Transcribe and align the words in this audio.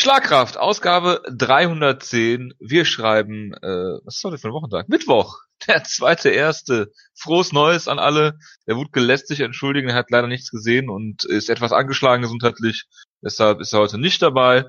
Schlagkraft, 0.00 0.56
Ausgabe 0.56 1.20
310. 1.30 2.54
Wir 2.58 2.86
schreiben, 2.86 3.52
äh, 3.52 3.98
was 4.02 4.16
ist 4.16 4.24
heute 4.24 4.38
für 4.38 4.48
ein 4.48 4.54
Wochentag? 4.54 4.88
Mittwoch, 4.88 5.40
der 5.68 5.84
zweite 5.84 6.30
erste. 6.30 6.90
Frohes 7.14 7.52
Neues 7.52 7.86
an 7.86 7.98
alle. 7.98 8.38
Der 8.66 8.76
Wutke 8.76 9.00
lässt 9.00 9.28
sich 9.28 9.40
entschuldigen, 9.40 9.90
er 9.90 9.96
hat 9.96 10.10
leider 10.10 10.26
nichts 10.26 10.50
gesehen 10.50 10.88
und 10.88 11.26
ist 11.26 11.50
etwas 11.50 11.72
angeschlagen 11.72 12.22
gesundheitlich. 12.22 12.86
Deshalb 13.22 13.60
ist 13.60 13.74
er 13.74 13.80
heute 13.80 13.98
nicht 13.98 14.22
dabei. 14.22 14.64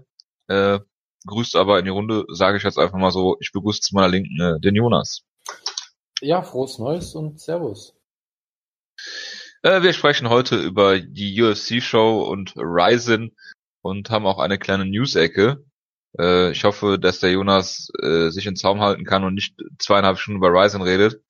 Äh, 0.48 0.80
grüßt 1.26 1.56
aber 1.56 1.80
in 1.80 1.86
die 1.86 1.92
Runde, 1.92 2.26
sage 2.28 2.58
ich 2.58 2.64
jetzt 2.64 2.78
einfach 2.78 2.98
mal 2.98 3.12
so. 3.12 3.38
Ich 3.40 3.54
begrüße 3.54 3.80
zu 3.80 3.96
meiner 3.96 4.10
Linken 4.10 4.38
äh, 4.42 4.60
den 4.60 4.76
Jonas. 4.76 5.22
Ja, 6.20 6.42
frohes 6.42 6.78
Neues 6.78 7.16
und 7.16 7.40
Servus. 7.40 7.96
Äh, 9.62 9.82
wir 9.82 9.94
sprechen 9.94 10.28
heute 10.28 10.58
über 10.58 11.00
die 11.00 11.42
UFC-Show 11.42 12.22
und 12.22 12.54
Ryzen 12.58 13.34
und 13.82 14.10
haben 14.10 14.26
auch 14.26 14.40
eine 14.40 14.58
kleine 14.58 14.86
News-Ecke. 14.86 15.64
Äh, 16.20 16.52
ich 16.52 16.64
hoffe, 16.64 17.00
dass 17.00 17.20
der 17.20 17.32
Jonas 17.32 17.90
äh, 18.02 18.30
sich 18.30 18.46
in 18.46 18.56
Zaum 18.56 18.82
halten 18.82 19.06
kann 19.06 19.24
und 19.24 19.34
nicht 19.34 19.56
zweieinhalb 19.80 20.18
Stunden 20.18 20.38
über 20.38 20.50
Ryzen 20.50 20.82
redet. 20.82 21.22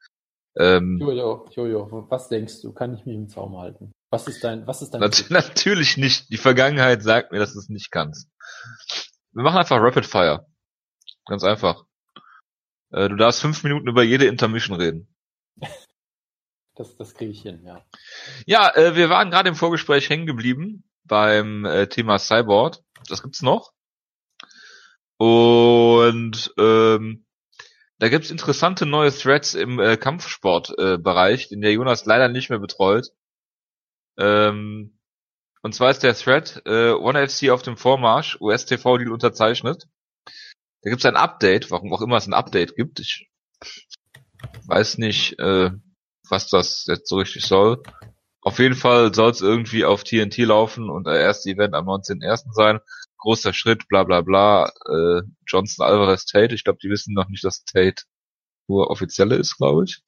Ähm, 0.58 0.98
Jojo, 1.00 1.48
Jojo, 1.52 2.08
was 2.10 2.28
denkst 2.28 2.62
du? 2.62 2.74
Kann 2.74 2.94
ich 2.94 3.06
mich 3.06 3.16
im 3.16 3.30
Zaum 3.30 3.58
halten? 3.58 3.94
Was 4.10 4.28
ist 4.28 4.44
dein, 4.44 4.68
was 4.68 4.82
ist 4.82 4.94
dein? 4.94 5.00
Nat 5.00 5.26
natürlich 5.30 5.98
nicht. 5.98 6.30
Die 6.30 6.38
Vergangenheit 6.38 7.02
sagt 7.04 7.32
mir, 7.32 7.40
dass 7.40 7.54
du 7.54 7.60
es 7.60 7.70
nicht 7.70 7.92
kannst. 7.92 8.30
Wir 9.32 9.44
machen 9.44 9.58
einfach 9.58 9.80
Rapid 9.80 10.06
Fire. 10.06 10.46
Ganz 11.26 11.44
einfach. 11.44 11.86
Äh, 12.92 13.08
du 13.08 13.16
darfst 13.16 13.42
fünf 13.42 13.64
Minuten 13.64 13.88
über 13.88 14.04
jede 14.04 14.26
Intermission 14.26 14.78
reden. 14.78 15.08
Das, 16.76 16.96
das 16.98 17.14
kriege 17.14 17.32
ich 17.32 17.42
hin, 17.42 17.64
ja. 17.64 17.86
Ja, 18.46 18.74
äh, 18.76 18.96
wir 18.96 19.10
waren 19.10 19.30
gerade 19.30 19.50
im 19.50 19.56
Vorgespräch 19.56 20.10
hängen 20.10 20.26
geblieben 20.26 20.84
beim 21.12 21.66
äh, 21.66 21.88
Thema 21.88 22.20
Cyborg. 22.20 22.78
Das 23.10 23.22
gibt's 23.22 23.42
noch. 23.42 23.74
Und 25.18 26.54
ähm, 26.58 27.26
da 28.00 28.08
gibt's 28.08 28.32
interessante 28.32 28.86
neue 28.86 29.12
Threads 29.12 29.54
im 29.54 29.78
äh, 29.78 29.98
Kampfsportbereich, 29.98 31.46
äh, 31.46 31.50
den 31.50 31.62
der 31.62 31.74
Jonas 31.74 32.06
leider 32.06 32.30
nicht 32.30 32.50
mehr 32.50 32.60
betreut. 32.60 33.10
Ähm, 34.18 34.98
und 35.62 35.76
zwar 35.76 35.92
ist 35.92 36.02
der 36.02 36.16
Thread 36.16 36.62
äh, 36.66 36.92
One 36.92 37.28
FC 37.28 37.50
auf 37.50 37.62
dem 37.62 37.76
Vormarsch, 37.76 38.40
US-TV-Deal 38.40 39.12
unterzeichnet. 39.12 39.90
Da 40.82 40.90
gibt's 40.90 41.06
ein 41.06 41.18
Update, 41.18 41.72
warum 41.72 41.94
auch 41.94 42.02
immer 42.02 42.16
es 42.16 42.26
ein 42.26 42.34
Update 42.34 42.78
gibt. 42.78 43.02
Ich 43.02 43.30
weiß 44.66 44.98
nicht, 44.98 45.38
äh, 45.40 45.72
was 46.30 46.48
das 46.48 46.86
jetzt 46.88 47.10
so 47.10 47.18
richtig 47.18 47.46
soll. 47.46 47.84
Auf 48.42 48.58
jeden 48.58 48.76
Fall 48.76 49.14
soll 49.14 49.32
es 49.32 49.42
irgendwie 49.42 49.86
auf 49.86 50.04
TNT 50.04 50.38
laufen 50.40 50.90
und 50.90 51.06
der 51.06 51.20
erste 51.20 51.52
Event 51.52 51.76
am 51.76 51.88
19.01. 51.88 52.54
sein. 52.54 52.80
Großer 53.18 53.54
Schritt, 53.54 53.88
bla 53.88 54.04
bla 54.04 54.22
bla. 54.22 54.72
Äh, 54.90 55.22
Johnson 55.46 55.86
Alvarez 55.86 56.26
Tate. 56.26 56.56
Ich 56.56 56.64
glaube, 56.64 56.80
die 56.82 56.90
wissen 56.90 57.14
noch 57.14 57.30
nicht, 57.30 57.44
dass 57.44 57.64
Tate 57.64 58.04
nur 58.68 58.90
offizielle 58.90 59.36
ist, 59.36 59.58
glaube 59.58 59.84
ich. 59.84 60.02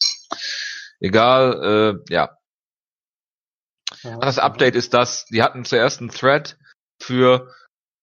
Egal, 1.00 2.02
äh, 2.09 2.14
ja. 2.14 2.38
ja. 4.02 4.17
Das 4.17 4.40
Update 4.40 4.75
ist 4.75 4.94
das, 4.94 5.25
die 5.25 5.44
hatten 5.44 5.64
zuerst 5.64 6.00
einen 6.00 6.09
Thread 6.09 6.58
für 7.00 7.53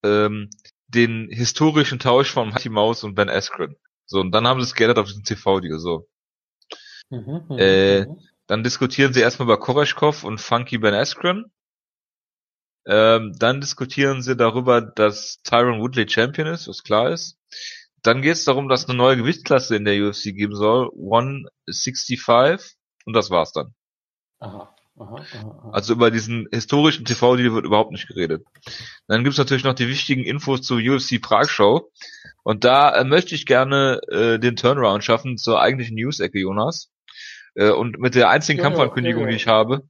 ähm, 0.05 0.51
den 0.87 1.29
historischen 1.31 1.99
Tausch 1.99 2.31
von 2.31 2.51
Mighty 2.51 2.69
Mouse 2.69 3.03
und 3.03 3.15
Ben 3.15 3.29
Askren. 3.29 3.77
So, 4.07 4.21
und 4.21 4.33
dann 4.33 4.47
haben 4.47 4.61
sie 4.61 4.67
es 4.67 4.75
geändert 4.75 4.99
auf 4.99 5.07
diesen 5.07 5.25
TV-Deal, 5.25 5.79
so. 5.79 6.09
Mhm, 7.11 7.47
mhm, 7.49 7.59
äh, 7.59 8.07
mhm. 8.07 8.19
Dann 8.51 8.65
diskutieren 8.65 9.13
sie 9.13 9.21
erstmal 9.21 9.47
über 9.47 9.61
Koreshkov 9.61 10.25
und 10.25 10.41
Funky 10.41 10.79
Ben 10.79 10.93
Askren. 10.93 11.53
Ähm, 12.85 13.33
dann 13.39 13.61
diskutieren 13.61 14.23
sie 14.23 14.35
darüber, 14.35 14.81
dass 14.81 15.41
Tyron 15.45 15.81
Woodley 15.81 16.09
Champion 16.09 16.49
ist, 16.49 16.67
was 16.67 16.83
klar 16.83 17.11
ist. 17.11 17.39
Dann 18.03 18.23
geht 18.23 18.33
es 18.33 18.45
darum, 18.45 18.69
dass 18.69 18.89
eine 18.89 18.99
neue 18.99 19.17
Gewichtsklasse 19.17 19.77
in 19.77 19.85
der 19.85 20.05
UFC 20.05 20.35
geben 20.35 20.57
soll, 20.57 20.91
165, 20.97 22.77
und 23.05 23.13
das 23.13 23.31
war's 23.31 23.53
dann. 23.53 23.73
Aha. 24.41 24.75
Also 25.71 25.93
über 25.93 26.11
diesen 26.11 26.49
historischen 26.51 27.05
TV-Deal 27.05 27.55
wird 27.55 27.65
überhaupt 27.65 27.93
nicht 27.93 28.09
geredet. 28.09 28.45
Dann 29.07 29.23
gibt's 29.23 29.39
natürlich 29.39 29.63
noch 29.63 29.75
die 29.75 29.87
wichtigen 29.87 30.25
Infos 30.25 30.63
zur 30.63 30.79
UFC 30.79 31.23
Prag 31.23 31.49
Show. 31.49 31.89
Und 32.43 32.65
da 32.65 32.97
äh, 32.97 33.05
möchte 33.05 33.37
ich 33.37 33.47
gerne 33.47 34.01
äh, 34.09 34.41
den 34.41 34.57
Turnaround 34.57 35.05
schaffen 35.05 35.39
zur 35.39 35.61
eigentlichen 35.61 35.95
News-Ecke, 35.95 36.41
Jonas. 36.41 36.90
Äh, 37.55 37.71
und 37.71 37.99
mit 37.99 38.15
der 38.15 38.31
einzigen 38.31 38.59
ja, 38.59 38.65
Kampfankündigung, 38.65 39.23
ja, 39.23 39.29
ja. 39.29 39.31
die 39.31 39.37
ich 39.37 39.47
habe. 39.47 39.83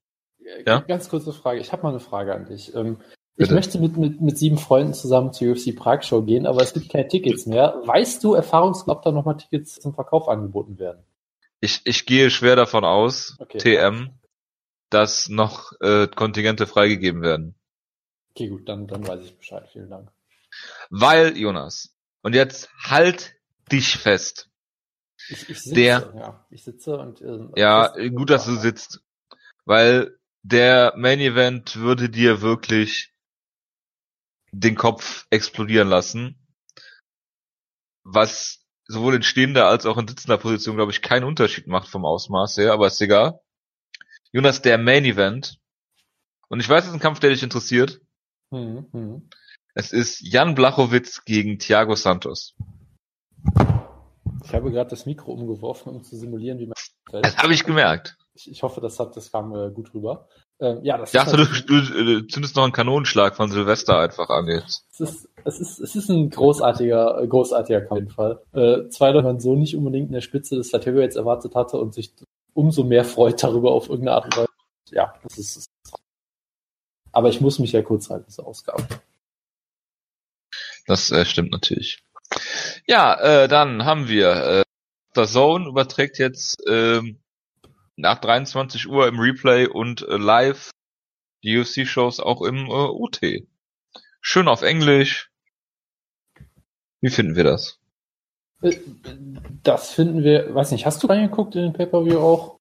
Ja? 0.67 0.81
Ganz 0.81 1.09
kurze 1.09 1.33
Frage. 1.33 1.61
Ich 1.61 1.73
habe 1.73 1.83
mal 1.83 1.91
eine 1.91 2.01
Frage 2.01 2.35
an 2.35 2.47
dich. 2.47 2.75
Ähm, 2.75 2.99
ich 3.37 3.51
möchte 3.51 3.79
mit, 3.79 3.97
mit, 3.97 4.21
mit 4.21 4.37
sieben 4.37 4.59
Freunden 4.59 4.93
zusammen 4.93 5.33
zur 5.33 5.53
UFC 5.53 5.75
Prag 5.75 6.03
Show 6.03 6.23
gehen, 6.23 6.47
aber 6.47 6.63
es 6.63 6.75
gibt 6.75 6.91
keine 6.91 7.09
Tickets 7.09 7.47
mehr. 7.47 7.81
Weißt 7.85 8.23
du 8.23 8.35
erfahrungsgemäß, 8.35 8.97
ob 8.99 9.03
da 9.03 9.13
nochmal 9.13 9.39
Tickets 9.39 9.81
zum 9.81 9.95
Verkauf 9.95 10.29
angeboten 10.29 10.79
werden? 10.79 11.03
Ich, 11.61 11.81
ich 11.85 12.05
gehe 12.05 12.31
schwer 12.31 12.55
davon 12.57 12.85
aus, 12.85 13.37
okay. 13.39 13.59
TM, 13.59 14.11
dass 14.91 15.31
noch 15.31 15.73
äh, 15.81 16.07
Kontingente 16.09 16.67
freigegeben 16.67 17.23
werden. 17.23 17.55
Okay, 18.33 18.49
gut, 18.49 18.69
dann, 18.69 18.87
dann 18.87 19.07
weiß 19.07 19.23
ich 19.25 19.39
Bescheid. 19.39 19.67
Vielen 19.73 19.89
Dank. 19.89 20.11
Weil, 20.91 21.37
Jonas, 21.37 21.97
und 22.23 22.35
jetzt 22.35 22.69
halt 22.79 23.35
dich 23.73 23.97
fest. 23.97 24.50
Ich, 25.31 25.49
ich 25.49 25.61
sitze, 25.61 25.75
der, 25.75 26.13
ja. 26.17 26.47
Ich 26.51 26.65
sitze 26.65 26.99
und. 26.99 27.21
Äh, 27.21 27.61
ja, 27.61 27.93
gut, 28.09 28.31
dass 28.31 28.47
du 28.47 28.57
sitzt. 28.57 29.03
Weil 29.65 30.19
der 30.43 30.95
Main 30.97 31.21
Event 31.21 31.77
würde 31.77 32.11
dir 32.11 32.41
wirklich 32.41 33.15
den 34.53 34.75
Kopf 34.75 35.27
explodieren 35.31 35.89
lassen. 35.89 36.37
Was 38.03 38.67
sowohl 38.87 39.15
in 39.15 39.23
stehender 39.23 39.67
als 39.67 39.87
auch 39.87 39.99
in 39.99 40.09
sitzender 40.09 40.39
Position, 40.39 40.77
glaube 40.77 40.91
ich, 40.91 41.03
keinen 41.03 41.25
Unterschied 41.25 41.69
macht 41.69 41.89
vom 41.89 42.05
Ausmaß 42.05 42.57
her, 42.57 42.73
aber 42.73 42.89
ist 42.89 43.01
egal. 43.01 43.41
Jonas, 44.33 44.63
der 44.63 44.79
Main 44.79 45.05
Event. 45.05 45.61
Und 46.49 46.59
ich 46.61 46.69
weiß, 46.69 46.85
es 46.85 46.89
ist 46.91 46.95
ein 46.95 47.01
Kampf, 47.01 47.21
der 47.21 47.31
dich 47.31 47.45
interessiert. 47.45 48.01
Mhm, 48.51 48.89
mh. 48.93 49.23
Es 49.75 49.93
ist 49.93 50.21
Jan 50.21 50.57
Blachowitz 50.57 51.25
gegen 51.25 51.61
Thiago 51.61 51.95
Santos. 51.95 52.57
Ich 54.45 54.55
habe 54.55 54.71
gerade 54.71 54.91
das 54.91 55.07
Mikro 55.07 55.33
umgeworfen, 55.33 55.93
um 55.93 56.03
zu 56.03 56.17
simulieren, 56.17 56.59
wie 56.59 56.67
man. 56.67 56.75
Das 57.23 57.37
habe 57.39 57.53
ich 57.53 57.65
gemerkt. 57.65 58.17
Ich, 58.35 58.51
ich, 58.51 58.63
hoffe, 58.63 58.81
das 58.81 58.99
hat, 59.01 59.17
das 59.17 59.33
kam 59.33 59.55
äh, 59.55 59.71
gut 59.71 59.93
rüber. 59.93 60.29
Ähm, 60.61 60.81
ja, 60.83 60.97
das 60.97 61.13
ich 61.13 61.21
dachte, 61.21 61.37
halt, 61.37 61.69
du, 61.69 61.81
du, 61.81 62.05
du 62.05 62.27
zündest 62.29 62.55
noch 62.55 62.63
einen 62.63 62.73
Kanonenschlag 62.73 63.35
von 63.35 63.51
Silvester 63.51 63.99
einfach 63.99 64.29
an 64.29 64.47
jetzt. 64.47 64.87
Es 64.93 65.01
ist, 65.01 65.29
es 65.45 65.61
ist, 65.61 65.81
es 65.81 65.97
ist 65.97 66.09
ein 66.11 66.31
großartiger, 66.31 67.27
großartiger 67.27 67.81
Kampf 67.81 67.91
auf 67.91 67.99
jeden 67.99 68.11
Fall. 68.11 68.43
Äh, 68.53 68.89
zwei, 68.91 69.13
die 69.13 69.23
man 69.23 69.41
so 69.41 69.57
nicht 69.57 69.77
unbedingt 69.77 70.09
in 70.09 70.13
der 70.15 70.21
Spitze 70.21 70.57
des 70.57 70.71
jetzt 70.71 71.17
erwartet 71.17 71.55
hatte 71.55 71.79
und 71.79 71.95
sich 71.95 72.15
umso 72.55 72.85
mehr 72.85 73.05
freut 73.05 73.43
darüber 73.43 73.73
auf 73.73 73.89
irgendeine 73.89 74.17
Art 74.17 74.25
und 74.27 74.37
Weise. 74.37 74.49
Ja, 74.91 75.15
das 75.23 75.39
ist, 75.39 75.57
das 75.57 75.63
ist 75.65 76.01
aber 77.13 77.29
ich 77.29 77.41
muss 77.41 77.59
mich 77.59 77.73
ja 77.73 77.83
kurz 77.83 78.11
halten, 78.11 78.27
diese 78.29 78.45
Ausgabe. 78.45 78.87
Das 80.87 81.11
äh, 81.11 81.25
stimmt 81.25 81.53
natürlich. 81.53 82.03
Ja, 82.87 83.15
äh, 83.21 83.49
dann 83.49 83.85
haben 83.85 84.09
wir 84.09 84.31
äh, 84.31 84.63
der 85.17 85.27
Zone 85.27 85.69
überträgt 85.69 86.19
jetzt 86.19 86.63
ähm, 86.69 87.21
nach 87.97 88.21
23 88.21 88.89
Uhr 88.89 89.09
im 89.09 89.19
Replay 89.19 89.67
und 89.67 90.03
äh, 90.03 90.17
live 90.17 90.71
die 91.43 91.59
UFC-Shows 91.59 92.21
auch 92.21 92.43
im 92.43 92.67
äh, 92.67 92.71
UT. 92.71 93.21
Schön 94.21 94.49
auf 94.49 94.63
Englisch. 94.63 95.31
Wie 97.01 97.11
finden 97.11 97.37
wir 97.37 97.45
das? 97.45 97.79
Äh, 98.63 98.79
das 99.63 99.93
finden 99.93 100.23
wir, 100.23 100.55
weiß 100.55 100.73
nicht, 100.73 100.87
hast 100.87 101.03
du 101.03 101.07
reingeguckt 101.07 101.55
in 101.55 101.63
den 101.63 101.73
Pay-Per-View 101.73 102.19
auch? 102.19 102.59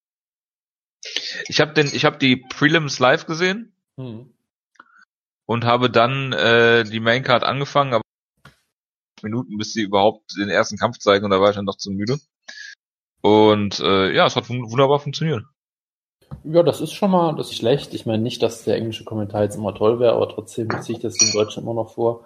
Ich 1.48 1.62
habe 1.62 1.74
den, 1.74 1.88
ich 1.88 2.06
habe 2.06 2.18
die 2.18 2.38
Prelims 2.38 3.00
live 3.00 3.26
gesehen 3.26 3.74
hm. 3.98 4.34
und 5.46 5.64
habe 5.64 5.90
dann 5.90 6.34
äh, 6.34 6.84
die 6.84 7.00
Maincard 7.00 7.44
angefangen, 7.44 7.94
aber 7.94 8.04
Minuten, 9.24 9.58
bis 9.58 9.74
sie 9.74 9.82
überhaupt 9.82 10.38
den 10.38 10.50
ersten 10.50 10.78
Kampf 10.78 10.98
zeigen 11.00 11.26
und 11.26 11.32
da 11.32 11.42
war 11.42 11.50
ich 11.50 11.56
dann 11.56 11.66
noch 11.66 11.78
zu 11.78 11.92
müde. 11.92 12.18
Und 13.22 13.80
äh, 13.80 14.14
ja, 14.14 14.26
es 14.26 14.36
hat 14.36 14.50
wunderbar 14.50 15.00
funktioniert. 15.00 15.44
Ja, 16.44 16.64
das 16.64 16.80
ist 16.80 16.94
schon 16.94 17.12
mal, 17.12 17.36
das 17.36 17.50
ist 17.50 17.58
schlecht. 17.58 17.94
Ich 17.94 18.06
meine 18.06 18.24
nicht, 18.24 18.42
dass 18.42 18.64
der 18.64 18.76
englische 18.76 19.04
Kommentar 19.04 19.44
jetzt 19.44 19.56
immer 19.56 19.74
toll 19.76 20.00
wäre, 20.00 20.14
aber 20.14 20.30
trotzdem 20.30 20.70
ziehe 20.82 20.98
ich 20.98 21.02
das 21.02 21.22
in 21.22 21.32
Deutschland 21.32 21.66
immer 21.66 21.74
noch 21.74 21.94
vor 21.94 22.26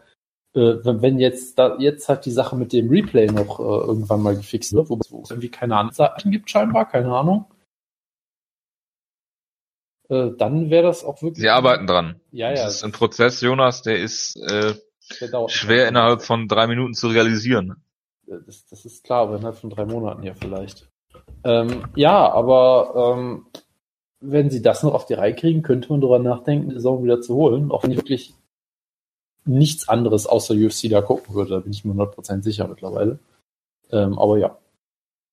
äh, 0.55 0.77
wenn 0.83 1.19
jetzt 1.19 1.57
da 1.57 1.77
jetzt 1.79 2.07
halt 2.09 2.25
die 2.25 2.31
Sache 2.31 2.55
mit 2.55 2.73
dem 2.73 2.89
Replay 2.89 3.27
noch 3.27 3.59
äh, 3.59 3.63
irgendwann 3.63 4.21
mal 4.21 4.35
gefixt 4.35 4.73
wird, 4.73 4.89
wo 4.89 4.99
es 5.23 5.31
irgendwie 5.31 5.49
keine 5.49 5.77
Anzeichen 5.77 6.31
gibt 6.31 6.49
scheinbar, 6.49 6.87
keine 6.87 7.15
Ahnung. 7.15 7.45
Äh, 10.09 10.31
dann 10.37 10.69
wäre 10.69 10.83
das 10.83 11.03
auch 11.03 11.21
wirklich. 11.21 11.41
Sie 11.41 11.49
arbeiten 11.49 11.87
dran. 11.87 12.19
Ja, 12.31 12.49
ja. 12.49 12.55
Das 12.55 12.75
ist 12.75 12.83
ein 12.83 12.91
Prozess, 12.91 13.41
Jonas, 13.41 13.81
der 13.81 13.99
ist 13.99 14.35
äh, 14.37 14.75
schwer 15.47 15.87
innerhalb 15.87 16.21
von 16.21 16.47
drei 16.47 16.67
Minuten 16.67 16.93
zu 16.93 17.07
realisieren. 17.07 17.83
Das, 18.25 18.65
das 18.65 18.85
ist 18.85 19.03
klar, 19.03 19.23
aber 19.23 19.35
innerhalb 19.35 19.57
von 19.57 19.69
drei 19.69 19.85
Monaten 19.85 20.23
ja 20.23 20.33
vielleicht. 20.33 20.89
Ähm, 21.43 21.85
ja, 21.95 22.31
aber 22.31 23.15
ähm, 23.17 23.45
wenn 24.21 24.49
sie 24.49 24.61
das 24.61 24.83
noch 24.83 24.93
auf 24.93 25.05
die 25.05 25.13
Reihe 25.13 25.35
kriegen, 25.35 25.61
könnte 25.61 25.89
man 25.89 26.01
darüber 26.01 26.19
nachdenken, 26.19 26.69
die 26.69 26.75
Saison 26.75 27.03
wieder 27.03 27.21
zu 27.21 27.35
holen, 27.35 27.71
auch 27.71 27.83
wenn 27.83 27.91
ich 27.91 27.97
wirklich 27.97 28.33
nichts 29.45 29.89
anderes 29.89 30.25
außer 30.25 30.53
UFC 30.53 30.89
da 30.89 31.01
gucken 31.01 31.35
würde. 31.35 31.51
Da 31.51 31.59
bin 31.59 31.73
ich 31.73 31.83
mir 31.83 31.93
100% 31.93 32.43
sicher 32.43 32.67
mittlerweile. 32.67 33.19
Ähm, 33.91 34.17
aber 34.17 34.37
ja. 34.37 34.57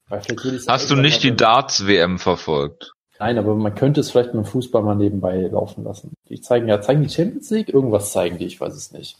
Hast 0.08 0.90
du 0.90 0.96
nicht 0.96 1.22
die 1.22 1.36
Darts-WM 1.36 2.18
verfolgt? 2.18 2.94
Nein, 3.20 3.38
aber 3.38 3.54
man 3.54 3.74
könnte 3.76 4.00
es 4.00 4.10
vielleicht 4.10 4.34
mit 4.34 4.44
dem 4.44 4.50
Fußball 4.50 4.82
mal 4.82 4.96
nebenbei 4.96 5.42
laufen 5.42 5.84
lassen. 5.84 6.14
Die 6.28 6.40
zeigen 6.40 6.66
ja, 6.66 6.80
zeigen 6.80 7.02
die 7.02 7.08
Champions 7.08 7.50
League? 7.50 7.68
Irgendwas 7.68 8.10
zeigen 8.10 8.38
die, 8.38 8.46
ich 8.46 8.60
weiß 8.60 8.74
es 8.74 8.92
nicht. 8.92 9.18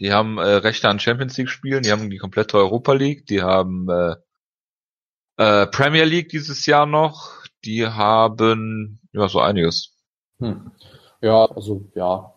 Die 0.00 0.12
haben 0.12 0.38
äh, 0.38 0.42
Rechte 0.42 0.88
an 0.88 0.98
Champions 0.98 1.36
League 1.36 1.48
Spielen, 1.48 1.82
die 1.82 1.92
haben 1.92 2.10
die 2.10 2.18
komplette 2.18 2.58
Europa 2.58 2.92
League, 2.92 3.26
die 3.26 3.42
haben 3.42 3.88
äh, 3.88 4.16
äh, 5.36 5.66
Premier 5.66 6.04
League 6.04 6.28
dieses 6.28 6.66
Jahr 6.66 6.86
noch, 6.86 7.44
die 7.64 7.86
haben 7.86 9.00
ja 9.12 9.28
so 9.28 9.40
einiges. 9.40 9.94
Hm. 10.40 10.72
Ja, 11.20 11.46
also 11.46 11.88
ja. 11.94 12.34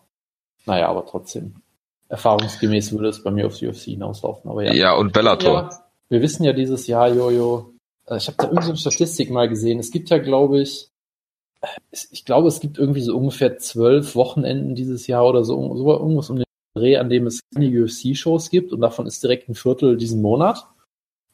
Naja, 0.66 0.88
aber 0.88 1.06
trotzdem. 1.06 1.62
Erfahrungsgemäß 2.08 2.92
würde 2.92 3.08
es 3.08 3.22
bei 3.22 3.30
mir 3.30 3.46
aufs 3.46 3.62
UFC 3.62 3.84
hinauslaufen. 3.84 4.50
Aber 4.50 4.64
ja. 4.64 4.72
ja, 4.72 4.94
und 4.94 5.12
Bellator. 5.12 5.68
Ja, 5.70 5.84
wir 6.08 6.22
wissen 6.22 6.44
ja 6.44 6.52
dieses 6.52 6.86
Jahr, 6.86 7.08
Jojo, 7.08 7.74
äh, 8.06 8.16
ich 8.16 8.28
habe 8.28 8.36
da 8.38 8.44
irgendeine 8.44 8.76
Statistik 8.76 9.30
mal 9.30 9.48
gesehen. 9.48 9.78
Es 9.78 9.90
gibt 9.90 10.10
ja, 10.10 10.18
glaube 10.18 10.60
ich, 10.60 10.90
ich 11.90 12.24
glaube, 12.24 12.48
es 12.48 12.60
gibt 12.60 12.78
irgendwie 12.78 13.00
so 13.00 13.16
ungefähr 13.16 13.58
zwölf 13.58 14.14
Wochenenden 14.14 14.74
dieses 14.74 15.06
Jahr 15.06 15.26
oder 15.26 15.44
so, 15.44 15.76
so 15.76 15.92
irgendwas 15.92 16.30
um 16.30 16.36
den 16.36 16.44
Dreh, 16.78 16.96
an 16.96 17.08
dem 17.08 17.26
es 17.26 17.40
keine 17.54 17.68
UFC-Shows 17.68 18.50
gibt 18.50 18.72
und 18.72 18.80
davon 18.80 19.06
ist 19.06 19.22
direkt 19.22 19.48
ein 19.48 19.54
Viertel 19.54 19.96
diesen 19.96 20.22
Monat. 20.22 20.66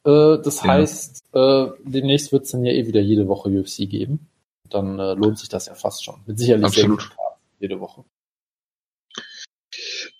Äh, 0.04 0.38
das 0.42 0.62
ja. 0.62 0.68
heißt, 0.68 1.24
äh, 1.32 1.66
demnächst 1.84 2.32
wird 2.32 2.44
es 2.44 2.50
dann 2.50 2.64
ja 2.64 2.72
eh 2.72 2.86
wieder 2.86 3.00
jede 3.00 3.28
Woche 3.28 3.48
UFC 3.48 3.88
geben. 3.88 4.28
Dann 4.68 4.98
äh, 4.98 5.14
lohnt 5.14 5.38
sich 5.38 5.48
das 5.48 5.66
ja 5.66 5.74
fast 5.74 6.04
schon. 6.04 6.22
Mit 6.26 6.38
sicherlich 6.38 6.66
Absolut. 6.66 7.00
sehr 7.00 7.10
gut 7.10 7.16
jede 7.58 7.80
Woche. 7.80 8.04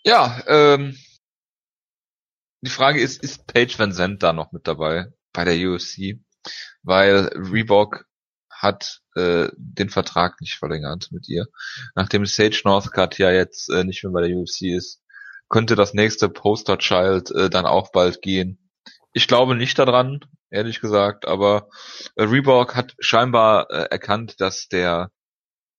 Ja, 0.03 0.43
ähm, 0.47 0.97
die 2.62 2.71
Frage 2.71 3.00
ist, 3.00 3.23
ist 3.23 3.47
Paige 3.47 3.79
Van 3.79 3.93
Zandt 3.93 4.23
da 4.23 4.32
noch 4.32 4.53
mit 4.53 4.67
dabei 4.67 5.12
bei 5.32 5.44
der 5.44 5.56
UFC? 5.56 6.19
Weil 6.82 7.31
Reebok 7.35 8.06
hat 8.50 9.03
äh, 9.15 9.49
den 9.56 9.91
Vertrag 9.91 10.41
nicht 10.41 10.56
verlängert 10.56 11.09
mit 11.11 11.29
ihr. 11.29 11.47
Nachdem 11.94 12.25
Sage 12.25 12.62
Northcutt 12.65 13.19
ja 13.19 13.31
jetzt 13.31 13.69
äh, 13.69 13.85
nicht 13.85 14.03
mehr 14.03 14.12
bei 14.12 14.26
der 14.26 14.37
UFC 14.37 14.62
ist, 14.62 15.03
könnte 15.49 15.76
das 15.76 15.94
nächste 15.94 16.29
Poster 16.29 16.79
Child 16.79 17.31
äh, 17.31 17.50
dann 17.50 17.67
auch 17.67 17.93
bald 17.93 18.23
gehen. 18.23 18.58
Ich 19.12 19.29
glaube 19.29 19.55
nicht 19.55 19.79
daran, 19.79 20.20
ehrlich 20.50 20.81
gesagt, 20.81 21.26
aber 21.26 21.69
äh, 22.17 22.25
Reebok 22.25 22.75
hat 22.75 22.94
scheinbar 22.99 23.70
äh, 23.70 23.87
erkannt, 23.91 24.41
dass 24.41 24.69
der 24.69 25.11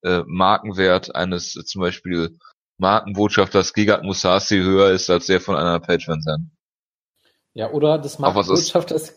äh, 0.03 0.23
Markenwert 0.25 1.15
eines 1.15 1.55
äh, 1.55 1.63
zum 1.63 1.81
Beispiel 1.81 2.37
Markenbotschafters 2.77 3.73
Gigat 3.73 4.03
Musasi 4.03 4.57
höher 4.57 4.91
ist 4.91 5.09
als 5.09 5.27
der 5.27 5.41
von 5.41 5.55
einer 5.55 5.79
Page 5.79 6.07
Van 6.07 6.21
Zandt. 6.21 6.49
Ja, 7.53 7.71
oder 7.71 7.97
des 7.97 8.19
Markenbotschafters 8.19 9.15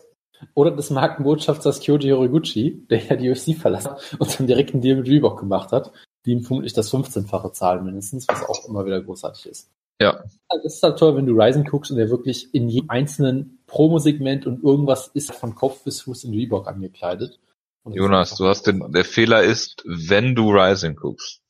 oder 0.53 0.71
des 0.71 0.89
Markenbotschafters 0.89 1.81
Kyoji 1.81 2.11
Horiguchi, 2.11 2.87
der 2.89 3.03
ja 3.03 3.15
die 3.17 3.29
UFC 3.29 3.59
verlassen 3.59 3.91
und 4.19 4.39
dann 4.39 4.47
direkt 4.47 4.73
einen 4.73 4.81
Deal 4.81 4.97
mit 4.97 5.07
Reebok 5.07 5.39
gemacht 5.39 5.71
hat, 5.71 5.91
die 6.25 6.31
ihm 6.31 6.43
vermutlich 6.43 6.73
das 6.73 6.91
15-fache 6.93 7.51
zahlen 7.51 7.83
mindestens, 7.83 8.27
was 8.27 8.47
auch 8.47 8.67
immer 8.67 8.85
wieder 8.85 9.01
großartig 9.01 9.47
ist. 9.47 9.69
Ja. 10.01 10.23
Es 10.63 10.75
ist 10.75 10.83
halt 10.83 10.97
toll, 10.97 11.15
wenn 11.15 11.25
du 11.25 11.33
Ryzen 11.33 11.65
guckst 11.65 11.91
und 11.91 11.97
der 11.97 12.09
wirklich 12.09 12.53
in 12.53 12.69
jedem 12.69 12.89
einzelnen 12.89 13.59
Promo-Segment 13.67 14.47
und 14.47 14.63
irgendwas 14.63 15.07
ist 15.13 15.33
von 15.33 15.55
Kopf 15.55 15.83
bis 15.83 16.01
Fuß 16.01 16.23
in 16.23 16.33
Reebok 16.33 16.67
angekleidet. 16.67 17.39
Jonas, 17.85 18.35
du 18.35 18.47
hast 18.47 18.67
den, 18.67 18.91
der 18.91 19.05
Fehler 19.05 19.43
ist, 19.43 19.83
wenn 19.85 20.35
du 20.35 20.51
Rising 20.51 20.95
guckst. 20.95 21.41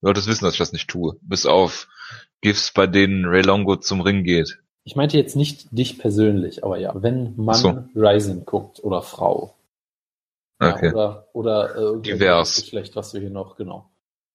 Du 0.00 0.08
solltest 0.08 0.26
wissen, 0.28 0.44
dass 0.44 0.54
ich 0.54 0.58
das 0.58 0.72
nicht 0.72 0.88
tue. 0.88 1.16
Bis 1.22 1.46
auf 1.46 1.88
GIFs, 2.40 2.72
bei 2.72 2.86
denen 2.86 3.24
Ray 3.24 3.42
Longo 3.42 3.76
zum 3.76 4.00
Ring 4.00 4.24
geht. 4.24 4.58
Ich 4.84 4.94
meinte 4.94 5.16
jetzt 5.16 5.36
nicht 5.36 5.66
dich 5.72 5.98
persönlich, 5.98 6.62
aber 6.64 6.78
ja, 6.78 6.92
wenn 6.94 7.34
man 7.36 7.56
so. 7.56 7.84
Rising 7.94 8.44
guckt 8.44 8.82
oder 8.82 9.02
Frau. 9.02 9.54
Okay. 10.58 10.92
oder 10.92 11.28
oder 11.32 11.96
äh, 11.96 12.00
Divers. 12.00 12.56
Geschlecht, 12.56 12.96
was 12.96 13.12
wir 13.12 13.20
hier 13.20 13.30
noch, 13.30 13.56
genau, 13.56 13.90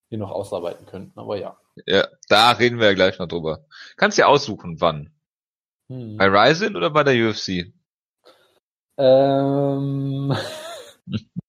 hier 0.09 0.19
noch 0.19 0.29
ausarbeiten 0.29 0.85
könnten, 0.85 1.17
aber 1.19 1.37
ja. 1.37 1.57
Ja, 1.85 2.07
da 2.27 2.51
reden 2.51 2.79
wir 2.79 2.87
ja 2.87 2.93
gleich 2.93 3.19
noch 3.19 3.27
drüber. 3.27 3.65
Kannst 3.97 4.17
dir 4.17 4.27
aussuchen, 4.27 4.81
wann. 4.81 5.13
Hm. 5.89 6.17
Bei 6.17 6.27
Ryzen 6.27 6.75
oder 6.75 6.89
bei 6.89 7.03
der 7.03 7.29
UFC? 7.29 7.73
Ähm, 8.97 10.35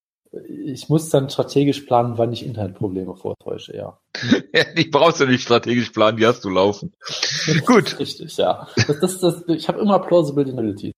ich 0.65 0.89
muss 0.89 1.11
dann 1.11 1.29
strategisch 1.29 1.83
planen, 1.83 2.19
wann 2.19 2.33
ich 2.33 2.45
Internetprobleme 2.45 3.15
vortäusche, 3.17 3.77
ja. 3.77 3.99
ja 4.55 4.65
die 4.75 4.89
brauchst 4.89 5.21
du 5.21 5.27
nicht 5.27 5.43
strategisch 5.43 5.91
planen, 5.91 6.17
die 6.17 6.27
hast 6.27 6.45
du 6.45 6.51
laufen. 6.51 6.95
Gut. 7.67 7.99
Richtig, 7.99 8.37
ja. 8.37 8.69
Das, 8.87 9.01
das, 9.01 9.21
das, 9.21 9.45
ich 9.49 9.69
habe 9.69 9.81
immer 9.81 9.99
plausible 9.99 10.45
Deniability. 10.45 10.93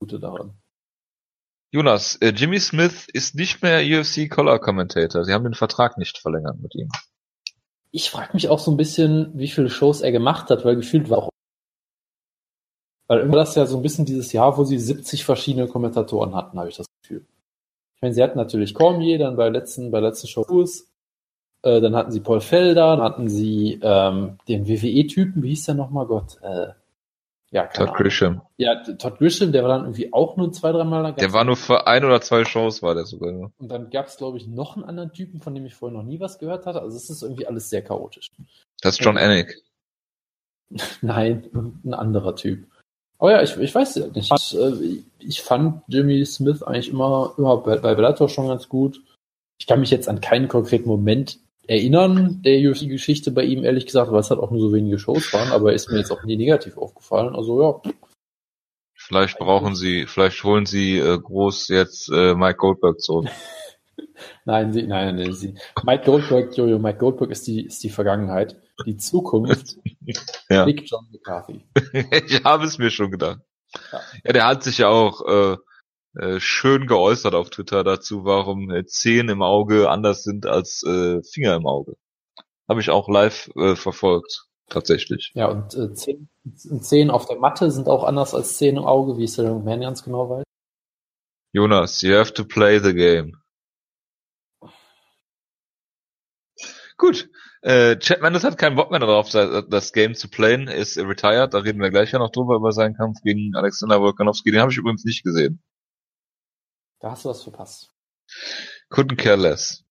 Gute 0.00 0.20
daran. 0.20 0.56
Jonas, 1.70 2.16
äh, 2.16 2.32
Jimmy 2.34 2.60
Smith 2.60 3.06
ist 3.12 3.34
nicht 3.34 3.62
mehr 3.62 3.82
UFC 3.82 4.30
Color 4.30 4.58
Commentator. 4.60 5.24
Sie 5.24 5.34
haben 5.34 5.44
den 5.44 5.54
Vertrag 5.54 5.98
nicht 5.98 6.18
verlängert 6.18 6.58
mit 6.60 6.74
ihm. 6.74 6.88
Ich 7.98 8.10
frage 8.10 8.30
mich 8.34 8.48
auch 8.48 8.60
so 8.60 8.70
ein 8.70 8.76
bisschen, 8.76 9.32
wie 9.34 9.48
viele 9.48 9.68
Shows 9.68 10.02
er 10.02 10.12
gemacht 10.12 10.50
hat, 10.50 10.64
weil 10.64 10.76
gefühlt 10.76 11.10
war 11.10 11.18
auch 11.18 11.30
weil 13.08 13.18
immer 13.22 13.34
das 13.34 13.56
ja 13.56 13.66
so 13.66 13.76
ein 13.76 13.82
bisschen 13.82 14.04
dieses 14.04 14.32
Jahr, 14.32 14.56
wo 14.56 14.62
sie 14.62 14.78
70 14.78 15.24
verschiedene 15.24 15.66
Kommentatoren 15.66 16.32
hatten, 16.36 16.60
habe 16.60 16.68
ich 16.68 16.76
das 16.76 16.86
Gefühl. 17.02 17.26
Ich 17.96 18.02
meine, 18.02 18.14
sie 18.14 18.22
hatten 18.22 18.38
natürlich 18.38 18.72
Cormier, 18.72 19.18
dann 19.18 19.34
bei 19.34 19.48
letzten, 19.48 19.90
bei 19.90 19.98
letzten 19.98 20.28
Show 20.28 20.44
Fuß, 20.44 20.86
äh, 21.62 21.80
dann 21.80 21.96
hatten 21.96 22.12
sie 22.12 22.20
Paul 22.20 22.40
Felder, 22.40 22.96
dann 22.96 23.02
hatten 23.02 23.28
sie 23.28 23.80
ähm, 23.82 24.38
den 24.46 24.68
WWE-Typen, 24.68 25.42
wie 25.42 25.48
hieß 25.48 25.64
der 25.64 25.74
nochmal, 25.74 26.06
Gott, 26.06 26.40
äh, 26.42 26.68
ja, 27.50 27.66
Todd 27.66 27.94
Grisham. 27.94 28.42
Ja, 28.58 28.82
Todd 28.82 29.18
Grisham, 29.18 29.52
der 29.52 29.62
war 29.62 29.70
dann 29.70 29.82
irgendwie 29.82 30.12
auch 30.12 30.36
nur 30.36 30.52
zwei, 30.52 30.70
dreimal 30.70 31.02
da. 31.02 31.12
Der 31.12 31.32
war 31.32 31.44
nur 31.44 31.56
für 31.56 31.86
ein 31.86 32.04
oder 32.04 32.20
zwei 32.20 32.44
Shows, 32.44 32.82
war 32.82 32.94
der 32.94 33.06
sogar 33.06 33.32
nur. 33.32 33.52
Und 33.58 33.68
dann 33.68 33.88
gab 33.90 34.06
es, 34.06 34.18
glaube 34.18 34.36
ich, 34.36 34.46
noch 34.46 34.76
einen 34.76 34.84
anderen 34.84 35.12
Typen, 35.12 35.40
von 35.40 35.54
dem 35.54 35.64
ich 35.64 35.74
vorher 35.74 35.96
noch 35.96 36.04
nie 36.04 36.20
was 36.20 36.38
gehört 36.38 36.66
hatte. 36.66 36.82
Also 36.82 36.96
es 36.96 37.08
ist 37.08 37.22
irgendwie 37.22 37.46
alles 37.46 37.70
sehr 37.70 37.82
chaotisch. 37.82 38.30
Das 38.82 38.98
ist 38.98 39.04
John. 39.04 39.16
Anik. 39.16 39.62
Nein, 41.00 41.48
ein 41.84 41.94
anderer 41.94 42.36
Typ. 42.36 42.66
Aber 43.18 43.32
ja, 43.32 43.42
ich, 43.42 43.56
ich 43.56 43.74
weiß 43.74 43.94
ja 43.96 44.06
nicht. 44.08 44.30
Ich, 44.30 44.56
äh, 44.56 45.02
ich 45.18 45.42
fand 45.42 45.82
Jimmy 45.88 46.24
Smith 46.26 46.62
eigentlich 46.62 46.90
immer, 46.90 47.34
immer 47.38 47.56
bei, 47.56 47.78
bei 47.78 47.94
Bellator 47.94 48.28
schon 48.28 48.48
ganz 48.48 48.68
gut. 48.68 49.02
Ich 49.58 49.66
kann 49.66 49.80
mich 49.80 49.90
jetzt 49.90 50.08
an 50.08 50.20
keinen 50.20 50.48
konkreten 50.48 50.88
Moment 50.88 51.40
erinnern, 51.68 52.40
der 52.42 52.58
UFC-Geschichte 52.58 53.30
bei 53.30 53.44
ihm, 53.44 53.62
ehrlich 53.62 53.86
gesagt, 53.86 54.10
weil 54.10 54.20
es 54.20 54.30
halt 54.30 54.40
auch 54.40 54.50
nur 54.50 54.60
so 54.60 54.72
wenige 54.72 54.98
Shows 54.98 55.32
waren, 55.34 55.52
aber 55.52 55.74
ist 55.74 55.90
mir 55.90 55.98
jetzt 55.98 56.10
auch 56.10 56.24
nie 56.24 56.36
negativ 56.36 56.76
aufgefallen. 56.78 57.36
Also 57.36 57.62
ja. 57.62 57.92
Vielleicht 58.94 59.38
brauchen 59.38 59.76
sie, 59.76 60.06
vielleicht 60.06 60.42
holen 60.44 60.66
sie 60.66 60.98
äh, 60.98 61.18
groß 61.18 61.68
jetzt 61.68 62.10
äh, 62.10 62.34
Mike 62.34 62.56
Goldberg 62.56 63.00
zurück. 63.00 63.28
nein, 64.46 64.72
sie, 64.72 64.84
nein, 64.84 65.16
nein, 65.16 65.32
sie. 65.34 65.54
Mike 65.84 66.04
Goldberg, 66.04 66.56
Jojo, 66.56 66.78
Mike 66.78 66.98
Goldberg 66.98 67.30
ist 67.30 67.46
die, 67.46 67.66
ist 67.66 67.84
die 67.84 67.90
Vergangenheit. 67.90 68.56
Die 68.86 68.96
Zukunft 68.96 69.76
ja. 70.48 70.64
Big 70.64 70.84
John 70.86 71.06
McCarthy. 71.12 71.66
ich 72.26 72.44
habe 72.44 72.64
es 72.64 72.78
mir 72.78 72.90
schon 72.90 73.10
gedacht. 73.10 73.40
Ja. 73.92 74.00
ja, 74.24 74.32
der 74.32 74.46
hat 74.46 74.62
sich 74.62 74.78
ja 74.78 74.88
auch 74.88 75.20
äh, 75.26 75.56
äh, 76.14 76.40
schön 76.40 76.86
geäußert 76.86 77.34
auf 77.34 77.50
Twitter 77.50 77.84
dazu, 77.84 78.24
warum 78.24 78.70
äh, 78.70 78.86
Zehen 78.86 79.28
im 79.28 79.42
Auge 79.42 79.90
anders 79.90 80.22
sind 80.22 80.46
als 80.46 80.82
äh, 80.84 81.22
Finger 81.22 81.56
im 81.56 81.66
Auge. 81.66 81.94
Habe 82.68 82.80
ich 82.80 82.90
auch 82.90 83.08
live 83.08 83.50
äh, 83.56 83.76
verfolgt, 83.76 84.46
tatsächlich. 84.68 85.32
Ja, 85.34 85.48
und 85.48 85.74
äh, 85.74 85.92
Zehen, 85.94 86.28
Zehen 86.80 87.10
auf 87.10 87.26
der 87.26 87.38
Matte 87.38 87.70
sind 87.70 87.88
auch 87.88 88.04
anders 88.04 88.34
als 88.34 88.56
Zehen 88.56 88.76
im 88.76 88.84
Auge, 88.84 89.18
wie 89.18 89.24
es 89.24 89.36
der 89.36 89.54
Man 89.54 89.80
ganz 89.80 90.02
genau 90.02 90.28
weiß. 90.28 90.44
Jonas, 91.52 92.02
you 92.02 92.14
have 92.14 92.34
to 92.34 92.44
play 92.44 92.78
the 92.78 92.94
game. 92.94 93.40
Gut, 96.98 97.30
äh, 97.62 97.96
Chad 97.98 98.22
Mendes 98.22 98.44
hat 98.44 98.58
keinen 98.58 98.76
Bock 98.76 98.90
mehr 98.90 99.00
darauf, 99.00 99.30
das 99.30 99.92
Game 99.92 100.14
zu 100.14 100.28
playen, 100.28 100.68
ist 100.68 100.98
retired, 100.98 101.54
da 101.54 101.58
reden 101.58 101.80
wir 101.80 101.90
gleich 101.90 102.10
ja 102.12 102.18
noch 102.18 102.30
drüber, 102.30 102.56
über 102.56 102.72
seinen 102.72 102.94
Kampf 102.96 103.20
gegen 103.22 103.54
Alexander 103.54 104.00
Volkanovski, 104.00 104.50
den 104.50 104.60
habe 104.60 104.72
ich 104.72 104.78
übrigens 104.78 105.04
nicht 105.04 105.22
gesehen. 105.22 105.62
Da 107.00 107.10
hast 107.12 107.24
du 107.24 107.28
was 107.28 107.42
verpasst. 107.42 107.90
Couldn't 108.90 109.16
care 109.16 109.36
less. 109.36 109.84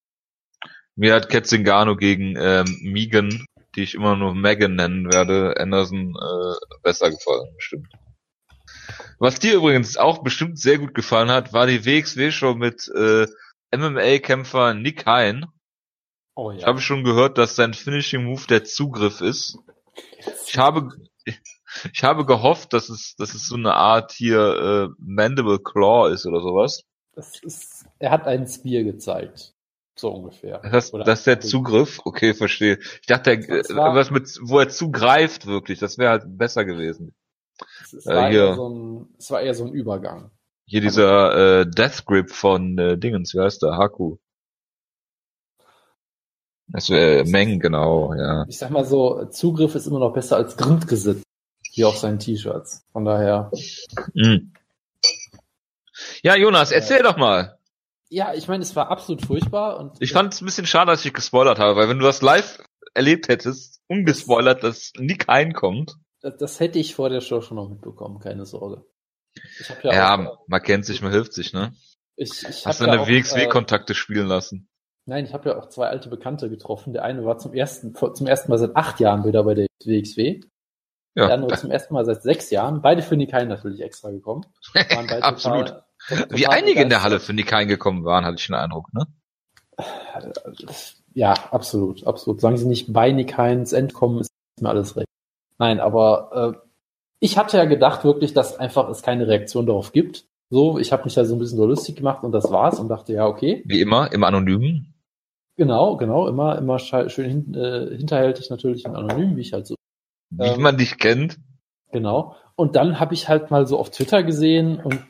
Mir 0.96 1.14
hat 1.14 1.30
Ketzingano 1.30 1.96
gegen 1.96 2.36
ähm, 2.38 2.66
Megan, 2.82 3.46
die 3.76 3.84
ich 3.84 3.94
immer 3.94 4.16
nur 4.16 4.34
Megan 4.34 4.76
nennen 4.76 5.12
werde, 5.12 5.56
Anderson 5.58 6.16
äh, 6.16 6.78
besser 6.82 7.12
gefallen, 7.12 7.54
bestimmt. 7.56 7.88
Was 9.20 9.40
dir 9.40 9.56
übrigens 9.56 9.98
auch 9.98 10.24
bestimmt 10.24 10.60
sehr 10.60 10.80
gut 10.80 10.94
gefallen 10.94 11.30
hat, 11.30 11.54
war 11.54 11.68
die 11.68 11.86
WXW-Show 11.86 12.56
mit 12.56 12.88
äh, 12.96 13.28
MMA-Kämpfer 13.72 14.74
Nick 14.74 15.06
Hein 15.06 15.46
Oh, 16.38 16.52
ja. 16.52 16.60
Ich 16.60 16.66
habe 16.68 16.82
schon 16.82 17.04
gehört, 17.04 17.40
dass 17.40 17.56
sein 17.56 17.74
Finishing 17.74 18.24
Move 18.24 18.46
der 18.48 18.64
Zugriff 18.64 19.22
ist. 19.22 19.58
Ich 20.46 20.60
habe, 20.60 20.90
ich 21.26 22.04
habe 22.04 22.28
gehofft, 22.28 22.74
dass 22.74 22.90
es, 22.90 23.16
dass 23.16 23.34
es 23.34 23.48
so 23.48 23.56
eine 23.56 23.74
Art 23.74 24.12
hier 24.12 24.40
äh, 24.40 24.88
Mandible 25.00 25.58
Claw 25.58 26.14
ist 26.14 26.28
oder 26.28 26.42
sowas. 26.42 26.84
Das 27.18 27.40
ist, 27.42 27.86
er 27.98 28.12
hat 28.12 28.28
einen 28.28 28.48
Spear 28.48 28.84
gezeigt. 28.84 29.56
So 29.96 30.12
ungefähr. 30.12 30.60
Das, 30.72 30.94
Oder- 30.94 31.04
das 31.04 31.20
ist 31.20 31.28
der 31.28 31.40
Zugriff? 31.40 32.00
Okay, 32.06 32.36
verstehe. 32.36 32.78
Ich 33.02 33.08
dachte, 33.08 33.40
Das 33.40 33.76
war- 33.76 33.96
was 33.96 34.12
mit, 34.12 34.30
wo 34.44 34.60
er 34.60 34.70
zugreift 34.70 35.48
wirklich, 35.48 35.80
das 35.80 35.98
wäre 35.98 36.12
halt 36.12 36.38
besser 36.38 36.64
gewesen. 36.64 37.16
Es, 37.82 37.94
es, 37.94 38.06
Äh, 38.06 38.16
war 38.16 38.30
hier. 38.30 38.46
eher 38.50 38.56
so 38.56 38.70
ein, 38.70 39.08
es 39.18 39.32
war 39.32 39.42
eher 39.42 39.56
so 39.56 39.66
ein 39.66 39.74
Übergang. 39.74 40.30
Hier 40.66 40.82
dieser 40.82 41.62
äh, 41.62 41.66
Death 41.66 42.06
Grip 42.06 42.30
von 42.30 42.78
äh, 42.78 42.98
Dingens, 43.00 43.34
wie 43.34 43.40
heißt 43.40 43.64
der? 43.64 43.78
Haku. 43.78 44.18
Das 46.68 46.90
wäre 46.90 47.24
Meng, 47.26 47.60
genau, 47.60 48.14
ja. 48.14 48.46
Ich 48.50 48.60
sag 48.60 48.70
mal 48.70 48.86
so, 48.86 49.26
Zugriff 49.26 49.74
ist 49.74 49.88
immer 49.88 50.00
noch 50.00 50.14
besser 50.14 50.36
als 50.36 50.58
Grundgesetz. 50.58 51.24
Wie 51.74 51.86
auf 51.86 51.98
seinen 51.98 52.20
T-Shirts. 52.20 52.84
Von 52.92 53.06
daher. 53.06 53.50
Mhm. 54.14 54.52
Ja, 56.24 56.36
Jonas, 56.36 56.72
erzähl 56.72 57.04
doch 57.04 57.18
mal. 57.18 57.58
Ja, 58.10 58.34
ich 58.34 58.48
meine, 58.48 58.64
es 58.64 58.76
war 58.76 58.90
absolut 58.90 59.26
furchtbar 59.26 59.80
und 59.80 59.98
Ich 60.00 60.14
fand 60.14 60.34
es 60.34 60.42
ein 60.42 60.46
bisschen 60.46 60.66
schade, 60.66 60.92
dass 60.92 61.04
ich 61.04 61.14
gespoilert 61.14 61.60
habe, 61.60 61.76
weil 61.76 61.90
wenn 61.90 62.00
du 62.00 62.06
das 62.06 62.22
live 62.22 62.60
erlebt 62.94 63.28
hättest, 63.28 63.82
ungespoilert, 63.88 64.64
dass 64.64 64.94
Nick 64.98 65.28
reinkommt. 65.28 65.96
das, 66.22 66.38
das 66.38 66.60
hätte 66.60 66.80
ich 66.80 66.96
vor 66.96 67.10
der 67.10 67.22
Show 67.22 67.42
schon 67.42 67.58
noch 67.58 67.70
mitbekommen, 67.70 68.20
keine 68.20 68.46
Sorge. 68.46 68.86
Ja, 69.84 69.94
Ja, 69.94 70.30
auch, 70.30 70.48
man 70.48 70.62
kennt 70.64 70.86
sich, 70.86 71.02
man 71.02 71.12
hilft 71.12 71.34
sich, 71.34 71.54
ne? 71.54 71.74
ich, 72.16 72.44
ich 72.48 72.66
Hast 72.66 72.80
du 72.82 72.86
ja 72.86 72.96
deine 72.96 73.04
äh, 73.04 73.08
WXW-Kontakte 73.08 73.94
spielen 73.94 74.28
lassen? 74.28 74.70
Nein, 75.06 75.26
ich 75.26 75.34
habe 75.34 75.50
ja 75.50 75.58
auch 75.58 75.70
zwei 75.70 75.88
alte 75.88 76.10
Bekannte 76.10 76.50
getroffen. 76.50 76.92
Der 76.94 77.04
eine 77.04 77.24
war 77.24 77.38
zum 77.38 77.54
ersten, 77.54 77.94
zum 77.96 78.28
ersten 78.28 78.50
Mal 78.52 78.58
seit 78.58 78.76
acht 78.76 79.00
Jahren 79.00 79.24
wieder 79.26 79.44
bei 79.44 79.54
der 79.54 79.68
WXW. 79.86 80.42
Der 81.16 81.28
Ja, 81.28 81.34
andere 81.34 81.56
zum 81.56 81.72
ersten 81.72 81.94
Mal 81.94 82.04
seit 82.06 82.24
sechs 82.24 82.50
Jahren. 82.50 82.82
Beide 82.82 83.02
für 83.02 83.16
Nikai 83.16 83.46
natürlich 83.46 83.82
extra 83.82 84.12
gekommen. 84.12 84.46
Waren 84.74 85.08
beide 85.08 85.24
Absolut. 85.24 85.68
total 85.68 85.87
Wie 86.30 86.48
einige 86.48 86.82
in 86.82 86.90
der. 86.90 87.04
Halle 87.04 87.20
für 87.20 87.34
Nick 87.34 87.50
gekommen 87.50 88.04
waren, 88.06 88.26
hatte 88.26 88.38
ich 88.40 88.48
den 88.48 88.56
Eindruck, 88.56 88.94
ne? 88.94 89.06
Ja, 91.14 91.34
absolut, 91.52 92.06
absolut. 92.06 92.42
Solange 92.42 92.58
sie 92.58 92.68
nicht 92.68 92.92
bei 92.92 93.12
Nikai 93.12 93.54
ins 93.54 93.74
End 93.74 93.94
kommen, 93.94 94.20
ist 94.22 94.32
mir 94.62 94.70
alles 94.70 94.96
recht. 94.96 95.08
Nein, 95.58 95.80
aber 95.80 96.56
äh, 96.56 96.68
ich 97.20 97.38
hatte 97.38 97.58
ja 97.58 97.66
gedacht 97.66 98.04
wirklich, 98.04 98.34
dass 98.34 98.58
einfach 98.58 98.90
es 98.90 99.02
keine 99.02 99.28
Reaktion 99.28 99.66
darauf 99.66 99.92
gibt. 99.92 100.26
So, 100.50 100.78
ich 100.78 100.92
habe 100.92 101.04
mich 101.04 101.14
da 101.14 101.26
so 101.26 101.36
ein 101.36 101.40
bisschen 101.40 101.58
so 101.58 101.66
lustig 101.66 101.96
gemacht 101.96 102.24
und 102.24 102.32
das 102.32 102.52
war's 102.52 102.80
und 102.80 102.88
dachte, 102.88 103.14
ja, 103.14 103.26
okay. 103.26 103.64
Wie 103.66 103.82
immer, 103.82 104.12
im 104.14 104.24
Anonymen. 104.24 104.94
Genau, 105.58 105.98
genau, 105.98 106.28
immer, 106.28 106.58
immer 106.58 106.78
schön 106.78 107.30
hin, 107.30 107.54
äh, 107.56 107.98
hinterhältig 107.98 108.50
natürlich 108.50 108.86
und 108.86 108.96
anonym, 108.96 109.36
wie 109.36 109.42
ich 109.42 109.54
halt 109.54 109.66
so 109.66 109.76
Wie 110.30 110.46
Ähm, 110.46 110.62
man 110.62 110.78
dich 110.78 111.00
kennt. 111.00 111.40
Genau. 111.92 112.36
Und 112.56 112.76
dann 112.76 113.00
habe 113.00 113.14
ich 113.14 113.28
halt 113.28 113.50
mal 113.50 113.66
so 113.66 113.80
auf 113.80 113.90
Twitter 113.90 114.24
gesehen 114.24 114.80
und 114.80 115.04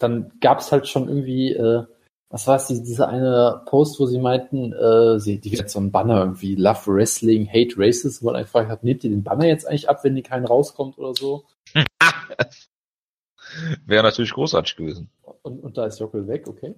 dann 0.00 0.32
gab 0.40 0.58
es 0.58 0.72
halt 0.72 0.88
schon 0.88 1.08
irgendwie, 1.08 1.52
äh, 1.52 1.84
was 2.30 2.46
war 2.46 2.56
es, 2.56 2.66
die, 2.66 2.82
diese 2.82 3.08
eine 3.08 3.62
Post, 3.66 4.00
wo 4.00 4.06
sie 4.06 4.18
meinten, 4.18 4.72
äh, 4.72 5.20
sie, 5.20 5.38
die 5.40 5.58
hat 5.58 5.70
so 5.70 5.80
ein 5.80 5.92
Banner 5.92 6.20
irgendwie, 6.20 6.54
Love 6.56 6.94
Wrestling, 6.94 7.48
Hate 7.48 7.74
Racism, 7.76 8.24
wo 8.24 8.30
man 8.30 8.36
einfach 8.36 8.66
hat, 8.66 8.82
nehmt 8.82 9.04
ihr 9.04 9.10
den 9.10 9.22
Banner 9.22 9.46
jetzt 9.46 9.66
eigentlich 9.68 9.88
ab, 9.88 10.02
wenn 10.04 10.16
die 10.16 10.22
keinen 10.22 10.46
rauskommt 10.46 10.98
oder 10.98 11.14
so? 11.14 11.44
Wäre 13.86 14.04
natürlich 14.04 14.32
großartig 14.32 14.76
gewesen. 14.76 15.10
Und, 15.42 15.62
und 15.62 15.76
da 15.76 15.86
ist 15.86 15.98
Jockel 15.98 16.28
weg, 16.28 16.46
okay. 16.48 16.74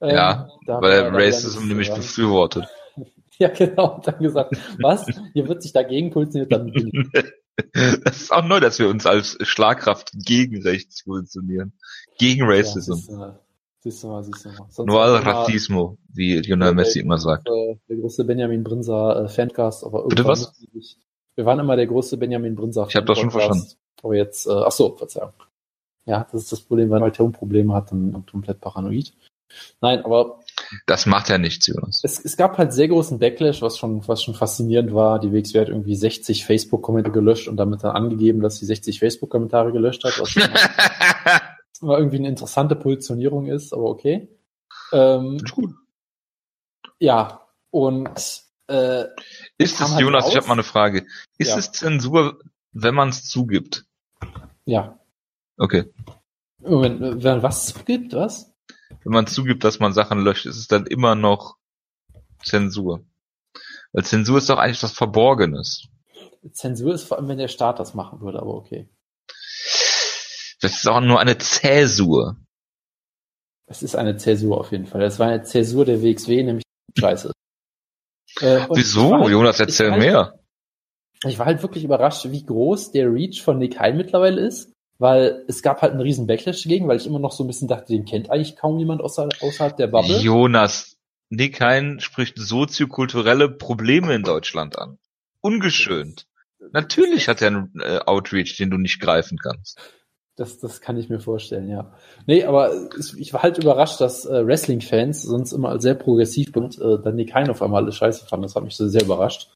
Ja, 0.00 0.48
Ähm, 0.50 0.66
da 0.66 0.80
weil 0.80 0.92
er 0.92 1.12
Racism 1.12 1.68
nämlich 1.68 1.92
befürwortet. 1.92 2.66
Ja, 3.38 3.48
genau. 3.48 3.94
Und 3.94 4.06
dann 4.06 4.18
gesagt, 4.18 4.54
was? 4.82 5.06
Hier 5.32 5.48
wird 5.48 5.62
sich 5.62 5.72
dagegen 5.72 6.10
positioniert, 6.10 6.52
dann 6.52 6.70
bin 6.70 6.90
ich. 6.92 7.24
Das 8.04 8.22
ist 8.22 8.32
auch 8.32 8.44
neu, 8.44 8.60
dass 8.60 8.78
wir 8.78 8.88
uns 8.88 9.06
als 9.06 9.36
Schlagkraft 9.42 10.12
gegen 10.14 10.62
rechts 10.62 11.04
positionieren. 11.04 11.72
Gegen 12.20 12.42
Racism. 12.44 12.92
Ja, 13.10 13.38
siehst 13.80 14.02
du 14.04 14.08
mal, 14.08 14.22
siehst 14.22 14.44
du 14.44 14.48
mal. 14.50 14.66
Sonst 14.68 14.86
Nur 14.88 15.00
al 15.02 15.16
Racismo, 15.16 15.96
wie 16.12 16.36
Lionel 16.36 16.74
Messi 16.74 17.00
immer 17.00 17.18
sagt. 17.18 17.48
der 17.48 17.96
große 17.96 18.24
Benjamin 18.24 18.62
Brinser 18.62 19.24
äh, 19.24 19.28
Fancast, 19.28 19.84
aber 19.84 20.06
Bitte 20.06 20.24
was? 20.26 20.52
sich- 20.72 20.96
Wir 21.34 21.44
waren 21.46 21.58
immer 21.58 21.76
der 21.76 21.86
große 21.86 22.16
Benjamin 22.16 22.54
Brinser. 22.54 22.86
Ich 22.88 22.94
hab 22.96 23.06
das 23.06 23.18
schon 23.18 23.30
Fancast. 23.30 23.48
verstanden. 23.58 23.80
Aber 24.02 24.14
jetzt, 24.14 24.46
äh, 24.46 24.50
ach 24.52 24.72
so, 24.72 24.96
Verzeihung. 24.96 25.32
Ja, 26.06 26.26
das 26.32 26.42
ist 26.42 26.52
das 26.52 26.60
Problem, 26.60 26.90
wenn 26.90 27.00
man 27.00 27.12
Tonprobleme 27.12 27.74
hat, 27.74 27.90
dann 27.92 28.12
dann 28.12 28.24
komplett 28.26 28.60
paranoid. 28.60 29.12
Nein, 29.80 30.04
aber 30.04 30.40
Das 30.86 31.06
macht 31.06 31.28
ja 31.28 31.36
nichts, 31.36 31.66
Jonas. 31.66 32.00
es, 32.04 32.24
es 32.24 32.36
gab 32.36 32.56
halt 32.56 32.72
sehr 32.72 32.86
großen 32.88 33.18
Backlash, 33.18 33.60
was 33.62 33.76
schon, 33.78 34.06
was 34.06 34.22
schon 34.22 34.34
faszinierend 34.34 34.94
war. 34.94 35.18
Die 35.18 35.32
WXW 35.32 35.58
hat 35.60 35.68
irgendwie 35.68 35.96
60 35.96 36.44
Facebook-Kommentare 36.46 37.12
gelöscht 37.12 37.48
und 37.48 37.56
damit 37.56 37.82
dann 37.82 37.96
angegeben, 37.96 38.40
dass 38.40 38.58
sie 38.58 38.66
60 38.66 39.00
Facebook-Kommentare 39.00 39.72
gelöscht 39.72 40.04
hat, 40.04 40.12
immer 41.82 41.98
irgendwie 41.98 42.18
eine 42.18 42.28
interessante 42.28 42.76
Positionierung 42.76 43.46
ist, 43.46 43.72
aber 43.72 43.84
okay. 43.84 44.28
Ähm, 44.92 45.36
Ist 45.36 45.52
gut. 45.52 45.72
ja, 46.98 47.46
und 47.70 48.08
äh, 48.68 49.04
Ist 49.58 49.80
es, 49.80 49.90
halt 49.92 50.00
Jonas, 50.00 50.24
ich 50.28 50.30
raus. 50.30 50.36
habe 50.36 50.46
mal 50.48 50.52
eine 50.54 50.62
Frage. 50.62 51.06
Ist 51.38 51.48
Ja. 51.50 51.58
es 51.58 51.72
Zensur, 51.72 52.40
wenn 52.72 52.94
man 52.94 53.08
es 53.08 53.24
zugibt? 53.28 53.84
ja, 54.64 54.96
Okay. 55.56 55.84
Moment, 56.60 57.00
wenn 57.00 57.18
man 57.22 57.42
was 57.42 57.84
gibt, 57.84 58.14
was? 58.14 58.54
Wenn 59.04 59.12
man 59.12 59.26
zugibt, 59.26 59.62
dass 59.64 59.78
man 59.78 59.92
Sachen 59.92 60.20
löscht, 60.20 60.46
ist 60.46 60.56
es 60.56 60.68
dann 60.68 60.86
immer 60.86 61.14
noch 61.14 61.56
Zensur. 62.42 63.04
Weil 63.92 64.04
Zensur 64.04 64.38
ist 64.38 64.48
doch 64.48 64.58
eigentlich 64.58 64.82
was 64.82 64.92
Verborgenes. 64.92 65.88
Zensur 66.52 66.94
ist 66.94 67.04
vor 67.04 67.18
allem, 67.18 67.28
wenn 67.28 67.38
der 67.38 67.48
Staat 67.48 67.78
das 67.78 67.92
machen 67.94 68.20
würde, 68.20 68.40
aber 68.40 68.54
okay. 68.54 68.88
Das 70.60 70.72
ist 70.74 70.86
auch 70.88 71.00
nur 71.00 71.20
eine 71.20 71.38
Zäsur. 71.38 72.36
Es 73.66 73.82
ist 73.82 73.94
eine 73.96 74.16
Zäsur 74.16 74.58
auf 74.60 74.72
jeden 74.72 74.86
Fall. 74.86 75.02
Es 75.02 75.18
war 75.18 75.28
eine 75.28 75.42
Zäsur 75.42 75.84
der 75.84 76.02
WXW, 76.02 76.42
nämlich 76.42 76.64
Scheiße. 76.98 77.32
Äh, 78.40 78.60
Wieso? 78.72 79.12
halt- 79.12 79.28
Jonas, 79.30 79.56
ich 79.56 79.60
erzähl 79.62 79.86
war 79.90 79.92
halt- 79.94 80.02
mehr. 80.02 80.40
Ich 81.26 81.38
war 81.40 81.46
halt 81.46 81.62
wirklich 81.62 81.82
überrascht, 81.82 82.26
wie 82.30 82.46
groß 82.46 82.92
der 82.92 83.12
Reach 83.12 83.42
von 83.42 83.58
Nick 83.58 83.78
Hein 83.80 83.96
mittlerweile 83.96 84.40
ist, 84.40 84.72
weil 84.98 85.44
es 85.48 85.62
gab 85.62 85.82
halt 85.82 85.92
einen 85.92 86.00
riesen 86.00 86.28
Backlash 86.28 86.62
dagegen, 86.62 86.86
weil 86.86 86.96
ich 86.96 87.06
immer 87.06 87.18
noch 87.18 87.32
so 87.32 87.42
ein 87.42 87.48
bisschen 87.48 87.66
dachte, 87.66 87.92
den 87.92 88.04
kennt 88.04 88.30
eigentlich 88.30 88.54
kaum 88.54 88.78
jemand 88.78 89.02
außer, 89.02 89.28
außerhalb 89.40 89.76
der 89.76 89.88
Bubble. 89.88 90.18
Jonas, 90.20 90.96
Nick 91.28 91.60
Hein 91.60 91.98
spricht 91.98 92.38
soziokulturelle 92.38 93.50
Probleme 93.50 94.14
in 94.14 94.22
Deutschland 94.22 94.78
an. 94.78 94.98
Ungeschönt. 95.40 96.26
Natürlich 96.72 97.26
hat 97.28 97.42
er 97.42 97.48
einen 97.48 97.72
äh, 97.80 97.98
Outreach, 98.06 98.56
den 98.58 98.70
du 98.70 98.78
nicht 98.78 99.00
greifen 99.00 99.38
kannst. 99.38 99.76
Das, 100.40 100.58
das 100.58 100.80
kann 100.80 100.96
ich 100.96 101.10
mir 101.10 101.20
vorstellen, 101.20 101.68
ja. 101.68 101.92
Nee, 102.26 102.44
aber 102.44 102.72
ich 103.18 103.34
war 103.34 103.42
halt 103.42 103.58
überrascht, 103.58 104.00
dass 104.00 104.24
äh, 104.24 104.46
Wrestling-Fans 104.46 105.20
sonst 105.22 105.52
immer 105.52 105.68
als 105.68 105.82
sehr 105.82 105.94
progressiv 105.94 106.56
und 106.56 106.80
äh, 106.80 106.98
dann 107.02 107.16
Nick 107.16 107.34
Hein 107.34 107.50
auf 107.50 107.60
einmal 107.60 107.82
alles 107.82 107.96
scheiße 107.96 108.24
fanden. 108.26 108.44
Das 108.44 108.54
hat 108.54 108.64
mich 108.64 108.74
so 108.74 108.88
sehr 108.88 109.02
überrascht. 109.02 109.50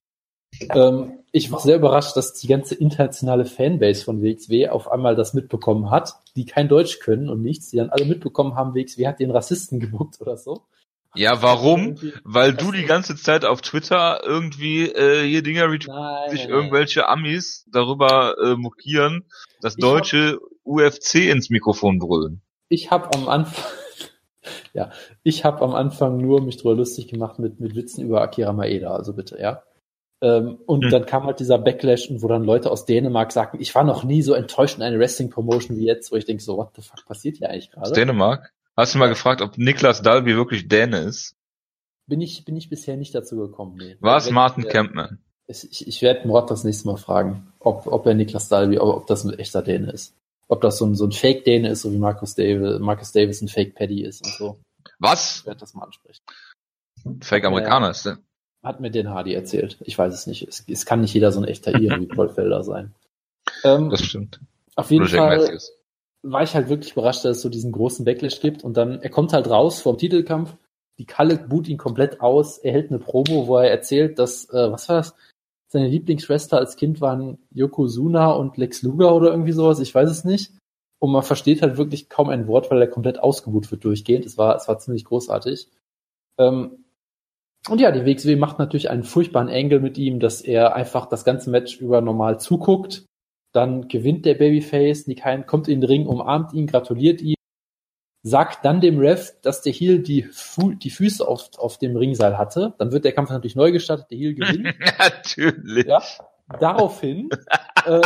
Ähm, 0.75 1.21
ich 1.33 1.50
war 1.50 1.61
sehr 1.61 1.76
überrascht, 1.76 2.19
dass 2.19 2.35
die 2.35 2.49
ganze 2.49 2.75
internationale 2.75 3.47
Fanbase 3.47 4.05
von 4.05 4.23
WXW 4.23 4.69
auf 4.69 4.93
einmal 4.93 5.17
das 5.17 5.33
mitbekommen 5.33 5.91
hat, 5.91 6.17
die 6.37 6.45
kein 6.45 6.69
Deutsch 6.69 6.99
können 7.00 7.31
und 7.31 7.41
nichts, 7.41 7.71
die 7.71 7.79
dann 7.79 7.88
alle 7.88 8.05
mitbekommen 8.05 8.55
haben, 8.55 8.75
WXW 8.75 9.07
hat 9.07 9.21
den 9.21 9.31
Rassisten 9.31 9.81
gebuckt 9.81 10.21
oder 10.21 10.37
so. 10.37 10.67
Ja, 11.14 11.41
warum? 11.41 11.97
Weil 12.25 12.53
du 12.53 12.73
die 12.73 12.85
ganze 12.85 13.17
Zeit 13.17 13.47
auf 13.47 13.62
Twitter 13.62 14.21
irgendwie 14.23 14.83
äh, 14.83 15.26
hier 15.26 15.43
Dinger 15.43 15.71
retweetest, 15.71 15.88
Nein, 15.88 16.31
sich 16.31 16.47
irgendwelche 16.47 17.09
Amis 17.09 17.64
darüber 17.71 18.35
äh, 18.45 18.57
mokieren, 18.57 19.25
dass 19.62 19.76
deutsche 19.76 20.41
UFC 20.64 21.30
ins 21.30 21.50
Mikrofon 21.50 21.99
brüllen. 21.99 22.42
ich 22.68 22.90
habe 22.90 23.12
am 23.14 23.28
Anfang, 23.28 23.64
ja, 24.75 24.90
ich 25.23 25.44
habe 25.44 25.62
am 25.62 25.75
Anfang 25.75 26.16
nur 26.18 26.42
mich 26.42 26.56
drüber 26.56 26.75
lustig 26.75 27.09
gemacht 27.09 27.38
mit, 27.38 27.61
mit 27.61 27.75
Witzen 27.75 28.04
über 28.04 28.23
Akira 28.23 28.52
Maeda, 28.52 28.94
also 28.94 29.12
bitte, 29.14 29.38
ja. 29.40 29.62
Ähm, 30.21 30.59
und 30.66 30.85
Hm. 30.85 30.90
dann 30.90 31.06
kam 31.06 31.25
halt 31.25 31.40
dieser 31.40 31.59
Backlash, 31.59 32.09
und 32.09 32.23
wo 32.23 32.28
dann 32.28 32.44
Leute 32.44 32.71
aus 32.71 32.87
Dänemark 32.87 33.30
sagten, 33.33 33.61
ich 33.61 33.75
war 33.75 33.85
noch 33.85 34.04
nie 34.04 34.23
so 34.23 34.33
enttäuscht 34.33 34.76
in 34.76 34.83
eine 34.83 34.99
Wrestling-Promotion 34.99 35.76
wie 35.76 35.85
jetzt, 35.87 36.11
wo 36.12 36.16
ich 36.16 36.25
denke 36.25 36.42
so, 36.42 36.56
what 36.56 36.71
the 36.76 36.83
fuck 36.83 37.04
passiert 37.06 37.37
hier 37.37 37.50
eigentlich 37.50 37.68
Aus 37.76 37.90
gerade? 37.90 37.92
Dänemark? 37.92 38.52
Hast 38.76 38.94
du 38.94 38.99
mal 38.99 39.09
gefragt, 39.09 39.42
ob 39.42 39.59
Niklas 39.59 40.02
Dalby 40.02 40.35
wirklich 40.35 40.66
Däne 40.68 40.99
ist? 41.00 41.37
Bin 42.06 42.21
ich, 42.21 42.44
bin 42.44 42.56
ich 42.56 42.68
bisher 42.68 42.97
nicht 42.97 43.14
dazu 43.14 43.37
gekommen. 43.37 43.76
Nee. 43.76 43.97
War 44.00 44.16
es 44.16 44.30
Martin 44.30 44.64
äh, 44.64 44.68
Campman? 44.68 45.18
Ich, 45.47 45.87
ich 45.87 46.02
werde 46.02 46.26
Mord 46.26 46.50
das 46.50 46.64
nächste 46.64 46.87
Mal 46.88 46.97
fragen, 46.97 47.52
ob, 47.61 47.87
ob 47.87 48.06
er 48.06 48.14
Niklas 48.14 48.49
Dalby, 48.49 48.78
ob, 48.78 48.94
ob 48.97 49.06
das 49.06 49.25
ein 49.25 49.38
echter 49.38 49.62
Däne 49.62 49.90
ist. 49.92 50.14
Ob 50.49 50.61
das 50.61 50.79
so 50.79 50.85
ein, 50.87 50.95
so 50.95 51.05
ein 51.07 51.13
Fake-Däne 51.13 51.69
ist, 51.71 51.83
so 51.83 51.93
wie 51.93 51.99
Marcus 51.99 52.35
Davis, 52.35 52.79
Marcus 52.81 53.13
Davis 53.13 53.41
ein 53.43 53.49
Fake-Paddy 53.49 54.03
ist 54.03 54.25
und 54.25 54.33
so. 54.35 54.61
Was? 54.99 55.39
Ich 55.41 55.47
werde 55.47 55.61
das 55.61 55.75
mal 55.75 55.85
ansprechen. 55.85 56.23
Fake 57.21 57.45
Amerikaner 57.45 57.91
ist 57.91 58.07
der. 58.07 58.19
Hat 58.63 58.81
mir 58.81 58.91
den 58.91 59.11
Hardy 59.11 59.35
erzählt. 59.35 59.77
Ich 59.81 59.99
weiß 59.99 60.13
es 60.15 60.27
nicht. 60.27 60.47
Es, 60.49 60.65
es 60.67 60.87
kann 60.87 61.03
nicht 61.03 61.13
jeder 61.13 61.33
so 61.33 61.41
ein 61.41 61.45
echter 61.49 61.79
Iren 61.79 62.01
wie 62.01 62.07
Paul 62.07 62.31
Felder 62.31 62.63
sein. 62.65 62.95
Ähm, 63.63 63.91
Das 63.91 64.03
stimmt. 64.03 64.41
auf 64.77 64.91
jeden 64.91 65.05
Jack 65.07 65.19
Fall 65.19 65.39
Matthews. 65.39 65.73
war 66.23 66.43
ich 66.43 66.55
halt 66.55 66.69
wirklich 66.71 66.93
überrascht, 66.93 67.25
dass 67.25 67.37
es 67.39 67.43
so 67.43 67.51
diesen 67.51 67.73
großen 67.73 68.05
Backlash 68.07 68.41
gibt. 68.41 68.65
Und 68.65 68.77
dann, 68.79 69.03
er 69.03 69.11
kommt 69.11 69.33
halt 69.35 69.49
raus 69.49 69.83
vom 69.83 69.99
Titelkampf. 69.99 70.57
Die 70.99 71.05
Kalle 71.05 71.37
boot 71.37 71.69
ihn 71.69 71.77
komplett 71.77 72.21
aus. 72.23 72.57
Er 72.59 72.73
hält 72.73 72.91
eine 72.91 73.01
Promo, 73.01 73.47
wo 73.49 73.59
er 73.59 73.71
erzählt, 73.71 74.19
dass, 74.19 74.49
äh, 74.51 74.71
was 74.73 74.89
war 74.89 74.97
das? 74.97 75.15
Seine 75.75 75.88
Lieblingsschwester 75.88 76.57
als 76.57 76.76
Kind 76.76 77.00
waren 77.00 77.38
Yokozuna 77.52 78.31
und 78.31 78.57
Lex 78.57 78.83
Luger 78.83 79.12
oder 79.12 79.33
irgendwie 79.33 79.50
sowas. 79.50 79.81
Ich 79.81 79.93
weiß 79.93 80.09
es 80.09 80.25
nicht. 80.25 80.52
Und 81.00 81.11
man 81.11 81.25
versteht 81.25 81.62
halt 81.62 81.76
wirklich 81.76 82.09
kaum 82.09 82.28
ein 82.28 82.47
Wort, 82.47 82.71
weil 82.71 82.81
er 82.81 82.87
komplett 82.87 83.19
ausgebuht 83.19 83.71
wird 83.73 83.85
durchgehend. 83.85 84.25
Es 84.25 84.38
war, 84.38 84.54
es 84.54 84.69
war 84.69 84.78
ziemlich 84.78 85.04
großartig. 85.04 85.69
Ähm, 86.38 86.85
Und 87.69 87.81
ja, 87.81 87.90
die 87.90 88.07
WXW 88.07 88.37
macht 88.37 88.61
natürlich 88.61 88.88
einen 88.88 89.02
furchtbaren 89.02 89.49
Angle 89.49 89.81
mit 89.81 89.99
ihm, 89.99 90.21
dass 90.21 90.43
er 90.43 90.76
einfach 90.76 91.07
das 91.07 91.25
ganze 91.25 91.50
Match 91.50 91.81
über 91.81 92.00
normal 92.00 92.38
zuguckt. 92.38 93.04
Dann 93.52 93.88
gewinnt 93.88 94.26
der 94.26 94.35
Babyface, 94.35 95.09
Nick 95.09 95.25
kommt 95.49 95.66
in 95.66 95.81
den 95.81 95.88
Ring, 95.88 96.07
umarmt 96.07 96.52
ihn, 96.52 96.69
gratuliert 96.69 97.21
ihm, 97.21 97.35
sagt 98.25 98.64
dann 98.64 98.81
dem 98.81 98.99
Ref, 98.99 99.35
dass 99.43 99.61
der 99.61 99.73
Heel 99.73 99.99
die, 100.00 100.23
Fu 100.23 100.73
die 100.73 100.90
Füße 100.90 101.26
auf, 101.28 101.50
auf 101.59 101.76
dem 101.78 101.95
Ringseil 101.95 102.38
hatte. 102.38 102.75
Dann 102.78 102.90
wird 102.90 103.04
der 103.04 103.12
Kampf 103.12 103.28
natürlich 103.31 103.54
neu 103.54 103.71
gestartet, 103.71 104.07
der 104.11 104.19
Heel 104.19 104.35
gewinnt. 104.35 104.75
natürlich. 104.99 105.87
Ja. 105.87 106.02
Daraufhin, 106.59 107.28
äh, 107.85 108.00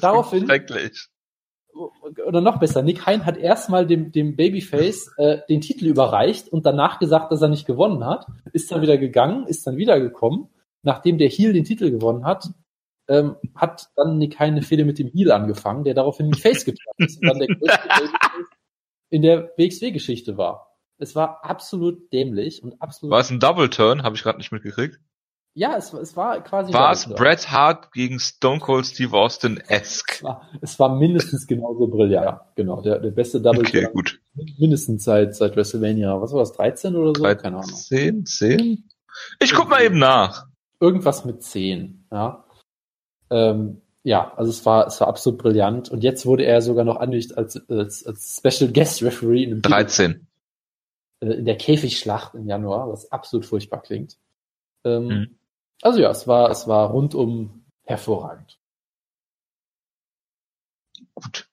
daraufhin- 0.00 0.46
schrecklich. 0.46 1.08
oder 2.26 2.40
noch 2.40 2.60
besser, 2.60 2.82
Nick 2.82 3.04
Hein 3.06 3.26
hat 3.26 3.36
erstmal 3.36 3.86
dem, 3.86 4.10
dem 4.10 4.36
Babyface 4.36 5.10
äh, 5.18 5.38
den 5.50 5.60
Titel 5.60 5.86
überreicht 5.86 6.48
und 6.48 6.64
danach 6.64 6.98
gesagt, 6.98 7.30
dass 7.30 7.42
er 7.42 7.48
nicht 7.48 7.66
gewonnen 7.66 8.06
hat, 8.06 8.26
ist 8.54 8.72
dann 8.72 8.80
wieder 8.80 8.96
gegangen, 8.96 9.46
ist 9.46 9.66
dann 9.66 9.76
wiedergekommen, 9.76 10.48
nachdem 10.82 11.18
der 11.18 11.28
Heel 11.28 11.52
den 11.52 11.64
Titel 11.64 11.90
gewonnen 11.90 12.24
hat, 12.24 12.48
ähm, 13.08 13.36
hat 13.54 13.90
dann 13.96 14.16
Nick 14.16 14.38
Hein 14.38 14.52
eine 14.52 14.62
Fehde 14.62 14.86
mit 14.86 14.98
dem 14.98 15.08
Heel 15.08 15.30
angefangen, 15.30 15.84
der 15.84 15.92
daraufhin 15.92 16.30
den 16.30 16.40
Face 16.40 16.64
getragen 16.64 17.04
ist 17.04 17.20
und 17.20 17.28
dann 17.28 17.38
der 17.38 17.48
größte 17.56 17.88
Babyface 17.88 18.61
in 19.12 19.22
der 19.22 19.52
WXW-Geschichte 19.58 20.36
war. 20.38 20.74
Es 20.98 21.14
war 21.14 21.44
absolut 21.44 22.12
dämlich 22.12 22.62
und 22.62 22.80
absolut. 22.80 23.12
War 23.12 23.20
es 23.20 23.30
ein 23.30 23.40
Double 23.40 23.68
Turn? 23.68 24.02
Habe 24.02 24.16
ich 24.16 24.22
gerade 24.22 24.38
nicht 24.38 24.52
mitgekriegt. 24.52 24.98
Ja, 25.54 25.76
es, 25.76 25.92
es 25.92 26.16
war 26.16 26.42
quasi. 26.42 26.72
War 26.72 26.92
es. 26.92 27.06
Bret 27.06 27.50
Hart 27.50 27.92
gegen 27.92 28.18
Stone 28.18 28.60
Cold 28.60 28.86
Steve 28.86 29.14
Austin 29.14 29.58
esque? 29.68 30.12
Es 30.14 30.22
war, 30.22 30.48
es 30.62 30.78
war 30.78 30.96
mindestens 30.96 31.46
genauso 31.46 31.88
brillant. 31.88 32.24
Ja, 32.24 32.52
genau. 32.56 32.80
Der, 32.80 33.00
der 33.00 33.10
beste 33.10 33.40
Double 33.42 33.60
Okay, 33.60 33.82
Turn 33.82 33.92
gut. 33.92 34.20
mindestens 34.58 35.04
seit, 35.04 35.34
seit 35.36 35.56
WrestleMania, 35.56 36.18
was 36.22 36.32
war 36.32 36.40
das, 36.40 36.54
13 36.54 36.96
oder 36.96 37.12
so? 37.14 37.22
Keine 37.22 37.58
Ahnung. 37.58 37.64
10, 37.74 38.24
10? 38.24 38.88
Ich 39.40 39.52
guck 39.52 39.68
mal 39.68 39.82
eben 39.82 39.98
nach. 39.98 40.46
Irgendwas 40.80 41.26
mit 41.26 41.42
10, 41.42 42.06
ja. 42.10 42.44
Ähm, 43.28 43.82
ja, 44.04 44.32
also 44.34 44.50
es 44.50 44.64
war, 44.66 44.86
es 44.86 45.00
war 45.00 45.08
absolut 45.08 45.38
brillant. 45.40 45.90
Und 45.90 46.02
jetzt 46.02 46.26
wurde 46.26 46.44
er 46.44 46.60
sogar 46.62 46.84
noch 46.84 46.96
angekündigt 46.96 47.36
als, 47.38 47.56
als, 47.68 48.04
als 48.06 48.36
Special 48.38 48.72
Guest 48.72 49.02
Referee 49.02 49.44
in, 49.44 49.52
einem 49.52 49.62
13. 49.62 50.26
äh, 51.20 51.26
in 51.26 51.44
der 51.44 51.56
Käfigschlacht 51.56 52.34
im 52.34 52.46
Januar, 52.48 52.90
was 52.90 53.10
absolut 53.12 53.46
furchtbar 53.46 53.82
klingt. 53.82 54.18
Ähm, 54.84 55.06
Mhm. 55.06 55.38
Also 55.82 56.00
ja, 56.00 56.10
es 56.10 56.28
war, 56.28 56.48
es 56.50 56.68
war 56.68 56.90
rundum 56.90 57.64
hervorragend. 57.84 58.58
Gut. 61.14 61.48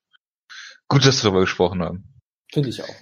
Gut, 0.88 1.06
dass 1.06 1.18
wir 1.24 1.30
darüber 1.30 1.42
gesprochen 1.42 1.82
haben. 1.82 2.04
Finde 2.52 2.70
ich 2.70 2.84
auch. 2.84 2.96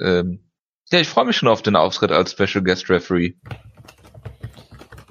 Ähm, 0.00 0.50
ja, 0.90 1.00
ich 1.00 1.08
freue 1.08 1.24
mich 1.26 1.36
schon 1.36 1.48
auf 1.48 1.62
den 1.62 1.76
Auftritt 1.76 2.10
als 2.12 2.32
Special 2.32 2.62
Guest 2.64 2.90
Referee. 2.90 3.34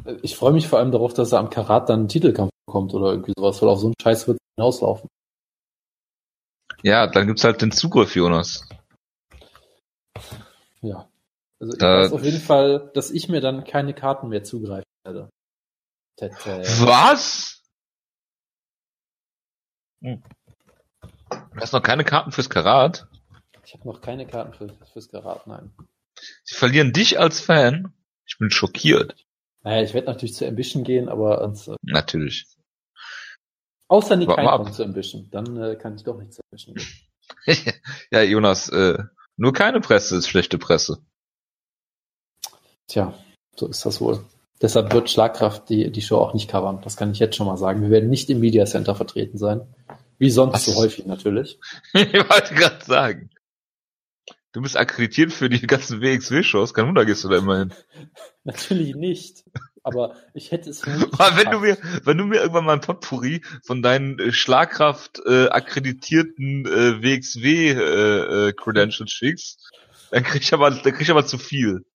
Äh, 0.05 0.15
Ich 0.21 0.35
freue 0.35 0.51
mich 0.53 0.67
vor 0.67 0.79
allem 0.79 0.91
darauf, 0.91 1.13
dass 1.13 1.31
er 1.31 1.39
am 1.39 1.49
Karat 1.49 1.89
dann 1.89 2.01
einen 2.01 2.07
Titelkampf 2.09 2.50
bekommt 2.71 2.93
oder 2.93 3.11
irgendwie 3.11 3.33
sowas, 3.37 3.61
weil 3.61 3.67
auf 3.69 3.79
so 3.79 3.87
einen 3.87 3.95
Scheiß 4.01 4.27
wird 4.29 4.37
es 4.37 4.47
hinauslaufen. 4.55 5.09
Ja, 6.83 7.05
dann 7.07 7.27
gibt's 7.27 7.43
halt 7.43 7.61
den 7.61 7.71
Zugriff, 7.71 8.15
Jonas. 8.15 8.65
Ja. 10.81 11.09
Also 11.59 11.73
ich 11.73 11.79
Da- 11.79 11.99
weiß 12.03 12.13
auf 12.13 12.23
jeden 12.23 12.39
Fall, 12.39 12.89
dass 12.93 13.11
ich 13.11 13.27
mir 13.29 13.41
dann 13.41 13.65
keine 13.65 13.93
Karten 13.93 14.29
mehr 14.29 14.43
zugreifen 14.43 14.85
werde. 15.03 15.29
Tete. 16.17 16.63
Was? 16.85 17.61
Hm. 20.01 20.23
Du 21.29 21.59
hast 21.61 21.73
noch 21.73 21.83
keine 21.83 22.03
Karten 22.03 22.31
fürs 22.31 22.49
Karat? 22.49 23.07
Ich 23.65 23.73
habe 23.73 23.87
noch 23.87 24.01
keine 24.01 24.25
Karten 24.25 24.53
für, 24.53 24.69
fürs 24.91 25.09
Karat, 25.09 25.45
nein. 25.45 25.71
Sie 26.43 26.55
verlieren 26.55 26.93
dich 26.93 27.19
als 27.19 27.39
Fan? 27.41 27.93
Ich 28.25 28.37
bin 28.37 28.49
schockiert. 28.49 29.15
Naja, 29.63 29.83
ich 29.83 29.93
werde 29.93 30.07
natürlich 30.07 30.33
zu 30.33 30.47
Ambition 30.47 30.83
gehen, 30.83 31.09
aber 31.09 31.41
ans, 31.41 31.67
äh, 31.67 31.75
Natürlich. 31.83 32.47
Außer 33.91 34.15
Nick 34.15 34.29
kommt 34.29 34.73
zu 34.73 34.83
Ambition, 34.83 35.27
dann 35.31 35.57
äh, 35.57 35.75
kann 35.75 35.95
ich 35.95 36.03
doch 36.03 36.17
nicht 36.17 36.33
zu 36.33 36.41
Ambition 36.51 36.75
gehen. 36.75 37.73
ja, 38.11 38.21
Jonas, 38.21 38.69
äh, 38.69 38.97
nur 39.37 39.53
keine 39.53 39.81
Presse 39.81 40.17
ist 40.17 40.27
schlechte 40.27 40.57
Presse. 40.57 40.99
Tja, 42.87 43.13
so 43.55 43.67
ist 43.67 43.85
das 43.85 44.01
wohl. 44.01 44.23
Deshalb 44.61 44.93
wird 44.93 45.09
Schlagkraft 45.09 45.69
die, 45.69 45.91
die 45.91 46.01
Show 46.01 46.17
auch 46.17 46.33
nicht 46.33 46.49
covern. 46.49 46.81
Das 46.83 46.95
kann 46.95 47.11
ich 47.11 47.19
jetzt 47.19 47.35
schon 47.35 47.47
mal 47.47 47.57
sagen. 47.57 47.81
Wir 47.81 47.89
werden 47.89 48.09
nicht 48.09 48.29
im 48.29 48.39
Media 48.39 48.65
Center 48.65 48.95
vertreten 48.95 49.37
sein. 49.37 49.61
Wie 50.19 50.29
sonst 50.29 50.53
Was? 50.53 50.65
so 50.65 50.75
häufig 50.75 51.05
natürlich. 51.07 51.59
ich 51.93 52.13
wollte 52.13 52.53
gerade 52.53 52.85
sagen. 52.85 53.31
Du 54.51 54.61
bist 54.61 54.77
akkreditiert 54.77 55.31
für 55.31 55.49
die 55.49 55.65
ganzen 55.65 56.01
WXW-Shows. 56.01 56.73
Kein 56.73 56.87
Wunder, 56.87 57.05
gehst 57.05 57.23
du 57.23 57.29
da 57.29 57.37
immer 57.37 57.59
hin. 57.59 57.73
Natürlich 58.43 58.95
nicht. 58.95 59.45
Aber 59.83 60.15
ich 60.33 60.51
hätte 60.51 60.69
es 60.69 60.83
Aber 60.83 60.91
wenn 61.37 61.51
du 61.51 61.59
mir, 61.59 61.77
wenn 62.03 62.17
du 62.17 62.25
mir 62.25 62.41
irgendwann 62.41 62.65
mal 62.65 62.73
ein 62.73 62.81
Potpourri 62.81 63.41
von 63.63 63.81
deinen 63.81 64.19
äh, 64.19 64.31
Schlagkraft 64.31 65.21
äh, 65.25 65.47
akkreditierten 65.49 66.65
äh, 66.65 67.01
WXW 67.01 67.71
äh, 67.71 68.49
äh, 68.49 68.53
Credentials 68.53 69.11
schickst, 69.11 69.71
dann 70.11 70.23
krieg 70.23 70.41
ich 70.41 70.53
aber, 70.53 70.69
dann 70.69 70.81
krieg 70.81 71.01
ich 71.01 71.11
aber 71.11 71.25
zu 71.25 71.37
viel. 71.37 71.85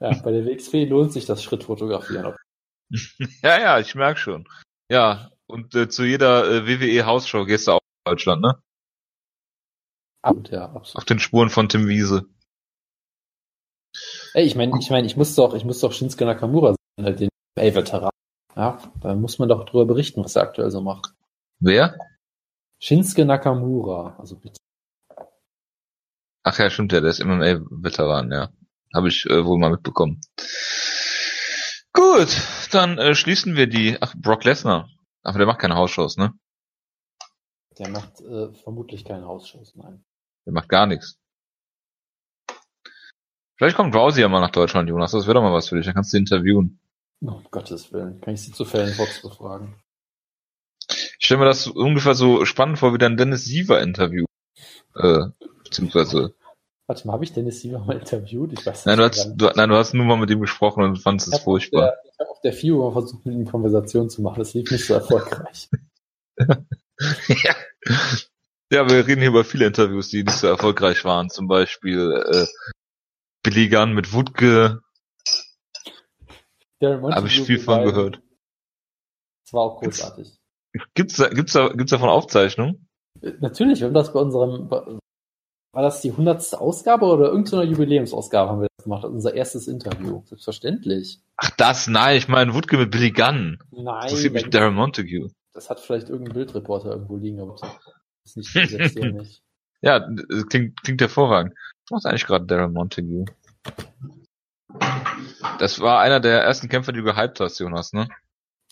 Ja, 0.00 0.10
bei 0.22 0.32
der 0.32 0.44
WXW 0.44 0.86
lohnt 0.86 1.12
sich 1.12 1.26
das 1.26 1.42
Schrittfotografieren. 1.42 2.34
Ja, 3.42 3.58
ja, 3.58 3.80
ich 3.80 3.94
merk 3.94 4.18
schon. 4.18 4.46
Ja, 4.88 5.30
und 5.46 5.74
äh, 5.74 5.88
zu 5.88 6.04
jeder 6.04 6.48
äh, 6.48 6.66
WWE 6.66 7.06
Hausshow 7.06 7.44
gehst 7.44 7.66
du 7.66 7.72
auch 7.72 7.80
in 7.80 8.12
Deutschland, 8.12 8.42
ne? 8.42 8.62
Absolut, 10.22 10.50
ja, 10.50 10.64
absolut. 10.66 10.96
Auf 10.96 11.04
den 11.04 11.18
Spuren 11.18 11.50
von 11.50 11.68
Tim 11.68 11.88
Wiese. 11.88 12.26
Ey, 14.34 14.44
ich 14.44 14.56
meine, 14.56 14.76
ich 14.80 14.90
meine, 14.90 15.06
ich 15.06 15.16
muss 15.16 15.36
doch, 15.36 15.54
ich 15.54 15.64
muss 15.64 15.78
doch 15.78 15.92
Shinsuke 15.92 16.24
Nakamura 16.24 16.74
sein, 16.96 17.06
halt 17.06 17.20
den 17.20 17.28
A-Veteran. 17.56 18.10
Ja, 18.56 18.78
da 19.00 19.14
muss 19.14 19.38
man 19.38 19.48
doch 19.48 19.64
drüber 19.64 19.86
berichten, 19.86 20.24
was 20.24 20.34
er 20.34 20.42
aktuell 20.42 20.72
so 20.72 20.80
macht. 20.80 21.14
Wer? 21.60 21.96
Shinsuke 22.80 23.24
Nakamura, 23.24 24.16
also 24.18 24.36
bitte. 24.36 24.58
Ach 26.42 26.58
ja, 26.58 26.68
stimmt 26.68 26.92
ja, 26.92 27.00
der 27.00 27.10
ist 27.10 27.24
MMA-Veteran, 27.24 28.32
ja. 28.32 28.50
Habe 28.92 29.08
ich 29.08 29.24
äh, 29.26 29.44
wohl 29.44 29.58
mal 29.58 29.70
mitbekommen. 29.70 30.20
Gut, 31.92 32.36
dann 32.72 32.98
äh, 32.98 33.14
schließen 33.14 33.54
wir 33.54 33.68
die. 33.68 33.96
Ach, 34.00 34.14
Brock 34.16 34.44
Lesnar. 34.44 34.88
Aber 35.22 35.38
der 35.38 35.46
macht 35.46 35.60
keine 35.60 35.76
Hausshows, 35.76 36.16
ne? 36.16 36.32
Der 37.78 37.88
macht 37.88 38.20
äh, 38.20 38.52
vermutlich 38.52 39.04
keine 39.04 39.26
Hausshows, 39.26 39.76
nein. 39.76 40.04
Der 40.44 40.52
macht 40.52 40.68
gar 40.68 40.86
nichts. 40.86 41.18
Vielleicht 43.56 43.76
kommt 43.76 43.94
Rousey 43.94 44.20
ja 44.20 44.28
mal 44.28 44.40
nach 44.40 44.50
Deutschland, 44.50 44.88
Jonas. 44.88 45.12
Das 45.12 45.26
wäre 45.26 45.34
doch 45.34 45.42
mal 45.42 45.52
was 45.52 45.68
für 45.68 45.76
dich. 45.76 45.84
Dann 45.86 45.94
kannst 45.94 46.12
du 46.12 46.16
interviewen. 46.18 46.80
Oh, 47.22 47.28
um 47.32 47.44
Gottes 47.50 47.92
Willen. 47.92 48.20
Kann 48.20 48.34
ich 48.34 48.42
sie 48.42 48.52
zu 48.52 48.64
Fällen 48.64 48.92
Fox 48.94 49.22
befragen? 49.22 49.74
Ich 50.90 51.26
stelle 51.26 51.38
mir 51.40 51.46
das 51.46 51.66
ungefähr 51.66 52.14
so 52.14 52.44
spannend 52.44 52.78
vor 52.78 52.92
wie 52.92 52.98
dein 52.98 53.16
Dennis 53.16 53.44
Siever-Interview. 53.44 54.24
Äh, 54.96 55.26
beziehungsweise. 55.64 56.34
Warte 56.86 57.06
mal, 57.06 57.14
habe 57.14 57.24
ich 57.24 57.32
Dennis 57.32 57.60
Siever 57.60 57.78
mal 57.78 57.96
interviewt? 57.96 58.52
Ich 58.52 58.66
weiß 58.66 58.84
Nein, 58.86 58.98
du 58.98 59.04
nicht 59.04 59.16
hast, 59.18 59.32
du, 59.36 59.50
nein, 59.54 59.68
du 59.70 59.76
hast 59.76 59.94
nur 59.94 60.04
mal 60.04 60.18
mit 60.18 60.28
ihm 60.30 60.40
gesprochen 60.40 60.82
und 60.84 60.96
fandest 60.98 61.32
es 61.32 61.38
furchtbar. 61.40 61.82
der- 61.82 61.98
Ich 62.12 62.18
habe 62.20 62.30
auf 62.30 62.40
der 62.42 62.52
FIU 62.52 62.78
mal 62.82 62.92
versucht, 62.92 63.24
mit 63.24 63.34
ihm 63.36 63.46
Konversation 63.46 64.10
zu 64.10 64.20
machen. 64.20 64.40
Das 64.40 64.52
lief 64.52 64.70
nicht 64.70 64.84
so 64.84 64.94
erfolgreich. 64.94 65.70
ja. 66.38 67.54
ja, 68.70 68.90
wir 68.90 69.06
reden 69.06 69.20
hier 69.20 69.30
über 69.30 69.44
viele 69.44 69.66
Interviews, 69.66 70.08
die 70.10 70.24
nicht 70.24 70.36
so 70.36 70.46
erfolgreich 70.48 71.04
waren. 71.04 71.30
Zum 71.30 71.46
Beispiel 71.48 72.22
äh, 72.32 72.46
Billy 73.44 73.68
Gunn 73.68 73.92
mit 73.94 74.12
Wutke, 74.12 74.80
habe 76.82 77.26
ich 77.28 77.40
viel 77.42 77.58
von 77.60 77.84
gehört. 77.84 78.20
Das 79.44 79.52
war 79.52 79.62
auch 79.62 79.80
großartig. 79.80 80.36
Gibt's 80.94 81.16
da, 81.16 81.28
gibt's 81.28 81.52
da, 81.52 81.68
gibt's 81.68 81.90
davon 81.92 82.08
Aufzeichnungen? 82.08 82.88
Äh, 83.22 83.32
Natürlich, 83.40 83.80
wir 83.80 83.86
haben 83.86 83.94
das 83.94 84.12
bei 84.12 84.18
unserem, 84.20 84.68
war 84.70 85.82
das 85.82 86.00
die 86.00 86.12
hundertste 86.12 86.60
Ausgabe 86.60 87.06
oder 87.06 87.26
irgendeine 87.26 87.64
Jubiläumsausgabe 87.64 88.50
haben 88.50 88.60
wir 88.62 88.68
das 88.76 88.84
gemacht? 88.84 89.04
Das 89.04 89.10
unser 89.12 89.34
erstes 89.34 89.68
Interview. 89.68 90.22
Selbstverständlich. 90.26 91.20
Ach 91.36 91.50
das, 91.50 91.86
nein, 91.86 92.16
ich 92.16 92.28
meine 92.28 92.54
Wutke 92.54 92.76
mit 92.76 92.90
Billy 92.90 93.12
Gunn. 93.12 93.58
Nein, 93.70 94.02
Interessiert 94.08 94.32
mich 94.32 94.42
da- 94.44 94.48
Darren 94.50 94.74
Montague. 94.74 95.30
das 95.52 95.70
hat 95.70 95.78
vielleicht 95.80 96.08
irgendein 96.08 96.34
Bildreporter 96.34 96.90
irgendwo 96.90 97.16
liegen, 97.16 97.40
aber 97.40 97.56
das 97.60 97.70
ist 98.24 98.36
nicht 98.36 98.52
gesetzt 98.54 98.98
oder 98.98 99.12
nicht. 99.12 99.42
Ja, 99.80 100.00
das 100.00 100.46
klingt, 100.48 100.80
klingt 100.82 101.00
hervorragend. 101.00 101.54
Was 101.90 102.06
eigentlich 102.06 102.26
gerade 102.26 102.46
Darren 102.46 102.72
Montague? 102.72 103.26
Das 105.58 105.80
war 105.80 106.00
einer 106.00 106.20
der 106.20 106.42
ersten 106.42 106.68
Kämpfer, 106.68 106.92
die 106.92 107.00
du 107.00 107.04
gehypt 107.04 107.40
hast, 107.40 107.58
Jonas, 107.58 107.92
ne? 107.92 108.08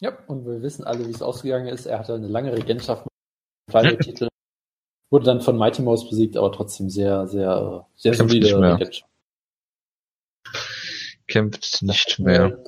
Ja, 0.01 0.17
und 0.27 0.45
wir 0.47 0.63
wissen 0.63 0.85
alle, 0.85 1.07
wie 1.07 1.11
es 1.11 1.23
ausgegangen 1.23 1.69
ist. 1.69 1.87
Er 1.87 1.99
hatte 1.99 2.15
eine 2.15 2.27
lange 2.27 2.53
Regentschaft 2.53 3.07
mit 3.67 3.77
einem 3.77 3.99
Titel. 3.99 4.29
Wurde 5.11 5.27
dann 5.27 5.43
von 5.43 5.59
Mighty 5.59 5.83
Mouse 5.83 6.09
besiegt, 6.09 6.37
aber 6.37 6.51
trotzdem 6.53 6.89
sehr, 6.89 7.29
sehr, 7.29 7.87
sehr 7.95 8.13
Kämpft 8.13 8.31
solide 8.31 8.47
nicht 8.47 8.59
mehr. 8.59 8.75
Regentschaft. 8.75 9.11
Kämpft 11.29 11.83
nicht 11.83 12.19
mehr. 12.19 12.65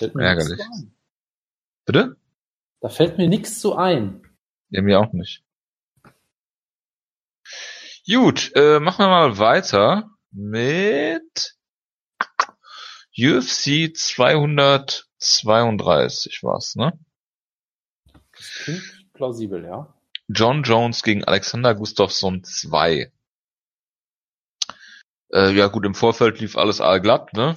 Ärgerlich. 0.00 0.60
Bitte? 1.84 2.16
Da 2.80 2.88
fällt 2.88 3.18
mir 3.18 3.28
nichts 3.28 3.60
zu 3.60 3.76
ein. 3.76 4.22
Ja, 4.70 4.82
mir 4.82 5.00
auch 5.00 5.12
nicht. 5.12 5.44
Gut, 8.08 8.52
äh, 8.56 8.80
machen 8.80 9.04
wir 9.04 9.08
mal 9.08 9.38
weiter 9.38 10.10
mit 10.32 11.54
UFC 13.16 13.92
232 13.94 16.42
war's, 16.42 16.74
ne? 16.76 16.98
Das 18.32 18.50
klingt 18.64 19.06
plausibel, 19.12 19.62
ja. 19.64 19.92
John 20.28 20.62
Jones 20.62 21.02
gegen 21.02 21.24
Alexander 21.24 21.74
Gustafsson 21.74 22.42
2. 22.42 23.12
Äh, 25.32 25.50
ja 25.52 25.66
gut, 25.68 25.84
im 25.84 25.94
Vorfeld 25.94 26.40
lief 26.40 26.56
alles 26.56 26.80
allglatt, 26.80 27.32
ne? 27.34 27.56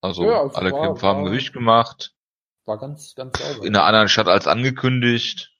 Also 0.00 0.24
Ja, 0.24 0.42
alle 0.42 0.70
war- 0.72 0.82
Kämpfer 0.86 1.06
haben 1.08 1.24
war- 1.24 1.30
Gewicht 1.30 1.52
gemacht. 1.52 2.14
War 2.64 2.78
ganz, 2.78 3.14
ganz 3.14 3.38
sauber. 3.38 3.64
In 3.66 3.74
einer 3.74 3.84
anderen 3.86 4.08
Stadt 4.08 4.28
als 4.28 4.46
angekündigt. 4.46 5.50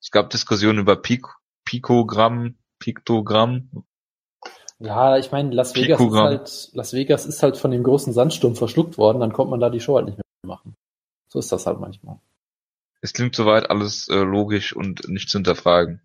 Es 0.00 0.10
gab 0.12 0.30
Diskussionen 0.30 0.78
über 0.78 0.94
Pik 0.96 1.26
Pikogramm, 1.64 2.56
Piktogramm. 2.88 3.84
Ja, 4.78 5.18
ich 5.18 5.30
meine, 5.30 5.54
Las 5.54 5.74
Vegas 5.74 5.98
ist 6.00 6.06
Pikogramm. 6.06 6.24
halt, 6.24 6.70
Las 6.72 6.94
Vegas 6.94 7.26
ist 7.26 7.42
halt 7.42 7.58
von 7.58 7.70
dem 7.70 7.82
großen 7.82 8.14
Sandsturm 8.14 8.56
verschluckt 8.56 8.96
worden, 8.96 9.20
dann 9.20 9.32
kommt 9.34 9.50
man 9.50 9.60
da 9.60 9.68
die 9.68 9.80
Show 9.80 9.96
halt 9.96 10.06
nicht 10.06 10.16
mehr 10.16 10.24
machen. 10.56 10.74
So 11.28 11.38
ist 11.38 11.52
das 11.52 11.66
halt 11.66 11.80
manchmal. 11.80 12.18
Es 13.02 13.12
klingt 13.12 13.34
soweit 13.34 13.68
alles 13.68 14.08
äh, 14.08 14.14
logisch 14.14 14.74
und 14.74 15.06
nicht 15.08 15.28
zu 15.28 15.36
hinterfragen. 15.36 16.00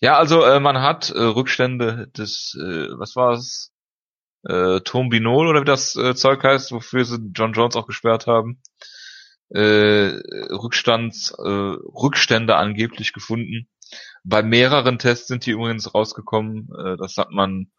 Ja, 0.00 0.18
also 0.18 0.42
äh, 0.42 0.58
man 0.58 0.80
hat 0.80 1.10
äh, 1.10 1.22
Rückstände 1.22 2.08
des, 2.08 2.56
äh, 2.60 2.88
was 2.98 3.14
war 3.14 3.34
es? 3.34 3.72
Äh, 4.42 4.80
Tombinol 4.80 5.46
oder 5.46 5.60
wie 5.60 5.66
das 5.66 5.94
äh, 5.94 6.16
Zeug 6.16 6.42
heißt, 6.42 6.72
wofür 6.72 7.04
sie 7.04 7.30
John 7.32 7.52
Jones 7.52 7.76
auch 7.76 7.86
gesperrt 7.86 8.26
haben. 8.26 8.60
Äh, 9.50 10.18
Rückstands, 10.50 11.32
äh, 11.38 11.42
Rückstände 11.42 12.56
angeblich 12.56 13.12
gefunden. 13.12 13.68
Bei 14.24 14.42
mehreren 14.42 14.98
Tests 14.98 15.28
sind 15.28 15.46
die 15.46 15.52
übrigens 15.52 15.94
rausgekommen. 15.94 16.68
Äh, 16.78 16.96
das 16.96 17.16
hat 17.16 17.30
man 17.30 17.70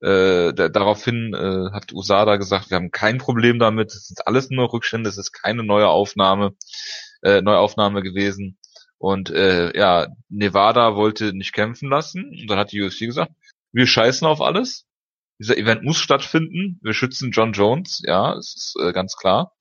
äh, 0.00 0.52
da, 0.52 0.68
daraufhin 0.68 1.32
äh, 1.34 1.72
hat 1.72 1.92
USADA 1.92 2.36
gesagt, 2.36 2.70
wir 2.70 2.76
haben 2.76 2.90
kein 2.90 3.18
Problem 3.18 3.58
damit. 3.58 3.92
Es 3.92 4.08
sind 4.08 4.26
alles 4.26 4.50
nur 4.50 4.72
Rückstände. 4.72 5.08
Es 5.08 5.18
ist 5.18 5.32
keine 5.32 5.62
neue 5.62 5.88
Aufnahme, 5.88 6.54
äh, 7.22 7.40
Neuaufnahme 7.40 8.02
gewesen. 8.02 8.58
Und 8.98 9.30
äh, 9.30 9.76
ja, 9.76 10.08
Nevada 10.28 10.94
wollte 10.94 11.32
nicht 11.32 11.52
kämpfen 11.52 11.88
lassen. 11.88 12.24
Und 12.40 12.50
dann 12.50 12.58
hat 12.58 12.72
die 12.72 12.82
UFC 12.82 13.00
gesagt, 13.00 13.32
wir 13.72 13.86
scheißen 13.86 14.26
auf 14.26 14.40
alles. 14.40 14.86
Dieser 15.38 15.56
Event 15.56 15.82
muss 15.82 15.98
stattfinden. 15.98 16.78
Wir 16.82 16.94
schützen 16.94 17.30
John 17.30 17.52
Jones. 17.52 18.02
Ja, 18.04 18.34
es 18.34 18.54
ist 18.56 18.76
äh, 18.82 18.92
ganz 18.92 19.16
klar. 19.16 19.52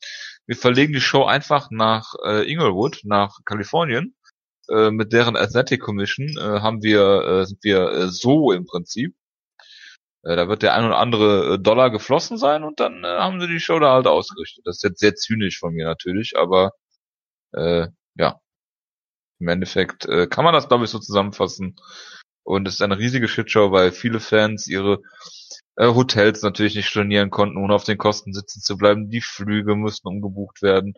Wir 0.45 0.55
verlegen 0.55 0.93
die 0.93 1.01
Show 1.01 1.23
einfach 1.23 1.71
nach 1.71 2.13
äh, 2.25 2.49
Inglewood, 2.51 2.99
nach 3.03 3.39
Kalifornien. 3.45 4.15
Äh, 4.73 4.91
mit 4.91 5.13
deren 5.13 5.35
Athletic 5.35 5.81
Commission 5.81 6.37
äh, 6.37 6.61
haben 6.61 6.81
wir, 6.83 7.01
äh, 7.41 7.45
sind 7.45 7.63
wir 7.63 7.91
äh, 7.91 8.07
so 8.09 8.51
im 8.51 8.65
Prinzip. 8.65 9.15
Äh, 10.23 10.35
da 10.35 10.47
wird 10.47 10.63
der 10.63 10.73
ein 10.73 10.85
oder 10.85 10.97
andere 10.97 11.55
äh, 11.55 11.59
Dollar 11.59 11.91
geflossen 11.91 12.37
sein 12.37 12.63
und 12.63 12.79
dann 12.79 13.03
äh, 13.03 13.07
haben 13.07 13.39
sie 13.41 13.47
die 13.47 13.59
Show 13.59 13.79
da 13.79 13.93
halt 13.93 14.07
ausgerichtet. 14.07 14.65
Das 14.65 14.77
ist 14.77 14.83
jetzt 14.83 14.99
sehr 14.99 15.15
zynisch 15.15 15.59
von 15.59 15.73
mir 15.73 15.85
natürlich, 15.85 16.33
aber 16.37 16.71
äh, 17.53 17.87
ja. 18.15 18.39
Im 19.39 19.47
Endeffekt 19.49 20.05
äh, 20.05 20.27
kann 20.27 20.45
man 20.45 20.53
das, 20.53 20.69
glaube 20.69 20.85
ich, 20.85 20.89
so 20.89 20.99
zusammenfassen. 20.99 21.75
Und 22.43 22.67
es 22.67 22.75
ist 22.75 22.81
eine 22.81 22.97
riesige 22.97 23.27
Shitshow, 23.27 23.71
weil 23.71 23.91
viele 23.91 24.19
Fans 24.19 24.67
ihre 24.67 25.01
Hotels 25.77 26.41
natürlich 26.43 26.75
nicht 26.75 26.87
stornieren 26.87 27.29
konnten, 27.29 27.57
ohne 27.57 27.73
auf 27.73 27.83
den 27.83 27.97
Kosten 27.97 28.33
sitzen 28.33 28.61
zu 28.61 28.77
bleiben. 28.77 29.09
Die 29.09 29.21
Flüge 29.21 29.75
mussten 29.75 30.07
umgebucht 30.07 30.61
werden. 30.61 30.93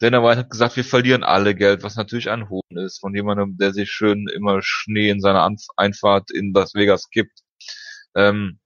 Dana 0.00 0.22
White 0.22 0.38
hat 0.40 0.50
gesagt, 0.50 0.76
wir 0.76 0.84
verlieren 0.84 1.24
alle 1.24 1.54
Geld, 1.54 1.82
was 1.82 1.96
natürlich 1.96 2.30
ein 2.30 2.48
Hohn 2.48 2.76
ist 2.76 3.00
von 3.00 3.14
jemandem, 3.14 3.56
der 3.58 3.72
sich 3.72 3.90
schön 3.90 4.28
immer 4.28 4.60
Schnee 4.62 5.10
in 5.10 5.20
seiner 5.20 5.48
Einfahrt 5.76 6.30
in 6.30 6.52
Las 6.52 6.74
Vegas 6.74 7.10
gibt. 7.10 7.40
Ähm, 8.14 8.58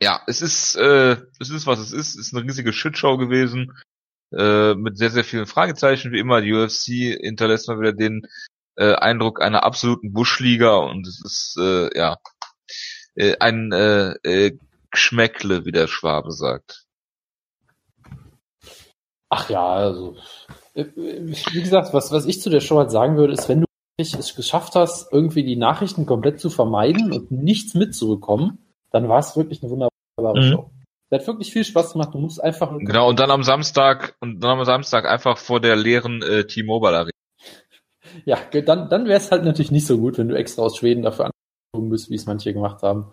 ja, 0.00 0.22
es 0.26 0.42
ist, 0.42 0.76
äh, 0.76 1.16
es 1.40 1.50
ist, 1.50 1.66
was 1.66 1.78
es 1.78 1.92
ist. 1.92 2.16
Es 2.18 2.26
ist 2.26 2.34
eine 2.34 2.44
riesige 2.44 2.72
Shitshow 2.72 3.16
gewesen 3.16 3.72
äh, 4.36 4.74
mit 4.74 4.98
sehr, 4.98 5.10
sehr 5.10 5.24
vielen 5.24 5.46
Fragezeichen. 5.46 6.12
Wie 6.12 6.18
immer, 6.18 6.40
die 6.42 6.52
UFC 6.52 7.18
hinterlässt 7.22 7.68
mal 7.68 7.80
wieder 7.80 7.92
den 7.92 8.26
äh, 8.76 8.94
Eindruck 8.94 9.40
einer 9.40 9.64
absoluten 9.64 10.12
Buschliga 10.12 10.76
und 10.76 11.06
es 11.06 11.22
ist, 11.24 11.56
äh, 11.58 11.96
ja, 11.96 12.18
äh, 13.14 13.36
ein 13.38 13.72
äh, 13.72 14.12
äh, 14.22 14.58
Geschmäckle, 14.90 15.64
wie 15.64 15.72
der 15.72 15.86
Schwabe 15.86 16.32
sagt. 16.32 16.84
Ach 19.28 19.50
ja, 19.50 19.66
also, 19.66 20.16
äh, 20.74 20.84
wie 20.94 21.60
gesagt, 21.60 21.92
was, 21.92 22.12
was 22.12 22.26
ich 22.26 22.40
zu 22.40 22.50
der 22.50 22.60
Show 22.60 22.78
halt 22.78 22.90
sagen 22.90 23.16
würde, 23.16 23.32
ist, 23.32 23.48
wenn 23.48 23.60
du 23.62 23.66
es 23.96 24.34
geschafft 24.34 24.74
hast, 24.74 25.12
irgendwie 25.12 25.44
die 25.44 25.56
Nachrichten 25.56 26.06
komplett 26.06 26.40
zu 26.40 26.50
vermeiden 26.50 27.12
und 27.12 27.30
nichts 27.30 27.74
mitzubekommen, 27.74 28.58
dann 28.90 29.08
war 29.08 29.18
es 29.18 29.36
wirklich 29.36 29.62
eine 29.62 29.70
wunderbare 29.70 30.40
Mhm. 30.40 30.52
Show. 30.52 30.70
Der 31.10 31.20
hat 31.20 31.26
wirklich 31.26 31.52
viel 31.52 31.64
Spaß 31.64 31.92
gemacht. 31.92 32.14
Du 32.14 32.18
musst 32.18 32.42
einfach 32.42 32.76
Genau, 32.78 33.08
und 33.08 33.20
dann 33.20 33.30
am 33.30 33.42
Samstag, 33.44 34.16
und 34.20 34.40
dann 34.40 34.58
am 34.58 34.64
Samstag 34.64 35.04
einfach 35.06 35.38
vor 35.38 35.60
der 35.60 35.76
leeren 35.76 36.22
äh, 36.22 36.46
T-Mobile 36.46 36.96
Arena. 36.96 37.10
Ja, 38.26 38.38
dann, 38.52 38.88
dann 38.88 39.06
wäre 39.06 39.18
es 39.18 39.32
halt 39.32 39.44
natürlich 39.44 39.72
nicht 39.72 39.86
so 39.86 39.98
gut, 39.98 40.18
wenn 40.18 40.28
du 40.28 40.36
extra 40.36 40.62
aus 40.62 40.76
Schweden 40.76 41.02
dafür 41.02 41.30
bist, 41.80 42.10
wie 42.10 42.16
es 42.16 42.26
manche 42.26 42.52
gemacht 42.52 42.82
haben. 42.82 43.12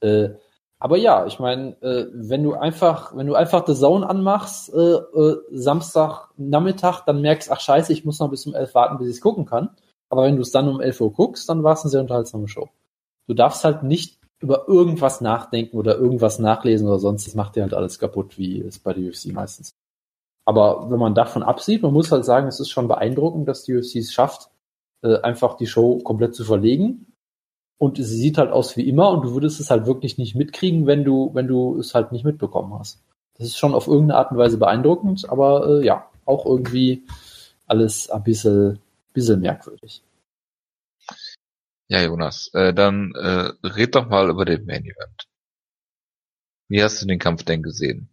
Äh, 0.00 0.30
aber 0.78 0.96
ja, 0.98 1.26
ich 1.26 1.38
meine, 1.38 1.80
äh, 1.82 2.06
wenn 2.12 2.42
du 2.42 2.54
einfach, 2.54 3.16
wenn 3.16 3.26
du 3.26 3.34
einfach 3.34 3.66
The 3.66 3.74
Zone 3.74 4.08
anmachst, 4.08 4.72
äh, 4.74 4.78
äh, 4.78 5.36
Samstag 5.50 6.28
Nachmittag, 6.36 7.06
dann 7.06 7.22
merkst, 7.22 7.50
ach 7.50 7.60
scheiße, 7.60 7.92
ich 7.92 8.04
muss 8.04 8.18
noch 8.18 8.30
bis 8.30 8.46
um 8.46 8.54
elf 8.54 8.74
warten, 8.74 8.98
bis 8.98 9.08
ich 9.08 9.14
es 9.16 9.20
gucken 9.22 9.46
kann. 9.46 9.70
Aber 10.10 10.24
wenn 10.24 10.36
du 10.36 10.42
es 10.42 10.50
dann 10.50 10.68
um 10.68 10.80
11 10.80 11.00
Uhr 11.00 11.12
guckst, 11.12 11.48
dann 11.48 11.62
war 11.62 11.72
es 11.72 11.82
eine 11.82 11.90
sehr 11.90 12.00
unterhaltsame 12.02 12.48
Show. 12.48 12.68
Du 13.26 13.34
darfst 13.34 13.64
halt 13.64 13.82
nicht 13.82 14.18
über 14.40 14.68
irgendwas 14.68 15.22
nachdenken 15.22 15.78
oder 15.78 15.96
irgendwas 15.96 16.38
nachlesen 16.38 16.86
oder 16.86 16.98
sonst, 16.98 17.26
das 17.26 17.34
macht 17.34 17.56
dir 17.56 17.62
halt 17.62 17.72
alles 17.72 17.98
kaputt, 17.98 18.36
wie 18.36 18.60
es 18.60 18.78
bei 18.78 18.92
der 18.92 19.08
UFC 19.08 19.32
meistens. 19.32 19.74
Aber 20.44 20.90
wenn 20.90 20.98
man 20.98 21.14
davon 21.14 21.42
absieht, 21.42 21.82
man 21.82 21.94
muss 21.94 22.12
halt 22.12 22.26
sagen, 22.26 22.46
es 22.46 22.60
ist 22.60 22.68
schon 22.68 22.88
beeindruckend, 22.88 23.48
dass 23.48 23.64
die 23.64 23.74
UFC 23.74 23.96
es 23.96 24.12
schafft, 24.12 24.50
äh, 25.02 25.18
einfach 25.20 25.56
die 25.56 25.66
Show 25.66 25.98
komplett 25.98 26.34
zu 26.34 26.44
verlegen. 26.44 27.13
Und 27.78 27.96
sie 27.96 28.04
sieht 28.04 28.38
halt 28.38 28.50
aus 28.50 28.76
wie 28.76 28.88
immer 28.88 29.10
und 29.10 29.22
du 29.22 29.34
würdest 29.34 29.60
es 29.60 29.70
halt 29.70 29.86
wirklich 29.86 30.16
nicht 30.16 30.34
mitkriegen, 30.34 30.86
wenn 30.86 31.04
du, 31.04 31.34
wenn 31.34 31.48
du 31.48 31.78
es 31.78 31.94
halt 31.94 32.12
nicht 32.12 32.24
mitbekommen 32.24 32.78
hast. 32.78 33.02
Das 33.36 33.48
ist 33.48 33.58
schon 33.58 33.74
auf 33.74 33.88
irgendeine 33.88 34.18
Art 34.18 34.30
und 34.30 34.38
Weise 34.38 34.58
beeindruckend, 34.58 35.28
aber 35.28 35.80
äh, 35.80 35.84
ja, 35.84 36.08
auch 36.24 36.46
irgendwie 36.46 37.04
alles 37.66 38.08
ein 38.10 38.22
bisschen, 38.22 38.78
bisschen 39.12 39.40
merkwürdig. 39.40 40.02
Ja, 41.88 42.00
Jonas, 42.02 42.50
äh, 42.54 42.72
dann 42.72 43.12
äh, 43.14 43.52
red 43.66 43.94
doch 43.94 44.08
mal 44.08 44.30
über 44.30 44.44
den 44.44 44.64
Main 44.64 44.84
Event. 44.84 45.28
Wie 46.68 46.82
hast 46.82 47.02
du 47.02 47.06
den 47.06 47.18
Kampf 47.18 47.44
denn 47.44 47.62
gesehen? 47.62 48.08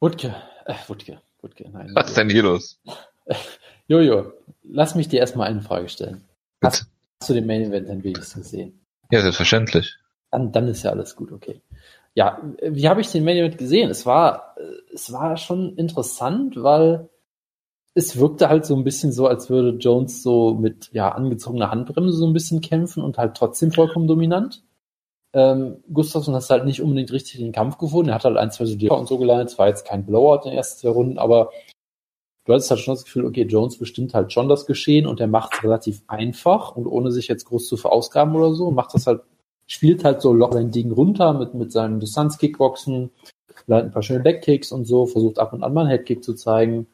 Wutke, 0.00 0.36
äh, 0.66 0.74
Wutke, 0.86 1.20
Wutke, 1.40 1.68
nein. 1.70 1.90
Was 1.94 2.08
ist 2.08 2.16
denn 2.16 2.30
hier 2.30 2.42
los? 2.42 2.78
Jojo, 3.88 4.32
lass 4.62 4.94
mich 4.94 5.08
dir 5.08 5.20
erstmal 5.20 5.48
eine 5.48 5.62
Frage 5.62 5.88
stellen. 5.88 6.24
Hast, 6.62 6.86
hast 7.20 7.30
du 7.30 7.34
den 7.34 7.46
Main 7.46 7.62
Event 7.62 7.88
denn 7.88 8.04
wenigstens 8.04 8.44
gesehen? 8.44 8.80
Ja, 9.10 9.20
selbstverständlich. 9.20 9.96
Dann, 10.30 10.52
dann 10.52 10.68
ist 10.68 10.82
ja 10.82 10.90
alles 10.90 11.16
gut, 11.16 11.32
okay. 11.32 11.60
Ja, 12.14 12.40
wie 12.62 12.88
habe 12.88 13.00
ich 13.00 13.12
den 13.12 13.24
Main 13.24 13.36
Event 13.36 13.58
gesehen? 13.58 13.90
Es 13.90 14.06
war, 14.06 14.54
äh, 14.58 14.94
es 14.94 15.12
war 15.12 15.36
schon 15.36 15.76
interessant, 15.76 16.54
weil 16.56 17.08
es 17.94 18.18
wirkte 18.18 18.48
halt 18.48 18.66
so 18.66 18.76
ein 18.76 18.84
bisschen 18.84 19.12
so, 19.12 19.26
als 19.26 19.48
würde 19.48 19.78
Jones 19.78 20.22
so 20.22 20.54
mit 20.54 20.90
ja 20.92 21.10
angezogener 21.10 21.70
Handbremse 21.70 22.16
so 22.16 22.26
ein 22.26 22.34
bisschen 22.34 22.60
kämpfen 22.60 23.02
und 23.02 23.16
halt 23.16 23.36
trotzdem 23.36 23.72
vollkommen 23.72 24.06
dominant. 24.06 24.62
Ähm, 25.32 25.82
Gustafsson 25.92 26.34
hat 26.34 26.48
halt 26.48 26.64
nicht 26.64 26.82
unbedingt 26.82 27.12
richtig 27.12 27.40
den 27.40 27.52
Kampf 27.52 27.78
gefunden. 27.78 28.10
Er 28.10 28.16
hat 28.16 28.24
halt 28.24 28.36
ein, 28.36 28.50
zwei 28.50 28.66
so 28.66 28.74
und 28.74 29.08
so 29.08 29.18
gelandet. 29.18 29.48
Es 29.48 29.58
war 29.58 29.68
jetzt 29.68 29.86
kein 29.86 30.04
Blowout 30.04 30.44
in 30.44 30.50
den 30.50 30.58
ersten 30.58 30.80
zwei 30.80 30.90
Runden, 30.90 31.18
aber 31.18 31.50
du 32.46 32.52
hattest 32.52 32.70
halt 32.70 32.80
schon 32.80 32.94
das 32.94 33.04
Gefühl, 33.04 33.26
okay, 33.26 33.42
Jones 33.42 33.76
bestimmt 33.76 34.14
halt 34.14 34.32
schon 34.32 34.48
das 34.48 34.66
Geschehen 34.66 35.06
und 35.06 35.20
er 35.20 35.26
macht 35.26 35.54
es 35.54 35.64
relativ 35.64 36.02
einfach 36.06 36.74
und 36.74 36.86
ohne 36.86 37.10
sich 37.12 37.28
jetzt 37.28 37.44
groß 37.44 37.68
zu 37.68 37.76
verausgaben 37.76 38.34
oder 38.34 38.54
so, 38.54 38.70
macht 38.70 38.94
das 38.94 39.06
halt, 39.06 39.22
spielt 39.66 40.04
halt 40.04 40.22
so 40.22 40.32
locker 40.32 40.54
sein 40.54 40.70
Ding 40.70 40.92
runter 40.92 41.34
mit, 41.34 41.54
mit 41.54 41.72
seinem 41.72 42.00
Distanz-Kickboxen, 42.00 43.10
leitet 43.66 43.90
ein 43.90 43.92
paar 43.92 44.02
schöne 44.02 44.22
Leg-Kicks 44.22 44.72
und 44.72 44.86
so, 44.86 45.06
versucht 45.06 45.38
ab 45.38 45.52
und 45.52 45.62
an 45.62 45.74
mal 45.74 45.82
einen 45.82 45.90
Headkick 45.90 46.22
zu 46.22 46.34
zeigen. 46.34 46.86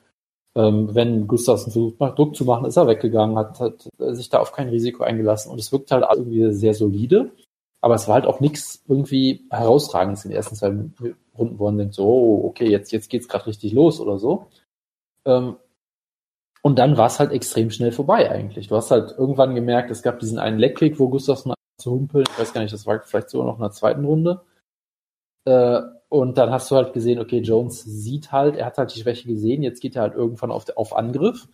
Ähm, 0.55 0.95
wenn 0.95 1.27
Gustafsson 1.29 1.73
versucht, 1.73 2.19
Druck 2.19 2.37
zu 2.37 2.45
machen, 2.45 2.67
ist 2.67 2.77
er 2.77 2.87
weggegangen, 2.87 3.37
hat, 3.39 3.61
hat 3.61 3.89
sich 3.99 4.29
da 4.29 4.41
auf 4.41 4.53
kein 4.53 4.69
Risiko 4.69 5.03
eingelassen 5.03 5.51
und 5.51 5.59
es 5.59 5.73
wirkt 5.73 5.91
halt 5.91 6.05
irgendwie 6.11 6.53
sehr 6.53 6.75
solide. 6.75 7.31
Aber 7.81 7.95
es 7.97 8.07
war 8.07 8.15
halt 8.15 8.27
auch 8.27 8.41
nichts 8.41 8.83
irgendwie 8.87 9.45
herausragendes 9.51 10.25
in 10.25 10.31
den 10.31 10.37
ersten 10.37 10.55
zwei 10.55 10.69
Runden, 10.69 11.59
wo 11.59 11.65
man 11.65 11.79
denkt, 11.79 11.95
so, 11.95 12.07
oh, 12.07 12.47
okay, 12.47 12.71
jetzt, 12.71 12.93
jetzt 12.93 13.11
geht's 13.11 13.29
gerade 13.29 13.47
richtig 13.47 13.73
los 13.73 14.01
oder 14.01 14.19
so. 14.19 14.47
Ähm, 15.27 15.57
und 16.63 16.79
dann 16.79 16.97
war 16.97 17.07
es 17.07 17.19
halt 17.19 17.33
extrem 17.33 17.71
schnell 17.71 17.93
vorbei 17.93 18.31
eigentlich. 18.31 18.69
Du 18.69 18.77
hast 18.77 18.91
halt 18.91 19.13
irgendwann 19.19 19.55
gemerkt, 19.55 19.91
es 19.91 20.03
gab 20.03 20.21
diesen 20.21 20.39
einen 20.39 20.59
Leckkick, 20.59 20.99
wo 21.01 21.09
Gustafsson 21.09 21.55
zu 21.79 21.91
humpeln, 21.91 22.25
ich 22.31 22.39
weiß 22.39 22.53
gar 22.53 22.63
nicht, 22.63 22.73
das 22.73 22.87
war 22.87 23.01
vielleicht 23.01 23.31
sogar 23.31 23.47
noch 23.47 23.57
in 23.57 23.63
der 23.63 23.73
zweiten 23.73 24.05
Runde. 24.05 24.43
Äh, 25.45 25.81
und 26.09 26.39
dann 26.39 26.51
hast 26.51 26.71
du 26.71 26.77
halt 26.77 26.93
gesehen, 26.93 27.19
okay, 27.19 27.41
Jones 27.41 27.83
sieht 27.83 28.31
halt, 28.33 28.57
er 28.57 28.67
hat 28.67 28.79
halt 28.79 28.95
die 28.95 29.01
Schwäche 29.01 29.27
gesehen, 29.27 29.63
jetzt 29.63 29.81
geht 29.81 29.97
er 29.97 30.03
halt 30.03 30.15
irgendwann 30.15 30.51
auf, 30.53 30.65
auf 30.77 30.95
Angriff, 30.95 31.49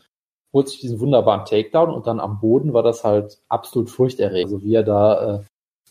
holt 0.53 0.69
sich 0.69 0.81
diesen 0.81 1.01
wunderbaren 1.01 1.45
Takedown 1.45 1.91
und 1.91 2.07
dann 2.07 2.21
am 2.21 2.41
Boden 2.41 2.73
war 2.75 2.83
das 2.83 3.05
halt 3.05 3.39
absolut 3.49 3.89
furchterregend. 3.89 4.53
Also 4.53 4.63
wie 4.65 4.75
er 4.75 4.83
da 4.83 5.37
äh, 5.37 5.43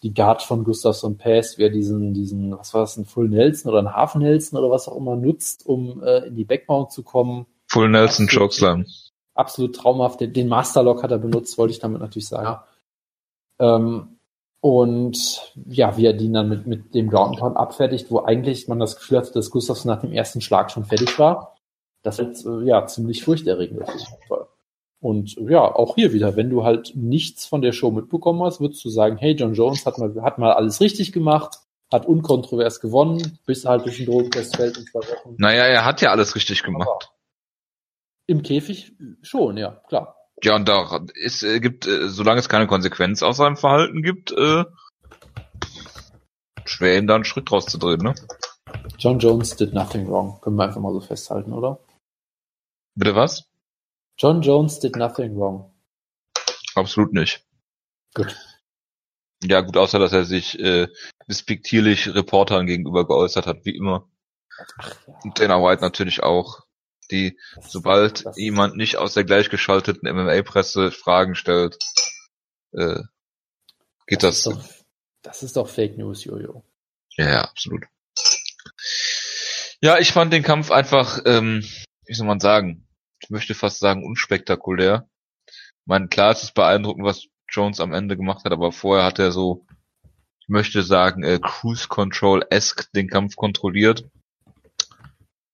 die 0.03 0.13
Guard 0.13 0.43
von 0.43 0.63
Gustafsson 0.63 1.17
Pass, 1.17 1.57
wer 1.57 1.69
diesen, 1.69 2.13
diesen, 2.13 2.57
was 2.57 2.73
war 2.73 2.81
das, 2.81 2.97
ein 2.97 3.05
Full 3.05 3.29
Nelson 3.29 3.71
oder 3.71 3.79
ein 3.79 3.95
Half 3.95 4.15
Nelson 4.15 4.59
oder 4.59 4.69
was 4.69 4.87
auch 4.87 4.97
immer 4.97 5.15
nutzt, 5.15 5.65
um 5.65 6.03
äh, 6.03 6.27
in 6.27 6.35
die 6.35 6.45
Backmount 6.45 6.91
zu 6.91 7.03
kommen. 7.03 7.47
Full 7.67 7.89
Nelson 7.89 8.27
Chokeslam. 8.27 8.85
Absolut 9.33 9.75
traumhaft. 9.75 10.21
Den, 10.21 10.33
den 10.33 10.47
Masterlock 10.47 11.03
hat 11.03 11.11
er 11.11 11.19
benutzt, 11.19 11.57
wollte 11.57 11.73
ich 11.73 11.79
damit 11.79 12.01
natürlich 12.01 12.27
sagen. 12.27 12.59
Ähm, 13.59 14.17
und 14.59 15.53
ja, 15.67 15.97
wie 15.97 16.05
er 16.05 16.13
den 16.13 16.33
dann 16.33 16.49
mit, 16.49 16.65
mit 16.65 16.95
dem 16.95 17.09
Ground 17.09 17.37
Pound 17.37 17.57
abfertigt, 17.57 18.09
wo 18.09 18.23
eigentlich 18.23 18.67
man 18.67 18.79
das 18.79 18.95
Gefühl 18.95 19.19
hatte, 19.19 19.31
dass 19.33 19.51
Gustafsson 19.51 19.91
nach 19.91 20.01
dem 20.01 20.11
ersten 20.11 20.41
Schlag 20.41 20.71
schon 20.71 20.85
fertig 20.85 21.17
war. 21.19 21.55
Das 22.01 22.19
ist 22.19 22.45
äh, 22.45 22.63
ja 22.63 22.85
ziemlich 22.87 23.23
furchterregend. 23.23 23.83
Und 24.99 25.35
ja, 25.35 25.61
auch 25.61 25.95
hier 25.95 26.11
wieder, 26.11 26.35
wenn 26.35 26.49
du 26.49 26.63
halt 26.63 26.93
nichts 26.95 27.45
von 27.45 27.61
der 27.61 27.71
Show 27.71 27.91
mitbekommen 27.91 28.41
hast, 28.41 28.59
würdest 28.59 28.83
du 28.83 28.89
sagen, 28.89 29.17
hey, 29.17 29.33
John 29.33 29.53
Jones 29.53 29.85
hat 29.85 29.99
mal, 29.99 30.13
hat 30.23 30.39
mal 30.39 30.53
alles 30.53 30.81
richtig 30.81 31.11
gemacht, 31.11 31.59
hat 31.91 32.07
unkontrovers 32.07 32.79
gewonnen, 32.79 33.39
bis 33.45 33.65
halt 33.65 33.85
durch 33.85 33.97
den 33.97 34.07
Drogentest 34.07 34.55
fällt 34.55 34.77
in 34.77 34.85
zwei 34.85 34.99
Wochen. 34.99 35.35
Naja, 35.37 35.65
er 35.65 35.85
hat 35.85 36.01
ja 36.01 36.09
alles 36.09 36.35
richtig 36.35 36.63
gemacht. 36.63 37.11
Im 38.27 38.43
Käfig 38.43 38.93
schon, 39.21 39.57
ja, 39.57 39.81
klar. 39.87 40.15
Ja, 40.43 40.55
und 40.55 40.67
da 40.67 41.03
ist, 41.15 41.43
äh, 41.43 41.59
gibt, 41.59 41.87
äh, 41.87 42.09
solange 42.09 42.39
es 42.39 42.49
keine 42.49 42.67
Konsequenz 42.67 43.23
aus 43.23 43.37
seinem 43.37 43.57
Verhalten 43.57 44.03
gibt, 44.03 44.31
äh, 44.31 44.65
schwer 46.65 46.97
ihm 46.97 47.07
da 47.07 47.15
einen 47.15 47.23
Schritt 47.23 47.51
rauszudrehen, 47.51 48.01
ne? 48.01 48.13
John 48.99 49.17
Jones 49.19 49.55
did 49.55 49.73
nothing 49.73 50.07
wrong. 50.07 50.39
Können 50.41 50.57
wir 50.57 50.65
einfach 50.65 50.81
mal 50.81 50.93
so 50.93 51.01
festhalten, 51.01 51.53
oder? 51.53 51.79
Bitte 52.95 53.15
was? 53.15 53.49
John 54.17 54.41
Jones 54.41 54.79
did 54.79 54.95
nothing 54.95 55.37
wrong. 55.37 55.73
Absolut 56.75 57.13
nicht. 57.13 57.45
Gut. 58.13 58.35
Ja, 59.43 59.61
gut, 59.61 59.77
außer 59.77 59.99
dass 59.99 60.13
er 60.13 60.25
sich 60.25 60.59
äh, 60.59 60.87
despektierlich 61.27 62.13
Reportern 62.13 62.65
gegenüber 62.65 63.07
geäußert 63.07 63.45
hat, 63.45 63.65
wie 63.65 63.75
immer. 63.75 64.09
ja. 64.57 65.13
Und 65.23 65.39
Dana 65.39 65.61
White 65.61 65.81
natürlich 65.81 66.23
auch. 66.23 66.66
Die, 67.11 67.39
sobald 67.61 68.25
das 68.25 68.37
jemand 68.37 68.75
nicht 68.75 68.97
aus 68.97 69.13
der 69.13 69.23
gleichgeschalteten 69.23 70.09
MMA-Presse 70.09 70.91
Fragen 70.91 71.35
stellt, 71.35 71.77
äh, 72.73 72.99
geht 74.07 74.23
das. 74.23 74.43
Das 74.43 74.45
ist, 74.45 74.45
doch, 74.45 74.85
das 75.21 75.43
ist 75.43 75.55
doch 75.57 75.69
Fake 75.69 75.97
News, 75.97 76.23
Jojo. 76.25 76.63
Ja, 77.15 77.29
ja, 77.29 77.41
absolut. 77.41 77.85
Ja, 79.81 79.99
ich 79.99 80.11
fand 80.11 80.33
den 80.33 80.43
Kampf 80.43 80.71
einfach, 80.71 81.21
ähm, 81.25 81.63
wie 82.05 82.13
soll 82.13 82.27
man 82.27 82.39
sagen, 82.39 82.87
ich 83.21 83.29
möchte 83.29 83.53
fast 83.53 83.79
sagen, 83.79 84.03
unspektakulär. 84.05 85.07
Ich 85.47 85.85
meine, 85.85 86.07
klar, 86.07 86.31
es 86.31 86.43
ist 86.43 86.53
beeindruckend, 86.53 87.05
was 87.05 87.27
Jones 87.49 87.79
am 87.79 87.93
Ende 87.93 88.17
gemacht 88.17 88.43
hat, 88.43 88.51
aber 88.51 88.71
vorher 88.71 89.05
hat 89.05 89.19
er 89.19 89.31
so, 89.31 89.65
ich 90.39 90.49
möchte 90.49 90.83
sagen, 90.83 91.23
äh, 91.23 91.39
Cruise 91.41 91.87
Control-esque 91.87 92.91
den 92.93 93.07
Kampf 93.07 93.35
kontrolliert. 93.35 94.05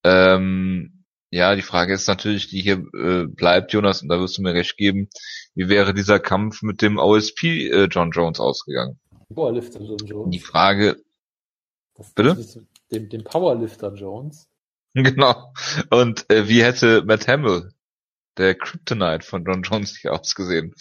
Ähm, 0.03 1.02
ja, 1.35 1.55
die 1.55 1.61
Frage 1.61 1.93
ist 1.93 2.07
natürlich, 2.07 2.47
die 2.47 2.61
hier 2.61 2.83
äh, 2.93 3.25
bleibt, 3.27 3.73
Jonas, 3.73 4.01
und 4.01 4.09
da 4.09 4.19
wirst 4.19 4.37
du 4.37 4.41
mir 4.41 4.53
recht 4.53 4.77
geben, 4.77 5.09
wie 5.55 5.67
wäre 5.69 5.93
dieser 5.93 6.19
Kampf 6.19 6.61
mit 6.61 6.81
dem 6.81 6.97
OSP 6.97 7.43
äh, 7.69 7.85
John 7.85 8.11
Jones 8.11 8.39
ausgegangen? 8.39 8.99
Powerlifter 9.33 9.81
John 9.81 9.97
Jones. 9.97 10.31
Die 10.31 10.39
Frage, 10.39 10.97
Das- 11.95 12.13
Bitte? 12.13 12.35
das 12.35 12.59
Dem, 12.91 13.09
dem 13.09 13.23
Powerlifter 13.23 13.93
Jones. 13.93 14.47
Genau. 14.95 15.51
Und 15.89 16.29
äh, 16.29 16.47
wie 16.47 16.63
hätte 16.63 17.03
Matt 17.03 17.27
Hamill, 17.27 17.71
der 18.37 18.53
Kryptonite 18.53 19.25
von 19.25 19.43
John 19.43 19.63
Jones, 19.63 19.97
hier 19.97 20.13
ausgesehen? 20.13 20.75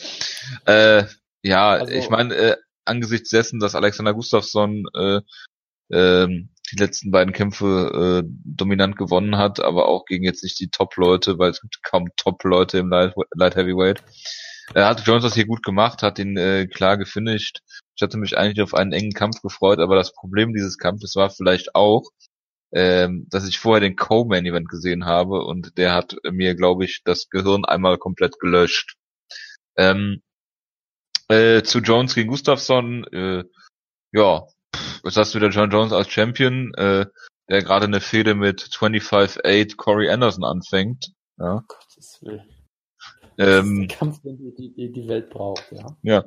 Äh, 0.66 1.04
ja, 1.42 1.70
Also- 1.70 1.92
ich 1.92 2.10
meine, 2.10 2.34
äh, 2.34 2.56
angesichts 2.84 3.30
dessen, 3.30 3.58
dass 3.58 3.74
Alexander 3.74 4.12
Gustafsson 4.12 4.84
äh, 4.94 5.20
ähm, 5.90 6.50
die 6.72 6.76
letzten 6.76 7.10
beiden 7.10 7.32
Kämpfe 7.32 8.22
äh, 8.24 8.28
dominant 8.44 8.96
gewonnen 8.96 9.36
hat, 9.36 9.60
aber 9.60 9.88
auch 9.88 10.04
gegen 10.06 10.24
jetzt 10.24 10.42
nicht 10.42 10.58
die 10.58 10.70
Top-Leute, 10.70 11.38
weil 11.38 11.50
es 11.50 11.60
gibt 11.60 11.82
kaum 11.82 12.08
Top-Leute 12.16 12.78
im 12.78 12.88
Light, 12.88 13.14
Light 13.34 13.56
Heavyweight. 13.56 14.02
Er 14.74 14.86
hat 14.86 15.06
Jones 15.06 15.22
das 15.22 15.34
hier 15.34 15.46
gut 15.46 15.62
gemacht, 15.62 16.02
hat 16.02 16.18
ihn 16.18 16.36
äh, 16.36 16.66
klar 16.66 16.96
gefinisht. 16.96 17.60
Ich 17.94 18.02
hatte 18.02 18.16
mich 18.16 18.38
eigentlich 18.38 18.62
auf 18.62 18.74
einen 18.74 18.92
engen 18.92 19.12
Kampf 19.12 19.42
gefreut, 19.42 19.80
aber 19.80 19.96
das 19.96 20.14
Problem 20.14 20.54
dieses 20.54 20.78
Kampfes 20.78 21.14
war 21.14 21.30
vielleicht 21.30 21.74
auch, 21.74 22.04
ähm, 22.72 23.26
dass 23.30 23.46
ich 23.46 23.58
vorher 23.58 23.80
den 23.80 23.96
Co-Main 23.96 24.46
Event 24.46 24.68
gesehen 24.68 25.04
habe 25.04 25.44
und 25.44 25.76
der 25.76 25.92
hat 25.92 26.16
mir, 26.30 26.54
glaube 26.54 26.84
ich, 26.84 27.02
das 27.04 27.28
Gehirn 27.28 27.64
einmal 27.64 27.98
komplett 27.98 28.38
gelöscht. 28.38 28.94
Ähm, 29.76 30.22
äh, 31.28 31.62
zu 31.62 31.80
Jones 31.80 32.14
gegen 32.14 32.28
Gustafsson, 32.28 33.04
äh, 33.12 33.44
ja, 34.12 34.46
jetzt 35.04 35.16
hast 35.16 35.34
du 35.34 35.38
wieder 35.38 35.50
John 35.50 35.70
Jones 35.70 35.92
als 35.92 36.08
Champion, 36.10 36.72
äh, 36.74 37.06
der 37.48 37.62
gerade 37.62 37.86
eine 37.86 38.00
Fehde 38.00 38.34
mit 38.34 38.60
25-8 38.62 39.76
Corey 39.76 40.10
Anderson 40.10 40.44
anfängt. 40.44 41.12
Ja. 41.38 41.64
Gottes 41.66 42.18
Willen. 42.22 42.42
Ähm, 43.38 43.88
Kampf, 43.88 44.20
den 44.20 44.36
die, 44.36 44.72
die, 44.74 44.92
die 44.92 45.08
Welt 45.08 45.30
braucht, 45.30 45.64
ja. 46.02 46.24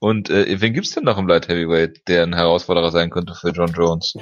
und 0.00 0.30
äh, 0.30 0.60
wen 0.60 0.72
gibt's 0.72 0.92
denn 0.92 1.04
noch 1.04 1.18
im 1.18 1.28
Light 1.28 1.46
Heavyweight, 1.48 2.08
der 2.08 2.22
ein 2.22 2.34
Herausforderer 2.34 2.90
sein 2.90 3.10
könnte 3.10 3.34
für 3.34 3.50
John 3.50 3.72
Jones? 3.72 4.14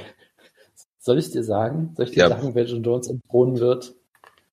Soll 0.99 1.19
ich 1.19 1.31
dir 1.31 1.43
sagen? 1.43 1.93
Soll 1.95 2.05
ich 2.07 2.11
dir 2.11 2.23
Ja. 2.23 2.29
sagen, 2.29 2.53
wer 2.53 2.65
John 2.65 2.83
Jones 2.83 3.09
entthronen 3.09 3.59
wird? 3.59 3.93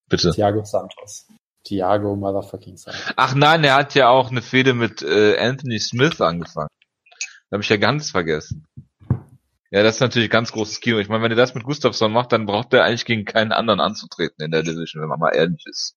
Bitte. 0.08 0.30
Thiago 0.30 0.64
Santos. 0.64 1.26
Thiago 1.64 2.14
Motherfucking 2.14 2.76
Santos. 2.76 3.12
Ach 3.16 3.34
nein, 3.34 3.64
er 3.64 3.74
hat 3.74 3.94
ja 3.96 4.08
auch 4.08 4.30
eine 4.30 4.40
Fehde 4.42 4.72
mit 4.74 5.02
äh, 5.02 5.36
Anthony 5.38 5.80
Smith 5.80 6.20
angefangen. 6.20 6.68
Da 7.50 7.56
habe 7.56 7.62
ich 7.62 7.68
ja 7.68 7.76
ganz 7.76 8.10
vergessen. 8.12 8.64
Ja, 9.74 9.82
das 9.82 9.96
ist 9.96 10.00
natürlich 10.00 10.30
ganz 10.30 10.52
großes 10.52 10.78
Kino. 10.78 10.98
Ich 11.00 11.08
meine, 11.08 11.24
wenn 11.24 11.32
er 11.32 11.36
das 11.36 11.56
mit 11.56 11.64
Gustafsson 11.64 12.12
macht, 12.12 12.30
dann 12.30 12.46
braucht 12.46 12.72
er 12.72 12.84
eigentlich 12.84 13.04
gegen 13.04 13.24
keinen 13.24 13.50
anderen 13.50 13.80
anzutreten 13.80 14.44
in 14.44 14.52
der 14.52 14.62
Division, 14.62 15.02
wenn 15.02 15.08
man 15.08 15.18
mal 15.18 15.34
ehrlich 15.34 15.64
ist. 15.66 15.96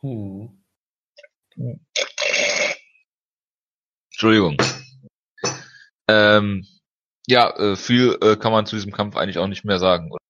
Hm. 0.00 0.64
Entschuldigung. 4.10 4.56
Ähm, 6.08 6.66
ja, 7.26 7.54
äh, 7.58 7.76
viel 7.76 8.16
äh, 8.22 8.36
kann 8.36 8.52
man 8.52 8.64
zu 8.64 8.76
diesem 8.76 8.92
Kampf 8.92 9.16
eigentlich 9.16 9.36
auch 9.36 9.46
nicht 9.46 9.66
mehr 9.66 9.78
sagen. 9.78 10.10
Oder? 10.10 10.22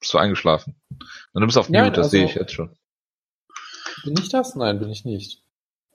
Bist 0.00 0.12
du 0.12 0.18
eingeschlafen? 0.18 0.74
Und 1.32 1.40
du 1.40 1.46
bist 1.46 1.56
auf 1.56 1.68
Ja, 1.68 1.84
Mute, 1.84 1.92
das 1.98 2.06
also- 2.06 2.10
sehe 2.16 2.24
ich 2.24 2.34
jetzt 2.34 2.52
schon. 2.52 2.76
Bin 4.02 4.16
ich 4.18 4.28
das? 4.28 4.56
Nein, 4.56 4.80
bin 4.80 4.90
ich 4.90 5.04
nicht. 5.04 5.44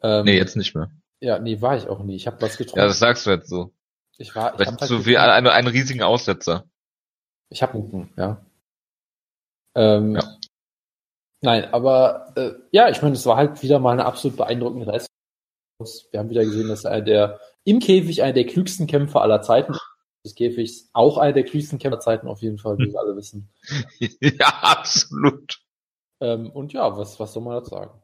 Ähm, 0.01 0.23
Nee, 0.23 0.37
jetzt 0.37 0.55
nicht 0.55 0.73
mehr. 0.73 0.89
Ja, 1.21 1.39
nee, 1.39 1.61
war 1.61 1.77
ich 1.77 1.87
auch 1.87 2.03
nie. 2.03 2.15
Ich 2.15 2.27
habe 2.27 2.41
was 2.41 2.57
getrunken. 2.57 2.79
Ja, 2.79 2.87
das 2.87 2.99
sagst 2.99 3.25
du 3.25 3.29
jetzt 3.29 3.47
so. 3.47 3.71
ich 4.17 4.35
war, 4.35 4.51
ich 4.51 4.55
Vielleicht 4.55 4.71
hab 4.71 4.81
halt 4.81 4.89
so 4.89 5.05
wie 5.05 5.11
getrunken. 5.11 5.31
einen, 5.31 5.47
einen 5.47 5.67
riesigen 5.67 6.01
Aussetzer. 6.01 6.65
Ich 7.49 7.61
habe 7.61 7.79
getrunken, 7.79 8.13
ja. 8.17 8.43
Ähm, 9.75 10.15
Ja. 10.15 10.37
Nein, 11.43 11.73
aber 11.73 12.33
äh, 12.35 12.51
ja, 12.71 12.89
ich 12.89 13.01
meine, 13.01 13.15
es 13.15 13.25
war 13.25 13.35
halt 13.37 13.63
wieder 13.63 13.79
mal 13.79 13.93
eine 13.93 14.05
absolut 14.05 14.37
beeindruckende 14.37 14.85
Leistung. 14.85 15.07
Wir 16.11 16.19
haben 16.19 16.29
wieder 16.29 16.43
gesehen, 16.45 16.67
dass 16.67 16.85
er 16.85 17.01
der 17.01 17.39
im 17.63 17.79
Käfig 17.79 18.21
einer 18.21 18.33
der 18.33 18.45
klügsten 18.45 18.85
Kämpfer 18.85 19.21
aller 19.21 19.41
Zeiten 19.41 19.73
ist. 19.73 19.81
des 20.23 20.35
Käfigs 20.35 20.89
auch 20.93 21.17
einer 21.17 21.33
der 21.33 21.43
klügsten 21.43 21.79
Kämpfer 21.79 21.95
aller 21.95 22.01
Zeiten 22.01 22.27
auf 22.27 22.41
jeden 22.43 22.59
Fall, 22.59 22.77
wie 22.77 22.91
wir 22.91 22.99
alle 22.99 23.15
wissen. 23.15 23.49
ja, 24.19 24.47
absolut. 24.61 25.59
Ähm, 26.19 26.51
und 26.51 26.73
ja, 26.73 26.95
was, 26.95 27.19
was 27.19 27.33
soll 27.33 27.41
man 27.43 27.55
dazu 27.55 27.71
sagen? 27.71 28.00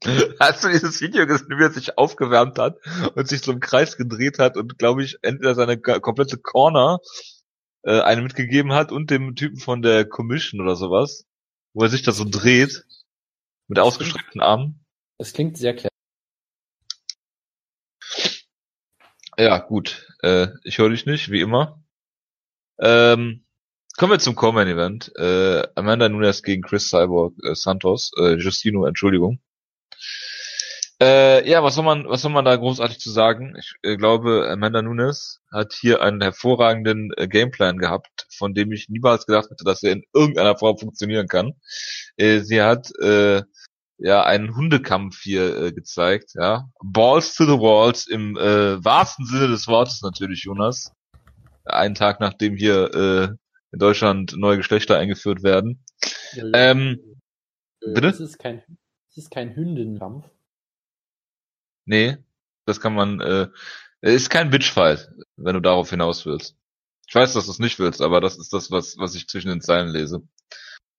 Hast 0.40 0.64
du 0.64 0.68
dieses 0.68 1.00
Video 1.00 1.26
gesehen, 1.26 1.58
wie 1.58 1.62
er 1.62 1.70
sich 1.70 1.98
aufgewärmt 1.98 2.58
hat 2.58 2.76
und 3.14 3.28
sich 3.28 3.40
so 3.40 3.52
im 3.52 3.60
Kreis 3.60 3.96
gedreht 3.96 4.38
hat 4.38 4.56
und, 4.56 4.78
glaube 4.78 5.02
ich, 5.02 5.18
entweder 5.22 5.54
seine 5.54 5.78
komplette 5.78 6.38
Corner 6.38 7.00
äh, 7.82 8.00
eine 8.00 8.22
mitgegeben 8.22 8.72
hat 8.72 8.92
und 8.92 9.10
dem 9.10 9.34
Typen 9.34 9.58
von 9.58 9.82
der 9.82 10.04
Commission 10.04 10.60
oder 10.60 10.76
sowas, 10.76 11.26
wo 11.72 11.82
er 11.82 11.88
sich 11.88 12.02
da 12.02 12.12
so 12.12 12.24
dreht 12.24 12.84
mit 13.68 13.78
ausgestreckten 13.78 14.40
Armen. 14.40 14.84
Es 15.18 15.32
klingt 15.32 15.56
sehr 15.56 15.74
clever. 15.74 15.90
Ja, 19.38 19.58
gut. 19.58 20.06
Äh, 20.22 20.48
ich 20.64 20.78
höre 20.78 20.90
dich 20.90 21.04
nicht, 21.06 21.30
wie 21.30 21.40
immer. 21.40 21.82
Ähm, 22.78 23.44
kommen 23.96 24.12
wir 24.12 24.18
zum 24.18 24.34
Common 24.34 24.66
Event. 24.66 25.12
Äh, 25.16 25.66
Amanda 25.74 26.08
Nunes 26.08 26.42
gegen 26.42 26.62
Chris 26.62 26.88
Cyborg 26.88 27.34
äh, 27.44 27.54
Santos. 27.54 28.12
Äh, 28.18 28.36
Justino, 28.36 28.86
Entschuldigung. 28.86 29.40
Äh, 31.00 31.48
ja, 31.48 31.62
was 31.62 31.74
soll 31.74 31.84
man, 31.84 32.08
was 32.08 32.22
soll 32.22 32.32
man 32.32 32.44
da 32.44 32.56
großartig 32.56 32.98
zu 32.98 33.10
sagen? 33.10 33.54
Ich 33.58 33.74
äh, 33.82 33.96
glaube, 33.96 34.48
Amanda 34.50 34.80
Nunes 34.80 35.42
hat 35.52 35.74
hier 35.74 36.00
einen 36.00 36.22
hervorragenden 36.22 37.12
äh, 37.16 37.28
Gameplan 37.28 37.76
gehabt, 37.78 38.26
von 38.30 38.54
dem 38.54 38.72
ich 38.72 38.88
niemals 38.88 39.26
gedacht 39.26 39.50
hätte, 39.50 39.64
dass 39.64 39.82
er 39.82 39.92
in 39.92 40.04
irgendeiner 40.14 40.56
Form 40.56 40.78
funktionieren 40.78 41.28
kann. 41.28 41.52
Äh, 42.16 42.40
sie 42.40 42.62
hat 42.62 42.90
äh, 43.00 43.42
ja 43.98 44.24
einen 44.24 44.56
Hundekampf 44.56 45.20
hier 45.20 45.64
äh, 45.64 45.72
gezeigt, 45.72 46.32
ja. 46.34 46.70
Balls 46.82 47.34
to 47.34 47.44
the 47.44 47.60
walls 47.60 48.06
im 48.06 48.36
äh, 48.36 48.82
wahrsten 48.82 49.26
Sinne 49.26 49.48
des 49.48 49.68
Wortes 49.68 50.00
natürlich, 50.02 50.44
Jonas. 50.44 50.92
Einen 51.64 51.94
Tag 51.94 52.20
nachdem 52.20 52.56
hier 52.56 52.94
äh, 52.94 53.24
in 53.72 53.78
Deutschland 53.78 54.34
neue 54.36 54.56
Geschlechter 54.56 54.96
eingeführt 54.96 55.42
werden. 55.42 55.84
Ähm, 56.54 57.00
Äh, 57.82 57.92
bitte? 57.92 58.08
Es 58.08 58.20
ist 58.20 58.38
kein, 58.38 58.62
es 59.10 59.18
ist 59.18 59.30
kein 59.30 59.54
Hündenkampf. 59.54 60.24
Nee, 61.86 62.18
das 62.66 62.80
kann 62.80 62.94
man, 62.94 63.20
äh, 63.20 63.48
ist 64.02 64.30
kein 64.30 64.50
Bitchfight, 64.50 65.08
wenn 65.36 65.54
du 65.54 65.60
darauf 65.60 65.90
hinaus 65.90 66.26
willst. 66.26 66.56
Ich 67.08 67.14
weiß, 67.14 67.32
dass 67.34 67.46
du 67.46 67.52
es 67.52 67.58
nicht 67.60 67.78
willst, 67.78 68.02
aber 68.02 68.20
das 68.20 68.36
ist 68.36 68.52
das, 68.52 68.70
was, 68.70 68.98
was 68.98 69.14
ich 69.14 69.28
zwischen 69.28 69.48
den 69.48 69.60
Zeilen 69.60 69.88
lese. 69.88 70.22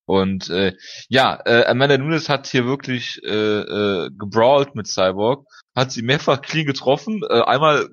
Und 0.05 0.49
äh, 0.49 0.73
ja, 1.09 1.37
äh, 1.45 1.65
Amanda 1.65 1.97
Nunes 1.97 2.29
hat 2.29 2.47
hier 2.47 2.65
wirklich 2.65 3.21
äh, 3.23 3.27
äh, 3.29 4.09
gebrawlt 4.17 4.73
mit 4.73 4.87
Cyborg, 4.87 5.45
hat 5.75 5.91
sie 5.91 6.01
mehrfach 6.01 6.41
clean 6.41 6.65
getroffen. 6.65 7.23
Äh, 7.29 7.41
einmal 7.41 7.89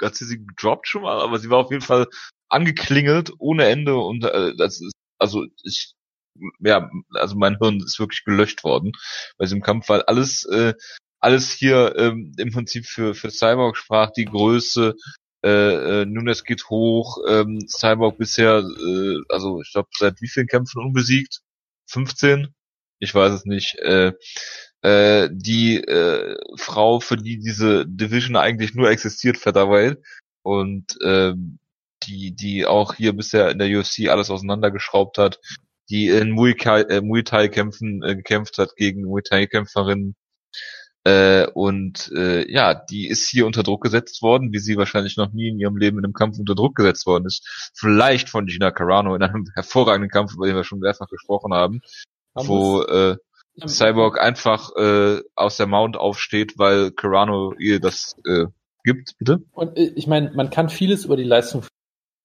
hat 0.00 0.14
sie 0.14 0.24
sie 0.24 0.44
gedroppt 0.46 0.86
schon 0.86 1.02
mal, 1.02 1.20
aber 1.20 1.38
sie 1.40 1.50
war 1.50 1.58
auf 1.58 1.72
jeden 1.72 1.82
Fall 1.82 2.06
angeklingelt 2.48 3.32
ohne 3.38 3.66
Ende 3.66 3.96
und 3.96 4.24
äh, 4.24 4.54
das 4.56 4.80
ist 4.80 4.92
also 5.18 5.44
ich 5.64 5.94
ja 6.60 6.88
also 7.14 7.36
mein 7.36 7.58
Hirn 7.58 7.80
ist 7.80 7.98
wirklich 7.98 8.24
gelöscht 8.24 8.62
worden 8.64 8.92
bei 9.36 9.44
diesem 9.44 9.60
Kampf, 9.62 9.88
weil 9.88 10.02
alles 10.02 10.44
äh, 10.44 10.74
alles 11.20 11.52
hier 11.52 11.94
ähm, 11.96 12.32
im 12.38 12.52
Prinzip 12.52 12.86
für 12.86 13.14
für 13.14 13.30
Cyborg 13.30 13.76
sprach 13.76 14.10
die 14.12 14.26
Größe 14.26 14.94
äh, 15.44 16.02
äh, 16.02 16.06
Nunes 16.06 16.44
geht 16.44 16.68
hoch, 16.68 17.18
ähm, 17.28 17.60
Cyborg 17.68 18.18
bisher 18.18 18.58
äh, 18.58 19.16
also 19.28 19.60
ich 19.62 19.72
glaube 19.72 19.88
seit 19.98 20.20
wie 20.20 20.28
vielen 20.28 20.48
Kämpfen 20.48 20.82
unbesiegt 20.82 21.40
15? 21.88 22.54
Ich 23.00 23.14
weiß 23.14 23.32
es 23.32 23.44
nicht. 23.44 23.76
Äh, 23.78 24.12
äh, 24.82 25.28
die 25.32 25.76
äh, 25.78 26.36
Frau, 26.56 27.00
für 27.00 27.16
die 27.16 27.38
diese 27.38 27.86
Division 27.86 28.36
eigentlich 28.36 28.74
nur 28.74 28.90
existiert, 28.90 29.38
Featherweight 29.38 29.98
und 30.42 31.00
äh, 31.02 31.34
die 32.04 32.34
die 32.34 32.66
auch 32.66 32.94
hier 32.94 33.12
bisher 33.14 33.50
in 33.50 33.58
der 33.58 33.68
UFC 33.78 34.08
alles 34.08 34.30
auseinandergeschraubt 34.30 35.18
hat, 35.18 35.40
die 35.90 36.08
in 36.08 36.30
Muay, 36.30 36.54
Thai, 36.54 36.82
äh, 36.82 37.00
Muay 37.00 37.24
Thai 37.24 37.48
kämpfen 37.48 38.02
äh, 38.02 38.16
gekämpft 38.16 38.58
hat 38.58 38.76
gegen 38.76 39.04
Muay 39.04 39.22
Thai 39.22 39.46
Kämpferinnen 39.46 40.14
äh, 41.08 41.46
und 41.54 42.12
äh, 42.14 42.50
ja, 42.50 42.74
die 42.74 43.08
ist 43.08 43.28
hier 43.28 43.46
unter 43.46 43.62
Druck 43.62 43.82
gesetzt 43.82 44.20
worden, 44.20 44.52
wie 44.52 44.58
sie 44.58 44.76
wahrscheinlich 44.76 45.16
noch 45.16 45.32
nie 45.32 45.48
in 45.48 45.58
ihrem 45.58 45.78
Leben 45.78 45.98
in 45.98 46.04
einem 46.04 46.12
Kampf 46.12 46.38
unter 46.38 46.54
Druck 46.54 46.74
gesetzt 46.74 47.06
worden 47.06 47.24
ist. 47.24 47.72
Vielleicht 47.74 48.28
von 48.28 48.46
Gina 48.46 48.70
Carano 48.70 49.14
in 49.14 49.22
einem 49.22 49.46
hervorragenden 49.54 50.10
Kampf, 50.10 50.34
über 50.34 50.46
den 50.46 50.56
wir 50.56 50.64
schon 50.64 50.80
mehrfach 50.80 51.08
gesprochen 51.08 51.54
haben, 51.54 51.80
haben 52.36 52.48
wo 52.48 52.82
äh, 52.82 53.16
Cyborg 53.66 54.20
einfach 54.20 54.70
äh, 54.76 55.22
aus 55.34 55.56
der 55.56 55.66
Mount 55.66 55.96
aufsteht, 55.96 56.58
weil 56.58 56.90
Carano 56.90 57.54
ihr 57.58 57.80
das 57.80 58.14
äh, 58.26 58.44
gibt, 58.84 59.16
bitte. 59.18 59.40
Und 59.52 59.78
äh, 59.78 59.92
ich 59.96 60.06
meine, 60.06 60.32
man 60.32 60.50
kann 60.50 60.68
vieles 60.68 61.06
über 61.06 61.16
die 61.16 61.24
Leistung 61.24 61.64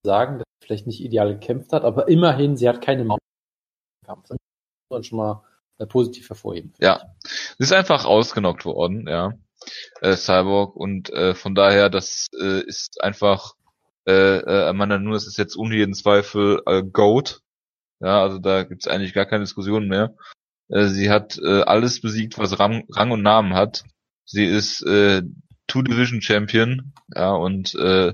sagen, 0.05 0.39
dass 0.39 0.45
sie 0.59 0.67
vielleicht 0.67 0.87
nicht 0.87 1.01
ideal 1.01 1.33
gekämpft 1.33 1.71
hat, 1.71 1.85
aber 1.85 2.09
immerhin, 2.09 2.57
sie 2.57 2.67
hat 2.67 2.81
keine 2.81 3.05
Mount 3.05 3.21
Kampf. 4.05 4.27
Das 4.27 4.37
muss 4.37 4.97
man 4.97 5.03
schon 5.03 5.17
mal 5.17 5.43
positiv 5.87 6.29
hervorheben. 6.29 6.73
Ja, 6.79 7.01
sie 7.23 7.63
ist 7.63 7.73
einfach 7.73 8.05
ausgenockt 8.05 8.65
worden, 8.65 9.07
ja, 9.07 9.33
äh, 10.01 10.15
Cyborg 10.15 10.75
und 10.75 11.09
äh, 11.11 11.33
von 11.35 11.55
daher, 11.55 11.89
das 11.89 12.27
äh, 12.39 12.61
ist 12.65 13.01
einfach, 13.01 13.53
äh, 14.07 14.37
äh, 14.37 14.67
Amanda 14.67 14.97
Nunes 14.99 15.27
ist 15.27 15.37
jetzt 15.37 15.57
ohne 15.57 15.75
jeden 15.75 15.93
Zweifel 15.93 16.61
äh, 16.65 16.83
Goat, 16.83 17.41
ja, 17.99 18.21
also 18.21 18.39
da 18.39 18.63
gibt's 18.63 18.87
eigentlich 18.87 19.13
gar 19.13 19.25
keine 19.25 19.43
Diskussion 19.43 19.87
mehr. 19.87 20.15
Äh, 20.69 20.87
sie 20.87 21.09
hat 21.09 21.37
äh, 21.37 21.61
alles 21.61 22.01
besiegt, 22.01 22.37
was 22.37 22.59
Rang, 22.59 22.85
Rang 22.91 23.11
und 23.11 23.21
Namen 23.21 23.53
hat. 23.53 23.83
Sie 24.25 24.45
ist 24.45 24.81
äh, 24.83 25.21
Two 25.67 25.81
Division 25.81 26.21
Champion, 26.21 26.93
ja, 27.15 27.31
und 27.31 27.73
äh, 27.75 28.13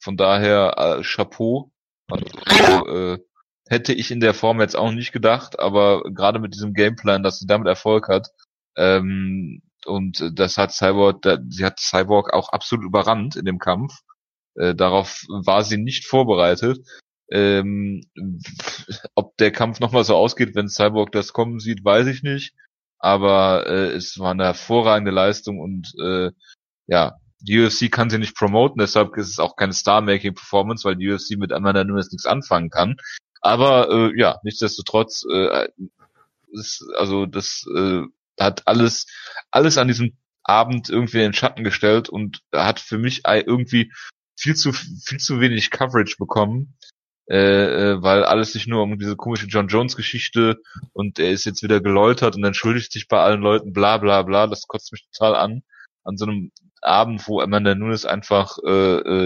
von 0.00 0.16
daher 0.16 0.74
äh, 0.76 1.02
Chapeau. 1.02 1.70
Also, 2.08 2.86
äh, 2.88 3.18
hätte 3.70 3.94
ich 3.94 4.10
in 4.10 4.20
der 4.20 4.34
Form 4.34 4.60
jetzt 4.60 4.76
auch 4.76 4.90
nicht 4.90 5.12
gedacht, 5.12 5.58
aber 5.58 6.02
gerade 6.02 6.40
mit 6.40 6.54
diesem 6.54 6.74
Gameplan, 6.74 7.22
dass 7.22 7.38
sie 7.38 7.46
damit 7.46 7.68
Erfolg 7.68 8.08
hat, 8.08 8.28
ähm, 8.76 9.62
und 9.86 10.38
das 10.38 10.58
hat 10.58 10.72
Cyborg, 10.72 11.22
da, 11.22 11.38
sie 11.48 11.64
hat 11.64 11.80
Cyborg 11.80 12.32
auch 12.32 12.50
absolut 12.50 12.84
überrannt 12.84 13.36
in 13.36 13.44
dem 13.44 13.58
Kampf. 13.58 13.94
Äh, 14.54 14.74
darauf 14.74 15.24
war 15.28 15.64
sie 15.64 15.78
nicht 15.78 16.04
vorbereitet. 16.06 16.78
Ähm, 17.30 18.02
ob 19.14 19.36
der 19.38 19.52
Kampf 19.52 19.80
nochmal 19.80 20.04
so 20.04 20.16
ausgeht, 20.16 20.54
wenn 20.54 20.68
Cyborg 20.68 21.12
das 21.12 21.32
kommen 21.32 21.60
sieht, 21.60 21.84
weiß 21.84 22.08
ich 22.08 22.22
nicht. 22.22 22.54
Aber 22.98 23.66
äh, 23.66 23.92
es 23.92 24.18
war 24.18 24.32
eine 24.32 24.44
hervorragende 24.44 25.10
Leistung 25.10 25.58
und 25.60 25.94
äh, 25.98 26.30
ja, 26.86 27.14
die 27.40 27.60
UFC 27.60 27.90
kann 27.90 28.10
sie 28.10 28.18
nicht 28.18 28.36
promoten, 28.36 28.80
deshalb 28.80 29.16
ist 29.16 29.30
es 29.30 29.38
auch 29.38 29.56
keine 29.56 29.72
Star-Making-Performance, 29.72 30.86
weil 30.86 30.96
die 30.96 31.10
UFC 31.10 31.38
mit 31.38 31.52
Amanda 31.52 31.84
Nunes 31.84 32.10
nichts 32.12 32.26
anfangen 32.26 32.68
kann. 32.68 32.96
Aber 33.40 33.90
äh, 33.90 34.18
ja, 34.18 34.38
nichtsdestotrotz, 34.42 35.24
äh, 35.30 35.68
ist, 36.52 36.84
also 36.96 37.26
das 37.26 37.64
äh, 37.74 38.02
hat 38.38 38.66
alles, 38.66 39.06
alles 39.50 39.78
an 39.78 39.88
diesem 39.88 40.16
Abend 40.42 40.88
irgendwie 40.88 41.18
in 41.18 41.24
den 41.24 41.32
Schatten 41.34 41.64
gestellt 41.64 42.08
und 42.08 42.40
hat 42.52 42.80
für 42.80 42.98
mich 42.98 43.22
irgendwie 43.24 43.92
viel 44.36 44.56
zu 44.56 44.72
viel 44.72 45.18
zu 45.18 45.38
wenig 45.40 45.70
Coverage 45.70 46.16
bekommen 46.18 46.76
äh, 47.30 47.92
äh, 47.92 48.02
weil 48.02 48.24
alles 48.24 48.52
sich 48.52 48.66
nur 48.66 48.82
um 48.82 48.98
diese 48.98 49.14
komische 49.14 49.46
John 49.46 49.68
Jones 49.68 49.94
Geschichte 49.94 50.60
und 50.92 51.20
er 51.20 51.30
ist 51.30 51.44
jetzt 51.44 51.62
wieder 51.62 51.80
geläutert 51.80 52.34
und 52.34 52.42
entschuldigt 52.42 52.90
sich 52.90 53.06
bei 53.06 53.20
allen 53.20 53.40
Leuten, 53.40 53.72
bla 53.72 53.98
bla 53.98 54.22
bla, 54.22 54.48
das 54.48 54.66
kotzt 54.66 54.90
mich 54.90 55.06
total 55.12 55.36
an. 55.36 55.62
An 56.02 56.16
so 56.16 56.24
einem 56.24 56.50
Abend, 56.82 57.26
wo 57.28 57.40
Amanda 57.40 57.74
Nunes 57.74 58.06
einfach 58.06 58.58
äh, 58.64 58.70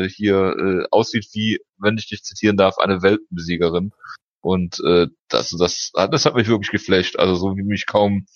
äh, 0.05 0.09
hier 0.09 0.57
äh, 0.59 0.87
aussieht 0.91 1.29
wie, 1.33 1.61
wenn 1.79 1.99
ich 1.99 2.09
dich 2.09 2.23
zitieren 2.23 2.57
darf, 2.57 2.79
eine 2.79 3.03
Weltbesiegerin. 3.03 3.93
Und 4.41 4.81
äh, 4.85 5.07
das, 5.29 5.51
das, 5.51 5.93
das 5.95 6.27
hat 6.27 6.35
mich 6.35 6.49
wirklich 6.49 6.71
geflasht. 6.71 7.19
Also 7.19 7.35
so 7.37 7.57
wie 7.57 7.63
mich 7.63 7.87
kaum, 7.87 8.27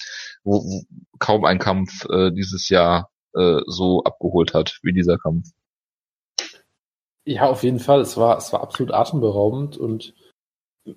wo, 0.42 0.62
wo, 0.62 0.82
kaum 1.18 1.44
ein 1.44 1.58
Kampf 1.58 2.06
äh, 2.08 2.30
dieses 2.32 2.68
Jahr 2.68 3.10
äh, 3.34 3.60
so 3.66 4.02
abgeholt 4.04 4.54
hat 4.54 4.78
wie 4.82 4.92
dieser 4.92 5.18
Kampf. 5.18 5.48
Ja, 7.26 7.50
auf 7.50 7.62
jeden 7.62 7.78
Fall. 7.78 8.00
Es 8.00 8.16
war, 8.16 8.38
es 8.38 8.52
war 8.52 8.62
absolut 8.62 8.94
atemberaubend 8.94 9.76
und 9.76 10.14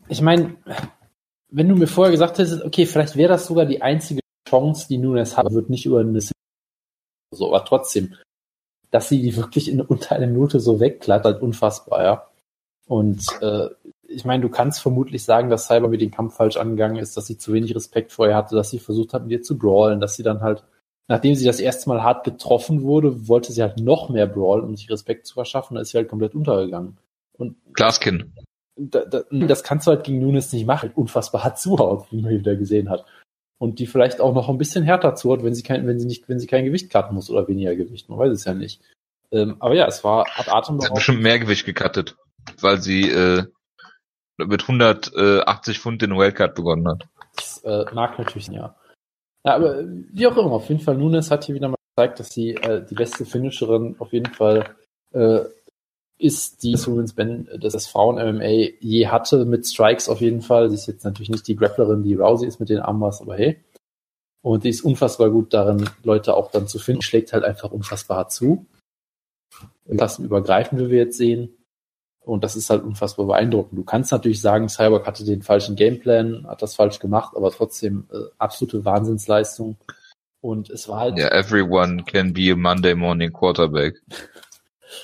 ich 0.08 0.22
meine, 0.22 0.56
wenn 1.50 1.68
du 1.68 1.76
mir 1.76 1.88
vorher 1.88 2.12
gesagt 2.12 2.38
hättest, 2.38 2.64
okay, 2.64 2.86
vielleicht 2.86 3.18
wäre 3.18 3.34
das 3.34 3.48
sogar 3.48 3.66
die 3.66 3.82
einzige 3.82 4.22
Chance, 4.48 4.88
die 4.88 4.98
Nunes 4.98 5.36
hat, 5.36 5.52
wird 5.52 5.70
nicht 5.70 5.86
über 5.86 6.00
eine 6.00 6.12
so, 7.32 7.48
aber 7.48 7.65
trotzdem, 7.65 8.15
dass 8.91 9.10
sie 9.10 9.22
die 9.22 9.36
wirklich 9.36 9.70
in 9.70 9.82
unter 9.82 10.15
einer 10.15 10.28
Minute 10.28 10.60
so 10.60 10.80
wegklattert, 10.80 11.41
unfassbar, 11.41 12.04
ja. 12.04 12.28
Und 12.88 13.24
äh, 13.41 13.70
ich 14.08 14.26
meine, 14.26 14.41
du 14.41 14.50
kannst 14.50 14.82
vermutlich 14.82 15.24
sagen, 15.24 15.50
dass 15.50 15.67
Cyber 15.67 15.88
mit 15.88 16.02
dem 16.02 16.12
Kampf 16.12 16.36
falsch 16.36 16.58
angegangen 16.58 16.98
ist, 16.98 17.15
dass 17.15 17.28
sie 17.28 17.38
zu 17.38 17.54
wenig 17.54 17.74
Respekt 17.74 18.12
vor 18.12 18.28
ihr 18.28 18.36
hatte, 18.36 18.56
dass 18.56 18.70
sie 18.70 18.80
versucht 18.80 19.13
hat, 19.13 19.24
mit 19.24 19.32
ihr 19.32 19.41
zu 19.41 19.58
brawlen, 19.58 20.02
dass 20.02 20.15
sie 20.15 20.24
dann 20.24 20.41
halt 20.41 20.63
nachdem 21.12 21.36
sie 21.36 21.46
das 21.46 21.60
erste 21.60 21.89
Mal 21.89 22.04
hart 22.04 22.24
getroffen 22.24 22.84
wurde, 22.84 23.28
wollte 23.28 23.52
sie 23.52 23.62
halt 23.62 23.78
noch 23.78 24.08
mehr 24.08 24.28
Brawl, 24.28 24.62
um 24.62 24.78
sich 24.78 24.89
Respekt 24.89 25.28
zu 25.28 25.34
verschaffen, 25.34 25.76
da 25.76 25.82
ist 25.82 25.89
sie 25.89 25.98
halt 25.98 26.08
komplett 26.08 26.34
untergegangen. 26.36 26.98
Und 27.38 27.58
Glaskin. 27.74 28.34
Da, 28.78 29.04
da, 29.04 29.24
das 29.30 29.63
kannst 29.63 29.86
du 29.86 29.91
halt 29.91 30.06
gegen 30.06 30.22
Nunes 30.22 30.54
nicht 30.54 30.65
machen, 30.65 30.91
unfassbar 30.96 31.44
hart 31.44 31.60
zuhaut, 31.60 32.10
wie 32.12 32.22
man 32.22 32.32
wieder 32.32 32.56
gesehen 32.56 32.89
hat. 32.89 33.06
Und 33.62 33.78
die 33.78 33.86
vielleicht 33.86 34.21
auch 34.21 34.34
noch 34.34 34.50
ein 34.50 34.58
bisschen 34.58 34.84
härter 34.84 35.13
zuhaut, 35.13 35.43
wenn 35.43 35.54
sie 35.54 35.62
kein, 35.62 35.86
wenn 35.86 36.00
sie 36.00 36.08
nicht, 36.08 36.28
wenn 36.28 36.39
sie 36.39 36.47
kein 36.47 36.65
Gewicht 36.65 36.89
cutten 36.89 37.13
muss 37.13 37.30
oder 37.30 37.47
weniger 37.47 37.76
Gewicht, 37.76 38.10
man 38.10 38.17
weiß 38.17 38.32
es 38.32 38.45
ja 38.45 38.56
nicht. 38.56 38.82
Ähm, 39.32 39.58
aber 39.60 39.76
ja, 39.76 39.86
es 39.86 40.04
war 40.04 40.26
atemberaubend. 40.36 40.82
Sie 40.82 40.88
hat 40.88 40.95
bestimmt 40.95 41.21
mehr 41.21 41.38
Gewicht 41.38 41.67
gecuttet, 41.67 42.17
weil 42.60 42.82
sie 42.82 43.12
äh, 43.12 43.45
mit 44.38 44.63
180 44.63 45.78
Pfund 45.78 46.02
den 46.02 46.17
Wildcard 46.17 46.56
begonnen 46.56 46.88
hat. 46.88 47.08
Das 47.36 47.63
äh, 47.63 47.86
mag 47.93 48.17
natürlich, 48.17 48.47
ja. 48.47 48.76
Ja, 49.45 49.54
aber 49.54 49.84
wie 49.86 50.26
auch 50.26 50.38
immer, 50.38 50.54
auf 50.54 50.67
jeden 50.67 50.82
Fall, 50.82 50.97
Nunes 50.97 51.30
hat 51.30 51.43
hier 51.43 51.54
wieder 51.54 51.67
mal 51.67 51.78
gezeigt, 51.95 52.19
dass 52.19 52.30
sie 52.30 52.56
äh, 52.56 52.84
die 52.84 52.95
beste 52.95 53.26
Finisherin 53.28 53.95
auf 54.00 54.12
jeden 54.12 54.34
Fall 54.34 54.76
äh, 55.13 55.41
ist, 56.22 56.64
die 56.64 56.74
Women's 56.86 57.14
Ben 57.14 57.48
des 57.54 57.88
Frauen-MMA 57.88 58.76
je 58.80 59.08
hatte, 59.08 59.46
mit 59.46 59.66
Strikes 59.66 60.08
auf 60.08 60.22
jeden 60.22 60.42
Fall. 60.42 60.70
Sie 60.70 60.76
ist 60.76 60.88
jetzt 60.88 61.04
natürlich 61.04 61.30
nicht 61.30 61.48
die 61.48 61.56
Grapplerin, 61.56 62.04
die 62.04 62.16
Rousey 62.16 62.48
ist 62.48 62.60
mit 62.60 62.70
den 62.70 62.80
Armbars, 62.80 63.22
aber 63.22 63.36
hey. 63.36 63.64
Und 64.42 64.64
die 64.64 64.70
ist 64.70 64.82
unfassbar 64.82 65.30
gut 65.30 65.54
darin, 65.54 65.90
Leute 66.04 66.36
auch 66.36 66.52
dann 66.52 66.68
zu 66.68 66.80
finden, 66.80 67.02
schlägt 67.02 67.34
halt 67.34 67.44
einfach 67.44 67.72
unfassbar 67.72 68.28
zu. 68.30 68.66
Klassenübergreifend, 69.90 70.80
wie 70.82 70.90
wir 70.90 71.00
jetzt 71.00 71.17
sehen. 71.17 71.50
Und 72.24 72.44
das 72.44 72.56
ist 72.56 72.69
halt 72.69 72.84
unfassbar 72.84 73.26
beeindruckend. 73.26 73.78
Du 73.78 73.84
kannst 73.84 74.12
natürlich 74.12 74.42
sagen, 74.42 74.69
Cyborg 74.69 75.08
hatte 75.08 75.26
den 75.26 75.42
falschen 75.42 75.76
Gameplan, 75.76 76.46
hat 76.48 76.62
das 76.62 76.76
falsch 76.76 77.00
gemacht, 77.00 77.36
aber 77.36 77.52
trotzdem 77.52 78.08
äh, 78.12 78.17
absolute 78.38 78.86
Wahnsinnsleistung. 78.86 79.78
Und 80.40 80.69
es 80.69 80.88
war 80.88 81.00
halt. 81.00 81.17
Ja, 81.17 81.26
yeah, 81.26 81.40
everyone 81.40 82.04
can 82.04 82.34
be 82.34 82.52
a 82.52 82.56
Monday 82.56 82.96
morning 82.96 83.32
quarterback. 83.34 83.96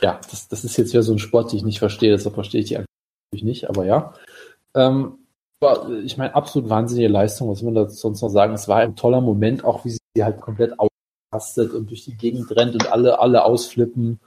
ja, 0.01 0.19
das, 0.29 0.47
das 0.47 0.63
ist 0.63 0.77
jetzt 0.77 0.93
ja 0.93 1.01
so 1.01 1.13
ein 1.13 1.19
Sport, 1.19 1.51
den 1.51 1.57
ich 1.57 1.65
nicht 1.65 1.79
verstehe, 1.79 2.11
deshalb 2.11 2.35
verstehe 2.35 2.61
ich 2.61 2.67
die 2.67 2.77
eigentlich 2.77 3.43
nicht, 3.43 3.69
aber 3.69 3.85
ja. 3.85 4.13
Ähm, 4.75 5.19
aber 5.59 5.89
ich 6.03 6.17
meine, 6.17 6.35
absolut 6.35 6.69
wahnsinnige 6.69 7.07
Leistung, 7.07 7.49
was 7.49 7.63
man 7.63 7.73
da 7.73 7.89
sonst 7.89 8.21
noch 8.21 8.29
sagen? 8.29 8.53
Es 8.53 8.67
war 8.67 8.77
ein 8.77 8.95
toller 8.95 9.21
Moment, 9.21 9.63
auch 9.63 9.85
wie 9.85 9.89
sie 9.89 10.23
halt 10.23 10.39
komplett 10.39 10.73
ausrastet 10.77 11.73
und 11.73 11.89
durch 11.89 12.05
die 12.05 12.15
Gegend 12.15 12.51
rennt 12.55 12.73
und 12.73 12.91
alle, 12.91 13.19
alle 13.19 13.43
ausflippen 13.43 14.19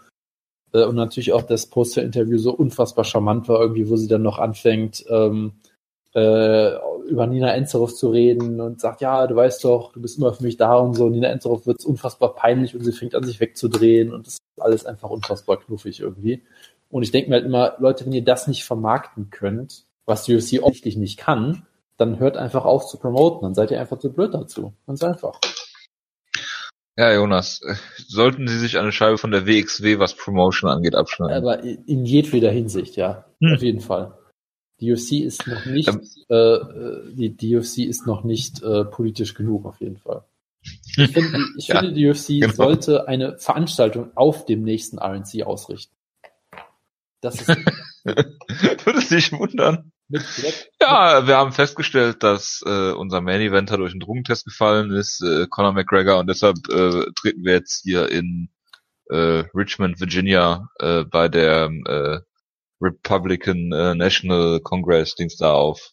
äh, 0.73 0.85
und 0.85 0.97
natürlich 0.97 1.33
auch 1.33 1.43
das 1.43 1.67
Poster-Interview 1.67 2.39
so 2.39 2.53
unfassbar 2.53 3.05
charmant 3.05 3.49
war, 3.49 3.61
irgendwie, 3.61 3.89
wo 3.89 3.97
sie 3.97 4.09
dann 4.09 4.23
noch 4.23 4.39
anfängt, 4.39 5.05
ähm, 5.09 5.53
äh, 6.15 6.75
über 7.09 7.27
Nina 7.27 7.55
Enzerov 7.55 7.95
zu 7.95 8.11
reden 8.11 8.61
und 8.61 8.81
sagt, 8.81 9.01
ja, 9.01 9.27
du 9.27 9.37
weißt 9.37 9.65
doch, 9.65 9.93
du 9.93 10.01
bist 10.01 10.19
immer 10.19 10.33
für 10.33 10.43
mich 10.43 10.57
da 10.57 10.77
und 10.77 10.95
so. 10.95 11.09
Nina 11.09 11.29
Enzerov 11.29 11.67
wird 11.67 11.85
unfassbar 11.85 12.35
peinlich 12.35 12.75
und 12.75 12.85
sie 12.85 12.93
fängt 12.93 13.15
an, 13.15 13.25
sich 13.25 13.41
wegzudrehen 13.41 14.13
und 14.13 14.27
das 14.27 14.35
ist 14.35 14.41
alles 14.63 14.87
einfach 14.87 15.11
unfassbar 15.11 15.59
knuffig 15.59 16.01
irgendwie. 16.01 16.43
Und 16.89 17.03
ich 17.05 17.13
denke 17.13 17.31
mir 17.31 17.37
halt 17.37 17.47
immer, 17.47 17.77
Leute, 17.79 18.05
wenn 18.05 18.13
ihr 18.13 18.25
das 18.25 18.49
nicht 18.49 18.65
vermarkten 18.65 19.31
könnt, 19.31 19.85
was 20.07 20.25
die 20.25 20.35
UFC 20.35 20.61
offensichtlich 20.61 20.97
nicht 20.97 21.19
kann, 21.19 21.67
dann 21.97 22.19
hört 22.19 22.37
einfach 22.37 22.65
auf 22.65 22.87
zu 22.87 22.99
promoten, 22.99 23.43
dann 23.43 23.55
seid 23.55 23.71
ihr 23.71 23.81
einfach 23.81 23.99
zu 23.99 24.13
blöd 24.13 24.35
dazu. 24.35 24.73
Ganz 24.87 25.03
einfach. 25.03 25.39
Ja, 26.97 27.15
Jonas, 27.15 27.63
sollten 28.09 28.49
Sie 28.49 28.59
sich 28.59 28.79
eine 28.79 28.93
Scheibe 28.93 29.17
von 29.17 29.31
der 29.31 29.47
WXW, 29.47 29.99
was 29.99 30.15
Promotion 30.15 30.69
angeht, 30.69 30.95
abschneiden? 30.95 31.37
Aber 31.37 31.63
in 31.63 32.05
jedweder 32.05 32.51
Hinsicht, 32.51 32.97
ja. 32.97 33.25
Hm. 33.41 33.55
Auf 33.55 33.63
jeden 33.63 33.81
Fall. 33.81 34.13
Die 34.81 34.93
UFC 34.93 35.25
ist 35.25 35.47
noch 35.47 35.67
nicht, 35.67 35.89
ähm, 35.89 36.01
äh, 36.29 37.13
die, 37.13 37.37
die 37.37 37.57
UFC 37.57 37.79
ist 37.81 38.07
noch 38.07 38.25
nicht 38.25 38.63
äh, 38.63 38.85
politisch 38.85 39.35
genug, 39.35 39.67
auf 39.67 39.81
jeden 39.81 39.99
Fall. 39.99 40.25
Ich, 40.97 41.13
find, 41.13 41.35
ich 41.57 41.69
ja, 41.69 41.79
finde, 41.79 41.95
die 41.95 42.07
UFC 42.07 42.41
genau. 42.41 42.53
sollte 42.53 43.09
eine 43.09 43.39
Veranstaltung 43.39 44.11
auf 44.17 44.45
dem 44.45 44.63
nächsten 44.63 44.99
RNC 44.99 45.45
ausrichten. 45.45 45.95
Das 47.21 47.41
ist. 47.41 47.49
Würde 48.05 49.09
dich 49.09 49.33
wundern. 49.33 49.93
Ja, 50.81 51.27
wir 51.27 51.37
haben 51.37 51.53
festgestellt, 51.53 52.23
dass 52.23 52.63
äh, 52.67 52.93
unser 52.93 53.21
Main 53.21 53.41
Eventer 53.41 53.77
durch 53.77 53.93
einen 53.93 54.01
Drogentest 54.01 54.45
gefallen 54.45 54.91
ist, 54.91 55.23
äh, 55.23 55.47
Conor 55.49 55.73
McGregor, 55.73 56.19
und 56.19 56.27
deshalb 56.27 56.57
äh, 56.69 57.05
treten 57.15 57.45
wir 57.45 57.53
jetzt 57.53 57.83
hier 57.83 58.11
in 58.11 58.49
äh, 59.09 59.45
Richmond, 59.55 60.01
Virginia, 60.01 60.69
äh, 60.79 61.05
bei 61.05 61.29
der 61.29 61.71
äh, 61.87 62.21
Republican 62.81 63.73
äh, 63.73 63.95
National 63.95 64.61
Congress 64.61 65.15
Dings 65.15 65.37
da 65.37 65.53
auf. 65.53 65.93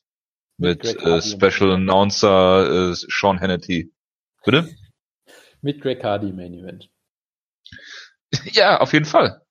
Mit, 0.58 0.84
mit 0.84 1.02
äh, 1.04 1.22
Special 1.22 1.74
Announcer 1.74 2.92
äh, 2.92 2.94
Sean 2.96 3.40
Hannity. 3.40 3.94
Bitte? 4.44 4.70
Mit 5.62 5.82
Greg 5.82 6.04
Hardy 6.04 6.32
Main 6.32 6.54
Event. 6.54 6.90
ja, 8.46 8.80
auf 8.80 8.94
jeden 8.94 9.06
Fall. 9.06 9.42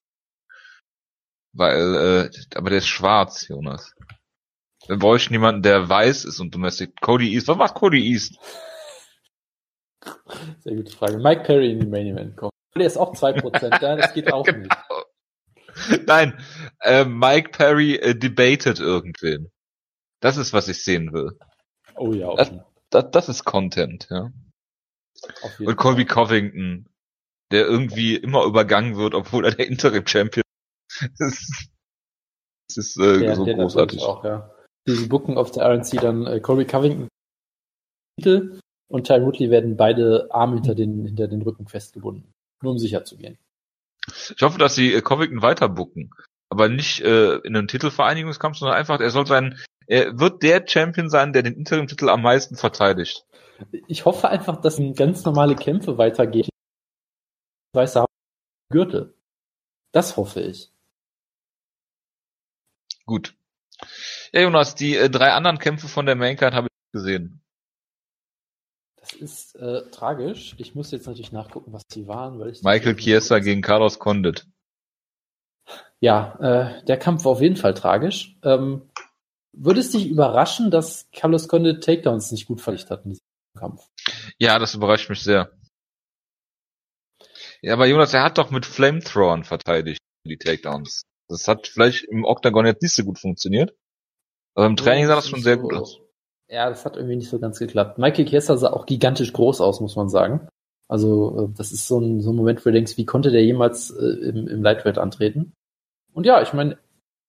Weil, 1.52 2.30
äh, 2.30 2.56
aber 2.56 2.70
der 2.70 2.78
ist 2.78 2.86
schwarz, 2.86 3.48
Jonas. 3.48 3.94
Wir 4.86 4.98
bräuchten 4.98 5.34
jemanden, 5.34 5.62
der 5.62 5.88
weiß 5.88 6.24
ist 6.24 6.38
und 6.40 6.54
Domestic. 6.54 7.00
Cody 7.00 7.34
East. 7.34 7.48
Was 7.48 7.56
macht 7.56 7.74
Cody 7.74 8.12
East? 8.12 8.38
Sehr 10.60 10.76
gute 10.76 10.92
Frage. 10.92 11.18
Mike 11.18 11.42
Perry 11.42 11.72
in 11.72 11.80
die 11.80 11.86
Main 11.86 12.06
Event 12.06 12.36
kommt. 12.36 12.52
Der 12.76 12.86
ist 12.86 12.98
auch 12.98 13.14
2%, 13.14 13.82
ja, 13.82 13.96
das 13.96 14.12
geht 14.12 14.32
auch 14.32 14.44
genau. 14.44 14.58
nicht. 14.58 16.06
Nein, 16.06 16.38
äh, 16.80 17.04
Mike 17.04 17.50
Perry 17.50 17.96
äh, 17.96 18.14
debated 18.14 18.78
irgendwen. 18.78 19.50
Das 20.20 20.36
ist, 20.36 20.52
was 20.52 20.68
ich 20.68 20.82
sehen 20.82 21.12
will. 21.12 21.38
Oh 21.94 22.12
ja, 22.12 22.28
okay. 22.28 22.36
das, 22.90 23.04
das, 23.04 23.10
das 23.10 23.28
ist 23.28 23.44
Content, 23.44 24.08
ja. 24.10 24.30
Und 25.60 25.76
Colby 25.76 26.06
Fall. 26.06 26.26
Covington, 26.26 26.88
der 27.50 27.66
irgendwie 27.66 28.16
immer 28.16 28.44
übergangen 28.44 28.96
wird, 28.96 29.14
obwohl 29.14 29.44
er 29.44 29.52
der 29.52 29.66
Interim-Champion 29.66 30.44
ist. 31.18 31.70
Das 32.68 32.76
ist 32.76 33.00
äh, 33.00 33.18
der, 33.18 33.36
so 33.36 33.44
der 33.44 33.54
großartig. 33.54 34.02
Auch, 34.02 34.24
ja 34.24 34.52
die 34.86 35.06
Booken 35.06 35.36
auf 35.36 35.50
der 35.50 35.66
RNC 35.66 36.00
dann 36.00 36.26
äh, 36.26 36.40
Corey 36.40 36.64
Covington 36.64 37.08
Titel 38.18 38.60
und 38.88 39.06
Ty 39.06 39.22
Woodley 39.22 39.50
werden 39.50 39.76
beide 39.76 40.28
Arme 40.30 40.56
hinter 40.56 40.74
den, 40.74 41.04
hinter 41.04 41.28
den 41.28 41.42
Rücken 41.42 41.66
festgebunden. 41.66 42.32
Nur 42.62 42.72
um 42.72 42.78
sicher 42.78 43.04
zu 43.04 43.16
gehen. 43.16 43.36
Ich 44.06 44.40
hoffe, 44.42 44.58
dass 44.58 44.74
sie 44.74 44.94
äh, 44.94 45.02
Covington 45.02 45.42
weiter 45.42 45.68
booken. 45.68 46.10
Aber 46.56 46.70
nicht 46.70 47.02
äh, 47.02 47.34
in 47.40 47.54
einem 47.54 47.68
Titelvereinigungskampf, 47.68 48.56
sondern 48.56 48.78
einfach, 48.78 48.98
er 48.98 49.10
soll 49.10 49.26
sein, 49.26 49.58
er 49.86 50.18
wird 50.18 50.42
der 50.42 50.66
Champion 50.66 51.10
sein, 51.10 51.34
der 51.34 51.42
den 51.42 51.52
Interim-Titel 51.52 52.08
am 52.08 52.22
meisten 52.22 52.56
verteidigt. 52.56 53.26
Ich 53.88 54.06
hoffe 54.06 54.30
einfach, 54.30 54.58
dass 54.62 54.80
ganz 54.94 55.26
normale 55.26 55.54
Kämpfe 55.54 55.98
weitergehen. 55.98 56.48
Weiße 57.74 58.06
Gürtel. 58.70 59.14
Das 59.92 60.16
hoffe 60.16 60.40
ich. 60.40 60.72
Gut. 63.04 63.34
Ja, 64.32 64.40
Jonas, 64.40 64.76
die 64.76 64.96
äh, 64.96 65.10
drei 65.10 65.32
anderen 65.32 65.58
Kämpfe 65.58 65.88
von 65.88 66.06
der 66.06 66.16
Maincard 66.16 66.54
habe 66.54 66.68
ich 66.68 66.92
gesehen. 66.92 67.42
Das 68.96 69.12
ist 69.12 69.56
äh, 69.56 69.90
tragisch. 69.90 70.54
Ich 70.56 70.74
muss 70.74 70.90
jetzt 70.90 71.06
natürlich 71.06 71.32
nachgucken, 71.32 71.74
was 71.74 71.86
die 71.86 72.08
waren. 72.08 72.38
Weil 72.38 72.52
ich 72.52 72.62
Michael 72.62 72.96
Chiesa 72.96 73.40
gegen 73.40 73.60
Carlos 73.60 73.98
Condit. 73.98 74.46
Ja, 76.00 76.38
äh, 76.40 76.84
der 76.84 76.98
Kampf 76.98 77.24
war 77.24 77.32
auf 77.32 77.40
jeden 77.40 77.56
Fall 77.56 77.74
tragisch. 77.74 78.36
Ähm, 78.42 78.90
würde 79.52 79.80
es 79.80 79.90
dich 79.90 80.06
überraschen, 80.06 80.70
dass 80.70 81.08
Carlos 81.12 81.48
Condit 81.48 81.82
Takedowns 81.82 82.30
nicht 82.30 82.46
gut 82.46 82.60
verrichtet 82.60 82.90
hat 82.90 83.04
in 83.04 83.12
diesem 83.12 83.24
Kampf? 83.58 83.82
Ja, 84.38 84.58
das 84.58 84.74
überrascht 84.74 85.08
mich 85.08 85.22
sehr. 85.22 85.50
Ja, 87.62 87.72
aber 87.72 87.86
Jonas, 87.86 88.12
er 88.12 88.22
hat 88.22 88.38
doch 88.38 88.50
mit 88.50 88.66
Flamethrowern 88.66 89.44
verteidigt, 89.44 90.00
die 90.24 90.36
Takedowns. 90.36 91.02
Das 91.28 91.48
hat 91.48 91.66
vielleicht 91.66 92.04
im 92.04 92.24
Octagon 92.24 92.66
jetzt 92.66 92.82
nicht 92.82 92.94
so 92.94 93.04
gut 93.04 93.18
funktioniert. 93.18 93.74
Aber 94.54 94.66
im 94.66 94.76
Training 94.76 95.06
sah 95.06 95.16
das 95.16 95.28
schon 95.28 95.42
sehr 95.42 95.56
gut 95.56 95.74
aus. 95.74 96.00
Ja, 96.48 96.68
das 96.68 96.84
hat 96.84 96.96
irgendwie 96.96 97.16
nicht 97.16 97.28
so 97.28 97.38
ganz 97.38 97.58
geklappt. 97.58 97.98
Michael 97.98 98.26
Kessler 98.26 98.56
sah 98.56 98.72
auch 98.72 98.86
gigantisch 98.86 99.32
groß 99.32 99.60
aus, 99.60 99.80
muss 99.80 99.96
man 99.96 100.08
sagen. 100.08 100.48
Also, 100.88 101.48
äh, 101.50 101.56
das 101.56 101.72
ist 101.72 101.86
so 101.86 101.98
ein, 101.98 102.20
so 102.20 102.30
ein 102.32 102.36
Moment, 102.36 102.60
wo 102.60 102.70
du 102.70 102.72
denkst, 102.72 102.96
wie 102.96 103.06
konnte 103.06 103.30
der 103.30 103.44
jemals 103.44 103.90
äh, 103.90 104.28
im, 104.28 104.46
im 104.48 104.62
Lightweight 104.62 104.98
antreten? 104.98 105.52
Und 106.12 106.26
ja, 106.26 106.40
ich 106.42 106.52
meine, 106.52 106.78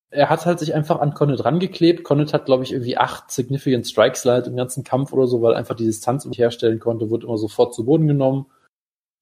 er 0.09 0.29
hat 0.29 0.45
halt 0.45 0.59
sich 0.59 0.73
einfach 0.73 0.99
an 0.99 1.13
Connet 1.13 1.43
rangeklebt. 1.43 2.03
Connet 2.03 2.33
hat, 2.33 2.45
glaube 2.45 2.63
ich, 2.63 2.71
irgendwie 2.71 2.97
acht 2.97 3.29
Significant 3.31 3.87
Strikes 3.87 4.23
leider 4.23 4.47
im 4.47 4.55
ganzen 4.55 4.83
Kampf 4.83 5.11
oder 5.11 5.27
so, 5.27 5.41
weil 5.41 5.55
einfach 5.55 5.75
die 5.75 5.85
Distanz 5.85 6.25
nicht 6.25 6.37
herstellen 6.39 6.79
konnte, 6.79 7.09
wurde 7.09 7.27
immer 7.27 7.37
sofort 7.37 7.73
zu 7.73 7.85
Boden 7.85 8.07
genommen. 8.07 8.45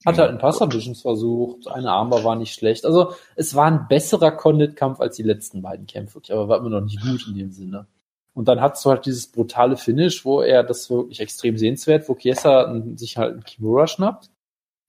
Hat 0.06 0.20
halt 0.20 0.30
ein 0.30 0.38
paar 0.38 0.54
Submissions 0.54 1.02
versucht, 1.02 1.68
eine 1.68 1.90
Armbar 1.90 2.24
war 2.24 2.36
nicht 2.36 2.54
schlecht. 2.54 2.86
Also 2.86 3.14
es 3.36 3.56
war 3.56 3.66
ein 3.66 3.88
besserer 3.88 4.30
Condit-Kampf 4.32 5.00
als 5.00 5.16
die 5.16 5.24
letzten 5.24 5.64
beiden 5.64 5.88
Kämpfe, 5.88 6.22
aber 6.30 6.48
war 6.48 6.60
immer 6.60 6.70
noch 6.70 6.82
nicht 6.82 7.02
gut 7.02 7.28
in 7.28 7.34
dem 7.34 7.52
Sinne. 7.52 7.88
Und 8.36 8.50
dann 8.50 8.60
hast 8.60 8.84
du 8.84 8.90
halt 8.90 9.06
dieses 9.06 9.32
brutale 9.32 9.78
Finish, 9.78 10.26
wo 10.26 10.42
er 10.42 10.64
das 10.64 10.90
wirklich 10.90 11.22
extrem 11.22 11.58
sehenswert, 11.58 12.10
wo 12.10 12.16
Chiesa 12.16 12.82
sich 12.96 13.18
halt 13.18 13.32
einen 13.34 13.44
Kimura 13.46 13.88
schnappt, 13.88 14.30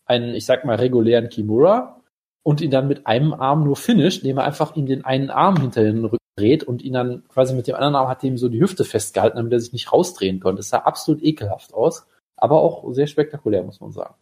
einen, 0.05 0.35
ich 0.35 0.45
sag 0.45 0.65
mal, 0.65 0.77
regulären 0.77 1.29
Kimura 1.29 2.03
und 2.43 2.61
ihn 2.61 2.73
dann 2.73 2.89
mit 2.89 3.07
einem 3.07 3.33
Arm 3.33 3.63
nur 3.65 3.77
finisht, 3.77 4.23
indem 4.23 4.39
er 4.39 4.45
einfach 4.45 4.75
ihm 4.75 4.87
den 4.87 5.05
einen 5.05 5.31
Arm 5.31 5.61
hinter 5.61 5.85
den 5.85 6.05
Rücken 6.05 6.19
dreht 6.37 6.65
und 6.65 6.83
ihn 6.83 6.93
dann 6.93 7.23
quasi 7.29 7.55
mit 7.55 7.69
dem 7.69 7.77
anderen 7.77 7.95
Arm 7.95 8.09
hat 8.09 8.25
ihm 8.25 8.37
so 8.37 8.49
die 8.49 8.61
Hüfte 8.61 8.85
festgehalten, 8.85 9.37
damit 9.37 9.53
er 9.53 9.61
sich 9.61 9.73
nicht 9.73 9.93
rausdrehen 9.93 10.41
konnte. 10.41 10.59
Das 10.59 10.71
sah 10.71 10.79
absolut 10.79 11.23
ekelhaft 11.23 11.73
aus, 11.73 12.05
aber 12.37 12.61
auch 12.61 12.93
sehr 12.93 13.07
spektakulär, 13.07 13.63
muss 13.63 13.81
man 13.81 13.93
sagen. 13.93 14.15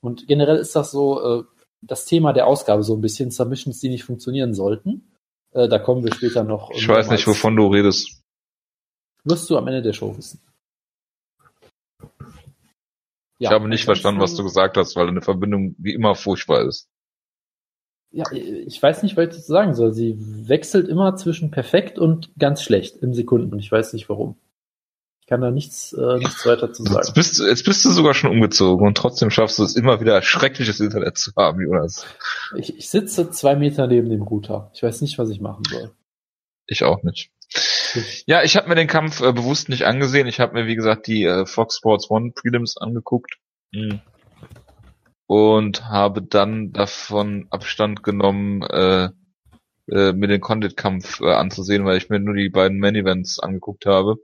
Und 0.00 0.28
generell 0.28 0.56
ist 0.56 0.76
das 0.76 0.92
so 0.92 1.40
äh, 1.40 1.44
das 1.82 2.04
Thema 2.04 2.32
der 2.32 2.46
Ausgabe 2.46 2.84
so 2.84 2.94
ein 2.94 3.00
bisschen 3.00 3.32
Submissions, 3.32 3.80
die 3.80 3.88
nicht 3.88 4.04
funktionieren 4.04 4.54
sollten. 4.54 5.12
Äh, 5.52 5.68
da 5.68 5.80
kommen 5.80 6.04
wir 6.04 6.14
später 6.14 6.44
noch. 6.44 6.70
Ich 6.70 6.86
weiß 6.86 7.10
nicht, 7.10 7.26
wovon 7.26 7.56
du 7.56 7.66
redest. 7.66 8.21
Wirst 9.24 9.48
du 9.48 9.56
am 9.56 9.68
Ende 9.68 9.82
der 9.82 9.92
Show 9.92 10.16
wissen. 10.16 10.40
Ja, 13.38 13.50
ich 13.50 13.54
habe 13.54 13.68
nicht 13.68 13.84
verstanden, 13.84 14.20
was 14.20 14.36
du 14.36 14.44
gesagt 14.44 14.76
hast, 14.76 14.94
weil 14.94 15.06
deine 15.06 15.22
Verbindung 15.22 15.74
wie 15.78 15.94
immer 15.94 16.14
furchtbar 16.14 16.62
ist. 16.62 16.88
Ja, 18.12 18.30
ich 18.30 18.80
weiß 18.80 19.02
nicht, 19.02 19.16
was 19.16 19.24
ich 19.24 19.30
dazu 19.30 19.52
sagen 19.52 19.74
soll. 19.74 19.92
Sie 19.92 20.16
wechselt 20.18 20.86
immer 20.86 21.16
zwischen 21.16 21.50
perfekt 21.50 21.98
und 21.98 22.30
ganz 22.38 22.62
schlecht 22.62 22.98
im 22.98 23.14
Sekunden 23.14 23.52
und 23.52 23.58
ich 23.58 23.72
weiß 23.72 23.94
nicht 23.94 24.08
warum. 24.08 24.36
Ich 25.22 25.26
kann 25.26 25.40
da 25.40 25.50
nichts, 25.50 25.92
äh, 25.92 26.18
nichts 26.18 26.44
weiter 26.44 26.72
zu 26.72 26.82
sagen. 26.82 26.98
Jetzt 26.98 27.14
bist, 27.14 27.38
du, 27.38 27.46
jetzt 27.46 27.64
bist 27.64 27.84
du 27.84 27.90
sogar 27.90 28.12
schon 28.12 28.30
umgezogen 28.30 28.86
und 28.86 28.96
trotzdem 28.96 29.30
schaffst 29.30 29.58
du 29.58 29.62
es 29.62 29.76
immer 29.76 30.00
wieder 30.00 30.20
schreckliches 30.20 30.80
Internet 30.80 31.16
zu 31.16 31.32
haben, 31.36 31.60
Jonas. 31.62 32.04
Ich, 32.56 32.76
ich 32.76 32.90
sitze 32.90 33.30
zwei 33.30 33.56
Meter 33.56 33.86
neben 33.86 34.10
dem 34.10 34.22
Router. 34.22 34.70
Ich 34.74 34.82
weiß 34.82 35.00
nicht, 35.00 35.18
was 35.18 35.30
ich 35.30 35.40
machen 35.40 35.62
soll. 35.70 35.90
Ich 36.66 36.84
auch 36.84 37.02
nicht. 37.02 37.30
Ja, 38.26 38.42
ich 38.42 38.56
habe 38.56 38.68
mir 38.68 38.74
den 38.74 38.86
Kampf 38.86 39.20
äh, 39.20 39.32
bewusst 39.32 39.68
nicht 39.68 39.84
angesehen. 39.84 40.26
Ich 40.26 40.40
habe 40.40 40.54
mir, 40.54 40.66
wie 40.66 40.76
gesagt, 40.76 41.06
die 41.06 41.24
äh, 41.24 41.46
Fox 41.46 41.76
Sports 41.76 42.10
One 42.10 42.32
Prelims 42.34 42.76
angeguckt. 42.76 43.36
Mhm. 43.72 44.00
Und 45.26 45.84
habe 45.88 46.22
dann 46.22 46.72
davon 46.72 47.46
Abstand 47.50 48.02
genommen, 48.02 48.62
äh, 48.62 49.08
äh, 49.90 50.12
mir 50.12 50.28
den 50.28 50.40
Condit-Kampf 50.40 51.20
äh, 51.20 51.32
anzusehen, 51.32 51.84
weil 51.84 51.96
ich 51.96 52.08
mir 52.08 52.20
nur 52.20 52.34
die 52.34 52.50
beiden 52.50 52.78
Main-Events 52.78 53.38
angeguckt 53.38 53.86
habe. 53.86 54.16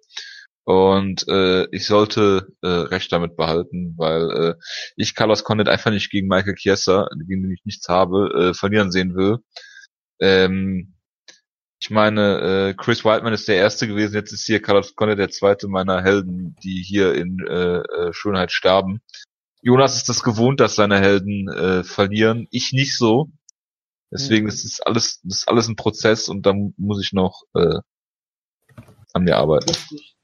Und 0.65 1.27
äh, 1.29 1.67
ich 1.71 1.87
sollte 1.87 2.49
äh, 2.61 2.67
recht 2.69 3.11
damit 3.11 3.37
behalten, 3.37 3.95
weil 3.97 4.31
äh, 4.31 4.55
ich 4.97 5.15
Carlos 5.15 5.43
Condit 5.43 5.67
einfach 5.67 5.91
nicht 5.91 6.11
gegen 6.11 6.29
Michael 6.29 6.57
Chiesa, 6.57 7.09
gegen 7.27 7.43
den 7.43 7.53
ich 7.53 7.65
nichts 7.65 7.89
habe, 7.89 8.51
äh, 8.51 8.55
verlieren 8.55 8.91
sehen 8.91 9.15
will. 9.15 9.39
Ähm, 10.21 10.98
ich 11.81 11.91
meine, 11.91 12.71
äh, 12.71 12.75
Chris 12.75 13.05
Whiteman 13.05 13.33
ist 13.33 13.47
der 13.47 13.57
erste 13.57 13.87
gewesen, 13.87 14.15
jetzt 14.15 14.33
ist 14.33 14.47
hier 14.47 14.61
Carlos 14.61 14.97
Conner 14.97 15.15
der 15.15 15.31
zweite 15.31 15.69
meiner 15.69 16.03
Helden, 16.03 16.57
die 16.63 16.83
hier 16.83 17.15
in 17.15 17.39
äh, 17.47 17.79
äh, 17.79 18.13
Schönheit 18.13 18.51
sterben. 18.51 19.01
Jonas 19.63 19.97
ist 19.97 20.09
das 20.09 20.23
gewohnt, 20.23 20.61
dass 20.61 20.75
seine 20.75 20.99
Helden 20.99 21.49
äh, 21.49 21.85
verlieren. 21.85 22.49
Ich 22.51 22.73
nicht 22.73 22.97
so. 22.97 23.29
Deswegen 24.11 24.45
mhm. 24.45 24.49
ist 24.49 24.65
es 24.65 24.81
alles, 24.81 25.21
das 25.23 25.39
ist 25.39 25.49
alles 25.49 25.69
ein 25.69 25.77
Prozess 25.77 26.29
und 26.29 26.47
da 26.47 26.55
muss 26.77 27.01
ich 27.01 27.13
noch 27.13 27.43
äh, 27.55 27.79
an 29.13 29.25
mir 29.25 29.37
arbeiten. 29.37 29.73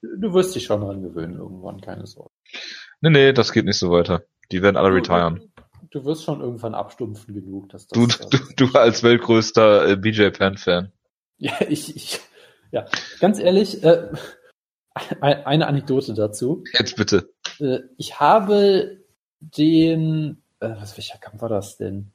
Du 0.02 0.32
wirst 0.32 0.54
dich 0.54 0.64
schon 0.64 0.80
dran 0.80 1.02
gewöhnen 1.02 1.36
irgendwann, 1.36 1.80
keine 1.80 2.06
Sorge. 2.06 2.30
Nee, 3.00 3.10
nee, 3.10 3.32
das 3.32 3.52
geht 3.52 3.64
nicht 3.64 3.78
so 3.78 3.90
weiter. 3.90 4.24
Die 4.50 4.62
werden 4.62 4.76
alle 4.76 4.94
retiren. 4.94 5.52
Du 5.90 6.04
wirst 6.04 6.24
schon 6.24 6.40
irgendwann 6.40 6.74
abstumpfen 6.74 7.34
genug, 7.34 7.68
dass 7.68 7.86
das. 7.86 7.96
Du, 7.96 8.28
du, 8.28 8.38
du 8.56 8.78
als 8.78 9.02
weltgrößter 9.02 9.88
äh, 9.88 9.96
BJ 9.96 10.30
Penn-Fan. 10.30 10.92
Ja, 11.38 11.52
ich, 11.68 11.94
ich, 11.96 12.20
ja, 12.70 12.86
ganz 13.20 13.38
ehrlich, 13.38 13.82
äh, 13.84 14.12
eine 15.20 15.66
Anekdote 15.66 16.14
dazu. 16.14 16.64
Jetzt 16.72 16.96
bitte. 16.96 17.32
Äh, 17.58 17.80
ich 17.96 18.20
habe 18.20 19.00
den, 19.40 20.42
äh, 20.60 20.70
was 20.70 20.96
welcher 20.96 21.18
Kampf 21.18 21.42
war 21.42 21.48
das 21.48 21.76
denn? 21.76 22.12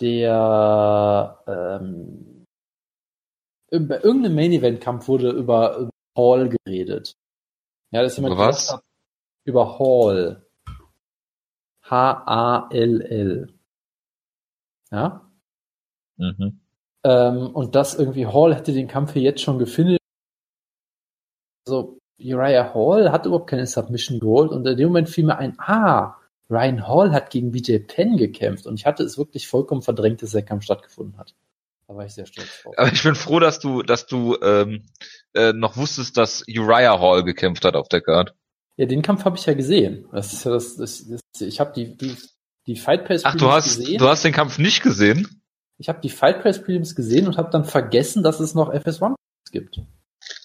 Der 0.00 1.38
ähm, 1.46 2.46
bei 3.70 4.00
irgendeinem 4.00 4.34
Main 4.34 4.52
Event 4.52 4.80
Kampf 4.80 5.06
wurde 5.08 5.30
über, 5.30 5.76
über 5.76 5.90
Hall 6.16 6.48
geredet. 6.48 7.14
Ja, 7.90 8.02
das 8.02 8.12
ist 8.12 8.18
jemand 8.18 8.34
Über 8.34 8.48
was? 8.48 8.72
Hat, 8.72 8.82
über 9.44 9.78
Hall. 9.78 10.46
H-A-L-L. 11.82 13.52
Ja? 14.90 15.30
Mhm. 16.16 16.60
Ähm, 17.04 17.48
und 17.48 17.74
das 17.74 17.94
irgendwie 17.94 18.26
Hall 18.26 18.54
hätte 18.54 18.72
den 18.72 18.88
Kampf 18.88 19.12
hier 19.14 19.22
jetzt 19.22 19.40
schon 19.40 19.58
gefinisht. 19.58 20.00
Also 21.66 21.98
Uriah 22.18 22.74
Hall 22.74 23.10
hat 23.10 23.26
überhaupt 23.26 23.48
keine 23.48 23.66
Submission 23.66 24.20
geholt 24.20 24.50
und 24.50 24.66
in 24.66 24.76
dem 24.76 24.88
Moment 24.88 25.08
fiel 25.08 25.24
mir 25.24 25.38
ein, 25.38 25.54
ah, 25.58 26.16
Ryan 26.50 26.86
Hall 26.86 27.12
hat 27.12 27.30
gegen 27.30 27.52
BJ 27.52 27.78
Penn 27.78 28.16
gekämpft 28.16 28.66
und 28.66 28.74
ich 28.74 28.84
hatte 28.84 29.04
es 29.04 29.16
wirklich 29.16 29.48
vollkommen 29.48 29.82
verdrängt, 29.82 30.22
dass 30.22 30.32
der 30.32 30.42
Kampf 30.42 30.64
stattgefunden 30.64 31.16
hat. 31.16 31.34
Da 31.86 31.96
war 31.96 32.04
ich 32.04 32.12
sehr 32.12 32.26
stolz 32.26 32.62
drauf. 32.62 32.74
Aber 32.76 32.92
ich 32.92 33.02
bin 33.02 33.14
froh, 33.14 33.40
dass 33.40 33.60
du, 33.60 33.82
dass 33.82 34.06
du 34.06 34.36
ähm, 34.42 34.84
äh, 35.34 35.52
noch 35.52 35.76
wusstest, 35.76 36.16
dass 36.16 36.44
Uriah 36.48 37.00
Hall 37.00 37.24
gekämpft 37.24 37.64
hat 37.64 37.76
auf 37.76 37.88
der 37.88 38.00
Card. 38.00 38.34
Ja, 38.76 38.86
den 38.86 39.02
Kampf 39.02 39.24
habe 39.24 39.36
ich 39.36 39.46
ja 39.46 39.54
gesehen. 39.54 40.06
Das 40.12 40.32
ist 40.32 40.44
ja 40.44 40.52
das, 40.52 40.76
das, 40.76 41.06
das 41.08 41.40
ich 41.40 41.60
habe 41.60 41.72
die, 41.74 41.96
die, 41.96 42.16
die 42.66 42.76
Fight 42.76 43.06
Pass 43.06 43.24
Ach, 43.24 43.34
du 43.36 43.50
hast, 43.50 43.78
gesehen. 43.78 43.98
du 43.98 44.08
hast 44.08 44.24
den 44.24 44.32
Kampf 44.32 44.58
nicht 44.58 44.82
gesehen? 44.82 45.39
Ich 45.80 45.88
habe 45.88 46.00
die 46.02 46.10
Fight 46.10 46.42
Press 46.42 46.62
Prelims 46.62 46.94
gesehen 46.94 47.26
und 47.26 47.38
habe 47.38 47.50
dann 47.50 47.64
vergessen, 47.64 48.22
dass 48.22 48.38
es 48.38 48.54
noch 48.54 48.70
FS1 48.70 49.14
gibt. 49.50 49.80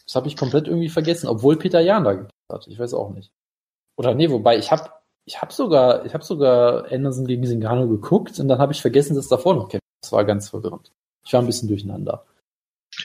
Das 0.06 0.16
habe 0.16 0.28
ich 0.28 0.38
komplett 0.38 0.68
irgendwie 0.68 0.88
vergessen, 0.88 1.28
obwohl 1.28 1.58
Peter 1.58 1.82
Jan 1.82 2.06
da 2.06 2.28
hat. 2.52 2.68
Ich 2.68 2.80
weiß 2.80 2.94
auch 2.94 3.10
nicht. 3.10 3.32
Oder 3.98 4.16
nee, 4.16 4.30
wobei 4.30 4.58
ich 4.58 4.72
habe 4.72 4.90
ich 5.26 5.42
habe 5.42 5.52
sogar 5.52 6.06
ich 6.06 6.14
habe 6.14 6.24
sogar 6.24 6.90
Anderson 6.90 7.28
gegen 7.28 7.46
Singano 7.46 7.88
geguckt 7.90 8.40
und 8.40 8.48
dann 8.48 8.60
habe 8.60 8.72
ich 8.72 8.82
vergessen, 8.82 9.16
dass 9.16 9.28
davor 9.28 9.56
noch 9.56 9.68
kämpft. 9.68 9.84
Das 10.02 10.14
war 10.14 10.24
ganz 10.24 10.50
verwirrend. 10.50 10.92
Ich 11.26 11.34
war 11.34 11.42
ein 11.42 11.48
bisschen 11.48 11.68
durcheinander. 11.68 12.26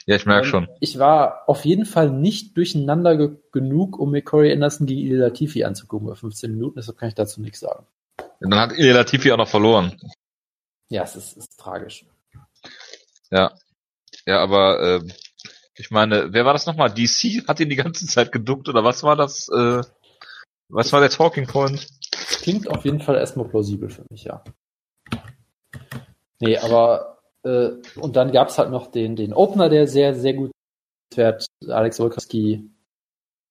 Ja, 0.07 0.15
ich 0.15 0.27
merke 0.27 0.47
Ähm, 0.47 0.51
schon. 0.51 0.69
Ich 0.79 1.01
war 1.01 1.49
auf 1.49 1.65
jeden 1.65 1.87
Fall 1.87 2.11
nicht 2.11 2.57
durcheinander 2.57 3.17
ge 3.17 3.31
genug, 3.51 3.99
um 3.99 4.13
mir 4.13 4.23
Corey 4.23 4.53
Anderson 4.53 4.87
gegen 4.87 5.01
Ilya 5.01 5.27
Latifi 5.27 5.65
anzugucken 5.65 6.07
bei 6.07 6.15
15 6.15 6.53
Minuten, 6.53 6.77
deshalb 6.77 6.97
kann 6.99 7.09
ich 7.09 7.17
dazu 7.17 7.41
nichts 7.41 7.59
sagen. 7.59 7.87
Und 8.39 8.51
dann 8.51 8.61
hat 8.61 8.79
Ilya 8.79 8.95
Latifi 8.95 9.33
auch 9.33 9.37
noch 9.37 9.49
verloren. 9.49 9.97
Ja, 10.91 11.03
es 11.03 11.17
ist, 11.17 11.37
ist 11.37 11.59
tragisch. 11.59 12.05
Ja. 13.31 13.53
Ja, 14.27 14.41
aber 14.41 14.81
äh, 14.81 15.01
ich 15.75 15.91
meine, 15.91 16.33
wer 16.33 16.45
war 16.45 16.53
das 16.53 16.67
nochmal? 16.67 16.91
DC 16.91 17.49
hat 17.49 17.61
ihn 17.61 17.71
die 17.71 17.77
ganze 17.77 18.07
Zeit 18.07 18.33
geduckt 18.33 18.69
oder 18.69 18.85
was 18.85 19.03
war 19.03 19.17
das? 19.17 19.49
Äh, 19.49 19.83
was 20.69 20.93
war 20.93 21.01
der 21.01 21.11
Talking 21.11 21.47
Point? 21.47 21.89
Klingt 22.13 22.69
auf 22.69 22.85
jeden 22.85 23.01
Fall 23.01 23.17
erstmal 23.17 23.49
plausibel 23.49 23.89
für 23.89 24.05
mich, 24.11 24.25
ja. 24.25 24.43
Nee, 26.41 26.57
aber 26.59 27.19
äh, 27.43 27.71
und 27.97 28.17
dann 28.17 28.33
gab's 28.33 28.59
halt 28.59 28.71
noch 28.71 28.89
den, 28.89 29.17
den 29.17 29.33
Opener, 29.33 29.69
der 29.69 29.87
sehr, 29.87 30.15
sehr 30.15 30.35
gut 30.35 30.51
fährt, 31.13 31.47
Alex 31.67 31.99
Wolkowski 31.99 32.71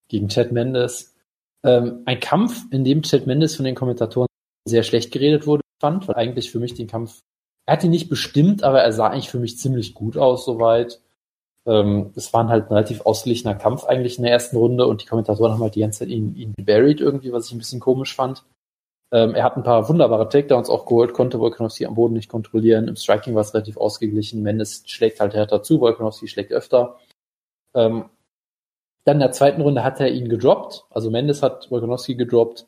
gegen 0.07 0.29
Chad 0.29 0.51
Mendes. 0.51 1.15
Ähm, 1.63 2.03
ein 2.05 2.19
Kampf, 2.19 2.63
in 2.71 2.83
dem 2.83 3.01
Chad 3.01 3.27
Mendes 3.27 3.55
von 3.55 3.65
den 3.65 3.75
Kommentatoren 3.75 4.27
sehr 4.65 4.83
schlecht 4.83 5.11
geredet 5.11 5.45
wurde, 5.45 5.61
fand, 5.81 6.07
weil 6.07 6.15
eigentlich 6.15 6.51
für 6.51 6.59
mich 6.59 6.73
den 6.73 6.87
Kampf, 6.87 7.19
er 7.69 7.73
hat 7.73 7.83
ihn 7.83 7.91
nicht 7.91 8.09
bestimmt, 8.09 8.63
aber 8.63 8.81
er 8.81 8.91
sah 8.91 9.09
eigentlich 9.09 9.29
für 9.29 9.37
mich 9.37 9.59
ziemlich 9.59 9.93
gut 9.93 10.17
aus 10.17 10.43
soweit. 10.43 10.99
Ähm, 11.67 12.11
es 12.15 12.33
war 12.33 12.47
halt 12.47 12.65
ein 12.65 12.73
relativ 12.73 13.01
ausgeglichener 13.01 13.53
Kampf 13.53 13.83
eigentlich 13.83 14.17
in 14.17 14.23
der 14.23 14.31
ersten 14.31 14.57
Runde 14.57 14.87
und 14.87 15.03
die 15.03 15.05
Kommentatoren 15.05 15.53
haben 15.53 15.61
halt 15.61 15.75
die 15.75 15.81
ganze 15.81 15.99
Zeit 15.99 16.09
ihn, 16.09 16.35
ihn 16.35 16.55
geburied 16.57 16.99
irgendwie, 16.99 17.31
was 17.31 17.45
ich 17.45 17.51
ein 17.51 17.59
bisschen 17.59 17.79
komisch 17.79 18.15
fand. 18.15 18.43
Ähm, 19.11 19.35
er 19.35 19.43
hat 19.43 19.55
ein 19.55 19.61
paar 19.61 19.87
wunderbare 19.87 20.27
Takedowns 20.29 20.67
auch 20.67 20.87
geholt, 20.87 21.13
konnte 21.13 21.39
Volkanovski 21.39 21.85
am 21.85 21.93
Boden 21.93 22.15
nicht 22.15 22.27
kontrollieren. 22.27 22.87
Im 22.87 22.95
Striking 22.95 23.35
war 23.35 23.41
es 23.41 23.53
relativ 23.53 23.77
ausgeglichen. 23.77 24.41
Mendes 24.41 24.81
schlägt 24.87 25.19
halt 25.19 25.35
härter 25.35 25.61
zu, 25.61 25.79
Volkanovski 25.79 26.27
schlägt 26.27 26.51
öfter. 26.51 26.97
Ähm, 27.75 28.05
dann 29.03 29.17
in 29.17 29.21
der 29.21 29.31
zweiten 29.31 29.61
Runde 29.61 29.83
hat 29.83 29.99
er 29.99 30.09
ihn 30.09 30.27
gedroppt. 30.27 30.85
Also 30.89 31.11
Mendes 31.11 31.43
hat 31.43 31.69
Volkanovski 31.69 32.15
gedroppt, 32.15 32.65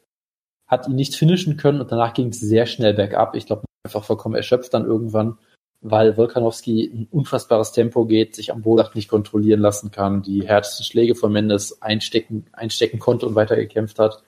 hat 0.68 0.88
ihn 0.88 0.96
nicht 0.96 1.16
finishen 1.16 1.58
können 1.58 1.82
und 1.82 1.92
danach 1.92 2.14
ging 2.14 2.28
es 2.28 2.40
sehr 2.40 2.68
schnell 2.68 2.94
bergab. 2.94 3.34
Ich 3.34 3.48
glaube, 3.48 3.64
einfach 3.84 4.04
vollkommen 4.04 4.36
erschöpft 4.36 4.74
dann 4.74 4.86
irgendwann, 4.86 5.38
weil 5.82 6.18
Volkanovski 6.18 6.92
ein 6.94 7.08
unfassbares 7.12 7.72
Tempo 7.72 8.06
geht, 8.06 8.36
sich 8.36 8.52
am 8.52 8.62
Boden 8.62 8.88
nicht 8.94 9.10
kontrollieren 9.10 9.62
lassen 9.62 9.92
kann, 9.92 10.22
die 10.22 10.48
härtesten 10.48 10.86
Schläge 10.86 11.16
von 11.16 11.32
Mendes 11.32 11.82
einstecken, 11.82 12.46
einstecken 12.54 13.00
konnte 13.00 13.26
und 13.26 13.36
weitergekämpft 13.36 14.00
hat. 14.00 14.24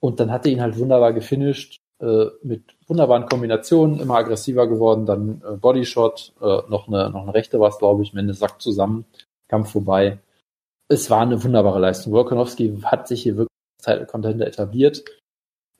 Und 0.00 0.20
dann 0.20 0.30
hat 0.30 0.46
er 0.46 0.52
ihn 0.52 0.62
halt 0.62 0.78
wunderbar 0.78 1.12
gefinisht, 1.12 1.78
äh, 2.00 2.26
mit 2.42 2.76
wunderbaren 2.86 3.26
Kombinationen, 3.26 4.00
immer 4.00 4.16
aggressiver 4.16 4.68
geworden, 4.68 5.04
dann 5.04 5.42
äh, 5.44 5.56
Bodyshot, 5.56 6.32
äh, 6.40 6.62
noch 6.68 6.86
eine, 6.88 7.10
noch 7.10 7.22
eine 7.22 7.34
rechte 7.34 7.58
war 7.58 7.70
es, 7.70 7.78
glaube 7.78 8.02
ich, 8.02 8.12
Mendes 8.12 8.38
sackt 8.38 8.62
zusammen, 8.62 9.04
Kampf 9.48 9.72
vorbei. 9.72 10.18
Es 10.88 11.10
war 11.10 11.22
eine 11.22 11.42
wunderbare 11.42 11.80
Leistung. 11.80 12.12
Volkanovski 12.12 12.80
hat 12.84 13.08
sich 13.08 13.22
hier 13.22 13.36
wirklich 13.36 13.48
als 13.78 13.86
Title 13.86 14.06
Contender 14.06 14.46
etabliert. 14.46 15.04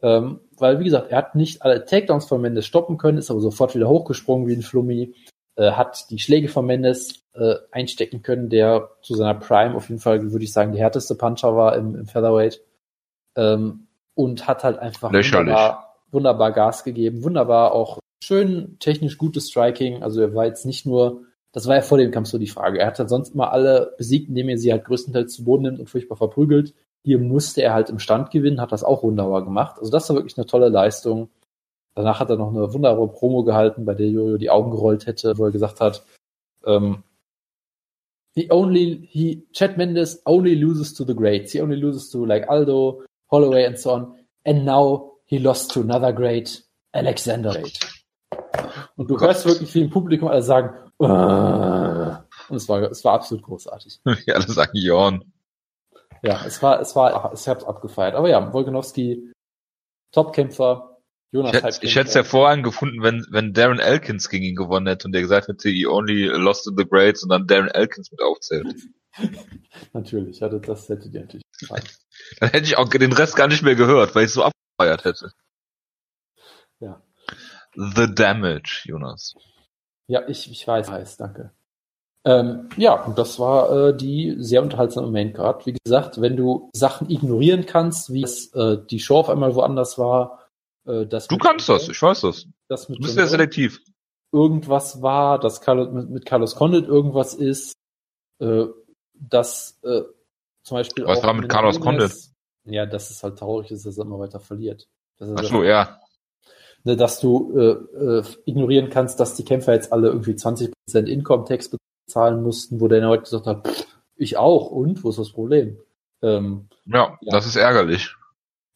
Ähm, 0.01 0.41
weil, 0.57 0.79
wie 0.81 0.85
gesagt, 0.85 1.11
er 1.11 1.19
hat 1.19 1.35
nicht 1.35 1.63
alle 1.63 1.85
Takedowns 1.85 2.27
von 2.27 2.41
Mendes 2.41 2.67
stoppen 2.67 2.99
können, 2.99 3.19
ist 3.19 3.31
aber 3.31 3.41
sofort 3.41 3.75
wieder 3.75 3.89
hochgesprungen 3.89 4.47
wie 4.47 4.55
ein 4.55 4.63
Flummi, 4.63 5.15
äh, 5.57 5.73
hat 5.73 6.11
die 6.11 6.19
Schläge 6.19 6.49
von 6.49 6.67
Mendes 6.67 7.25
äh, 7.35 7.55
einstecken 7.73 8.23
können, 8.23 8.49
der 8.49 8.91
zu 9.03 9.15
seiner 9.15 9.35
Prime 9.35 9.75
auf 9.75 9.89
jeden 9.89 10.01
Fall, 10.01 10.31
würde 10.33 10.45
ich 10.45 10.53
sagen, 10.53 10.73
der 10.73 10.83
härteste 10.83 11.17
Puncher 11.17 11.57
war 11.57 11.77
im, 11.77 11.95
im 11.95 12.07
Featherweight. 12.07 12.61
Ähm, 13.37 13.89
und 14.15 14.49
hat 14.49 14.65
halt 14.65 14.79
einfach 14.79 15.13
wunderbar, 15.13 15.97
wunderbar 16.11 16.53
Gas 16.53 16.83
gegeben, 16.83 17.23
wunderbar 17.23 17.73
auch 17.73 17.99
schön 18.23 18.77
technisch 18.81 19.17
gutes 19.17 19.49
Striking. 19.49 20.03
Also 20.03 20.21
er 20.21 20.35
war 20.35 20.47
jetzt 20.47 20.67
nicht 20.67 20.87
nur, 20.87 21.23
das 21.53 21.69
war 21.69 21.77
ja 21.77 21.83
vor 21.83 21.99
dem 21.99 22.11
Kampf 22.11 22.29
so 22.29 22.39
die 22.39 22.49
Frage. 22.49 22.81
Er 22.81 22.89
hat 22.89 22.99
halt 22.99 23.09
sonst 23.09 23.35
immer 23.35 23.53
alle 23.53 23.95
besiegt, 23.97 24.29
indem 24.29 24.49
er 24.49 24.59
sie 24.59 24.73
halt 24.73 24.85
größtenteils 24.85 25.33
zu 25.33 25.45
Boden 25.45 25.63
nimmt 25.63 25.79
und 25.79 25.89
furchtbar 25.89 26.17
verprügelt. 26.17 26.75
Hier 27.09 27.19
musste 27.19 27.63
er 27.63 27.73
halt 27.73 27.89
im 27.89 27.99
Stand 27.99 28.31
gewinnen, 28.31 28.61
hat 28.61 28.71
das 28.71 28.85
auch 28.85 29.03
wunderbar 29.03 29.43
gemacht. 29.43 29.79
Also 29.79 29.91
das 29.91 30.07
war 30.11 30.17
wirklich 30.17 30.37
eine 30.37 30.45
tolle 30.45 30.69
Leistung. 30.69 31.31
Danach 31.95 32.21
hat 32.21 32.29
er 32.29 32.37
noch 32.37 32.51
eine 32.51 32.71
wunderbare 32.75 33.09
Promo 33.09 33.45
gehalten, 33.45 33.87
bei 33.87 33.95
der 33.95 34.09
Jojo 34.09 34.37
die 34.37 34.51
Augen 34.51 34.71
gerollt 34.71 35.07
hätte, 35.07 35.39
wo 35.39 35.47
er 35.47 35.51
gesagt 35.51 35.81
hat, 35.81 36.05
ähm, 36.67 37.03
he 38.35 38.47
only, 38.51 39.09
he, 39.11 39.47
Chad 39.55 39.79
Mendes 39.79 40.21
only 40.27 40.55
loses 40.55 40.93
to 40.93 41.03
the 41.03 41.15
greats. 41.15 41.53
He 41.53 41.63
only 41.63 41.77
loses 41.77 42.11
to 42.11 42.27
like 42.27 42.47
Aldo, 42.47 43.03
Holloway 43.31 43.65
and 43.65 43.79
so 43.79 43.93
on. 43.95 44.15
And 44.45 44.67
now 44.67 45.13
he 45.25 45.39
lost 45.39 45.73
to 45.73 45.81
another 45.81 46.13
great, 46.13 46.63
Alexander 46.93 47.53
Great. 47.53 47.81
Und 48.97 49.09
du 49.09 49.19
hörst 49.19 49.47
wirklich 49.47 49.71
viel 49.71 49.85
im 49.85 49.91
Publikum 49.91 50.29
alle 50.29 50.43
sagen, 50.43 50.75
"Uah." 50.99 52.27
und 52.51 52.57
es 52.59 52.69
war, 52.69 52.83
es 52.83 53.03
war 53.03 53.15
absolut 53.15 53.45
großartig. 53.45 53.99
Ja, 54.27 54.35
alle 54.35 54.53
sagen 54.53 54.73
Jorn. 54.75 55.25
Ja, 56.23 56.45
es 56.45 56.63
war, 56.63 56.81
es 56.81 56.97
war, 56.97 57.33
ich 57.33 57.49
hab's 57.49 57.65
abgefeiert. 57.65 58.15
Aber 58.15 58.29
ja, 58.29 58.53
Wolkanowski, 58.53 59.33
Topkämpfer, 60.13 60.99
Jonas 61.31 61.79
Ich 61.79 61.91
ich 61.91 61.97
hätte 61.97 62.09
es 62.09 62.15
hervorragend 62.15 62.65
gefunden, 62.65 63.03
wenn, 63.03 63.27
wenn 63.31 63.53
Darren 63.53 63.79
Elkins 63.79 64.29
gegen 64.29 64.45
ihn 64.45 64.57
gewonnen 64.57 64.87
hätte 64.87 65.07
und 65.07 65.13
der 65.13 65.23
gesagt 65.23 65.49
hätte, 65.49 65.69
he 65.69 65.87
only 65.87 66.25
lost 66.27 66.65
to 66.65 66.73
the 66.77 66.89
greats 66.89 67.23
und 67.23 67.31
dann 67.31 67.47
Darren 67.47 67.69
Elkins 67.69 68.11
mit 68.11 68.23
aufzählt. 68.23 68.75
Natürlich, 69.93 70.41
hatte, 70.43 70.61
das 70.61 70.89
hätte 70.89 71.11
dir 71.11 71.23
natürlich 71.23 71.45
gefallen. 71.59 71.83
Dann 72.41 72.51
hätte 72.51 72.67
ich 72.67 72.77
auch 72.77 72.89
den 72.89 73.13
Rest 73.13 73.35
gar 73.35 73.49
nicht 73.49 73.63
mehr 73.63 73.75
gehört, 73.75 74.15
weil 74.15 74.27
ich 74.27 74.33
so 74.33 74.45
abgefeiert 74.45 75.05
hätte. 75.05 75.33
Ja. 76.79 77.03
The 77.75 78.07
Damage, 78.15 78.83
Jonas. 78.85 79.35
Ja, 80.07 80.27
ich, 80.29 80.51
ich 80.51 80.67
weiß, 80.67 80.89
weiß, 80.89 81.17
danke. 81.17 81.53
Ähm, 82.29 82.69
ja, 82.77 83.05
und 83.05 83.17
das 83.17 83.39
war 83.39 83.71
äh, 83.89 83.97
die 83.97 84.37
sehr 84.39 84.63
unterhaltsame 84.63 85.11
Maincard. 85.11 85.65
Wie 85.65 85.73
gesagt, 85.83 86.21
wenn 86.21 86.37
du 86.37 86.69
Sachen 86.75 87.09
ignorieren 87.09 87.65
kannst, 87.65 88.13
wie 88.13 88.23
es, 88.23 88.53
äh, 88.55 88.77
die 88.91 88.99
Show 89.01 89.17
auf 89.21 89.31
einmal 89.31 89.55
woanders 89.55 89.97
war, 89.97 90.47
äh, 90.87 91.07
dass 91.07 91.27
Du 91.29 91.39
kannst 91.39 91.71
das, 91.71 91.89
ich 91.89 92.03
weiß 92.03 92.21
das. 92.21 92.45
mit 92.91 92.99
Du 92.99 93.03
bist 93.03 93.17
ja 93.17 93.27
selektiv. 93.27 93.81
irgendwas 94.31 95.01
war, 95.01 95.39
dass 95.39 95.63
Carlos, 95.63 95.91
mit, 95.91 96.11
mit 96.11 96.27
Carlos 96.27 96.55
Condit 96.55 96.87
irgendwas 96.87 97.33
ist, 97.35 97.73
äh, 98.41 98.67
dass 99.15 99.79
äh, 99.83 100.03
zum 100.65 100.77
Beispiel 100.77 101.07
Was 101.07 101.23
war 101.23 101.33
mit 101.33 101.49
Carlos 101.49 101.81
Nunes- 101.81 102.35
Ja, 102.67 102.85
dass 102.85 103.09
es 103.11 103.23
halt 103.23 103.39
traurig 103.39 103.71
ist, 103.71 103.87
dass 103.87 103.97
er 103.97 104.05
immer 104.05 104.19
weiter 104.19 104.39
verliert. 104.41 104.87
Das 105.19 105.31
ist 105.31 105.37
Ach 105.39 105.45
so, 105.45 105.65
ja. 105.65 105.99
ne, 106.85 106.95
dass 106.95 107.21
du 107.21 107.57
äh, 107.59 108.19
äh, 108.19 108.23
ignorieren 108.45 108.91
kannst, 108.91 109.19
dass 109.19 109.35
die 109.35 109.45
Kämpfer 109.47 109.73
jetzt 109.73 109.95
alle 109.95 110.09
irgendwie 110.09 110.33
20% 110.33 110.73
Income 111.07 111.47
Tax 112.09 112.19
bezahlen 112.19 112.43
mussten, 112.43 112.81
wo 112.81 112.89
der 112.89 113.07
heute 113.07 113.25
gesagt 113.25 113.47
hat, 113.47 113.87
Ich 114.17 114.37
auch. 114.37 114.71
Und 114.71 115.05
wo 115.05 115.11
ist 115.11 115.19
das 115.19 115.31
Problem? 115.31 115.79
Ähm, 116.23 116.69
ja, 116.87 117.17
ja, 117.21 117.31
das 117.31 117.47
ist 117.47 117.57
ärgerlich. 117.57 118.17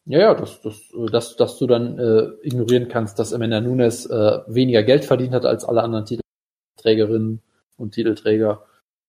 Ja, 0.05 0.19
ja, 0.19 0.33
dass, 0.33 0.61
dass, 0.61 0.79
dass, 1.11 1.35
dass 1.35 1.57
du 1.57 1.67
dann 1.67 1.97
äh, 1.99 2.27
ignorieren 2.43 2.87
kannst, 2.87 3.19
dass 3.19 3.33
Amanda 3.33 3.59
Nunes 3.59 4.05
äh, 4.05 4.39
weniger 4.47 4.83
Geld 4.83 5.03
verdient 5.05 5.33
hat 5.33 5.45
als 5.45 5.65
alle 5.65 5.83
anderen 5.83 6.05
Titelträgerinnen 6.05 7.41
und 7.77 7.91
Titelträger, 7.93 8.65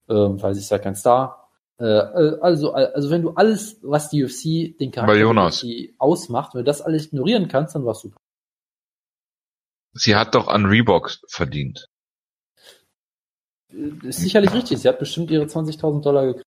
äh, 0.09 0.15
weil 0.15 0.55
sie 0.55 0.61
ist 0.61 0.71
ja 0.71 0.79
kein 0.79 0.97
Star. 0.97 1.51
Äh, 1.79 1.85
also, 1.85 2.73
also 2.73 3.11
wenn 3.11 3.23
du 3.23 3.31
alles, 3.31 3.79
was 3.83 4.09
die 4.11 4.25
UFC 4.25 4.77
den 4.79 4.91
Charakter 4.91 5.51
ausmacht, 5.99 6.55
wenn 6.55 6.61
du 6.61 6.65
das 6.65 6.81
alles 6.81 7.07
ignorieren 7.07 7.49
kannst, 7.49 7.75
dann 7.75 7.85
warst 7.85 8.05
du. 8.05 8.13
Sie 9.93 10.17
hat 10.17 10.35
doch 10.35 10.49
an 10.49 10.67
Reebok 10.67 11.13
verdient. 11.29 11.89
Äh, 13.75 14.09
ist 14.09 14.21
sicherlich 14.21 14.53
richtig. 14.53 14.79
Sie 14.79 14.89
hat 14.89 14.99
bestimmt 14.99 15.31
ihre 15.31 15.45
20.000 15.45 16.03
Dollar 16.03 16.27
gekriegt. 16.27 16.47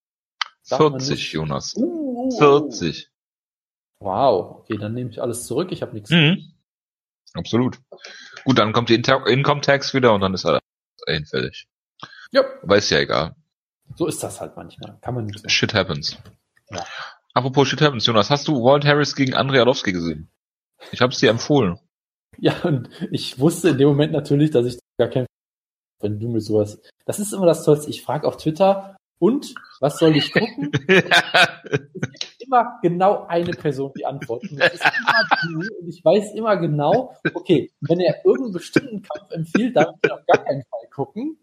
40, 0.64 1.32
Jonas. 1.34 1.76
Uh, 1.78 2.30
40. 2.38 3.10
Wow, 4.00 4.60
okay, 4.60 4.78
dann 4.78 4.94
nehme 4.94 5.10
ich 5.10 5.22
alles 5.22 5.46
zurück. 5.46 5.72
Ich 5.72 5.82
habe 5.82 5.94
nichts. 5.94 6.10
Mhm. 6.10 6.54
Absolut. 7.34 7.80
Gut, 8.44 8.58
dann 8.58 8.74
kommt 8.74 8.90
die 8.90 8.96
Income 8.96 9.62
Tax 9.62 9.94
wieder 9.94 10.14
und 10.14 10.22
dann 10.22 10.34
ist 10.34 10.46
alles 10.46 10.62
hinfällig. 11.08 11.68
Ja. 12.32 12.44
Aber 12.62 12.78
ist 12.78 12.90
ja 12.90 13.00
egal. 13.00 13.36
So 13.96 14.08
ist 14.08 14.22
das 14.22 14.42
halt 14.42 14.56
manchmal. 14.56 14.98
Kann 15.02 15.16
man 15.16 15.26
nicht. 15.26 15.50
Shit 15.50 15.74
happens. 15.74 16.18
Ja. 16.70 16.86
Apropos 17.34 17.68
Shit 17.68 17.82
happens, 17.82 18.06
Jonas, 18.06 18.30
hast 18.30 18.48
du 18.48 18.64
Walt 18.64 18.86
Harris 18.86 19.16
gegen 19.16 19.34
Andrei 19.34 19.60
Arlovski 19.60 19.92
gesehen? 19.92 20.30
Ich 20.92 21.02
habe 21.02 21.14
es 21.14 21.20
dir 21.20 21.30
empfohlen. 21.30 21.80
Ja, 22.40 22.62
und 22.64 22.90
ich 23.12 23.40
wusste 23.40 23.70
in 23.70 23.78
dem 23.78 23.88
Moment 23.88 24.12
natürlich, 24.12 24.52
dass 24.52 24.66
ich 24.66 24.80
gar 24.98 25.08
kein 25.08 25.26
wenn 26.00 26.20
du 26.20 26.28
mir 26.28 26.42
sowas. 26.42 26.80
Das 27.06 27.20
ist 27.20 27.34
immer 27.34 27.46
das 27.46 27.64
Tollste. 27.64 27.90
Ich 27.90 28.04
frage 28.04 28.28
auf 28.28 28.38
Twitter, 28.38 28.98
und 29.20 29.56
was 29.80 29.98
soll 29.98 30.16
ich 30.16 30.32
gucken? 30.32 30.72
es 30.88 31.04
gibt 31.90 32.44
immer 32.46 32.80
genau 32.82 33.26
eine 33.28 33.52
Person, 33.52 33.92
die 33.98 34.06
antwortet. 34.06 34.52
Und 34.52 35.88
ich 35.88 36.04
weiß 36.04 36.34
immer 36.36 36.58
genau, 36.58 37.16
okay, 37.34 37.72
wenn 37.82 38.00
er 38.00 38.24
irgendeinen 38.26 38.54
bestimmten 38.54 39.02
Kampf 39.02 39.32
empfiehlt, 39.32 39.76
dann 39.76 39.88
will 39.88 40.00
ich 40.04 40.12
auf 40.12 40.26
gar 40.28 40.44
keinen 40.44 40.64
Fall 40.64 40.90
gucken. 40.94 41.40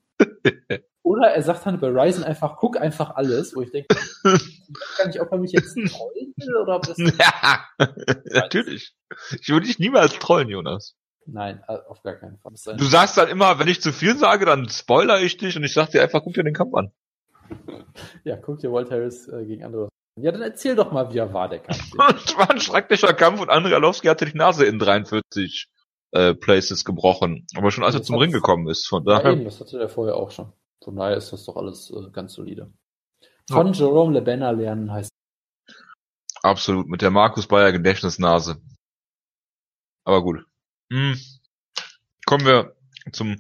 Oder 1.03 1.33
er 1.33 1.43
sagt 1.43 1.67
dann 1.67 1.81
bei 1.81 1.89
Ryzen 1.89 2.25
einfach, 2.25 2.57
guck 2.57 2.81
einfach 2.81 3.17
alles, 3.17 3.55
wo 3.55 3.61
ich 3.61 3.71
denke, 3.71 3.95
ich 3.95 4.25
weiß 4.25 4.99
gar 4.99 5.07
nicht, 5.09 5.21
ob 5.21 5.31
er 5.33 5.39
mich 5.39 5.53
jetzt 5.53 5.75
trollen 5.75 6.33
will 6.37 6.57
oder 6.57 6.77
ob 6.77 6.87
das. 6.87 6.97
Ja, 7.19 7.67
natürlich. 8.33 8.95
Ich 9.39 9.49
würde 9.49 9.67
dich 9.67 9.79
niemals 9.79 10.15
trollen, 10.19 10.49
Jonas. 10.49 10.95
Nein, 11.27 11.63
äh, 11.69 11.79
auf 11.89 12.03
gar 12.03 12.15
keinen 12.15 12.39
Fall. 12.39 12.53
Du 12.77 12.85
sagst 12.85 13.17
dann 13.17 13.29
immer, 13.29 13.59
wenn 13.59 13.69
ich 13.69 13.81
zu 13.81 13.93
viel 13.93 14.17
sage, 14.17 14.45
dann 14.45 14.69
spoiler 14.69 15.21
ich 15.21 15.37
dich 15.37 15.57
und 15.57 15.65
ich 15.65 15.73
sag 15.73 15.91
dir 15.91 16.03
einfach, 16.03 16.23
guck 16.23 16.35
dir 16.35 16.45
den 16.45 16.55
Kampf 16.55 16.75
an. 16.75 16.93
Ja, 18.25 18.37
guck 18.37 18.59
dir 18.59 18.73
Walt 18.73 18.91
Harris 18.91 19.29
äh, 19.29 19.45
gegen 19.45 19.65
andere. 19.65 19.89
Ja, 20.21 20.33
dann 20.33 20.43
erzähl 20.43 20.75
doch 20.77 20.93
mal, 20.93 21.13
wie 21.13 21.19
er 21.19 21.33
war, 21.33 21.49
der 21.49 21.61
Kampf. 21.61 21.93
Es 22.17 22.37
war 22.37 22.51
ein 22.51 22.61
schrecklicher 22.61 23.13
Kampf 23.13 23.41
und 23.41 23.51
Andrei 23.51 23.75
Arlovski 23.75 24.09
hatte 24.09 24.25
die 24.25 24.37
Nase 24.37 24.65
in 24.65 24.79
43 24.79 25.69
äh, 26.13 26.35
Places 26.35 26.85
gebrochen. 26.85 27.47
Aber 27.57 27.71
schon 27.71 27.85
als 27.85 27.95
er 27.95 28.03
zum 28.03 28.17
Ring 28.17 28.33
gekommen 28.33 28.69
ist. 28.69 28.87
Von 28.87 29.05
daher. 29.05 29.25
Ja, 29.25 29.33
eben, 29.33 29.45
das 29.45 29.61
hatte 29.61 29.79
er 29.79 29.89
vorher 29.89 30.17
auch 30.17 30.31
schon. 30.31 30.53
Von 30.83 30.97
daher 30.97 31.17
ist 31.17 31.33
das 31.33 31.45
doch 31.45 31.57
alles 31.57 31.91
äh, 31.91 32.11
ganz 32.11 32.35
solide. 32.35 32.73
Von 33.51 33.69
ja. 33.69 33.73
Jerome 33.73 34.15
LeBenna 34.15 34.51
lernen 34.51 34.93
heißt. 34.93 35.11
Absolut, 36.43 36.89
mit 36.89 37.03
der 37.03 37.11
Markus 37.11 37.47
Bayer 37.47 37.73
Gedächtnisnase. 37.73 38.61
Aber 40.05 40.23
gut. 40.23 40.45
Hm. 40.91 41.19
Kommen 42.27 42.47
wir 42.47 42.75
zum 43.13 43.37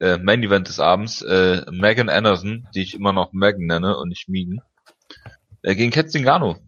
äh, 0.00 0.18
Main 0.18 0.42
Event 0.42 0.68
des 0.68 0.80
Abends. 0.80 1.22
Äh, 1.22 1.64
Megan 1.70 2.08
Anderson, 2.08 2.68
die 2.74 2.82
ich 2.82 2.94
immer 2.94 3.12
noch 3.12 3.32
Megan 3.32 3.66
nenne 3.66 3.96
und 3.96 4.08
nicht 4.08 4.28
Megan, 4.28 4.60
äh, 5.62 5.74
gegen 5.74 5.92
Kat 5.92 6.10
Zingano. 6.10 6.58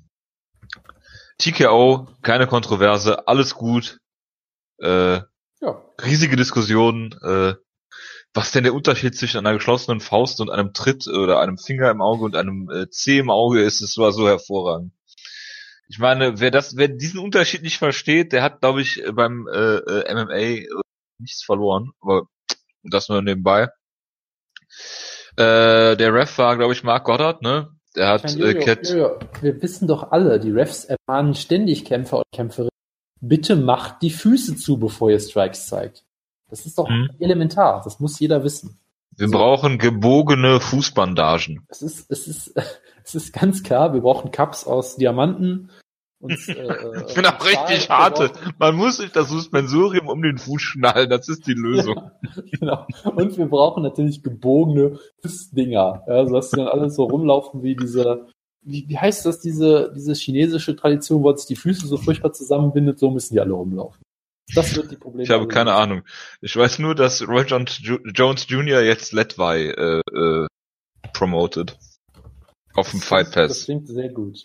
TKO, 1.39 2.09
keine 2.23 2.47
Kontroverse, 2.47 3.29
alles 3.29 3.55
gut. 3.55 3.99
Äh, 4.79 5.21
ja. 5.61 5.85
Riesige 6.03 6.37
Diskussion. 6.37 7.13
Äh, 7.23 7.55
was 8.35 8.53
denn 8.53 8.65
der 8.65 8.75
Unterschied 8.75 9.17
zwischen 9.17 9.39
einer 9.39 9.55
geschlossenen 9.55 10.01
Faust 10.01 10.41
und 10.41 10.51
einem 10.51 10.73
Tritt 10.73 11.09
oder 11.09 11.41
einem 11.41 11.59
Finger 11.59 11.91
im 11.91 12.03
Auge 12.03 12.25
und 12.25 12.37
einem 12.37 12.71
äh, 12.71 12.89
Zeh 12.91 13.19
im 13.19 13.31
Auge 13.31 13.63
ist, 13.63 13.81
es 13.81 13.97
war 13.97 14.13
so 14.13 14.29
hervorragend. 14.29 14.93
Ich 15.89 15.99
meine, 15.99 16.39
wer 16.39 16.51
das, 16.51 16.77
wer 16.77 16.89
diesen 16.89 17.21
Unterschied 17.21 17.63
nicht 17.63 17.79
versteht, 17.79 18.33
der 18.33 18.43
hat, 18.43 18.61
glaube 18.61 18.83
ich, 18.83 19.03
beim 19.13 19.49
äh, 19.49 19.77
äh, 19.77 20.15
MMA 20.15 20.67
nichts 21.19 21.43
verloren, 21.43 21.93
aber 22.01 22.27
das 22.83 23.09
nur 23.09 23.23
nebenbei. 23.23 23.69
Äh, 25.37 25.97
der 25.97 26.15
Ref 26.15 26.37
war, 26.39 26.57
glaube 26.57 26.75
ich, 26.75 26.85
Mark 26.85 27.05
Goddard, 27.05 27.43
ne? 27.43 27.71
Der 27.97 28.09
hat 28.09 28.25
meine, 28.25 28.51
äh, 28.51 28.55
Cat. 28.55 28.93
Wir 29.41 29.63
wissen 29.63 29.89
doch 29.89 30.13
alle, 30.13 30.39
die 30.39 30.51
Refs 30.51 30.85
ermahnen 30.85 31.35
ständig 31.35 31.85
Kämpfer 31.85 32.19
und 32.19 32.27
Kämpferinnen. 32.33 32.71
Bitte 33.21 33.57
macht 33.57 34.03
die 34.03 34.11
Füße 34.11 34.57
zu, 34.57 34.79
bevor 34.79 35.11
ihr 35.11 35.19
Strikes 35.19 35.67
zeigt. 35.67 36.05
Das 36.49 36.67
ist 36.67 36.79
doch 36.79 36.89
hm. 36.89 37.11
elementar. 37.19 37.83
Das 37.83 37.99
muss 37.99 38.21
jeder 38.21 38.45
wissen. 38.45 38.79
Wir 39.19 39.31
brauchen 39.31 39.79
gebogene 39.79 40.61
Fußbandagen. 40.61 41.67
Es 41.69 41.83
ist, 41.83 42.11
es 42.11 42.29
ist, 42.29 42.55
es 43.05 43.15
ist 43.15 43.33
ganz 43.33 43.63
klar. 43.65 43.93
Wir 43.93 44.01
brauchen 44.01 44.31
Cups 44.31 44.65
aus 44.65 44.97
Diamanten 44.97 45.71
und, 46.21 46.33
äh, 46.49 46.53
äh 46.53 47.15
genau, 47.15 47.31
richtig 47.45 47.91
harte. 47.91 48.31
Man 48.59 48.77
muss 48.77 48.99
sich 48.99 49.11
das 49.11 49.29
Suspensorium 49.29 50.09
um 50.09 50.23
den 50.23 50.39
Fuß 50.39 50.63
schnallen, 50.63 51.11
das 51.11 51.29
ist 51.29 51.47
die 51.47 51.55
Lösung. 51.55 52.11
genau. 52.61 52.87
Und 53.05 53.37
wir 53.37 53.47
brauchen 53.47 53.83
natürlich 53.83 54.23
gebogene 54.23 54.99
Dinger. 55.53 56.05
Ja, 56.07 56.27
so 56.27 56.35
dass 56.35 56.51
die 56.51 56.57
dann 56.57 56.69
alles 56.69 56.95
so 56.95 57.05
rumlaufen 57.05 57.63
wie 57.63 57.75
diese, 57.75 58.27
wie, 58.63 58.89
wie 58.89 58.99
heißt 58.99 59.27
das, 59.27 59.41
diese, 59.41 59.93
diese 59.95 60.15
chinesische 60.15 60.77
Tradition, 60.77 61.23
wo 61.25 61.35
sich 61.35 61.47
die 61.47 61.57
Füße 61.57 61.87
so 61.87 61.97
furchtbar 61.97 62.33
zusammenbindet, 62.33 62.99
so 62.99 63.11
müssen 63.11 63.35
die 63.35 63.41
alle 63.41 63.53
rumlaufen. 63.53 64.01
Das 64.55 64.75
wird 64.77 64.91
die 64.91 64.97
Probleme. 64.97 65.25
Ich 65.25 65.31
habe 65.31 65.47
keine 65.47 65.75
Ahnung. 65.75 66.05
Ich 66.41 66.57
weiß 66.57 66.79
nur, 66.79 66.95
dass 66.95 67.27
Roy 67.27 67.45
Jones 67.45 68.47
Jr. 68.49 68.83
jetzt 68.83 69.13
Letway 69.13 69.71
äh, 69.71 70.01
äh, 70.01 70.47
promoted. 71.13 71.77
Auf 72.75 72.91
dem 72.91 73.01
Fight 73.01 73.33
Pass. 73.33 73.49
Das 73.49 73.65
klingt 73.65 73.89
sehr 73.89 74.09
gut. 74.11 74.43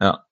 Ja. 0.00 0.26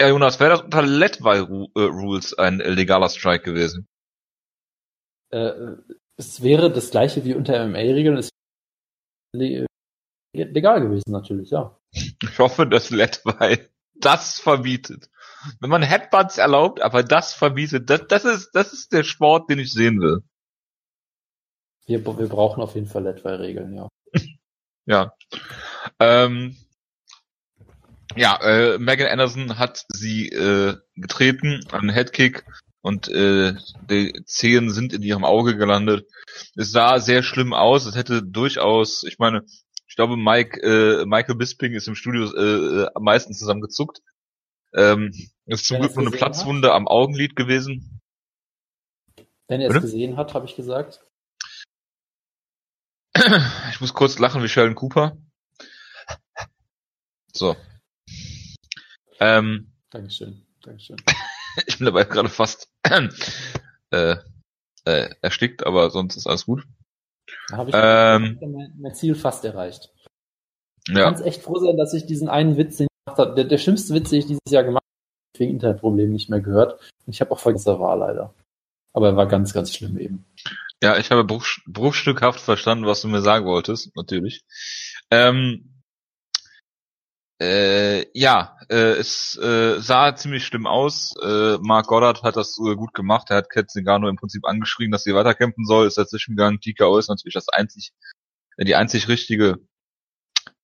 Ja, 0.00 0.08
Jonas, 0.08 0.40
wäre 0.40 0.50
das 0.50 0.62
unter 0.62 0.82
Letway 0.82 1.38
äh, 1.38 1.80
Rules 1.80 2.34
ein 2.34 2.58
legaler 2.58 3.08
Strike 3.08 3.44
gewesen? 3.44 3.86
Äh, 5.30 5.76
es 6.16 6.42
wäre 6.42 6.72
das 6.72 6.90
gleiche 6.90 7.24
wie 7.24 7.34
unter 7.34 7.64
MMA-Regeln. 7.66 8.16
Es 8.16 8.30
wäre 9.32 9.66
legal 10.34 10.80
gewesen, 10.80 11.12
natürlich, 11.12 11.50
ja. 11.50 11.78
Ich 11.92 12.38
hoffe, 12.38 12.66
dass 12.66 12.90
Letway 12.90 13.68
das 13.94 14.40
verbietet. 14.40 15.10
Wenn 15.60 15.70
man 15.70 15.82
Headbutts 15.82 16.38
erlaubt, 16.38 16.80
aber 16.82 17.02
das 17.02 17.34
verbietet, 17.34 17.90
das, 17.90 18.06
das 18.08 18.24
ist, 18.24 18.50
das 18.52 18.72
ist 18.72 18.92
der 18.92 19.04
Sport, 19.04 19.50
den 19.50 19.58
ich 19.58 19.72
sehen 19.72 20.00
will. 20.00 20.20
Wir, 21.86 22.04
wir 22.04 22.28
brauchen 22.28 22.62
auf 22.62 22.74
jeden 22.74 22.86
Fall 22.86 23.04
Letway-Regeln, 23.04 23.74
ja. 23.74 23.88
ja. 24.86 25.12
Ähm, 25.98 26.56
ja, 28.16 28.36
äh, 28.42 28.78
Megan 28.78 29.08
Anderson 29.08 29.58
hat 29.58 29.84
sie 29.88 30.28
äh, 30.28 30.76
getreten, 30.96 31.64
einen 31.72 31.88
Headkick 31.88 32.44
und 32.82 33.08
äh, 33.08 33.54
die 33.88 34.12
Zehen 34.26 34.70
sind 34.70 34.92
in 34.92 35.02
ihrem 35.02 35.24
Auge 35.24 35.56
gelandet. 35.56 36.06
Es 36.54 36.72
sah 36.72 36.98
sehr 36.98 37.22
schlimm 37.22 37.52
aus. 37.52 37.86
Es 37.86 37.94
hätte 37.94 38.22
durchaus, 38.22 39.02
ich 39.04 39.18
meine, 39.18 39.42
ich 39.86 39.96
glaube, 39.96 40.16
Mike, 40.16 40.60
äh, 40.62 41.06
Michael 41.06 41.36
Bisping 41.36 41.74
ist 41.74 41.88
im 41.88 41.94
Studio 41.94 42.24
äh, 42.34 42.88
am 42.94 43.02
meisten 43.04 43.34
zusammengezuckt. 43.34 44.00
Ähm, 44.74 45.12
ist 45.46 45.66
zum 45.66 45.76
Wenn 45.76 45.82
Glück 45.82 45.96
nur 45.96 46.06
eine 46.06 46.16
Platzwunde 46.16 46.68
hat? 46.68 46.76
am 46.76 46.88
Augenlid 46.88 47.36
gewesen. 47.36 48.00
Wenn 49.48 49.60
er 49.60 49.70
es 49.70 49.82
gesehen 49.82 50.16
hat, 50.16 50.34
habe 50.34 50.46
ich 50.46 50.56
gesagt. 50.56 51.04
Ich 53.70 53.80
muss 53.80 53.94
kurz 53.94 54.18
lachen 54.18 54.42
wie 54.42 54.48
Sheldon 54.48 54.74
Cooper. 54.74 55.16
So, 57.32 57.56
ähm, 59.22 59.72
Dankeschön, 59.90 60.44
Dankeschön. 60.62 60.96
ich 61.66 61.78
bin 61.78 61.84
dabei 61.84 62.02
gerade 62.02 62.28
fast 62.28 62.68
äh, 63.90 64.16
äh, 64.84 65.14
erstickt, 65.20 65.64
aber 65.64 65.90
sonst 65.90 66.16
ist 66.16 66.26
alles 66.26 66.44
gut. 66.44 66.66
Da 67.48 67.56
habe 67.58 67.70
ich 67.70 67.76
ähm, 67.78 68.72
mein, 68.80 68.94
Ziel 68.96 69.14
fast 69.14 69.44
erreicht. 69.44 69.92
Du 70.86 70.94
ja. 70.94 71.04
kannst 71.04 71.24
echt 71.24 71.42
froh 71.42 71.60
sein, 71.60 71.76
dass 71.76 71.94
ich 71.94 72.04
diesen 72.04 72.28
einen 72.28 72.56
Witz, 72.56 72.78
den 72.78 72.86
ich 72.86 72.91
habe, 73.18 73.34
der, 73.34 73.44
der 73.44 73.58
schlimmste 73.58 73.94
Witz, 73.94 74.10
den 74.10 74.20
ich 74.20 74.26
dieses 74.26 74.40
Jahr 74.48 74.64
gemacht 74.64 74.84
habe, 74.84 75.40
wegen 75.40 75.52
Internetproblemen 75.52 76.12
nicht 76.12 76.30
mehr 76.30 76.40
gehört. 76.40 76.80
Und 77.06 77.14
ich 77.14 77.20
habe 77.20 77.30
auch 77.30 77.38
vergessen, 77.38 77.70
er 77.70 77.80
war 77.80 77.96
leider. 77.96 78.34
Aber 78.92 79.08
er 79.08 79.16
war 79.16 79.26
ganz, 79.26 79.52
ganz 79.52 79.74
schlimm 79.74 79.98
eben. 79.98 80.24
Ja, 80.82 80.98
ich 80.98 81.10
habe 81.10 81.24
bruch, 81.24 81.46
bruchstückhaft 81.66 82.40
verstanden, 82.40 82.86
was 82.86 83.00
du 83.02 83.08
mir 83.08 83.22
sagen 83.22 83.46
wolltest, 83.46 83.94
natürlich. 83.96 84.42
Ähm, 85.10 85.82
äh, 87.40 88.06
ja, 88.16 88.56
äh, 88.68 88.92
es 88.98 89.36
äh, 89.36 89.80
sah 89.80 90.14
ziemlich 90.14 90.44
schlimm 90.44 90.66
aus. 90.66 91.14
Äh, 91.22 91.58
Mark 91.58 91.86
Goddard 91.88 92.22
hat 92.22 92.36
das 92.36 92.56
äh, 92.58 92.76
gut 92.76 92.94
gemacht. 92.94 93.30
Er 93.30 93.38
hat 93.38 93.50
Kat 93.50 93.70
Zingano 93.70 94.08
im 94.08 94.16
Prinzip 94.16 94.44
angeschrien, 94.44 94.92
dass 94.92 95.02
sie 95.02 95.14
weiterkämpfen 95.14 95.64
soll. 95.64 95.86
Ist 95.86 95.98
dazwischen 95.98 96.36
gegangen. 96.36 96.60
TKO 96.60 96.98
ist 96.98 97.08
natürlich 97.08 97.34
das 97.34 97.48
einzig, 97.48 97.92
die 98.58 98.76
einzig 98.76 99.08
richtige 99.08 99.58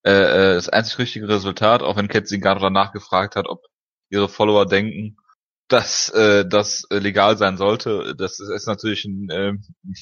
äh, 0.04 0.10
äh, 0.10 0.54
das 0.54 0.68
einzig 0.68 0.98
richtige 0.98 1.28
Resultat, 1.28 1.82
auch 1.82 1.96
wenn 1.96 2.08
Cat 2.08 2.28
Zingano 2.28 2.60
danach 2.60 2.92
gefragt 2.92 3.36
hat, 3.36 3.46
ob 3.48 3.62
ihre 4.10 4.28
Follower 4.28 4.66
denken, 4.66 5.16
dass 5.68 6.08
äh, 6.10 6.46
das 6.48 6.84
äh, 6.90 6.98
legal 6.98 7.36
sein 7.36 7.58
sollte. 7.58 8.14
Das 8.16 8.40
ist, 8.40 8.48
ist 8.48 8.66
natürlich 8.66 9.04
ein 9.04 9.28
äh, 9.28 9.52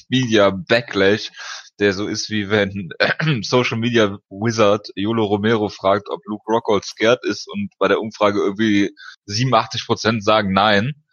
Media 0.07 0.49
Backlash, 0.49 1.31
der 1.79 1.93
so 1.93 2.07
ist 2.07 2.29
wie 2.29 2.49
wenn 2.49 2.89
äh, 2.99 3.11
Social 3.43 3.77
Media 3.77 4.17
Wizard 4.29 4.87
Yolo 4.95 5.25
Romero 5.25 5.67
fragt, 5.69 6.09
ob 6.09 6.21
Luke 6.25 6.45
Rockhold 6.47 6.85
scared 6.85 7.23
ist 7.23 7.47
und 7.49 7.69
bei 7.77 7.89
der 7.89 7.99
Umfrage 7.99 8.39
irgendwie 8.39 8.95
87 9.25 9.85
Prozent 9.85 10.23
sagen 10.23 10.53
nein. 10.53 11.03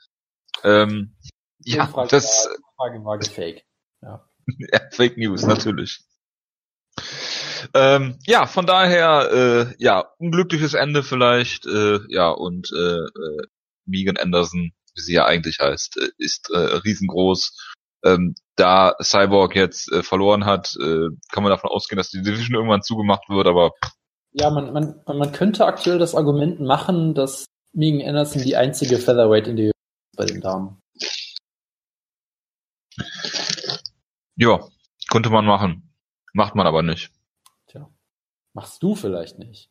Ähm, 0.62 1.16
ja, 1.64 1.86
Umfrage 1.86 2.08
das 2.10 2.46
war, 2.46 2.88
Umfrage 2.88 3.04
war 3.04 3.18
gefaked. 3.18 3.64
Ja. 4.02 4.28
ja, 4.72 4.80
Fake 4.92 5.18
News 5.18 5.42
natürlich. 5.42 6.04
Ähm, 7.74 8.18
ja, 8.26 8.46
von 8.46 8.66
daher, 8.66 9.30
äh, 9.32 9.74
ja, 9.78 10.04
unglückliches 10.18 10.74
Ende 10.74 11.02
vielleicht, 11.02 11.66
äh, 11.66 12.00
ja, 12.08 12.30
und 12.30 12.70
äh, 12.72 12.98
äh, 12.98 13.46
Megan 13.86 14.16
Anderson, 14.16 14.72
wie 14.94 15.00
sie 15.00 15.14
ja 15.14 15.26
eigentlich 15.26 15.60
heißt, 15.60 15.96
äh, 15.98 16.08
ist 16.18 16.50
äh, 16.50 16.58
riesengroß. 16.58 17.56
Ähm, 18.04 18.34
da 18.56 18.94
Cyborg 19.02 19.56
jetzt 19.56 19.90
äh, 19.90 20.02
verloren 20.02 20.44
hat, 20.44 20.76
äh, 20.76 21.08
kann 21.32 21.42
man 21.42 21.50
davon 21.50 21.70
ausgehen, 21.70 21.96
dass 21.96 22.10
die 22.10 22.22
Division 22.22 22.54
irgendwann 22.54 22.82
zugemacht 22.82 23.28
wird, 23.28 23.46
aber 23.46 23.72
Ja, 24.32 24.50
man, 24.50 24.72
man, 24.72 25.00
man 25.06 25.32
könnte 25.32 25.66
aktuell 25.66 25.98
das 25.98 26.14
Argument 26.14 26.60
machen, 26.60 27.14
dass 27.14 27.46
Megan 27.72 28.06
Anderson 28.08 28.42
die 28.42 28.56
einzige 28.56 28.98
Featherweight 28.98 29.48
in 29.48 29.56
der 29.56 29.66
ist 29.66 30.16
bei 30.16 30.26
den 30.26 30.40
Damen. 30.40 30.80
ja, 34.36 34.60
könnte 35.10 35.30
man 35.30 35.44
machen. 35.44 35.94
Macht 36.32 36.54
man 36.54 36.66
aber 36.66 36.82
nicht. 36.82 37.10
Machst 38.54 38.82
du 38.82 38.94
vielleicht 38.94 39.38
nicht. 39.38 39.70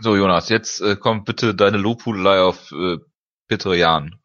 So, 0.00 0.16
Jonas, 0.16 0.48
jetzt 0.48 0.80
äh, 0.80 0.96
kommt 0.96 1.24
bitte 1.24 1.54
deine 1.54 1.78
Lobhudelei 1.78 2.42
auf 2.42 2.72
äh, 2.72 2.98
Peter 3.48 3.74
Jan. 3.74 4.20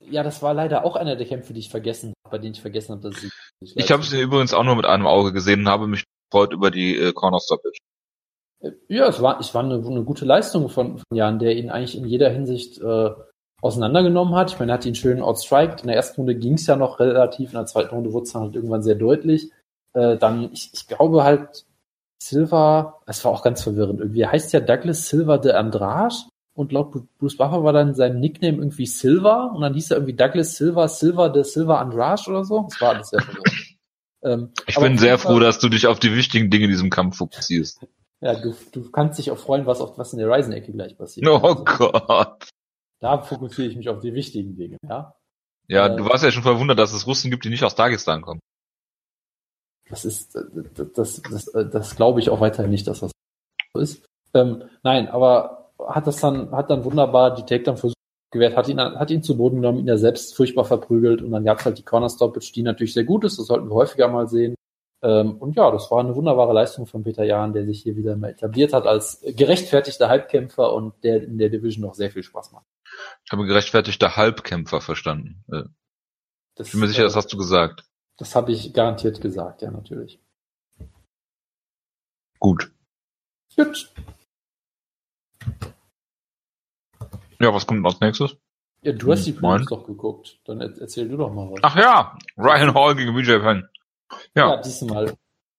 Ja, 0.00 0.22
das 0.22 0.42
war 0.42 0.54
leider 0.54 0.84
auch 0.84 0.96
einer 0.96 1.16
der 1.16 1.26
Kämpfe, 1.26 1.54
die 1.54 1.60
ich 1.60 1.70
vergessen 1.70 2.12
habe, 2.24 2.36
bei 2.36 2.38
denen 2.38 2.54
ich 2.54 2.60
vergessen 2.60 2.92
habe, 2.92 3.08
dass 3.08 3.20
sie. 3.20 3.30
Ich 3.60 3.90
habe 3.90 4.02
sie 4.02 4.20
übrigens 4.20 4.52
auch 4.52 4.64
nur 4.64 4.76
mit 4.76 4.86
einem 4.86 5.06
Auge 5.06 5.32
gesehen 5.32 5.60
und 5.60 5.68
habe 5.68 5.86
mich 5.86 6.04
gefreut 6.30 6.52
über 6.52 6.70
die 6.70 6.96
äh, 6.96 7.12
Corner 7.12 7.40
Stoppage. 7.40 7.78
Ja, 8.88 9.08
es 9.08 9.20
war, 9.20 9.40
es 9.40 9.54
war 9.54 9.62
eine, 9.62 9.74
eine 9.74 10.04
gute 10.04 10.24
Leistung 10.24 10.68
von, 10.68 10.98
von 10.98 11.16
Jan, 11.16 11.38
der 11.38 11.56
ihn 11.56 11.70
eigentlich 11.70 11.96
in 11.96 12.06
jeder 12.06 12.30
Hinsicht 12.30 12.78
äh, 12.80 13.10
auseinandergenommen 13.60 14.34
hat. 14.34 14.52
Ich 14.52 14.58
meine, 14.58 14.72
er 14.72 14.74
hat 14.74 14.86
ihn 14.86 14.94
schön 14.94 15.22
outstriked. 15.22 15.82
In 15.82 15.88
der 15.88 15.96
ersten 15.96 16.20
Runde 16.20 16.34
ging 16.34 16.54
es 16.54 16.66
ja 16.66 16.76
noch 16.76 16.98
relativ, 17.00 17.50
in 17.50 17.58
der 17.58 17.66
zweiten 17.66 17.94
Runde 17.94 18.12
wurde 18.12 18.24
es 18.24 18.32
dann 18.32 18.42
halt 18.42 18.54
irgendwann 18.56 18.82
sehr 18.82 18.94
deutlich. 18.94 19.50
Äh, 19.92 20.16
dann, 20.16 20.50
ich, 20.52 20.70
ich 20.72 20.86
glaube 20.86 21.24
halt, 21.24 21.66
Silva, 22.28 23.00
es 23.06 23.24
war 23.24 23.32
auch 23.32 23.42
ganz 23.42 23.62
verwirrend 23.62 24.00
irgendwie. 24.00 24.22
Er 24.22 24.32
heißt 24.32 24.52
ja 24.52 24.60
Douglas 24.60 25.08
Silva 25.08 25.38
de 25.38 25.52
Andrade 25.52 26.14
und 26.54 26.72
laut 26.72 26.92
Bruce 27.18 27.36
Buffer 27.36 27.64
war 27.64 27.72
dann 27.72 27.94
sein 27.94 28.20
Nickname 28.20 28.58
irgendwie 28.58 28.86
Silva 28.86 29.46
und 29.54 29.60
dann 29.62 29.74
hieß 29.74 29.90
er 29.90 29.96
irgendwie 29.98 30.14
Douglas 30.14 30.56
Silva, 30.56 30.88
Silva 30.88 31.28
de 31.28 31.42
Silva 31.42 31.80
Andrade 31.80 32.22
oder 32.28 32.44
so. 32.44 32.66
Das 32.70 32.80
war 32.80 32.94
alles 32.94 33.08
sehr 33.10 33.20
verwirrend. 33.20 33.76
ähm, 34.22 34.50
Ich 34.66 34.76
bin 34.76 34.98
sehr 34.98 35.18
froh, 35.18 35.38
dass 35.38 35.58
du 35.58 35.68
dich 35.68 35.86
auf 35.86 35.98
die 35.98 36.14
wichtigen 36.14 36.50
Dinge 36.50 36.64
in 36.64 36.70
diesem 36.70 36.90
Kampf 36.90 37.16
fokussierst. 37.16 37.80
Ja, 38.20 38.34
du, 38.40 38.54
du 38.72 38.90
kannst 38.90 39.18
dich 39.18 39.30
auch 39.30 39.36
freuen, 39.36 39.66
was, 39.66 39.82
auf, 39.82 39.98
was 39.98 40.14
in 40.14 40.18
der 40.18 40.30
Ryzen-Ecke 40.30 40.72
gleich 40.72 40.96
passiert. 40.96 41.28
Oh 41.28 41.36
Also, 41.36 41.64
Gott. 41.64 42.48
Da 43.00 43.18
fokussiere 43.20 43.68
ich 43.68 43.76
mich 43.76 43.90
auf 43.90 44.00
die 44.00 44.14
wichtigen 44.14 44.56
Dinge, 44.56 44.78
ja. 44.88 45.14
Ja, 45.68 45.88
Äh, 45.88 45.96
du 45.96 46.06
warst 46.06 46.24
ja 46.24 46.30
schon 46.30 46.42
verwundert, 46.42 46.78
dass 46.78 46.94
es 46.94 47.06
Russen 47.06 47.30
gibt, 47.30 47.44
die 47.44 47.50
nicht 47.50 47.64
aus 47.64 47.74
Dagestan 47.74 48.22
kommen. 48.22 48.40
Das 49.88 50.04
ist, 50.04 50.34
äh, 50.36 50.42
das, 50.74 51.22
das, 51.22 51.22
das, 51.22 51.70
das 51.70 51.96
glaube 51.96 52.20
ich 52.20 52.30
auch 52.30 52.40
weiterhin 52.40 52.70
nicht, 52.70 52.86
dass 52.86 53.00
das 53.00 53.12
so 53.74 53.80
ist. 53.80 54.04
Ähm, 54.32 54.64
nein, 54.82 55.08
aber 55.08 55.72
hat 55.78 56.06
das 56.06 56.20
dann, 56.20 56.50
hat 56.52 56.70
dann 56.70 56.84
wunderbar 56.84 57.34
die 57.34 57.42
Takedown 57.42 57.76
versucht 57.76 57.94
gewährt, 58.30 58.56
hat 58.56 58.68
ihn, 58.68 58.80
hat 58.80 59.10
ihn 59.10 59.22
zu 59.22 59.36
Boden 59.36 59.56
genommen, 59.56 59.78
ihn 59.78 59.88
ja 59.88 59.96
selbst 59.96 60.34
furchtbar 60.36 60.64
verprügelt 60.64 61.22
und 61.22 61.30
dann 61.30 61.44
gab 61.44 61.60
es 61.60 61.64
halt 61.64 61.78
die 61.78 61.84
Corner 61.84 62.10
Stoppage, 62.10 62.52
die 62.52 62.62
natürlich 62.62 62.92
sehr 62.92 63.04
gut 63.04 63.24
ist, 63.24 63.38
das 63.38 63.46
sollten 63.46 63.68
wir 63.68 63.74
häufiger 63.74 64.08
mal 64.08 64.28
sehen. 64.28 64.54
Ähm, 65.02 65.36
und 65.36 65.54
ja, 65.56 65.70
das 65.70 65.90
war 65.90 66.00
eine 66.00 66.14
wunderbare 66.14 66.52
Leistung 66.52 66.86
von 66.86 67.04
Peter 67.04 67.24
Jahn, 67.24 67.52
der 67.52 67.64
sich 67.64 67.82
hier 67.82 67.96
wieder 67.96 68.16
mal 68.16 68.30
etabliert 68.30 68.72
hat 68.72 68.86
als 68.86 69.20
gerechtfertigter 69.22 70.08
Halbkämpfer 70.08 70.72
und 70.72 70.94
der 71.04 71.22
in 71.22 71.38
der 71.38 71.50
Division 71.50 71.84
noch 71.84 71.94
sehr 71.94 72.10
viel 72.10 72.22
Spaß 72.22 72.52
macht. 72.52 72.64
Ich 73.24 73.32
habe 73.32 73.44
gerechtfertigter 73.44 74.16
Halbkämpfer 74.16 74.80
verstanden. 74.80 75.44
Äh, 75.52 75.64
Ich 76.62 76.70
bin 76.72 76.80
mir 76.80 76.88
sicher, 76.88 77.02
äh, 77.02 77.06
das 77.06 77.16
hast 77.16 77.32
du 77.32 77.36
gesagt. 77.36 77.84
Das 78.16 78.34
habe 78.34 78.52
ich 78.52 78.72
garantiert 78.72 79.20
gesagt, 79.20 79.62
ja, 79.62 79.70
natürlich. 79.70 80.20
Gut. 82.38 82.70
Gut. 83.56 83.92
Ja, 87.40 87.52
was 87.52 87.66
kommt 87.66 87.84
als 87.86 88.00
nächstes? 88.00 88.36
Ja, 88.82 88.92
du 88.92 89.10
hast 89.12 89.24
die 89.24 89.32
Hm. 89.32 89.38
Prelims 89.40 89.66
doch 89.68 89.86
geguckt. 89.86 90.38
Dann 90.44 90.60
er 90.60 90.76
erzähl 90.80 91.08
du 91.08 91.16
doch 91.16 91.32
mal 91.32 91.50
was. 91.50 91.60
Ach 91.62 91.76
ja, 91.76 92.18
Ryan 92.36 92.74
Hall 92.74 92.94
gegen 92.94 93.14
BJ 93.14 93.38
Penn. 93.38 93.68
ja. 94.34 94.54
Ja, 94.54 94.56
diesmal. 94.62 95.14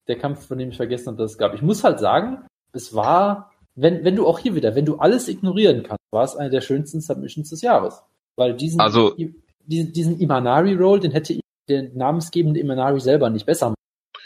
Der 0.07 0.19
Kampf, 0.19 0.45
von 0.47 0.59
dem 0.59 0.69
ich 0.69 0.77
vergessen 0.77 1.07
habe, 1.07 1.17
dass 1.17 1.31
es 1.31 1.37
gab. 1.39 1.55
Ich 1.55 1.63
muss 1.63 1.83
halt 1.83 1.99
sagen, 1.99 2.45
es 2.73 2.93
war, 2.93 3.51
wenn, 3.73 4.03
wenn 4.03 4.15
du 4.15 4.27
auch 4.27 4.37
hier 4.37 4.53
wieder, 4.53 4.75
wenn 4.75 4.85
du 4.85 4.97
alles 4.97 5.27
ignorieren 5.27 5.81
kannst, 5.81 6.03
war 6.11 6.23
es 6.23 6.35
eine 6.35 6.51
der 6.51 6.61
schönsten 6.61 7.01
Submissions 7.01 7.49
des 7.49 7.61
Jahres. 7.63 8.03
Weil 8.35 8.53
diesen, 8.55 8.79
Also- 8.79 9.15
diesen, 9.65 9.93
diesen 9.93 10.19
Imanari-Roll, 10.19 10.99
den 10.99 11.11
hätte 11.11 11.33
der 11.69 11.89
namensgebende 11.93 12.59
Imanari 12.59 12.99
selber 12.99 13.29
nicht 13.29 13.45
besser 13.45 13.69
machen 13.69 13.75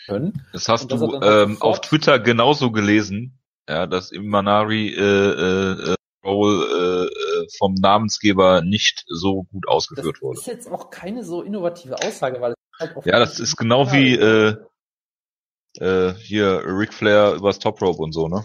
können. 0.07 0.45
das 0.53 0.67
hast 0.67 0.91
dass 0.91 0.99
du 0.99 1.21
ähm, 1.21 1.61
auf 1.61 1.81
Twitter 1.81 2.19
genauso 2.19 2.71
gelesen, 2.71 3.39
ja, 3.67 3.87
dass 3.87 4.11
Imanari 4.11 4.89
äh, 4.89 5.01
äh, 5.01 5.91
äh, 5.91 5.95
Roll 6.25 6.67
äh, 6.67 7.05
äh, 7.05 7.47
vom 7.57 7.75
Namensgeber 7.75 8.61
nicht 8.61 9.05
so 9.07 9.43
gut 9.43 9.65
Das 9.65 9.73
ausgeführt 9.73 10.21
wurde. 10.21 10.39
ist 10.39 10.47
jetzt 10.47 10.71
auch 10.71 10.89
keine 10.89 11.23
so 11.23 11.41
innovative 11.41 11.95
Aussage, 11.95 12.41
weil 12.41 12.51
es 12.51 12.79
halt 12.79 12.97
auf 12.97 13.05
Ja, 13.05 13.19
das 13.19 13.39
ist 13.39 13.55
genau 13.55 13.91
wie 13.91 14.15
äh, 14.15 14.55
äh, 15.77 16.13
hier 16.15 16.63
Ric 16.65 16.93
Flair 16.93 17.33
übers 17.35 17.59
Top 17.59 17.81
Rope 17.81 18.01
und 18.01 18.11
so, 18.11 18.27
ne? 18.27 18.43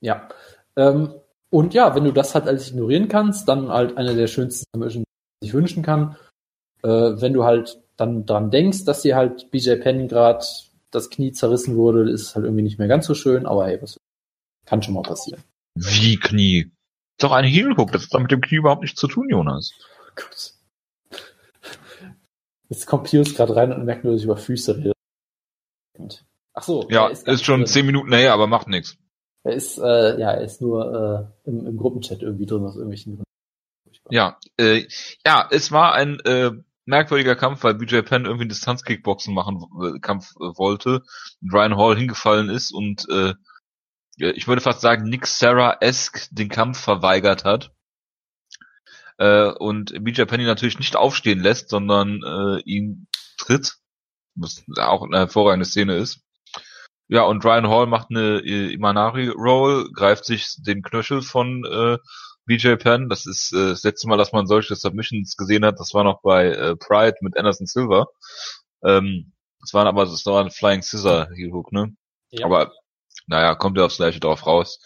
Ja. 0.00 0.28
Ähm, 0.76 1.14
und 1.50 1.72
ja, 1.72 1.94
wenn 1.94 2.04
du 2.04 2.12
das 2.12 2.34
halt 2.34 2.46
alles 2.48 2.70
ignorieren 2.70 3.08
kannst, 3.08 3.48
dann 3.48 3.68
halt 3.68 3.96
eine 3.96 4.14
der 4.14 4.26
schönsten 4.26 4.64
Submissions, 4.74 5.06
die 5.42 5.46
ich 5.46 5.54
wünschen 5.54 5.82
kann. 5.82 6.16
Äh, 6.84 7.20
wenn 7.20 7.32
du 7.32 7.44
halt 7.44 7.80
dann 7.96 8.26
dran 8.26 8.50
denkst, 8.50 8.84
dass 8.84 9.02
dir 9.02 9.16
halt 9.16 9.50
BJ 9.50 9.76
Penn 9.76 10.06
gerade 10.08 10.44
das 10.90 11.10
Knie 11.10 11.32
zerrissen 11.32 11.76
wurde, 11.76 12.10
ist 12.10 12.22
es 12.22 12.34
halt 12.36 12.44
irgendwie 12.44 12.62
nicht 12.62 12.78
mehr 12.78 12.88
ganz 12.88 13.06
so 13.06 13.14
schön, 13.14 13.46
aber 13.46 13.66
hey, 13.66 13.80
was 13.82 13.98
kann 14.66 14.82
schon 14.82 14.94
mal 14.94 15.02
passieren. 15.02 15.42
Wie 15.74 16.16
Knie? 16.16 16.70
Ist 17.16 17.22
doch 17.22 17.32
ein 17.32 17.44
Heel 17.44 17.76
Hook, 17.76 17.90
das 17.92 18.08
hat 18.10 18.20
mit 18.20 18.30
dem 18.30 18.40
Knie 18.40 18.58
überhaupt 18.58 18.82
nichts 18.82 19.00
zu 19.00 19.08
tun, 19.08 19.28
Jonas. 19.28 19.72
Gut. 20.16 20.52
Jetzt 22.68 22.86
kommt 22.86 23.04
Pius 23.04 23.34
gerade 23.34 23.54
rein 23.56 23.72
und 23.72 23.84
merkt 23.84 24.04
nur, 24.04 24.12
dass 24.14 24.20
ich 24.20 24.24
über 24.26 24.36
Füße 24.36 24.76
rede. 24.76 24.92
Und- 25.98 26.24
Ach 26.54 26.62
so. 26.62 26.86
Ja, 26.90 27.08
ist, 27.08 27.26
nicht 27.26 27.44
schon 27.44 27.60
drin. 27.60 27.66
zehn 27.66 27.86
Minuten 27.86 28.12
her, 28.12 28.32
aber 28.32 28.46
macht 28.46 28.68
nichts. 28.68 28.96
Er 29.42 29.54
ist, 29.54 29.76
äh, 29.78 30.18
ja, 30.20 30.30
er 30.32 30.40
ist 30.42 30.60
nur 30.60 31.30
äh, 31.44 31.48
im, 31.48 31.66
im 31.66 31.76
Gruppenchat 31.76 32.22
irgendwie 32.22 32.46
drin 32.46 32.64
aus 32.64 32.74
irgendwelchen 32.76 33.16
Gründen. 33.16 33.24
Ja, 34.10 34.38
äh, 34.58 34.86
ja, 35.26 35.48
es 35.50 35.72
war 35.72 35.94
ein 35.94 36.20
äh, 36.20 36.52
merkwürdiger 36.86 37.36
Kampf, 37.36 37.62
weil 37.64 37.74
BJ 37.74 38.00
Penn 38.00 38.24
irgendwie 38.24 38.42
einen 38.42 38.48
Distanzkickboxen 38.50 39.34
machen 39.34 39.64
äh, 39.82 39.98
Kampf 40.00 40.32
äh, 40.36 40.56
wollte 40.56 41.02
und 41.40 41.52
Ryan 41.52 41.76
Hall 41.76 41.96
hingefallen 41.96 42.50
ist 42.50 42.72
und 42.72 43.08
äh, 43.08 43.34
ich 44.16 44.46
würde 44.46 44.60
fast 44.62 44.80
sagen 44.80 45.08
Nick 45.08 45.26
Sarah-esque 45.26 46.28
den 46.30 46.48
Kampf 46.48 46.78
verweigert 46.78 47.44
hat. 47.44 47.72
Äh, 49.18 49.50
und 49.50 49.92
BJ 50.04 50.22
Penn 50.24 50.40
ihn 50.40 50.46
natürlich 50.46 50.78
nicht 50.78 50.96
aufstehen 50.96 51.40
lässt, 51.40 51.68
sondern 51.68 52.22
äh, 52.22 52.60
ihn 52.64 53.08
tritt, 53.38 53.74
was 54.34 54.64
auch 54.78 55.02
eine 55.02 55.18
hervorragende 55.18 55.66
Szene 55.66 55.96
ist. 55.96 56.20
Ja, 57.08 57.22
und 57.22 57.44
Ryan 57.44 57.68
Hall 57.68 57.86
macht 57.86 58.08
eine 58.10 58.40
äh, 58.40 58.72
Imanari-Roll, 58.72 59.92
greift 59.92 60.24
sich 60.24 60.56
den 60.58 60.82
Knöchel 60.82 61.22
von 61.22 61.64
äh, 61.64 61.98
BJ 62.46 62.74
Penn. 62.76 63.08
Das 63.08 63.26
ist 63.26 63.52
äh, 63.52 63.70
das 63.70 63.82
letzte 63.82 64.08
Mal, 64.08 64.16
dass 64.16 64.32
man 64.32 64.46
solche 64.46 64.74
Submissions 64.76 65.36
gesehen 65.36 65.64
hat. 65.64 65.80
Das 65.80 65.94
war 65.94 66.04
noch 66.04 66.20
bei 66.22 66.48
äh, 66.48 66.76
Pride 66.76 67.16
mit 67.20 67.36
Anderson 67.36 67.66
Silver. 67.66 68.06
Ähm, 68.84 69.32
das 69.60 69.72
waren 69.72 69.86
aber 69.86 70.04
das 70.04 70.26
war 70.26 70.44
ein 70.44 70.50
Flying 70.50 70.82
Scissor 70.82 71.28
Heel 71.34 71.52
Hook, 71.52 71.72
ne? 71.72 71.96
Ja. 72.30 72.46
Aber 72.46 72.72
naja, 73.26 73.54
kommt 73.54 73.78
ja 73.78 73.84
aufs 73.84 73.96
gleiche 73.96 74.20
drauf 74.20 74.46
raus. 74.46 74.78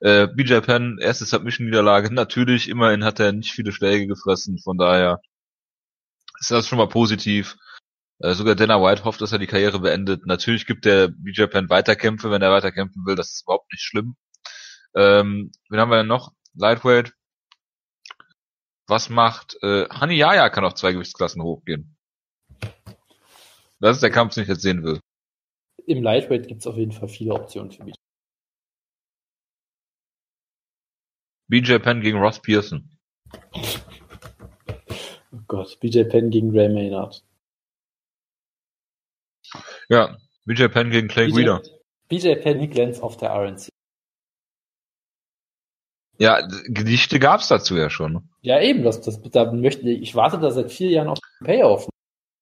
Äh, 0.00 0.26
BJ 0.28 0.58
Penn, 0.60 0.98
erste 1.00 1.24
Submission-Niederlage. 1.24 2.12
Natürlich, 2.12 2.68
immerhin 2.68 3.04
hat 3.04 3.20
er 3.20 3.32
nicht 3.32 3.52
viele 3.52 3.72
Schläge 3.72 4.06
gefressen, 4.06 4.58
von 4.58 4.78
daher 4.78 5.20
ist 6.40 6.50
das 6.50 6.68
schon 6.68 6.78
mal 6.78 6.88
positiv. 6.88 7.56
Äh, 8.18 8.34
sogar 8.34 8.54
Dana 8.54 8.82
White 8.82 9.04
hofft, 9.04 9.20
dass 9.20 9.32
er 9.32 9.38
die 9.38 9.46
Karriere 9.46 9.80
beendet. 9.80 10.26
Natürlich 10.26 10.66
gibt 10.66 10.84
der 10.84 11.08
BJ 11.08 11.44
Penn 11.44 11.68
Weiterkämpfe, 11.70 12.30
wenn 12.30 12.42
er 12.42 12.50
weiterkämpfen 12.50 13.04
will. 13.06 13.14
Das 13.14 13.30
ist 13.32 13.42
überhaupt 13.44 13.70
nicht 13.72 13.82
schlimm. 13.82 14.16
Ähm, 14.94 15.52
wen 15.68 15.80
haben 15.80 15.90
wir 15.90 15.98
denn 15.98 16.06
noch? 16.06 16.32
Lightweight. 16.56 17.12
Was 18.88 19.08
macht 19.10 19.56
äh, 19.62 19.88
Hani 19.88 20.14
Yaya 20.16 20.48
kann 20.48 20.64
auf 20.64 20.74
zwei 20.74 20.92
Gewichtsklassen 20.92 21.42
hochgehen. 21.42 21.96
Das 23.80 23.96
ist 23.96 24.02
der 24.02 24.10
Kampf, 24.10 24.34
den 24.34 24.44
ich 24.44 24.48
jetzt 24.48 24.62
sehen 24.62 24.82
will. 24.84 25.00
im 25.86 26.02
Lightweight 26.02 26.48
gibt 26.48 26.60
es 26.60 26.66
auf 26.66 26.76
jeden 26.76 26.92
Fall 26.92 27.08
viele 27.08 27.34
Optionen 27.34 27.70
für 27.70 27.84
mich. 27.84 27.94
BJ 31.48 31.78
Penn 31.78 32.00
gegen 32.00 32.18
Ross 32.18 32.40
Pearson. 32.40 32.90
Oh 35.32 35.42
Gott, 35.48 35.78
BJ 35.80 36.04
Penn 36.04 36.30
gegen 36.30 36.56
Ray 36.56 36.68
Maynard. 36.68 37.22
Ja, 39.88 40.16
BJ 40.44 40.68
Penn 40.68 40.90
gegen 40.90 41.08
Clay 41.08 41.26
BJ, 41.26 41.32
Guida. 41.34 41.62
BJ 42.08 42.34
Penn 42.36 42.70
glänzt 42.70 43.02
auf 43.02 43.16
der 43.18 43.30
RNC. 43.30 43.68
Ja, 46.18 46.46
Gedichte 46.68 47.18
gab's 47.18 47.48
dazu 47.48 47.76
ja 47.76 47.90
schon. 47.90 48.28
Ja, 48.42 48.60
eben, 48.60 48.82
das, 48.82 49.00
das, 49.02 49.20
da 49.22 49.52
möchte, 49.52 49.88
ich 49.90 50.14
warte 50.14 50.38
da 50.38 50.50
seit 50.50 50.72
vier 50.72 50.90
Jahren 50.90 51.08
auf 51.08 51.18
den 51.40 51.46
Payoff. 51.46 51.88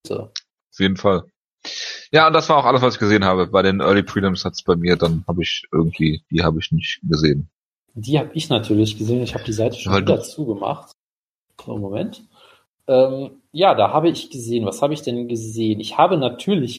Auf 0.09 0.31
jeden 0.79 0.97
Fall. 0.97 1.25
Ja, 2.12 2.27
und 2.27 2.33
das 2.35 2.49
war 2.49 2.59
auch 2.59 2.64
alles, 2.66 2.83
was 2.83 2.95
ich 2.95 3.01
gesehen 3.01 3.25
habe. 3.25 3.47
Bei 3.47 3.62
den 3.62 3.81
Early 3.81 4.03
Prelims 4.03 4.45
hat's 4.45 4.62
bei 4.62 4.77
mir, 4.77 4.97
dann 4.97 5.25
habe 5.27 5.43
ich 5.43 5.64
irgendwie, 5.72 6.22
die 6.31 6.43
habe 6.45 6.59
ich 6.61 6.70
nicht 6.72 7.01
gesehen. 7.03 7.49
Die 7.95 8.18
habe 8.18 8.31
ich 8.35 8.49
natürlich 8.49 8.99
gesehen. 8.99 9.22
Ich 9.22 9.35
habe 9.35 9.45
die 9.45 9.53
Seite 9.53 9.77
schon 9.79 9.93
Weil 9.93 10.03
wieder 10.03 10.16
du- 10.16 10.22
zugemacht. 10.22 10.93
So, 11.64 11.79
Moment. 11.79 12.25
Ähm, 12.87 13.41
ja, 13.53 13.75
da 13.75 13.93
habe 13.93 14.11
ich 14.11 14.31
gesehen. 14.31 14.66
Was 14.66 14.83
habe 14.83 14.93
ich 14.95 15.03
denn 15.03 15.27
gesehen? 15.29 15.81
Ich 15.81 15.97
habe 15.97 16.18
natürlich 16.18 16.79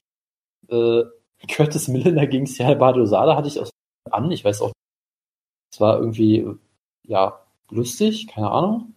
äh, 0.68 1.04
Curtis 1.52 1.88
Millender 1.88 2.28
gegen 2.28 2.46
Sierra 2.46 2.76
Bardosada 2.76 3.36
hatte 3.36 3.48
ich 3.48 3.60
aus 3.60 3.72
an. 4.12 4.30
Ich 4.32 4.46
weiß 4.46 4.62
auch, 4.62 4.72
es 5.74 5.80
war 5.80 6.00
irgendwie 6.00 6.46
ja 7.08 7.40
lustig, 7.70 8.28
keine 8.28 8.52
Ahnung. 8.52 8.94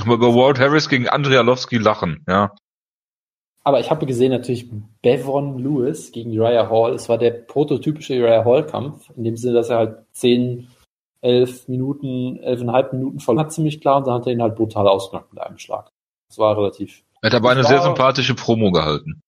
Aber 0.00 0.14
über 0.14 0.34
Walt 0.34 0.58
Harris 0.58 0.88
gegen 0.88 1.08
Andrei 1.08 1.36
Arlovski 1.38 1.76
lachen, 1.78 2.24
ja. 2.28 2.54
Aber 3.62 3.80
ich 3.80 3.90
habe 3.90 4.06
gesehen 4.06 4.30
natürlich 4.32 4.70
Bevon 5.02 5.58
Lewis 5.58 6.12
gegen 6.12 6.30
Uriah 6.30 6.70
Hall. 6.70 6.94
Es 6.94 7.08
war 7.08 7.18
der 7.18 7.30
prototypische 7.32 8.14
Uriah 8.14 8.44
Hall-Kampf, 8.44 9.10
in 9.16 9.24
dem 9.24 9.36
Sinne, 9.36 9.54
dass 9.54 9.68
er 9.68 9.76
halt 9.78 9.96
10, 10.12 10.68
11 11.20 11.68
Minuten, 11.68 12.38
11,5 12.40 12.92
Minuten 12.94 13.20
verloren 13.20 13.44
hat, 13.46 13.52
ziemlich 13.52 13.80
klar, 13.80 13.98
und 13.98 14.06
dann 14.06 14.14
hat 14.14 14.26
er 14.26 14.32
ihn 14.32 14.40
halt 14.42 14.56
brutal 14.56 14.88
ausgenockt 14.88 15.32
mit 15.34 15.42
einem 15.42 15.58
Schlag. 15.58 15.90
Das 16.28 16.38
war 16.38 16.56
relativ, 16.56 17.02
Er 17.20 17.26
hat 17.30 17.34
aber 17.34 17.50
eine 17.50 17.60
Das 17.60 17.68
sehr 17.68 17.78
war- 17.78 17.84
sympathische 17.84 18.34
Promo 18.34 18.70
gehalten. 18.72 19.20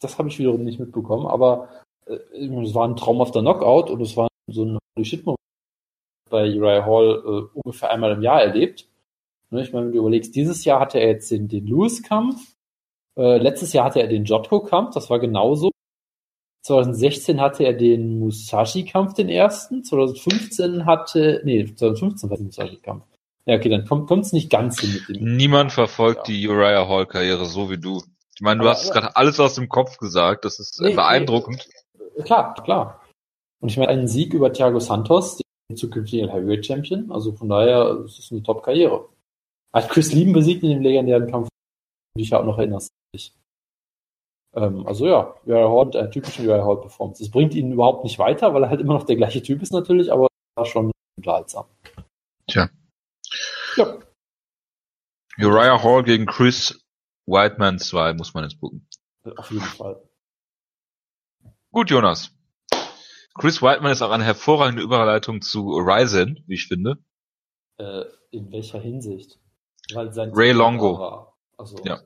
das 0.00 0.16
habe 0.18 0.28
ich 0.28 0.38
wiederum 0.38 0.62
nicht 0.62 0.78
mitbekommen, 0.78 1.26
aber 1.26 1.68
äh, 2.06 2.14
es 2.36 2.74
war 2.74 2.86
ein 2.86 2.94
traumhafter 2.96 3.40
Knockout 3.40 3.90
und 3.90 4.00
es 4.00 4.16
war 4.16 4.28
so 4.48 4.64
ein 4.64 4.78
Holy 4.96 5.04
Shit 5.04 5.24
Moment 5.26 5.38
bei 6.32 6.48
Uriah 6.52 6.84
Hall 6.84 7.22
äh, 7.24 7.58
ungefähr 7.60 7.90
einmal 7.92 8.10
im 8.12 8.22
Jahr 8.22 8.42
erlebt. 8.42 8.88
Ne, 9.50 9.62
ich 9.62 9.72
meine, 9.72 9.86
wenn 9.86 9.92
du 9.92 9.98
überlegst, 9.98 10.34
dieses 10.34 10.64
Jahr 10.64 10.80
hatte 10.80 10.98
er 10.98 11.08
jetzt 11.10 11.30
den, 11.30 11.46
den 11.46 11.66
Lewis-Kampf, 11.66 12.40
äh, 13.16 13.36
letztes 13.38 13.72
Jahr 13.72 13.84
hatte 13.84 14.00
er 14.00 14.08
den 14.08 14.24
Jotko-Kampf, 14.24 14.94
das 14.94 15.10
war 15.10 15.20
genauso. 15.20 15.70
2016 16.64 17.40
hatte 17.40 17.64
er 17.64 17.72
den 17.72 18.18
Musashi-Kampf, 18.20 19.14
den 19.14 19.28
ersten. 19.28 19.82
2015 19.84 20.86
hatte, 20.86 21.40
nee, 21.44 21.64
2015 21.64 22.30
war 22.30 22.36
der 22.36 22.46
Musashi-Kampf. 22.46 23.04
Ja, 23.46 23.56
okay, 23.56 23.68
dann 23.68 23.84
kommt 23.84 24.08
es 24.24 24.32
nicht 24.32 24.50
ganz 24.50 24.80
hin 24.80 24.92
mit 25.08 25.16
dem. 25.20 25.36
Niemand 25.36 25.72
verfolgt 25.72 26.28
Ja. 26.28 26.34
die 26.34 26.48
Uriah 26.48 26.88
Hall 26.88 27.06
Karriere 27.06 27.44
so 27.46 27.68
wie 27.70 27.78
du. 27.78 28.00
Ich 28.36 28.40
meine, 28.40 28.60
du 28.60 28.66
Aber- 28.68 28.76
hast 28.78 28.92
gerade 28.92 29.16
alles 29.16 29.40
aus 29.40 29.54
dem 29.56 29.68
Kopf 29.68 29.98
gesagt. 29.98 30.44
Das 30.44 30.60
ist 30.60 30.80
Nee, 30.80 30.94
beeindruckend. 30.94 31.68
Klar, 32.24 32.54
klar. 32.62 33.00
Und 33.60 33.68
ich 33.70 33.76
meine, 33.76 33.88
einen 33.90 34.06
Sieg 34.06 34.32
über 34.32 34.52
Thiago 34.52 34.78
Santos, 34.78 35.36
den 35.38 35.42
zukünftigen 35.74 36.30
Heavyweight 36.30 36.64
Champion, 36.66 37.10
also 37.10 37.32
von 37.32 37.48
daher, 37.48 38.02
es 38.04 38.18
ist 38.18 38.32
eine 38.32 38.42
Top-Karriere. 38.42 39.08
Hat 39.72 39.88
Chris 39.88 40.12
Lieben 40.12 40.32
besiegt 40.32 40.62
in 40.62 40.70
dem 40.70 40.82
legendären 40.82 41.30
Kampf, 41.30 41.48
wie 42.14 42.22
ich 42.22 42.30
ja 42.30 42.40
auch 42.40 42.44
noch 42.44 42.58
erinnerst. 42.58 42.90
Ähm, 44.54 44.86
also 44.86 45.06
ja, 45.06 45.34
Uriah 45.46 45.70
Hall 45.70 45.86
mit 45.86 45.96
einer 45.96 46.10
typischen 46.10 46.46
Uriah 46.46 46.64
Hall 46.64 46.80
Performance. 46.80 47.22
Es 47.22 47.30
bringt 47.30 47.54
ihn 47.54 47.72
überhaupt 47.72 48.04
nicht 48.04 48.18
weiter, 48.18 48.52
weil 48.52 48.64
er 48.64 48.68
halt 48.68 48.80
immer 48.80 48.94
noch 48.94 49.06
der 49.06 49.16
gleiche 49.16 49.42
Typ 49.42 49.62
ist 49.62 49.72
natürlich, 49.72 50.12
aber 50.12 50.28
war 50.56 50.66
schon 50.66 50.90
unterhaltsam. 51.16 51.64
Tja. 52.46 52.68
Ja, 53.76 53.98
Uriah 55.38 55.82
Hall 55.82 56.02
gegen 56.02 56.26
Chris 56.26 56.78
Whiteman 57.26 57.78
2 57.78 58.14
muss 58.14 58.34
man 58.34 58.44
jetzt 58.44 58.60
gucken. 58.60 58.86
auf 59.36 59.50
jeden 59.50 59.64
Fall. 59.64 60.02
Gut, 61.70 61.90
Jonas. 61.90 62.34
Chris 63.34 63.62
Whiteman 63.62 63.92
ist 63.92 64.02
auch 64.02 64.10
eine 64.10 64.24
hervorragende 64.24 64.82
Überleitung 64.82 65.40
zu 65.40 65.70
Ryzen, 65.78 66.44
wie 66.46 66.54
ich 66.54 66.68
finde. 66.68 66.98
Äh, 67.78 68.04
in 68.30 68.50
welcher 68.52 68.80
Hinsicht? 68.80 69.38
Weil 69.92 70.12
sein 70.12 70.30
Ray 70.34 70.52
Longo. 70.52 70.98
war. 70.98 71.36
Also, 71.56 71.78
Ja. 71.84 72.00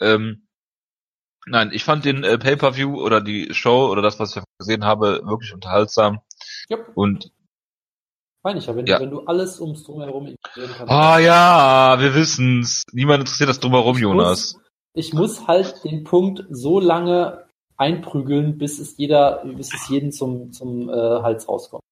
Ähm, 0.00 0.46
nein, 1.46 1.70
ich 1.72 1.84
fand 1.84 2.04
den 2.04 2.24
äh, 2.24 2.38
Pay-Per-View 2.38 3.00
oder 3.00 3.20
die 3.20 3.52
Show 3.52 3.88
oder 3.90 4.02
das, 4.02 4.18
was 4.18 4.34
ich 4.34 4.42
gesehen 4.58 4.84
habe, 4.84 5.20
wirklich 5.24 5.52
unterhaltsam. 5.52 6.20
Ja, 6.68 6.78
Und 6.94 7.32
meine 8.42 8.58
ich 8.58 8.66
ja, 8.66 8.74
wenn, 8.74 8.86
Ja. 8.86 8.98
Du, 8.98 9.04
wenn 9.04 9.10
du 9.10 9.20
alles 9.26 9.60
ums 9.60 9.84
Drumherum 9.84 10.28
ignorieren 10.28 10.74
kannst. 10.76 10.90
ah 10.92 11.18
ja, 11.18 12.00
wir 12.00 12.14
wissen's. 12.14 12.84
Niemand 12.92 13.20
interessiert 13.20 13.50
das 13.50 13.60
drumherum, 13.60 13.96
Ich 13.96 14.02
Jonas. 14.02 14.54
Muss, 14.54 14.62
ich 14.94 15.12
muss 15.12 15.46
halt 15.46 15.84
den 15.84 16.04
Punkt 16.04 16.44
so 16.48 16.80
lange 16.80 17.46
einprügeln, 17.80 18.58
bis 18.58 18.78
es 18.78 18.96
jeder, 18.98 19.42
bis 19.44 19.72
es 19.72 19.88
jeden 19.88 20.12
zum, 20.12 20.52
zum 20.52 20.90
äh, 20.90 20.92
Hals 20.92 21.48
rauskommt. 21.48 21.82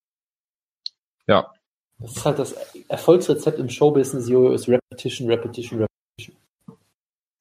Ja. 1.27 1.53
Das 1.99 2.17
ist 2.17 2.25
halt 2.25 2.39
das 2.39 2.53
Erfolgsrezept 2.89 3.59
im 3.59 3.71
Showbusiness, 3.71 4.29
Jojo, 4.29 4.53
ist 4.53 4.69
Repetition, 4.69 5.29
Repetition, 5.29 5.81
Repetition. 5.81 6.37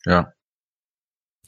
Ja. 0.06 0.34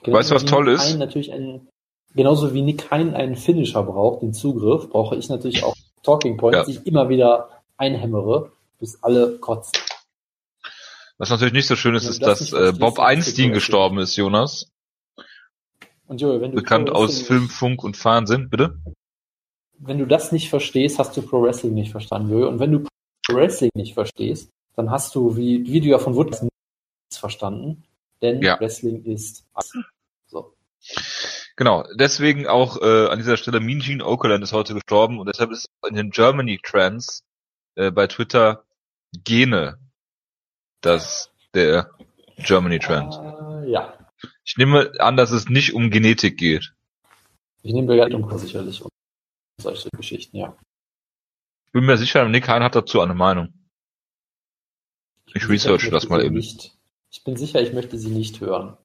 Weißt 0.05 0.31
du, 0.31 0.35
was 0.35 0.45
toll 0.45 0.65
Nick 0.65 0.75
ist? 0.75 0.91
Hein 0.91 0.99
natürlich 0.99 1.31
ein, 1.31 1.67
genauso 2.13 2.53
wie 2.53 2.61
Nick 2.61 2.91
Hein 2.91 3.13
einen 3.15 3.35
Finisher 3.35 3.83
braucht, 3.83 4.21
den 4.21 4.33
Zugriff, 4.33 4.89
brauche 4.89 5.15
ich 5.15 5.29
natürlich 5.29 5.63
auch 5.63 5.75
Talking 6.03 6.37
Points, 6.37 6.57
Ja. 6.57 6.63
die 6.65 6.71
ich 6.71 6.85
immer 6.85 7.07
wieder 7.09 7.61
einhämmere, 7.77 8.51
bis 8.77 9.01
alle 9.01 9.37
kotzen. 9.39 9.81
Was 11.17 11.29
natürlich 11.29 11.53
nicht 11.53 11.67
so 11.67 11.75
schön 11.75 11.95
ist, 11.95 12.03
Wenn 12.03 12.11
ist, 12.11 12.21
das 12.21 12.39
dass 12.39 12.53
äh, 12.53 12.73
Bob 12.77 12.99
Einstein 12.99 13.51
gestorben 13.53 13.99
ist, 13.99 14.15
Jonas. 14.17 14.69
Und 16.09 16.19
Jojo, 16.19 16.41
wenn 16.41 16.51
du 16.51 16.57
Bekannt 16.57 16.89
aus 16.89 17.21
Film, 17.21 17.49
Funk 17.49 17.83
und 17.83 17.95
Fernsehen, 17.95 18.49
bitte? 18.49 18.79
wenn 19.79 19.97
du 19.97 20.05
das 20.05 20.31
nicht 20.31 20.49
verstehst, 20.49 20.99
hast 20.99 21.15
du 21.15 21.21
Pro 21.21 21.41
Wrestling 21.41 21.73
nicht 21.73 21.91
verstanden, 21.91 22.31
Jojo. 22.31 22.49
Und 22.49 22.59
wenn 22.59 22.71
du 22.71 22.79
Pro 23.25 23.35
Wrestling 23.35 23.71
nicht 23.75 23.93
verstehst, 23.93 24.49
dann 24.75 24.91
hast 24.91 25.15
du, 25.15 25.37
wie, 25.37 25.65
wie 25.65 25.81
du 25.81 25.87
ja 25.87 25.99
von 25.99 26.15
Wood 26.15 26.31
nichts 26.31 27.17
verstanden. 27.17 27.83
Denn 28.21 28.41
Ja. 28.41 28.59
Wrestling 28.59 29.05
ist 29.05 29.45
alles. 29.53 29.71
So. 30.27 30.53
Genau, 31.55 31.85
deswegen 31.95 32.47
auch 32.47 32.81
äh, 32.81 33.07
an 33.07 33.19
dieser 33.19 33.37
Stelle 33.37 33.59
Mean 33.59 33.79
Gene 33.79 34.05
Okerlund 34.05 34.43
ist 34.43 34.53
heute 34.53 34.73
gestorben 34.73 35.19
und 35.19 35.27
deshalb 35.27 35.51
ist 35.51 35.67
in 35.87 35.95
den 35.95 36.09
Germany 36.09 36.59
Trends 36.61 37.21
äh, 37.75 37.91
bei 37.91 38.07
Twitter 38.07 38.63
Gene 39.23 39.77
das 40.81 41.31
der 41.53 41.91
Germany 42.37 42.79
Trend. 42.79 43.13
Äh, 43.13 43.71
ja. 43.71 43.93
Ich 44.43 44.57
nehme 44.57 44.91
an, 44.99 45.17
dass 45.17 45.31
es 45.31 45.49
nicht 45.49 45.73
um 45.73 45.89
Genetik 45.89 46.37
geht. 46.37 46.73
Ich 47.61 47.73
nehme 47.73 47.87
Begleitung 47.87 48.37
sicherlich 48.37 48.81
um 48.81 48.89
solche 49.59 49.89
Geschichten, 49.89 50.37
ja. 50.37 50.57
Ich 51.65 51.71
bin 51.71 51.85
mir 51.85 51.97
sicher, 51.97 52.27
Nick 52.27 52.47
Hein 52.47 52.63
hat 52.63 52.75
dazu 52.75 53.01
eine 53.01 53.13
Meinung. 53.13 53.53
Ich 55.27 55.43
sicher, 55.43 55.49
researche 55.49 55.91
das 55.91 56.09
mal 56.09 56.23
eben. 56.23 56.35
Nicht, 56.35 56.77
ich 57.11 57.23
bin 57.23 57.37
sicher, 57.37 57.61
ich 57.61 57.73
möchte 57.73 57.97
sie 57.97 58.09
nicht 58.09 58.39
hören. 58.39 58.77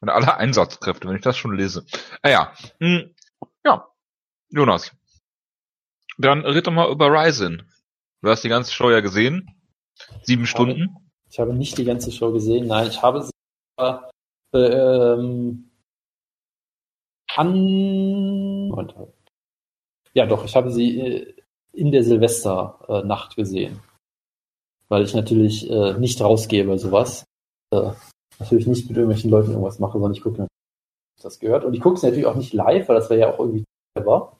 Und 0.00 0.08
alle 0.08 0.36
Einsatzkräfte, 0.36 1.08
wenn 1.08 1.16
ich 1.16 1.22
das 1.22 1.36
schon 1.36 1.56
lese. 1.56 1.84
Ah 2.22 2.30
ja. 2.30 2.54
Hm, 2.78 3.14
ja. 3.64 3.86
Jonas. 4.48 4.92
Dann 6.18 6.44
red 6.44 6.66
doch 6.66 6.72
mal 6.72 6.90
über 6.90 7.08
Ryzen. 7.08 7.70
Du 8.22 8.28
hast 8.30 8.42
die 8.42 8.48
ganze 8.48 8.72
Show 8.72 8.90
ja 8.90 9.00
gesehen. 9.00 9.48
Sieben 10.22 10.46
Stunden. 10.46 11.09
Ich 11.30 11.38
habe 11.38 11.54
nicht 11.54 11.78
die 11.78 11.84
ganze 11.84 12.10
Show 12.10 12.32
gesehen, 12.32 12.66
nein, 12.66 12.88
ich 12.88 13.00
habe 13.00 13.22
sie 13.22 13.30
äh, 13.78 14.58
ähm, 14.58 15.70
an 17.36 18.72
ja 20.14 20.26
doch, 20.26 20.44
ich 20.44 20.56
habe 20.56 20.70
sie 20.70 21.00
äh, 21.00 21.34
in 21.72 21.92
der 21.92 22.02
Silvesternacht 22.02 23.04
Nacht 23.04 23.36
gesehen. 23.36 23.80
Weil 24.88 25.04
ich 25.04 25.14
natürlich 25.14 25.70
äh, 25.70 25.94
nicht 25.94 26.20
rausgehe 26.20 26.64
bei 26.64 26.76
sowas. 26.76 27.24
Äh, 27.72 27.92
natürlich 28.40 28.66
nicht 28.66 28.88
mit 28.88 28.96
irgendwelchen 28.96 29.30
Leuten 29.30 29.50
irgendwas 29.50 29.78
mache, 29.78 29.92
sondern 29.92 30.12
ich 30.12 30.22
gucke 30.22 30.38
natürlich, 30.38 30.50
das 31.22 31.38
gehört. 31.38 31.64
Und 31.64 31.74
ich 31.74 31.80
gucke 31.80 31.96
es 31.96 32.02
natürlich 32.02 32.26
auch 32.26 32.34
nicht 32.34 32.52
live, 32.52 32.88
weil 32.88 32.96
das 32.96 33.08
wäre 33.08 33.20
ja 33.20 33.32
auch 33.32 33.38
irgendwie 33.38 33.64
clever. 33.94 34.36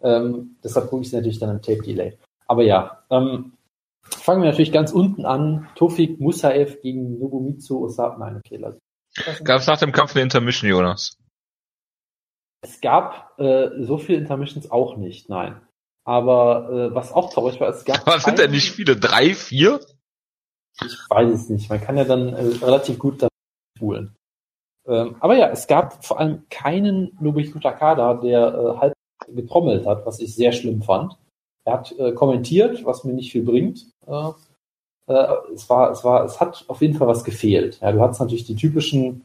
Ähm, 0.00 0.56
deshalb 0.64 0.88
gucke 0.88 1.02
ich 1.02 1.08
es 1.08 1.12
natürlich 1.12 1.38
dann 1.38 1.50
im 1.50 1.60
Tape-Delay. 1.60 2.16
Aber 2.46 2.62
ja, 2.62 3.04
ähm, 3.10 3.52
fangen 4.14 4.42
wir 4.42 4.50
natürlich 4.50 4.72
ganz 4.72 4.92
unten 4.92 5.24
an. 5.24 5.68
Tofik 5.74 6.20
Musaev 6.20 6.80
gegen 6.82 7.18
Nobumitsu 7.18 7.84
Osaka. 7.84 8.18
Nein, 8.18 8.36
okay, 8.36 8.56
lass. 8.56 8.78
Gab 9.44 9.60
es 9.60 9.66
nach 9.66 9.78
dem 9.78 9.92
Kampf 9.92 10.14
eine 10.14 10.22
Intermission, 10.22 10.70
Jonas? 10.70 11.16
Es 12.60 12.80
gab 12.80 13.38
äh, 13.38 13.68
so 13.80 13.98
viele 13.98 14.18
Intermissions 14.18 14.70
auch 14.70 14.96
nicht, 14.96 15.28
nein. 15.28 15.60
Aber 16.04 16.70
äh, 16.70 16.94
was 16.94 17.12
auch 17.12 17.32
traurig 17.32 17.60
war, 17.60 17.68
es 17.68 17.84
gab. 17.84 18.06
Was 18.06 18.24
sind 18.24 18.38
denn 18.38 18.50
nicht 18.50 18.72
viele? 18.72 18.96
Drei, 18.96 19.34
vier? 19.34 19.80
Ich 20.84 20.96
weiß 21.10 21.30
es 21.30 21.48
nicht. 21.48 21.68
Man 21.68 21.80
kann 21.80 21.96
ja 21.96 22.04
dann 22.04 22.32
äh, 22.32 22.64
relativ 22.64 22.98
gut 22.98 23.22
da 23.22 23.28
spulen. 23.76 24.14
Ähm, 24.86 25.16
aber 25.20 25.36
ja, 25.36 25.48
es 25.50 25.66
gab 25.66 26.04
vor 26.04 26.18
allem 26.18 26.48
keinen 26.48 27.16
Nobuhiko 27.20 27.58
Takada, 27.58 28.14
der 28.14 28.54
äh, 28.54 28.78
halb 28.78 28.92
getrommelt 29.28 29.86
hat, 29.86 30.06
was 30.06 30.20
ich 30.20 30.34
sehr 30.34 30.52
schlimm 30.52 30.82
fand. 30.82 31.18
Er 31.64 31.74
hat 31.74 31.92
äh, 31.98 32.12
kommentiert, 32.12 32.84
was 32.86 33.04
mir 33.04 33.12
nicht 33.12 33.30
viel 33.30 33.42
bringt. 33.42 33.86
Äh, 34.08 34.30
äh, 35.08 35.34
es 35.54 35.68
war, 35.68 35.90
es 35.90 36.04
war, 36.04 36.24
es 36.24 36.40
hat 36.40 36.64
auf 36.68 36.80
jeden 36.80 36.94
Fall 36.94 37.08
was 37.08 37.24
gefehlt. 37.24 37.80
Ja, 37.80 37.92
du 37.92 38.00
hattest 38.00 38.20
natürlich 38.20 38.44
die 38.44 38.56
typischen, 38.56 39.24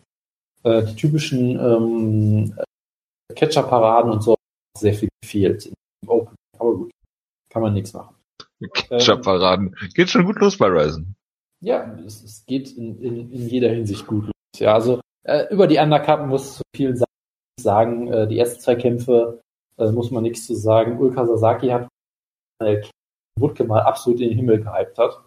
äh, 0.63 0.83
die 0.83 0.95
typischen 0.95 1.59
ähm, 1.59 2.57
Catcher-Paraden 3.35 4.11
und 4.11 4.23
so 4.23 4.35
sehr 4.77 4.93
viel 4.93 5.09
gefehlt 5.21 5.65
im 6.01 6.09
Open. 6.09 6.35
Aber 6.57 6.73
gut, 6.75 6.91
kann 7.49 7.61
man 7.61 7.73
nichts 7.73 7.93
machen. 7.93 8.15
Catcher-Paraden. 8.89 9.75
Geht 9.93 10.09
schon 10.09 10.25
gut 10.25 10.39
los 10.39 10.57
bei 10.57 10.67
Ryzen. 10.67 11.15
Ja, 11.61 11.97
es, 12.05 12.23
es 12.23 12.45
geht 12.45 12.75
in, 12.77 13.01
in, 13.01 13.31
in 13.31 13.47
jeder 13.47 13.69
Hinsicht 13.69 14.05
gut 14.07 14.25
los. 14.25 14.33
Ja, 14.57 14.73
also 14.73 15.01
äh, 15.23 15.53
über 15.53 15.67
die 15.67 15.77
Undercut 15.77 16.27
muss 16.27 16.55
zu 16.55 16.63
viel 16.75 17.01
sagen. 17.59 18.07
Äh, 18.07 18.27
die 18.27 18.39
ersten 18.39 18.59
zwei 18.61 18.75
Kämpfe 18.75 19.41
äh, 19.77 19.91
muss 19.91 20.11
man 20.11 20.23
nichts 20.23 20.45
zu 20.45 20.55
sagen. 20.55 20.97
Ulka 20.97 21.25
Sasaki 21.25 21.69
hat 21.69 21.87
äh, 22.59 22.81
Wutke 23.39 23.63
mal 23.63 23.81
absolut 23.81 24.19
in 24.21 24.29
den 24.29 24.37
Himmel 24.37 24.63
gehypt 24.63 24.97
hat. 24.97 25.19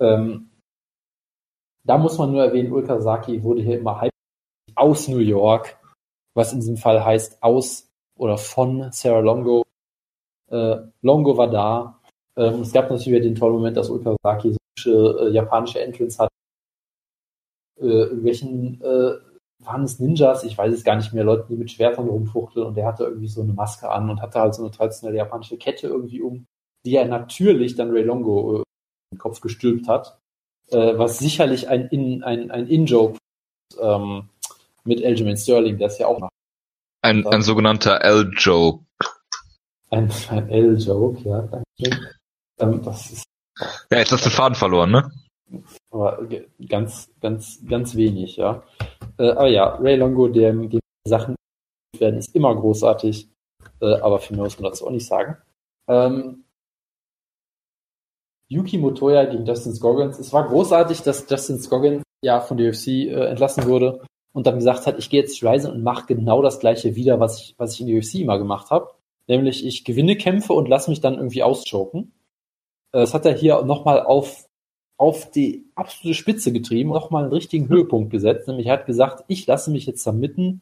Ähm, 0.00 0.50
da 1.84 1.98
muss 1.98 2.18
man 2.18 2.32
nur 2.32 2.44
erwähnen, 2.44 2.72
Ulka 2.72 3.00
Sasaki 3.00 3.42
wurde 3.42 3.62
hier 3.62 3.78
immer 3.78 4.00
hyped 4.00 4.12
aus 4.74 5.08
New 5.08 5.18
York, 5.18 5.78
was 6.34 6.52
in 6.52 6.60
diesem 6.60 6.76
Fall 6.76 7.04
heißt 7.04 7.42
aus 7.42 7.90
oder 8.16 8.38
von 8.38 8.90
Sarah 8.92 9.20
Longo. 9.20 9.64
Äh, 10.50 10.76
Longo 11.02 11.36
war 11.36 11.50
da. 11.50 12.00
Ähm, 12.36 12.60
es 12.60 12.72
gab 12.72 12.90
natürlich 12.90 13.22
den 13.22 13.34
tollen 13.34 13.54
Moment, 13.54 13.76
dass 13.76 13.90
Ulka 13.90 14.16
so 14.78 15.18
äh, 15.18 15.30
japanische 15.30 15.80
Entrance 15.80 16.22
hat. 16.22 16.30
Äh, 17.80 17.86
irgendwelchen 17.86 18.80
äh, 18.80 19.18
waren 19.64 19.84
es 19.84 19.98
Ninjas, 19.98 20.44
ich 20.44 20.56
weiß 20.56 20.72
es 20.72 20.84
gar 20.84 20.96
nicht 20.96 21.12
mehr, 21.12 21.24
Leute, 21.24 21.46
die 21.48 21.56
mit 21.56 21.70
Schwertern 21.70 22.08
rumfuchteln 22.08 22.66
und 22.66 22.76
der 22.76 22.86
hatte 22.86 23.04
irgendwie 23.04 23.28
so 23.28 23.42
eine 23.42 23.52
Maske 23.52 23.90
an 23.90 24.10
und 24.10 24.20
hatte 24.20 24.40
halt 24.40 24.54
so 24.54 24.62
eine 24.62 24.70
traditionelle 24.70 25.18
japanische 25.18 25.56
Kette 25.56 25.88
irgendwie 25.88 26.20
um, 26.20 26.46
die 26.84 26.96
er 26.96 27.06
natürlich 27.06 27.76
dann 27.76 27.90
Ray 27.90 28.02
Longo 28.02 28.60
äh, 28.60 28.62
den 29.12 29.18
Kopf 29.18 29.40
gestülpt 29.40 29.88
hat, 29.88 30.18
äh, 30.70 30.96
was 30.96 31.18
sicherlich 31.18 31.68
ein 31.68 31.88
In, 31.88 32.22
ein, 32.22 32.50
ein 32.50 32.66
In-Joke 32.66 33.18
ähm, 33.80 34.28
mit 34.84 35.04
Aljamain 35.04 35.36
Sterling, 35.36 35.78
der 35.78 35.88
ist 35.88 35.98
ja 35.98 36.06
auch 36.06 36.18
noch. 36.18 36.30
Ein, 37.02 37.26
ein 37.26 37.42
sogenannter 37.42 38.00
L-Joke. 38.00 38.84
Ein, 39.90 40.10
ein 40.30 40.48
L-Joke, 40.48 41.28
ja, 41.28 41.42
danke. 41.42 42.00
Ähm, 42.60 42.82
das 42.82 43.10
ist, 43.10 43.24
ja, 43.90 43.98
jetzt 43.98 44.12
hast 44.12 44.24
du 44.24 44.30
den 44.30 44.34
Faden 44.34 44.54
verloren, 44.54 44.90
ne? 44.90 45.10
Aber 45.90 46.26
ganz, 46.68 47.10
ganz, 47.20 47.60
ganz 47.68 47.94
wenig, 47.94 48.36
ja. 48.36 48.62
Äh, 49.18 49.30
aber 49.30 49.48
ja, 49.48 49.74
Ray 49.76 49.96
Longo, 49.96 50.28
dem, 50.28 50.70
dem 50.70 50.80
Sachen 51.06 51.34
werden, 51.98 52.18
ist 52.18 52.34
immer 52.34 52.54
großartig. 52.54 53.28
Äh, 53.80 53.94
aber 54.00 54.18
für 54.18 54.34
mehr 54.34 54.44
muss 54.44 54.58
man 54.58 54.70
dazu 54.70 54.86
auch 54.86 54.90
nicht 54.90 55.06
sagen. 55.06 55.36
Ähm, 55.88 56.44
Yuki 58.52 58.76
Motoya 58.76 59.24
gegen 59.24 59.46
Justin 59.46 59.74
Scoggins. 59.74 60.18
Es 60.18 60.32
war 60.32 60.46
großartig, 60.46 61.00
dass 61.02 61.26
Justin 61.28 61.58
Scoggins 61.58 62.02
ja 62.22 62.40
von 62.40 62.58
der 62.58 62.70
UFC 62.70 62.88
äh, 62.88 63.26
entlassen 63.26 63.66
wurde 63.66 64.02
und 64.32 64.46
dann 64.46 64.56
gesagt 64.56 64.86
hat, 64.86 64.98
ich 64.98 65.08
gehe 65.08 65.20
jetzt 65.20 65.42
Ryzen 65.42 65.72
und 65.72 65.82
mache 65.82 66.06
genau 66.06 66.42
das 66.42 66.60
gleiche 66.60 66.94
wieder, 66.94 67.18
was 67.18 67.40
ich, 67.40 67.54
was 67.56 67.74
ich 67.74 67.80
in 67.80 67.86
der 67.86 67.96
UFC 67.96 68.16
immer 68.16 68.38
gemacht 68.38 68.70
habe. 68.70 68.90
Nämlich 69.26 69.64
ich 69.64 69.84
gewinne 69.84 70.16
Kämpfe 70.16 70.52
und 70.52 70.68
lasse 70.68 70.90
mich 70.90 71.00
dann 71.00 71.14
irgendwie 71.14 71.42
auschoken. 71.42 72.12
Äh, 72.92 73.00
das 73.00 73.14
hat 73.14 73.24
er 73.24 73.34
hier 73.34 73.62
nochmal 73.62 74.02
auf 74.02 74.46
auf 74.98 75.30
die 75.32 75.64
absolute 75.74 76.14
Spitze 76.14 76.52
getrieben, 76.52 76.90
nochmal 76.90 77.24
einen 77.24 77.32
richtigen 77.32 77.68
Höhepunkt 77.68 78.10
gesetzt. 78.10 78.46
Nämlich 78.46 78.68
er 78.68 78.74
hat 78.74 78.86
gesagt, 78.86 79.24
ich 79.26 79.46
lasse 79.48 79.72
mich 79.72 79.86
jetzt 79.86 80.06
da 80.06 80.12
mitten 80.12 80.60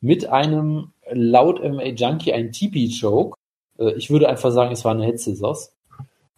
mit 0.00 0.26
einem 0.26 0.92
laut 1.10 1.60
MMA 1.64 1.86
Junkie 1.86 2.32
ein 2.32 2.52
TP-Choke. 2.52 3.34
Äh, 3.78 3.94
ich 3.94 4.10
würde 4.10 4.28
einfach 4.28 4.52
sagen, 4.52 4.72
es 4.72 4.84
war 4.84 4.92
eine 4.92 5.18
Scissors. 5.18 5.72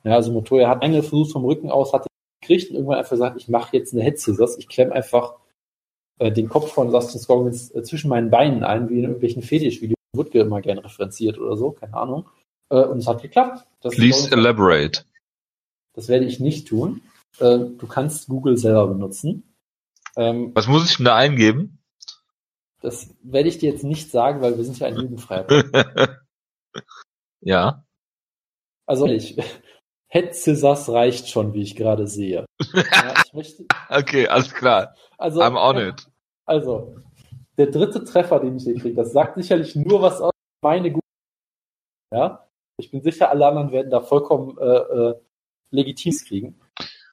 Ja, 0.05 0.15
also 0.15 0.33
Motoya 0.33 0.69
hat 0.69 0.83
einen 0.83 1.03
versucht 1.03 1.33
vom 1.33 1.45
Rücken 1.45 1.71
aus, 1.71 1.93
hat 1.93 2.07
gekriegt 2.41 2.71
und 2.71 2.77
irgendwann 2.77 2.99
einfach 2.99 3.11
gesagt, 3.11 3.37
ich 3.41 3.49
mache 3.49 3.77
jetzt 3.77 3.95
eine 3.95 4.03
Head 4.03 4.19
Scissors. 4.19 4.59
Ich 4.59 4.69
klemme 4.69 4.93
einfach 4.93 5.37
äh, 6.19 6.33
den 6.33 6.49
Kopf 6.49 6.73
von 6.73 6.91
Dustin 6.91 7.21
Scoggins 7.21 7.71
äh, 7.75 7.83
zwischen 7.83 8.09
meinen 8.09 8.31
Beinen 8.31 8.65
ein, 8.65 8.89
wie 8.89 8.99
in 8.99 9.05
irgendwelchen 9.05 9.43
Fetisch-Videos 9.43 9.97
Woodke 10.15 10.41
immer 10.41 10.61
gerne 10.61 10.85
referenziert 10.85 11.39
oder 11.39 11.57
so, 11.57 11.73
keine 11.73 11.95
Ahnung. 11.95 12.29
Äh, 12.69 12.85
und 12.85 12.99
es 12.99 13.07
hat 13.07 13.23
geklappt. 13.23 13.67
Das 13.81 13.95
Please 13.95 14.31
elaborate. 14.31 15.05
Das 15.95 16.09
werde 16.09 16.27
ich 16.27 16.41
nicht 16.41 16.69
tun. 16.69 17.03
Äh, 17.39 17.59
du 17.59 17.87
kannst 17.87 18.29
Google 18.29 18.57
selber 18.57 18.89
benutzen. 18.89 19.55
Ähm, 20.17 20.51
Was 20.55 20.69
muss 20.69 20.91
ich 20.91 20.97
denn 20.97 21.07
da 21.07 21.17
eingeben? 21.17 21.79
Das 22.81 23.15
werde 23.23 23.49
ich 23.49 23.59
dir 23.59 23.71
jetzt 23.71 23.85
nicht 23.85 24.11
sagen, 24.11 24.43
weil 24.43 24.57
wir 24.57 24.65
sind 24.65 24.79
ja 24.79 24.89
ein 24.89 24.97
jugendfreier. 25.01 25.47
ja. 27.41 27.85
Also 28.87 29.07
ich, 29.07 29.37
Scissors 30.35 30.89
reicht 30.91 31.29
schon, 31.29 31.55
wie 31.55 31.63
ich 31.63 31.75
gerade 31.75 32.07
sehe. 32.07 32.45
Ja, 32.75 33.15
möchte, 33.33 33.65
okay, 33.89 34.29
alles 34.29 34.53
klar. 34.53 34.95
Also, 35.17 35.41
I'm 35.41 35.57
on 35.57 35.79
it. 35.79 36.07
Also, 36.45 36.97
der 37.57 37.67
dritte 37.67 38.05
Treffer, 38.05 38.41
den 38.41 38.57
ich 38.57 38.65
hier 38.65 38.79
kriege, 38.79 38.95
das 38.95 39.13
sagt 39.13 39.37
sicherlich 39.37 39.75
nur 39.75 40.03
was 40.03 40.21
aus 40.21 40.33
meine 40.63 40.91
Google. 40.91 41.01
Ja, 42.13 42.47
ich 42.79 42.91
bin 42.91 43.03
sicher, 43.03 43.31
alle 43.31 43.47
anderen 43.47 43.73
werden 43.73 43.91
da 43.91 44.01
vollkommen 44.01 44.59
äh, 44.59 44.65
äh, 44.65 45.15
legitim 45.71 46.15
kriegen. 46.27 46.61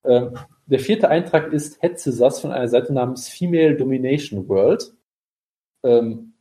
Ähm, 0.04 0.38
der 0.66 0.80
vierte 0.80 1.10
Eintrag 1.10 1.52
ist 1.54 1.80
Scissors 1.82 2.42
von 2.42 2.52
einer 2.52 2.68
Seite 2.68 2.94
namens 2.94 3.30
Female 3.30 3.76
Domination 3.76 4.48
World. 4.50 4.94
Ähm, 5.84 6.34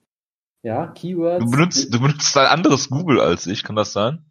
ja, 0.62 0.88
Keywords. 0.88 1.44
Du 1.44 1.50
benutzt, 1.50 1.94
du 1.94 2.00
benutzt 2.00 2.36
ein 2.36 2.46
anderes 2.46 2.90
Google 2.90 3.20
als 3.20 3.46
ich, 3.46 3.62
kann 3.62 3.76
das 3.76 3.92
sein? 3.92 4.27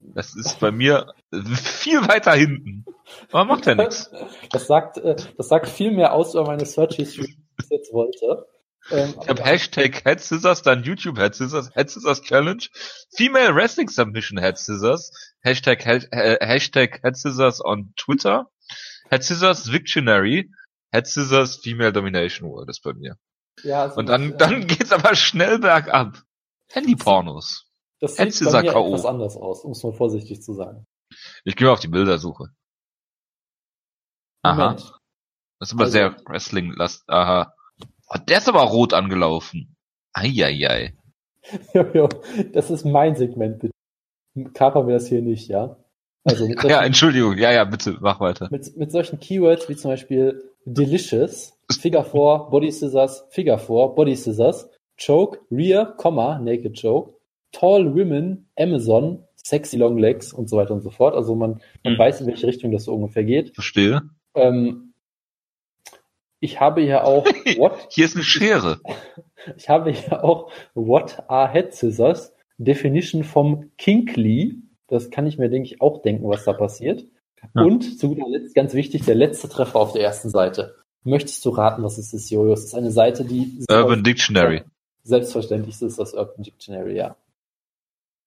Das 0.00 0.34
ist 0.34 0.58
bei 0.60 0.70
mir 0.70 1.12
viel 1.30 2.00
weiter 2.08 2.32
hinten. 2.32 2.84
Aber 3.30 3.44
macht 3.44 3.66
ja 3.66 3.74
nichts. 3.74 4.10
Das 4.50 4.66
sagt, 4.66 4.98
äh, 4.98 5.16
das 5.36 5.48
sagt 5.48 5.68
viel 5.68 5.92
mehr 5.92 6.12
aus 6.12 6.34
über 6.34 6.46
meine 6.46 6.64
Search 6.64 6.96
History, 6.96 7.36
als 7.56 7.66
ich 7.66 7.70
jetzt 7.70 7.92
wollte. 7.92 8.46
Ähm, 8.90 9.14
ich 9.20 9.28
habe 9.28 9.44
Hashtag 9.44 10.02
Head 10.04 10.20
Scissors, 10.20 10.62
dann 10.62 10.82
YouTube 10.84 11.18
Head 11.18 11.34
Scissors, 11.34 11.70
Head 11.74 11.90
Scissors 11.90 12.22
Challenge, 12.22 12.62
Female 13.14 13.54
Wrestling 13.54 13.88
Submission 13.88 14.38
Head 14.38 14.58
Scissors, 14.58 15.12
Hashtag, 15.42 15.84
äh, 15.86 16.38
Hashtag 16.40 17.00
Head 17.02 17.16
Scissors 17.16 17.62
on 17.62 17.92
Twitter, 17.96 18.50
Head 19.10 19.22
Scissors 19.22 19.70
Victionary, 19.70 20.50
Head 20.92 21.06
Scissors 21.06 21.56
Female 21.56 21.92
Domination 21.92 22.48
World 22.48 22.70
ist 22.70 22.82
bei 22.82 22.94
mir. 22.94 23.16
Ja, 23.62 23.82
also 23.82 23.98
Und 23.98 24.08
dann, 24.08 24.36
das, 24.38 24.48
dann 24.48 24.66
geht's 24.66 24.92
aber 24.92 25.14
schnell 25.14 25.58
bergab. 25.58 26.22
Handy-Pornos. 26.68 27.69
Das 28.00 28.16
sieht 28.16 28.34
Head 28.34 28.52
bei 28.52 28.62
mir 28.62 28.72
K.O. 28.72 28.88
etwas 28.88 29.04
anders 29.04 29.36
aus, 29.36 29.64
um 29.64 29.72
es 29.72 29.82
mal 29.82 29.92
vorsichtig 29.92 30.42
zu 30.42 30.54
sagen. 30.54 30.86
Ich 31.44 31.56
gehe 31.56 31.66
mal 31.66 31.74
auf 31.74 31.80
die 31.80 31.88
Bildersuche. 31.88 32.48
Aha. 34.42 34.70
Moment. 34.70 34.92
Das 35.58 35.68
ist 35.68 35.74
aber 35.74 35.84
also, 35.84 35.92
sehr 35.92 36.16
Wrestling-last. 36.26 37.04
Aha. 37.08 37.54
Oh, 38.08 38.18
der 38.26 38.38
ist 38.38 38.48
aber 38.48 38.62
rot 38.62 38.94
angelaufen. 38.94 39.76
Eieiei. 40.14 40.94
jo, 41.74 41.86
jo, 41.92 42.08
das 42.52 42.70
ist 42.70 42.84
mein 42.84 43.16
Segment, 43.16 43.60
bitte. 43.60 43.74
Kapern 44.54 44.86
wir 44.86 44.94
das 44.94 45.08
hier 45.08 45.22
nicht, 45.22 45.48
ja? 45.48 45.76
Also 46.24 46.46
mit 46.46 46.58
solchen, 46.60 46.70
ja, 46.70 46.82
Entschuldigung, 46.82 47.36
ja, 47.38 47.52
ja, 47.52 47.64
bitte, 47.64 47.98
mach 48.00 48.20
weiter. 48.20 48.48
Mit, 48.50 48.76
mit 48.76 48.90
solchen 48.90 49.20
Keywords 49.20 49.68
wie 49.68 49.76
zum 49.76 49.90
Beispiel 49.90 50.42
Delicious, 50.64 51.58
Figure 51.70 52.04
4, 52.04 52.48
Body 52.50 52.70
Scissors, 52.72 53.24
Figure 53.30 53.58
4, 53.58 53.88
Body 53.94 54.16
Scissors, 54.16 54.68
Choke, 54.96 55.40
Rear, 55.50 55.96
Komma, 55.96 56.38
Naked 56.38 56.80
Choke, 56.80 57.19
Tall 57.52 57.94
Women, 57.94 58.48
Amazon, 58.58 59.24
Sexy 59.36 59.76
Long 59.76 59.98
Legs 59.98 60.32
und 60.32 60.48
so 60.48 60.56
weiter 60.56 60.74
und 60.74 60.82
so 60.82 60.90
fort. 60.90 61.14
Also 61.14 61.34
man, 61.34 61.60
man 61.82 61.94
hm. 61.94 61.98
weiß, 61.98 62.20
in 62.20 62.26
welche 62.26 62.46
Richtung 62.46 62.72
das 62.72 62.84
so 62.84 62.94
ungefähr 62.94 63.24
geht. 63.24 63.54
Verstehe. 63.54 64.02
Ähm, 64.34 64.94
ich 66.40 66.60
habe 66.60 66.82
ja 66.82 67.04
auch 67.04 67.24
What? 67.58 67.88
Hier 67.90 68.04
ist 68.06 68.16
eine 68.16 68.24
Schere. 68.24 68.80
Ich 69.56 69.70
habe 69.70 69.90
ja 69.90 70.22
auch 70.22 70.52
What 70.74 71.22
are 71.28 71.50
Head 71.50 71.72
Scissors? 71.72 72.34
Definition 72.58 73.24
vom 73.24 73.70
Kinkly. 73.78 74.62
Das 74.86 75.10
kann 75.10 75.26
ich 75.26 75.38
mir, 75.38 75.48
denke 75.48 75.66
ich, 75.66 75.80
auch 75.80 76.02
denken, 76.02 76.28
was 76.28 76.44
da 76.44 76.52
passiert. 76.52 77.06
Ja. 77.54 77.62
Und 77.62 77.98
zu 77.98 78.10
guter 78.10 78.28
Letzt, 78.28 78.54
ganz 78.54 78.74
wichtig, 78.74 79.06
der 79.06 79.14
letzte 79.14 79.48
Treffer 79.48 79.80
auf 79.80 79.92
der 79.92 80.02
ersten 80.02 80.28
Seite. 80.28 80.74
Möchtest 81.04 81.42
du 81.46 81.50
raten, 81.50 81.82
was 81.82 81.96
es 81.96 82.12
ist, 82.12 82.28
Jojo? 82.28 82.52
Es 82.52 82.64
ist 82.64 82.74
eine 82.74 82.90
Seite, 82.90 83.24
die... 83.24 83.64
Urban 83.70 84.04
Dictionary. 84.04 84.62
Selbstverständlich 85.04 85.80
ist 85.80 85.98
das 85.98 86.12
Urban 86.12 86.42
Dictionary, 86.42 86.96
ja. 86.96 87.16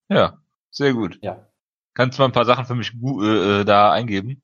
Ja, 0.09 0.39
sehr 0.71 0.93
gut. 0.93 1.19
Ja. 1.21 1.47
Kannst 1.93 2.17
du 2.17 2.21
mal 2.21 2.29
ein 2.29 2.33
paar 2.33 2.45
Sachen 2.45 2.65
für 2.65 2.75
mich 2.75 2.93
äh, 2.93 3.61
äh 3.61 3.65
da 3.65 3.91
eingeben? 3.91 4.41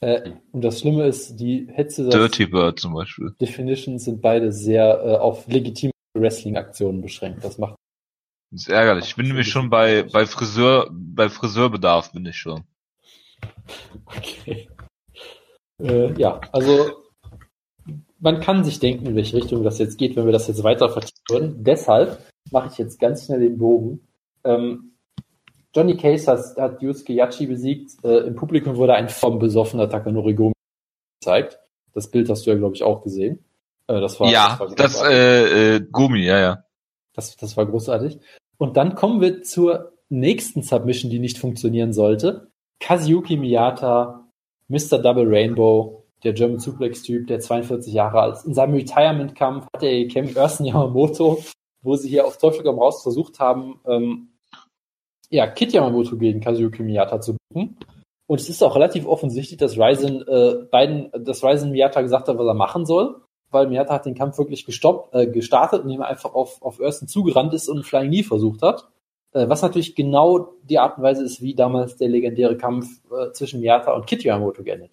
Äh, 0.00 0.32
und 0.52 0.62
das 0.62 0.80
Schlimme 0.80 1.06
ist, 1.06 1.36
die 1.36 1.68
Hetze 1.72 2.08
Dirty 2.08 2.46
Bird 2.46 2.80
zum 2.80 2.94
Beispiel. 2.94 3.34
Definitions 3.40 4.04
sind 4.04 4.20
beide 4.20 4.52
sehr 4.52 5.02
äh, 5.04 5.16
auf 5.16 5.46
legitime 5.46 5.92
Wrestling-Aktionen 6.14 7.00
beschränkt. 7.00 7.44
Das 7.44 7.58
macht. 7.58 7.76
Das 8.50 8.62
ist 8.62 8.68
ärgerlich. 8.68 9.06
Ich 9.06 9.16
bin 9.16 9.26
nämlich 9.26 9.48
schon 9.48 9.70
bei, 9.70 10.04
bei 10.04 10.26
Friseur, 10.26 10.88
bei 10.92 11.28
Friseurbedarf 11.28 12.12
bin 12.12 12.26
ich 12.26 12.36
schon. 12.36 12.64
Okay. 14.06 14.68
Äh, 15.80 16.12
ja, 16.20 16.40
also 16.52 17.02
man 18.20 18.40
kann 18.40 18.64
sich 18.64 18.78
denken, 18.78 19.06
in 19.06 19.16
welche 19.16 19.36
Richtung 19.36 19.64
das 19.64 19.78
jetzt 19.78 19.98
geht, 19.98 20.16
wenn 20.16 20.24
wir 20.24 20.32
das 20.32 20.48
jetzt 20.48 20.62
weiter 20.62 20.88
vertiefen 20.88 21.24
würden. 21.28 21.64
Deshalb 21.64 22.18
mache 22.50 22.68
ich 22.70 22.78
jetzt 22.78 23.00
ganz 23.00 23.24
schnell 23.24 23.40
den 23.40 23.58
Bogen. 23.58 24.06
Ähm, 24.44 24.92
Johnny 25.74 25.96
Case 25.96 26.30
hat, 26.30 26.56
hat 26.56 26.82
Yusuke 26.82 27.12
Yachi 27.12 27.46
besiegt. 27.46 27.92
Äh, 28.04 28.26
Im 28.26 28.36
Publikum 28.36 28.76
wurde 28.76 28.94
ein 28.94 29.08
vom 29.08 29.38
besoffener 29.38 29.88
Takanori 29.88 30.34
Gomi 30.34 30.54
gezeigt. 31.20 31.58
Das 31.92 32.10
Bild 32.10 32.28
hast 32.28 32.46
du 32.46 32.50
ja, 32.50 32.56
glaube 32.56 32.74
ich, 32.74 32.82
auch 32.82 33.02
gesehen. 33.02 33.44
Äh, 33.88 34.00
das 34.00 34.20
war, 34.20 34.30
ja, 34.30 34.58
das, 34.58 34.60
war 34.60 34.76
das 34.76 35.02
äh, 35.02 35.76
äh, 35.76 35.80
Gumi, 35.90 36.24
ja, 36.24 36.38
ja. 36.38 36.64
Das, 37.14 37.36
das 37.36 37.56
war 37.56 37.66
großartig. 37.66 38.18
Und 38.58 38.76
dann 38.76 38.94
kommen 38.94 39.20
wir 39.20 39.42
zur 39.42 39.92
nächsten 40.08 40.62
Submission, 40.62 41.10
die 41.10 41.18
nicht 41.18 41.38
funktionieren 41.38 41.92
sollte. 41.92 42.50
Kazuyuki 42.80 43.36
Miyata, 43.36 44.28
Mr. 44.68 44.98
Double 44.98 45.26
Rainbow, 45.28 46.04
der 46.22 46.32
German 46.32 46.58
Suplex-Typ, 46.58 47.26
der 47.26 47.40
42 47.40 47.92
Jahre 47.92 48.20
alt 48.20 48.36
ist. 48.36 48.46
In 48.46 48.54
seinem 48.54 48.74
Retirement-Kampf 48.74 49.66
hat 49.74 49.82
er 49.82 50.04
gekämpft, 50.04 50.36
Ersten 50.36 50.64
Yamamoto, 50.64 51.42
wo 51.82 51.96
sie 51.96 52.08
hier 52.08 52.26
auf 52.26 52.38
Teufel 52.38 52.64
komm 52.64 52.78
raus 52.78 53.02
versucht 53.02 53.38
haben, 53.40 53.80
ähm, 53.86 54.30
ja, 55.34 55.48
Kit 55.48 55.72
Yamamoto 55.72 56.16
gegen 56.16 56.40
Kazuyuki 56.40 56.82
Miyata 56.82 57.20
zu 57.20 57.36
buchen. 57.48 57.76
Und 58.26 58.40
es 58.40 58.48
ist 58.48 58.62
auch 58.62 58.76
relativ 58.76 59.06
offensichtlich, 59.06 59.58
dass 59.58 59.76
Ryzen 59.76 60.26
äh, 60.26 60.64
beiden, 60.70 61.10
dass 61.24 61.42
Ryzen 61.44 61.72
Miyata 61.72 62.00
gesagt 62.02 62.28
hat, 62.28 62.38
was 62.38 62.46
er 62.46 62.54
machen 62.54 62.86
soll, 62.86 63.16
weil 63.50 63.66
Miyata 63.66 63.94
hat 63.94 64.06
den 64.06 64.14
Kampf 64.14 64.38
wirklich 64.38 64.64
gestoppt, 64.64 65.14
äh, 65.14 65.26
gestartet, 65.26 65.82
indem 65.82 66.00
er 66.00 66.08
einfach 66.08 66.34
auf, 66.34 66.62
auf 66.62 66.78
Ersten 66.78 67.08
zugerannt 67.08 67.52
ist 67.52 67.68
und 67.68 67.84
Flying 67.84 68.08
Knee 68.08 68.22
versucht 68.22 68.62
hat. 68.62 68.88
Äh, 69.32 69.48
was 69.48 69.62
natürlich 69.62 69.94
genau 69.96 70.54
die 70.62 70.78
Art 70.78 70.98
und 70.98 71.02
Weise 71.02 71.24
ist, 71.24 71.42
wie 71.42 71.54
damals 71.54 71.96
der 71.96 72.08
legendäre 72.08 72.56
Kampf 72.56 72.86
äh, 73.10 73.32
zwischen 73.32 73.60
Miyata 73.60 73.92
und 73.92 74.06
Kit 74.06 74.22
Yamamoto 74.22 74.62
geendet. 74.62 74.92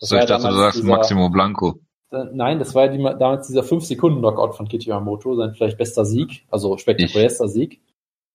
Das 0.00 0.10
so, 0.10 0.16
ich 0.16 0.24
dachte, 0.26 0.48
du 0.48 0.54
sagst 0.54 0.78
dieser, 0.78 0.88
Maximo 0.88 1.30
Blanco. 1.30 1.78
Äh, 2.10 2.24
nein, 2.32 2.58
das 2.58 2.74
war 2.74 2.86
ja 2.86 2.92
die, 2.92 3.02
damals 3.02 3.46
dieser 3.46 3.62
5-Sekunden-Knockout 3.62 4.56
von 4.56 4.66
Kit 4.68 4.84
Yamamoto, 4.84 5.36
sein 5.36 5.54
vielleicht 5.54 5.78
bester 5.78 6.04
Sieg, 6.04 6.44
also 6.50 6.76
spektakulärster 6.76 7.48
Sieg. 7.48 7.80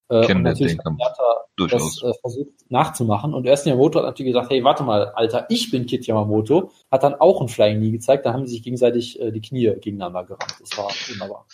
Äh, 0.10 0.32
und 0.32 0.44
natürlich 0.44 0.78
hat 0.78 0.94
Miyata 0.94 1.44
das 1.58 2.02
äh, 2.04 2.14
versucht 2.22 2.50
nachzumachen. 2.70 3.34
Und 3.34 3.46
erst 3.46 3.66
Yamamoto 3.66 4.00
hat 4.00 4.06
natürlich 4.06 4.34
gesagt, 4.34 4.52
hey, 4.52 4.64
warte 4.64 4.84
mal, 4.84 5.10
Alter, 5.10 5.46
ich 5.50 5.72
bin 5.72 5.86
Kit 5.86 6.06
Yamamoto. 6.08 6.72
Hat 6.92 7.04
dann 7.04 7.16
auch 7.16 7.42
ein 7.42 7.48
Flying 7.48 7.80
Knee 7.80 7.92
gezeigt. 7.92 8.26
Da 8.26 8.34
haben 8.34 8.46
sie 8.46 8.54
sich 8.54 8.64
gegenseitig 8.64 9.20
äh, 9.20 9.32
die 9.32 9.42
Knie 9.42 9.74
gegeneinander 9.80 10.24
gerammt. 10.24 10.56
Das 10.60 10.78
war 10.78 10.90
wunderbar. 11.10 11.46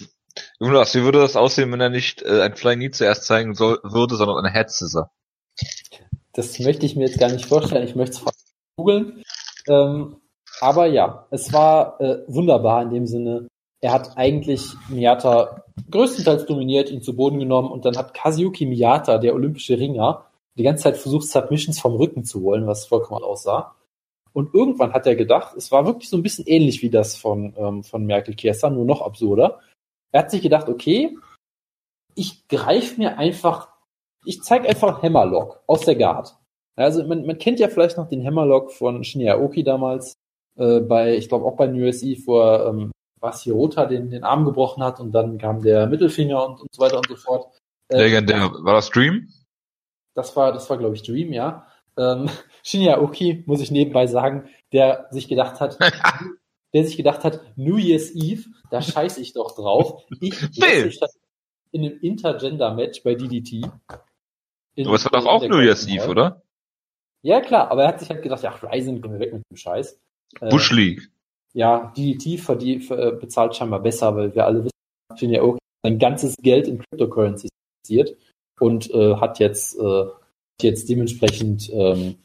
Jonas, 0.60 0.96
wie 0.96 1.04
würde 1.04 1.20
das 1.20 1.36
aussehen, 1.36 1.72
wenn 1.72 1.82
er 1.82 1.90
nicht 1.90 2.22
äh, 2.22 2.42
ein 2.42 2.56
Flying 2.56 2.80
Knee 2.80 2.92
zuerst 2.92 3.26
zeigen 3.26 3.56
soll, 3.56 3.80
würde, 3.84 4.16
sondern 4.16 4.38
eine 4.38 4.54
Head 4.54 4.72
Scissor? 4.72 5.12
Das 6.34 6.60
möchte 6.60 6.86
ich 6.86 6.96
mir 6.96 7.08
jetzt 7.08 7.20
gar 7.20 7.32
nicht 7.32 7.46
vorstellen. 7.46 7.86
Ich 7.86 7.96
möchte 7.96 8.18
es 8.18 8.26
googeln. 8.78 9.24
Ähm, 9.68 10.18
aber 10.62 10.86
ja, 10.86 11.28
es 11.32 11.52
war 11.52 12.00
äh, 12.00 12.24
wunderbar 12.28 12.84
in 12.84 12.92
dem 12.92 13.08
Sinne. 13.08 13.48
Er 13.82 13.94
hat 13.94 14.18
eigentlich 14.18 14.74
Miyata 14.90 15.64
größtenteils 15.90 16.46
dominiert, 16.46 16.92
ihn 16.92 17.02
zu 17.02 17.16
Boden 17.16 17.40
genommen 17.40 17.72
und 17.72 17.86
dann 17.86 17.98
hat 17.98 18.14
Kazuyuki 18.14 18.66
Miyata, 18.66 19.18
der 19.18 19.34
olympische 19.34 19.80
Ringer, 19.80 20.26
die 20.58 20.64
ganze 20.64 20.84
Zeit 20.84 20.98
versucht, 20.98 21.28
Submissions 21.28 21.80
vom 21.80 21.96
Rücken 21.96 22.26
zu 22.26 22.42
holen, 22.42 22.68
was 22.68 22.86
vollkommen 22.86 23.24
aussah. 23.24 23.76
Und 24.34 24.54
irgendwann 24.54 24.94
hat 24.94 25.08
er 25.08 25.16
gedacht, 25.16 25.56
es 25.56 25.72
war 25.72 25.86
wirklich 25.86 26.10
so 26.10 26.18
ein 26.18 26.24
bisschen 26.24 26.46
ähnlich 26.46 26.82
wie 26.82 26.90
das 26.90 27.16
von, 27.16 27.54
ähm, 27.58 27.84
von 27.84 28.06
Merkel 28.06 28.36
Kiesa, 28.36 28.70
nur 28.70 28.86
noch 28.86 29.02
absurder. 29.02 29.60
Er 30.12 30.24
hat 30.24 30.32
sich 30.32 30.42
gedacht, 30.42 30.68
okay, 30.68 31.18
ich 32.16 32.48
greife 32.48 32.98
mir 32.98 33.18
einfach, 33.18 33.70
ich 34.26 34.42
zeige 34.44 34.68
einfach 34.68 35.02
Hammerlock 35.02 35.62
aus 35.68 35.82
der 35.82 35.96
Guard. 35.96 36.36
Also 36.76 37.04
man, 37.06 37.26
man 37.26 37.38
kennt 37.38 37.60
ja 37.60 37.70
vielleicht 37.70 37.98
noch 37.98 38.08
den 38.08 38.26
Hammerlock 38.26 38.72
von 38.72 39.04
Shinya 39.04 39.38
Oki 39.38 39.64
damals, 39.64 40.14
äh, 40.58 40.82
bei, 40.82 41.16
ich 41.16 41.30
glaube 41.30 41.46
auch 41.46 41.56
bei 41.56 41.72
USI 41.72 42.16
vor 42.16 42.68
ähm, 42.68 42.92
was 43.20 43.44
Hirota 43.44 43.86
den, 43.86 44.10
den 44.10 44.24
Arm 44.24 44.46
gebrochen 44.46 44.84
hat 44.84 45.00
und 45.00 45.12
dann 45.12 45.38
kam 45.38 45.62
der 45.62 45.88
Mittelfinger 45.88 46.46
und, 46.46 46.62
und 46.62 46.74
so 46.74 46.82
weiter 46.82 46.98
und 46.98 47.08
so 47.08 47.16
fort. 47.16 47.54
Äh, 47.90 48.04
Legendär. 48.04 48.52
War 48.60 48.74
das 48.74 48.90
Dream? 48.90 49.30
Das 50.16 50.36
war, 50.36 50.52
das 50.52 50.70
war, 50.70 50.78
glaube 50.78 50.96
ich, 50.96 51.04
Dream, 51.04 51.34
ja. 51.34 51.68
Ähm, 51.98 52.30
Shinya 52.64 53.00
Oki, 53.00 53.44
muss 53.46 53.62
ich 53.62 53.72
nebenbei 53.72 54.08
sagen, 54.08 54.50
der 54.72 55.08
sich 55.12 55.28
gedacht 55.28 55.60
hat, 55.60 55.78
der 56.74 56.86
sich 56.86 56.98
gedacht 56.98 57.24
hat, 57.24 57.42
New 57.56 57.78
Year's 57.78 58.12
Eve, 58.12 58.46
da 58.70 58.82
scheiße 58.82 59.22
ich 59.22 59.34
doch 59.34 59.56
drauf. 59.56 60.04
Ich 60.20 60.40
nee. 60.58 60.92
in 61.72 61.86
einem 61.86 62.00
Intergender-Match 62.00 63.04
bei 63.04 63.16
DDT. 63.16 63.70
In, 64.76 64.88
aber 64.88 64.96
es 64.96 65.06
war 65.06 65.20
doch 65.20 65.26
auch 65.26 65.48
New 65.48 65.60
Year's 65.60 65.88
Eve, 65.88 66.08
oder? 66.08 66.42
Ja, 67.22 67.42
klar, 67.42 67.70
aber 67.70 67.84
er 67.84 67.90
hat 67.90 68.00
sich 68.00 68.10
halt 68.10 68.24
gedacht, 68.24 68.44
ja, 68.44 68.52
Ryzen, 68.52 69.02
gehen 69.02 69.12
wir 69.12 69.20
weg 69.20 69.34
mit 69.34 69.44
dem 69.50 69.58
Scheiß. 69.58 70.00
Äh, 70.40 70.50
Bush 70.50 70.72
League 70.72 71.10
ja, 71.54 71.92
DDT 71.96 72.40
verdient, 72.40 72.90
äh, 72.92 73.12
bezahlt 73.12 73.56
scheinbar 73.56 73.82
besser, 73.82 74.16
weil 74.16 74.34
wir 74.34 74.46
alle 74.46 74.66
wissen, 74.66 75.18
Shinya 75.18 75.42
Oki 75.42 75.60
sein 75.84 76.00
ganzes 76.00 76.36
Geld 76.38 76.68
in 76.68 76.80
Cryptocurrencies 76.80 77.50
investiert 77.84 78.18
und 78.60 78.92
äh, 78.92 79.16
hat 79.16 79.40
jetzt 79.40 79.78
äh, 79.80 80.06
jetzt 80.62 80.90
dementsprechend 80.90 81.70
ähm, 81.72 82.16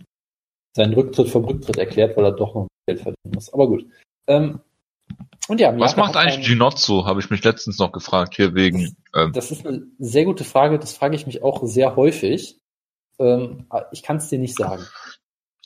seinen 0.77 0.95
Rücktritt 0.95 1.29
vom 1.29 1.45
Rücktritt 1.45 1.79
erklärt, 1.79 2.17
weil 2.17 2.25
er 2.25 2.33
doch 2.33 2.55
noch 2.55 2.67
Geld 2.87 3.01
verdienen 3.01 3.35
muss. 3.35 3.53
Aber 3.53 3.69
gut. 3.69 3.87
Ähm, 4.27 4.61
und 5.47 5.61
ja, 5.61 5.79
was 5.79 5.97
macht 5.97 6.17
eigentlich 6.17 6.47
Ginozzo? 6.47 7.05
Habe 7.05 7.21
ich 7.21 7.31
mich 7.31 7.45
letztens 7.45 7.79
noch 7.79 7.93
gefragt 7.93 8.35
hier 8.35 8.55
wegen. 8.55 8.97
Ähm, 9.15 9.33
das 9.33 9.51
ist 9.51 9.67
eine 9.67 9.87
sehr 9.99 10.25
gute 10.25 10.45
Frage. 10.45 10.79
Das 10.79 10.97
frage 10.97 11.17
ich 11.17 11.27
mich 11.27 11.43
auch 11.43 11.63
sehr 11.65 11.97
häufig. 11.97 12.59
Ähm, 13.19 13.67
ich 13.93 14.03
kann 14.03 14.17
es 14.17 14.29
dir 14.29 14.39
nicht 14.39 14.57
sagen. 14.57 14.85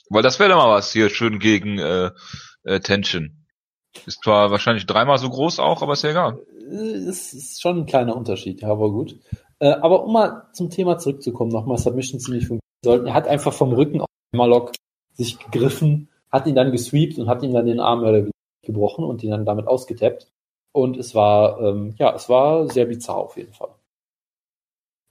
Weil 0.09 0.23
das 0.23 0.39
wäre 0.39 0.49
doch 0.49 0.57
mal 0.57 0.75
was 0.75 0.91
hier 0.91 1.09
schön 1.09 1.39
gegen 1.39 1.79
äh, 1.79 2.11
äh, 2.63 2.79
Tension. 2.81 3.38
Ist 4.05 4.23
zwar 4.23 4.51
wahrscheinlich 4.51 4.85
dreimal 4.85 5.17
so 5.17 5.29
groß 5.29 5.59
auch, 5.59 5.81
aber 5.81 5.93
ist 5.93 6.03
ja 6.03 6.11
egal. 6.11 6.39
Es 6.71 7.33
ist 7.33 7.61
schon 7.61 7.79
ein 7.79 7.85
kleiner 7.85 8.15
Unterschied, 8.15 8.61
ja, 8.61 8.69
aber 8.69 8.91
gut. 8.91 9.17
Äh, 9.59 9.71
aber 9.71 10.03
um 10.03 10.13
mal 10.13 10.47
zum 10.53 10.69
Thema 10.69 10.97
zurückzukommen, 10.97 11.51
nochmal 11.51 11.77
Submission 11.77 12.19
ziemlich 12.19 12.47
funktionieren 12.47 12.83
sollten. 12.83 13.07
Er 13.07 13.13
hat 13.13 13.27
einfach 13.27 13.53
vom 13.53 13.73
Rücken 13.73 14.01
auf 14.01 14.07
Malok 14.31 14.71
sich 15.13 15.39
gegriffen, 15.39 16.09
hat 16.31 16.47
ihn 16.47 16.55
dann 16.55 16.71
gesweept 16.71 17.17
und 17.17 17.27
hat 17.27 17.43
ihm 17.43 17.53
dann 17.53 17.65
den 17.65 17.79
Arm 17.79 18.31
gebrochen 18.63 19.03
und 19.03 19.23
ihn 19.23 19.31
dann 19.31 19.45
damit 19.45 19.67
ausgetappt. 19.67 20.27
Und 20.71 20.97
es 20.97 21.15
war, 21.15 21.59
ähm, 21.59 21.95
ja, 21.97 22.13
es 22.13 22.29
war 22.29 22.69
sehr 22.69 22.85
bizarr 22.85 23.17
auf 23.17 23.37
jeden 23.37 23.53
Fall. 23.53 23.71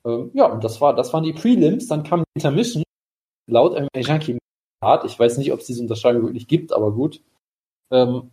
Ähm, 0.06 0.30
ja, 0.34 0.46
und 0.46 0.62
das 0.62 0.80
war, 0.80 0.94
das 0.94 1.12
waren 1.12 1.24
die 1.24 1.32
Prelims. 1.32 1.88
Dann 1.88 2.04
kam 2.04 2.20
die 2.20 2.38
Intermission. 2.38 2.84
Laut 3.50 3.76
Junkie 3.96 4.38
Art. 4.80 5.04
Ich 5.04 5.18
weiß 5.18 5.38
nicht, 5.38 5.52
ob 5.52 5.60
es 5.60 5.66
diese 5.66 5.82
Unterscheidung 5.82 6.22
wirklich 6.22 6.46
gibt, 6.46 6.72
aber 6.72 6.92
gut. 6.92 7.20
Ähm, 7.90 8.30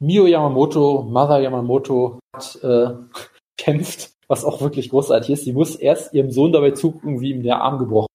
Mio 0.00 0.26
Yamamoto, 0.26 1.02
Mother 1.02 1.40
Yamamoto 1.40 2.18
hat 2.34 2.58
äh, 2.62 2.94
kämpft, 3.58 4.12
was 4.28 4.44
auch 4.44 4.60
wirklich 4.60 4.88
großartig 4.90 5.30
ist. 5.30 5.44
Sie 5.44 5.52
muss 5.52 5.76
erst 5.76 6.14
ihrem 6.14 6.30
Sohn 6.30 6.52
dabei 6.52 6.70
zugucken, 6.72 7.20
wie 7.20 7.30
ihm 7.30 7.42
der 7.42 7.60
Arm 7.60 7.78
gebrochen 7.78 8.08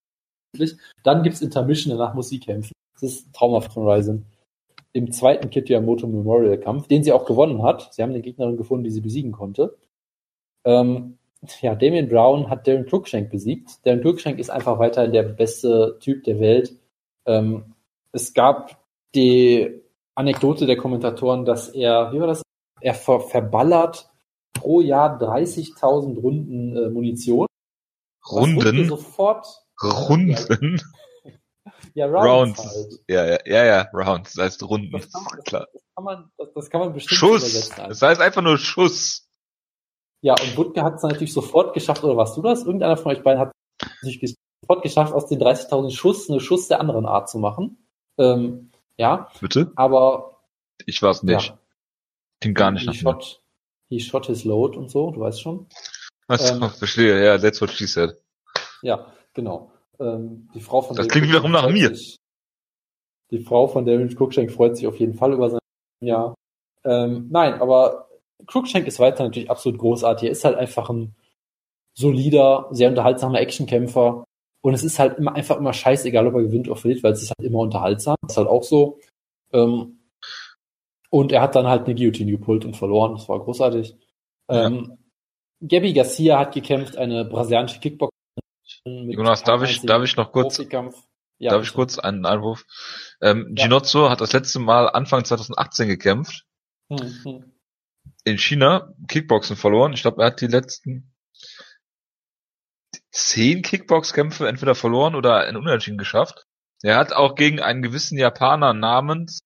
ist. 0.58 0.80
Dann 1.04 1.24
gibt's 1.24 1.42
Intermission, 1.42 1.96
danach 1.96 2.16
muss 2.16 2.30
sie 2.30 2.39
kämpfen. 2.39 2.74
Das 2.93 3.04
ist 3.04 3.34
traumhaft 3.34 3.74
von 3.74 3.88
Ryzen. 3.88 4.26
Im 4.93 5.12
zweiten 5.12 5.50
Kit 5.50 5.70
Yamamoto 5.70 6.08
Memorial 6.08 6.58
Kampf, 6.58 6.88
den 6.88 7.04
sie 7.04 7.12
auch 7.12 7.26
gewonnen 7.26 7.62
hat. 7.62 7.93
Sie 7.93 8.01
haben 8.01 8.12
eine 8.12 8.22
Gegnerin 8.22 8.58
gefunden, 8.58 8.86
die 8.86 8.92
sie 8.92 9.01
besiegen 9.01 9.32
konnte. 9.32 9.78
Ähm, 10.66 11.18
ja, 11.62 11.76
Damien 11.76 12.09
Brown 12.09 12.50
hat 12.50 12.68
Darren 12.68 12.86
Cruikshank 12.86 13.30
besiegt. 13.30 13.86
Darren 13.86 14.01
Cruikshank 14.01 14.39
ist 14.39 14.50
einfach 14.50 14.80
weiterhin 14.80 15.12
der 15.12 15.24
beste 15.24 15.97
Typ 16.00 16.24
der 16.24 16.39
Welt. 16.39 16.74
Ähm, 17.26 17.76
es 18.12 18.34
gab 18.34 18.84
die 19.14 19.82
Anekdote 20.16 20.66
der 20.66 20.78
Kommentatoren, 20.78 21.46
dass 21.46 21.70
er, 21.70 22.12
wie 22.13 22.20
war 22.20 22.28
das? 22.28 22.42
Er 22.82 22.93
ver 22.93 23.20
verballert 23.20 24.09
pro 24.54 24.82
Jahr 24.82 25.20
30.000 25.20 26.20
Runden 26.20 26.78
äh, 26.78 26.89
Munition. 26.89 27.47
Runden? 28.29 28.87
Sofort. 28.87 29.46
Runden? 29.82 30.82
Ja, 31.93 32.08
Rounds. 32.08 32.59
Rounds. 32.59 32.75
Halt. 32.75 33.00
Ja, 33.08 33.25
ja, 33.25 33.37
ja, 33.46 33.66
ja, 33.66 33.89
Rounds. 33.93 34.33
Das 34.33 34.46
heißt 34.46 34.63
Runden. 34.63 34.92
Das 34.92 35.12
kann 35.12 35.24
man, 35.24 35.43
Klar. 35.43 35.67
Das, 35.71 35.83
kann 35.96 36.04
man, 36.04 36.32
das, 36.37 36.54
das 36.54 36.70
kann 36.70 36.82
man 36.82 36.93
bestimmt 36.93 37.17
Schuss. 37.17 37.70
Das 37.70 38.01
heißt 38.01 38.21
einfach 38.21 38.42
nur 38.42 38.58
Schuss. 38.58 39.29
Ja, 40.21 40.33
und 40.33 40.55
Butke 40.55 40.82
hat 40.82 40.96
es 40.96 41.04
natürlich 41.04 41.33
sofort 41.33 41.74
geschafft, 41.74 42.04
oder 42.04 42.17
warst 42.17 42.36
du 42.36 42.42
das? 42.42 42.63
Irgendeiner 42.63 42.97
von 42.97 43.12
euch 43.13 43.24
beiden 43.24 43.39
hat 43.39 43.51
sich 44.01 44.36
sofort 44.62 44.83
geschafft, 44.83 45.13
aus 45.13 45.28
den 45.28 45.39
30.000 45.39 45.92
Schuss 45.92 46.29
eine 46.29 46.39
Schuss 46.39 46.67
der 46.67 46.79
anderen 46.79 47.05
Art 47.05 47.29
zu 47.29 47.37
machen. 47.37 47.87
Ähm, 48.17 48.71
ja. 48.97 49.30
Bitte? 49.39 49.72
Aber. 49.76 50.42
Ich 50.86 51.01
war's 51.01 51.24
nicht. 51.24 51.50
Ja. 51.50 51.59
Klingt 52.42 52.58
gar 52.58 52.72
nicht 52.72 52.82
he 52.82 52.88
nach 52.88 52.96
shot, 52.96 53.42
He 53.89 54.00
shot 54.00 54.26
his 54.26 54.43
load 54.43 54.78
und 54.78 54.89
so, 54.89 55.12
du 55.12 55.22
weißt 55.22 55.42
schon. 55.42 55.67
Was, 56.28 56.51
ähm, 56.51 56.70
verstehe, 56.70 57.24
ja, 57.24 57.38
that's 57.38 57.62
what 57.62 57.72
she 57.72 57.86
said. 57.86 58.17
Ja, 58.82 59.13
genau. 59.34 59.72
Ähm, 60.00 60.50
die 60.54 60.59
Frau 60.59 60.82
von 60.82 60.96
Das 60.96 61.08
klingt 61.08 61.28
wiederum 61.28 61.51
nach 61.51 61.70
mir. 61.70 61.96
Sich, 61.96 62.17
die 63.32 63.39
Frau 63.39 63.67
von 63.67 63.86
David 63.86 64.16
Cruikshank 64.17 64.51
freut 64.51 64.76
sich 64.76 64.88
auf 64.88 64.97
jeden 64.97 65.16
Fall 65.16 65.34
über 65.34 65.50
sein 65.50 65.59
Jahr. 66.01 66.36
Ähm, 66.84 67.28
nein, 67.32 67.62
aber 67.62 68.09
Cruikshank 68.47 68.88
ist 68.88 69.00
weiter 69.00 69.24
natürlich 69.24 69.50
absolut 69.50 69.80
großartig. 69.80 70.28
Er 70.28 70.32
ist 70.32 70.46
halt 70.46 70.58
einfach 70.58 70.89
ein 70.89 71.16
solider, 71.93 72.67
sehr 72.72 72.89
unterhaltsamer 72.89 73.39
Actionkämpfer, 73.39 74.26
und 74.66 74.74
es 74.74 74.83
ist 74.83 74.97
halt 74.97 75.20
immer 75.20 75.36
einfach 75.36 75.58
immer 75.58 75.74
scheißegal, 75.74 76.25
ob 76.25 76.33
er 76.33 76.42
gewinnt 76.42 76.67
oder 76.67 76.75
verliert, 76.75 77.04
weil 77.04 77.12
es 77.12 77.21
ist 77.21 77.29
halt 77.37 77.47
immer 77.47 77.59
unterhaltsam. 77.59 78.16
Das 78.24 78.32
ist 78.32 78.37
halt 78.37 78.47
auch 78.47 78.63
so. 78.63 79.00
Ähm, 79.54 80.00
Und 81.12 81.32
er 81.32 81.43
hat 81.43 81.54
dann 81.54 81.67
halt 81.67 81.86
eine 81.86 81.93
Guillotine 81.93 82.32
gepult 82.32 82.66
und 82.66 82.75
verloren. 82.75 83.13
Das 83.13 83.29
war 83.29 83.39
großartig. 83.39 83.96
Ja. 84.50 84.66
Ähm, 84.66 84.97
Gabby 85.62 85.93
Garcia 85.93 86.39
hat 86.39 86.55
gekämpft, 86.55 86.97
eine 86.97 87.25
brasilianische 87.25 87.79
Kickbox. 87.79 88.12
Jonas, 88.86 89.43
darf 89.43 89.62
ich, 89.62 89.82
darf 89.82 90.04
ich 90.04 90.16
noch 90.16 90.32
kurz, 90.32 90.58
ja, 90.58 91.51
darf 91.51 91.62
ich 91.62 91.71
kurz 91.71 92.00
einen 92.00 92.25
Einwurf? 92.25 92.66
Ähm, 93.21 93.54
ja. 93.55 93.66
Ginozzo 93.66 94.09
hat 94.09 94.20
das 94.20 94.33
letzte 94.33 94.58
Mal 94.58 94.89
Anfang 94.89 95.24
2018 95.25 95.87
gekämpft. 95.87 96.43
Hm, 96.89 97.20
hm. 97.24 97.51
In 98.24 98.39
China 98.39 98.96
Kickboxen 99.08 99.58
verloren. 99.58 99.93
Ich 99.93 100.01
glaube, 100.01 100.24
er 100.24 100.32
hat 100.32 100.42
die 100.42 100.47
letzten 100.47 101.14
zehn 103.16 103.62
Kickboxkämpfe 103.62 104.47
entweder 104.47 104.75
verloren 104.75 105.16
oder 105.16 105.47
in 105.47 105.55
Unentschieden 105.55 105.97
geschafft. 105.97 106.46
Er 106.83 106.97
hat 106.97 107.13
auch 107.13 107.36
gegen 107.36 107.62
einen 107.62 107.82
gewissen 107.82 108.17
Japaner 108.17 108.74
namens 108.74 109.39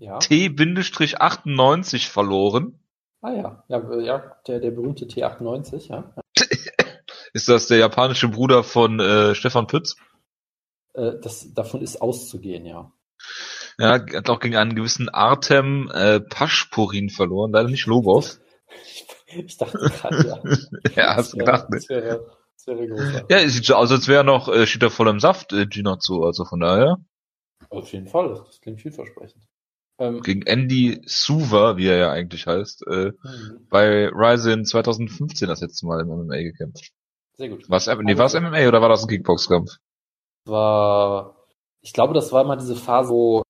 ja. 0.00 0.18
T-98 0.18 2.08
verloren. 2.08 2.80
Ah 3.22 3.32
ja, 3.32 3.64
ja, 3.68 4.00
ja 4.00 4.36
der, 4.46 4.60
der 4.60 4.72
berühmte 4.72 5.06
T98, 5.06 5.88
ja. 5.88 6.12
ist 7.32 7.48
das 7.48 7.68
der 7.68 7.78
japanische 7.78 8.28
Bruder 8.28 8.64
von 8.64 9.00
äh, 9.00 9.34
Stefan 9.34 9.66
Pütz? 9.66 9.96
Äh, 10.94 11.12
das, 11.22 11.54
davon 11.54 11.80
ist 11.80 12.02
auszugehen, 12.02 12.66
ja. 12.66 12.92
Ja, 13.78 13.92
hat 13.92 14.28
auch 14.28 14.40
gegen 14.40 14.56
einen 14.56 14.74
gewissen 14.74 15.08
Artem 15.08 15.90
äh, 15.94 16.20
Paschpurin 16.20 17.08
verloren, 17.08 17.52
leider 17.52 17.68
nicht 17.68 17.86
Lobov. 17.86 18.38
Ich, 18.84 19.06
ich 19.46 19.56
dachte 19.56 19.78
gerade, 19.78 20.26
ja. 20.26 20.42
ja, 20.96 21.16
hast 21.16 21.32
du 21.32 21.38
gedacht, 21.38 21.70
ne? 21.70 21.80
Das 22.56 22.64
das 22.64 22.88
großartig. 22.88 23.30
Ja, 23.30 23.38
es 23.38 23.52
sieht 23.54 23.64
so 23.64 23.74
aus, 23.74 23.90
als 23.90 24.08
wäre 24.08 24.24
noch, 24.24 24.48
äh, 24.48 24.66
steht 24.66 24.82
da 24.82 24.90
voll 24.90 25.08
im 25.08 25.20
Saft, 25.20 25.52
äh, 25.52 25.66
Ginotsu, 25.66 26.24
also 26.24 26.44
von 26.44 26.60
daher. 26.60 26.98
Auf 27.70 27.92
jeden 27.92 28.06
Fall, 28.06 28.28
das 28.46 28.60
klingt 28.60 28.80
vielversprechend. 28.80 29.46
Ähm, 29.98 30.22
gegen 30.22 30.42
Andy 30.42 31.02
Suva, 31.06 31.76
wie 31.76 31.86
er 31.86 31.96
ja 31.96 32.10
eigentlich 32.10 32.46
heißt, 32.46 32.86
äh, 32.88 33.12
mhm. 33.12 33.66
bei 33.68 34.08
Ryzen 34.08 34.64
2015 34.64 35.46
das 35.46 35.60
letzte 35.60 35.86
Mal 35.86 36.00
im 36.00 36.08
MMA 36.08 36.42
gekämpft. 36.42 36.92
Sehr 37.34 37.48
gut. 37.48 37.68
Was, 37.68 37.86
nee, 37.86 38.16
war 38.16 38.26
es 38.26 38.34
MMA 38.34 38.68
oder 38.68 38.80
war 38.80 38.88
das 38.88 39.02
ein 39.02 39.08
Kickbox-Kampf? 39.08 39.76
War, 40.46 41.36
ich 41.80 41.92
glaube, 41.92 42.14
das 42.14 42.32
war 42.32 42.44
mal 42.44 42.56
diese 42.56 42.76
Phase, 42.76 43.10
wo, 43.10 43.42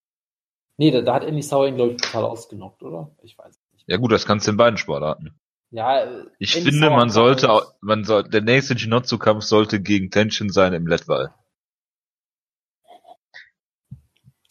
nee, 0.76 0.90
da, 0.90 1.00
da 1.00 1.14
hat 1.14 1.24
Andy 1.24 1.42
Sauer 1.42 1.66
ihn, 1.66 1.76
glaube 1.76 1.92
ich, 1.92 2.00
total 2.00 2.24
ausgenockt, 2.24 2.82
oder? 2.82 3.10
Ich 3.22 3.38
weiß 3.38 3.58
nicht. 3.72 3.84
Ja 3.86 3.96
gut, 3.96 4.12
das 4.12 4.26
kannst 4.26 4.46
du 4.46 4.50
in 4.50 4.56
beiden 4.56 4.76
Sportarten. 4.76 5.38
Ja, 5.74 6.06
ich 6.38 6.52
finde, 6.52 6.88
man 6.88 7.10
sollte, 7.10 7.48
man 7.80 8.04
soll, 8.04 8.22
der 8.28 8.42
nächste 8.42 8.74
Jinotsu-Kampf 8.74 9.42
sollte 9.42 9.82
gegen 9.82 10.08
Tension 10.08 10.48
sein 10.48 10.72
im 10.72 10.86
Letwall. 10.86 11.34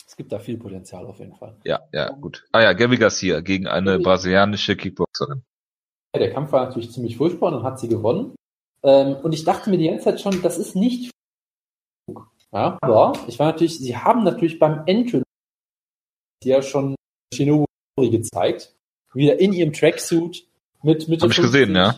Es 0.05 0.17
gibt 0.17 0.33
da 0.33 0.39
viel 0.39 0.57
Potenzial 0.57 1.05
auf 1.05 1.19
jeden 1.19 1.33
Fall. 1.33 1.55
Ja, 1.63 1.79
ja, 1.93 2.09
gut. 2.09 2.43
Ah 2.51 2.61
ja, 2.61 2.73
Gabby 2.73 2.97
Garcia 2.97 3.39
gegen 3.39 3.67
eine 3.67 3.99
brasilianische 3.99 4.75
Kickboxerin. 4.75 5.43
Ja, 6.13 6.19
der 6.19 6.33
Kampf 6.33 6.51
war 6.51 6.65
natürlich 6.65 6.91
ziemlich 6.91 7.15
furchtbar 7.15 7.47
und 7.47 7.53
dann 7.53 7.63
hat 7.63 7.79
sie 7.79 7.87
gewonnen. 7.87 8.35
Ähm, 8.83 9.15
und 9.23 9.31
ich 9.31 9.45
dachte 9.45 9.69
mir 9.69 9.77
die 9.77 9.87
ganze 9.87 10.03
Zeit 10.03 10.19
schon, 10.19 10.41
das 10.41 10.57
ist 10.57 10.75
nicht 10.75 11.09
ja, 12.51 12.77
aber 12.81 13.13
ich 13.27 13.39
war 13.39 13.47
natürlich, 13.47 13.79
sie 13.79 13.95
haben 13.95 14.25
natürlich 14.25 14.59
beim 14.59 14.83
Entrance 14.87 15.23
ja 16.43 16.61
schon 16.61 16.95
Shinobu 17.33 17.65
gezeigt, 17.97 18.75
wieder 19.13 19.39
in 19.39 19.53
ihrem 19.53 19.71
Tracksuit 19.71 20.45
mit 20.83 21.07
mit 21.07 21.21
Hab 21.21 21.31
ich 21.31 21.37
gesehen, 21.37 21.75
ja. 21.75 21.95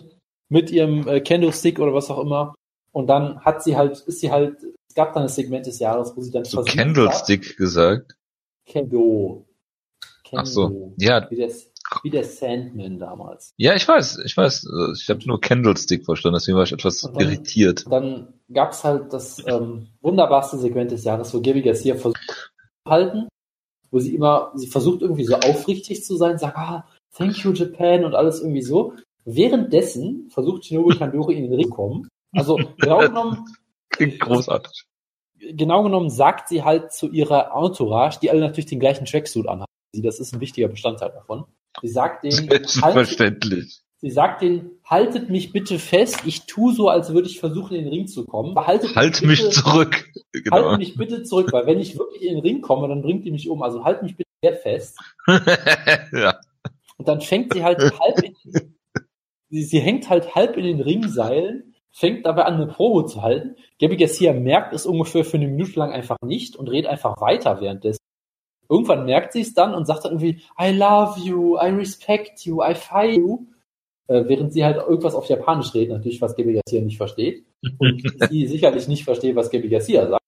mit 0.50 0.72
ihrem 0.72 1.08
äh, 1.08 1.20
Candlestick 1.22 1.80
oder 1.80 1.94
was 1.94 2.10
auch 2.10 2.20
immer. 2.20 2.56
Und 2.92 3.08
dann 3.08 3.42
hat 3.42 3.62
sie 3.62 3.76
halt, 3.76 4.00
ist 4.00 4.22
sie 4.22 4.32
halt 4.32 4.56
es 4.96 5.04
gab 5.04 5.12
dann 5.12 5.24
ein 5.24 5.30
Segment 5.30 5.66
des 5.66 5.80
Jahres, 5.80 6.14
wo 6.16 6.22
sie 6.22 6.32
dann 6.32 6.46
so 6.46 6.64
Candlestick 6.64 7.50
hat. 7.50 7.58
gesagt. 7.58 8.16
Kendo. 8.66 9.46
Kendo. 10.24 10.42
Ach 10.42 10.46
so, 10.46 10.94
ja. 10.98 11.30
Wie 11.30 11.36
der, 11.36 11.52
wie 12.04 12.10
der 12.10 12.24
Sandman 12.24 12.98
damals. 12.98 13.52
Ja, 13.58 13.76
ich 13.76 13.86
weiß, 13.86 14.20
ich 14.24 14.38
weiß. 14.38 14.66
Ich 14.98 15.10
habe 15.10 15.20
nur 15.26 15.42
Candlestick 15.42 16.06
verstanden, 16.06 16.38
deswegen 16.40 16.56
war 16.56 16.64
ich 16.64 16.72
etwas 16.72 17.02
dann, 17.02 17.20
irritiert. 17.20 17.84
Dann 17.90 18.34
gab's 18.50 18.86
halt 18.86 19.12
das 19.12 19.46
ähm, 19.46 19.90
wunderbarste 20.00 20.58
Segment 20.60 20.92
des 20.92 21.04
Jahres, 21.04 21.34
wo 21.34 21.42
Gabby 21.42 21.62
Garcia 21.62 21.96
versucht 21.96 22.22
zu 22.86 22.90
halten, 22.90 23.28
wo 23.92 24.00
sie 24.00 24.16
immer, 24.16 24.54
sie 24.56 24.68
versucht 24.68 25.02
irgendwie 25.02 25.26
so 25.26 25.36
aufrichtig 25.36 26.06
zu 26.06 26.16
sein, 26.16 26.38
sagt, 26.38 26.56
ah, 26.56 26.88
thank 27.16 27.44
you 27.44 27.52
Japan 27.54 28.06
und 28.06 28.16
alles 28.16 28.42
irgendwie 28.42 28.62
so. 28.62 28.94
Währenddessen 29.26 30.30
versucht 30.30 30.66
Shinobu 30.66 30.90
Kandori 30.98 31.36
in 31.36 31.44
den 31.44 31.54
Ring 31.54 31.70
zu 31.70 31.76
kommen. 31.76 32.08
Also 32.34 32.60
genau 32.78 33.00
genommen 33.00 33.46
Klingt 33.90 34.20
großartig. 34.20 34.84
Genau 35.40 35.84
genommen 35.84 36.10
sagt 36.10 36.50
sie 36.50 36.64
halt 36.64 36.92
zu 36.92 37.10
ihrer 37.10 37.52
Entourage, 37.56 38.20
die 38.22 38.30
alle 38.30 38.42
natürlich 38.42 38.66
den 38.66 38.80
gleichen 38.80 39.06
Tracksuit 39.06 39.48
anhaben. 39.48 39.72
Das 39.94 40.20
ist 40.20 40.34
ein 40.34 40.42
wichtiger 40.42 40.68
Bestandteil 40.68 41.12
davon. 41.12 41.46
Sie 41.82 41.88
sagt 41.88 42.24
denen, 42.24 42.50
Selbstverständlich. 42.50 43.60
Haltet, 43.60 43.82
sie 43.98 44.10
sagt 44.10 44.42
denen, 44.42 44.72
haltet 44.84 45.30
mich 45.30 45.52
bitte 45.52 45.80
fest, 45.80 46.22
ich 46.26 46.46
tue 46.46 46.74
so, 46.74 46.90
als 46.90 47.14
würde 47.14 47.28
ich 47.28 47.40
versuchen, 47.40 47.76
in 47.76 47.84
den 47.84 47.94
Ring 47.94 48.08
zu 48.08 48.26
kommen. 48.26 48.56
Haltet 48.56 48.96
halt 48.96 49.22
mich, 49.22 49.42
bitte, 49.42 49.52
zurück. 49.52 50.06
Genau. 50.32 50.56
Haltet 50.56 50.80
mich 50.80 50.98
bitte 50.98 51.24
zurück, 51.24 51.52
weil 51.52 51.66
wenn 51.68 51.80
ich 51.80 51.98
wirklich 51.98 52.24
in 52.24 52.36
den 52.36 52.42
Ring 52.42 52.62
komme, 52.62 52.88
dann 52.88 53.02
bringt 53.02 53.26
die 53.26 53.32
mich 53.32 53.50
um. 53.50 53.62
Also 53.62 53.84
halt 53.84 54.04
mich 54.04 54.18
bitte 54.18 54.30
sehr 54.42 54.56
fest. 54.56 55.00
ja. 55.28 56.40
Und 56.98 57.08
dann 57.08 57.22
fängt 57.22 57.54
sie 57.54 57.64
halt 57.64 57.80
halb 58.00 58.24
in, 58.24 58.36
sie, 59.50 59.64
sie 59.64 59.80
hängt 59.80 60.10
halt 60.10 60.36
halb 60.36 60.58
in 60.58 60.66
den 60.66 60.82
Ringseilen 60.82 61.76
fängt 61.96 62.26
dabei 62.26 62.44
an, 62.44 62.56
eine 62.56 62.68
Probe 62.68 63.06
zu 63.06 63.22
halten. 63.22 63.56
Gabby 63.80 63.96
Garcia 63.96 64.34
merkt 64.34 64.74
es 64.74 64.86
ungefähr 64.86 65.24
für 65.24 65.38
eine 65.38 65.48
Minute 65.48 65.80
lang 65.80 65.94
einfach 65.94 66.18
nicht 66.26 66.58
und 66.58 66.68
redet 66.68 66.92
einfach 66.92 67.22
weiter 67.22 67.62
währenddessen. 67.62 68.02
Irgendwann 68.70 69.06
merkt 69.06 69.32
sie 69.32 69.42
es 69.42 69.54
dann 69.54 69.74
und 69.74 69.86
sagt 69.86 70.04
dann 70.04 70.12
irgendwie, 70.20 70.42
I 70.60 70.72
love 70.72 71.20
you, 71.22 71.56
I 71.56 71.70
respect 71.70 72.42
you, 72.42 72.62
I 72.62 72.76
fight 72.76 73.16
you. 73.16 73.46
Äh, 74.08 74.26
während 74.28 74.52
sie 74.52 74.66
halt 74.66 74.76
irgendwas 74.76 75.16
auf 75.16 75.28
Japanisch 75.28 75.74
redet, 75.74 75.96
natürlich, 75.96 76.22
was 76.22 76.36
Gabby 76.36 76.54
Garcia 76.54 76.82
nicht 76.82 76.98
versteht. 76.98 77.46
Und 77.78 78.04
sie 78.30 78.46
sicherlich 78.48 78.88
nicht 78.90 79.06
versteht, 79.06 79.36
was 79.38 79.50
Gabby 79.50 79.70
Garcia 79.70 80.08
sagt. 80.08 80.25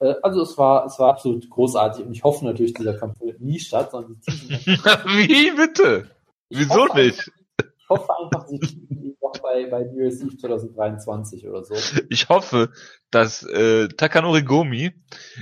Äh, 0.00 0.14
also 0.22 0.42
es 0.42 0.56
war, 0.58 0.86
es 0.86 0.98
war 0.98 1.10
absolut 1.10 1.48
großartig 1.48 2.04
und 2.04 2.12
ich 2.12 2.24
hoffe 2.24 2.44
natürlich, 2.44 2.74
dieser 2.74 2.94
Kampf 2.94 3.18
findet 3.18 3.40
nie 3.40 3.58
statt, 3.58 3.90
sondern 3.90 4.20
Wie 4.26 5.50
bitte? 5.56 6.10
Wieso 6.50 6.86
nicht? 6.94 7.30
Ich 7.84 7.88
hoffe 7.90 8.08
einfach, 8.18 8.46
sie 8.48 8.58
kriegen 8.58 9.16
noch 9.20 9.42
bei, 9.42 9.66
bei 9.66 9.82
UFC 9.82 10.40
2023 10.40 11.46
oder 11.46 11.64
so. 11.64 11.74
Ich 12.08 12.28
hoffe, 12.28 12.70
dass 13.10 13.42
äh, 13.42 13.88
Takanori 13.88 14.42
Gomi 14.42 14.92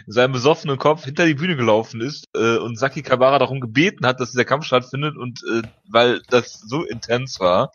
seinem 0.07 0.33
besoffenen 0.33 0.79
Kopf 0.79 1.05
hinter 1.05 1.27
die 1.27 1.35
Bühne 1.35 1.57
gelaufen 1.57 2.01
ist 2.01 2.29
äh, 2.35 2.57
und 2.57 2.79
Saki 2.79 3.03
Kabara 3.03 3.39
darum 3.39 3.61
gebeten 3.61 4.07
hat, 4.07 4.20
dass 4.20 4.33
dieser 4.33 4.45
Kampf 4.45 4.65
stattfindet 4.65 5.16
und 5.16 5.41
äh, 5.53 5.62
weil 5.89 6.20
das 6.31 6.61
so 6.61 6.83
intens 6.83 7.39
war, 7.39 7.73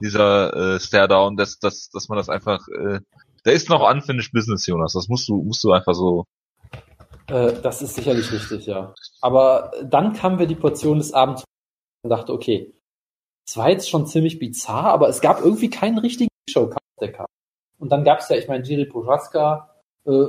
dieser 0.00 0.76
äh, 0.76 0.80
Stare-Down, 0.80 1.36
dass, 1.36 1.58
dass, 1.58 1.90
dass 1.90 2.08
man 2.08 2.16
das 2.16 2.28
einfach 2.28 2.66
äh, 2.68 3.00
da 3.44 3.50
ist 3.50 3.68
noch 3.68 3.88
unfinished 3.88 4.32
business, 4.32 4.66
Jonas. 4.66 4.92
Das 4.94 5.08
musst 5.08 5.28
du, 5.28 5.42
musst 5.42 5.62
du 5.62 5.72
einfach 5.72 5.94
so. 5.94 6.24
Äh, 7.28 7.52
das 7.62 7.82
ist 7.82 7.94
sicherlich 7.94 8.32
richtig, 8.32 8.66
ja. 8.66 8.94
Aber 9.20 9.70
dann 9.84 10.12
kamen 10.14 10.38
wir 10.38 10.46
die 10.46 10.54
Portion 10.54 10.98
des 10.98 11.12
Abends 11.12 11.44
und 12.02 12.10
dachte, 12.10 12.32
okay, 12.32 12.74
es 13.46 13.56
war 13.56 13.70
jetzt 13.70 13.88
schon 13.88 14.06
ziemlich 14.06 14.38
bizarr, 14.38 14.86
aber 14.86 15.08
es 15.08 15.20
gab 15.20 15.40
irgendwie 15.40 15.70
keinen 15.70 15.98
richtigen 15.98 16.30
Showkampf 16.48 16.80
der 17.00 17.12
Karte. 17.12 17.32
Und 17.78 17.92
dann 17.92 18.04
gab 18.04 18.20
es 18.20 18.28
ja, 18.28 18.36
ich 18.36 18.48
meine, 18.48 18.64
Jiri 18.64 18.86
Prochaska, 18.86 19.70
äh, 20.06 20.26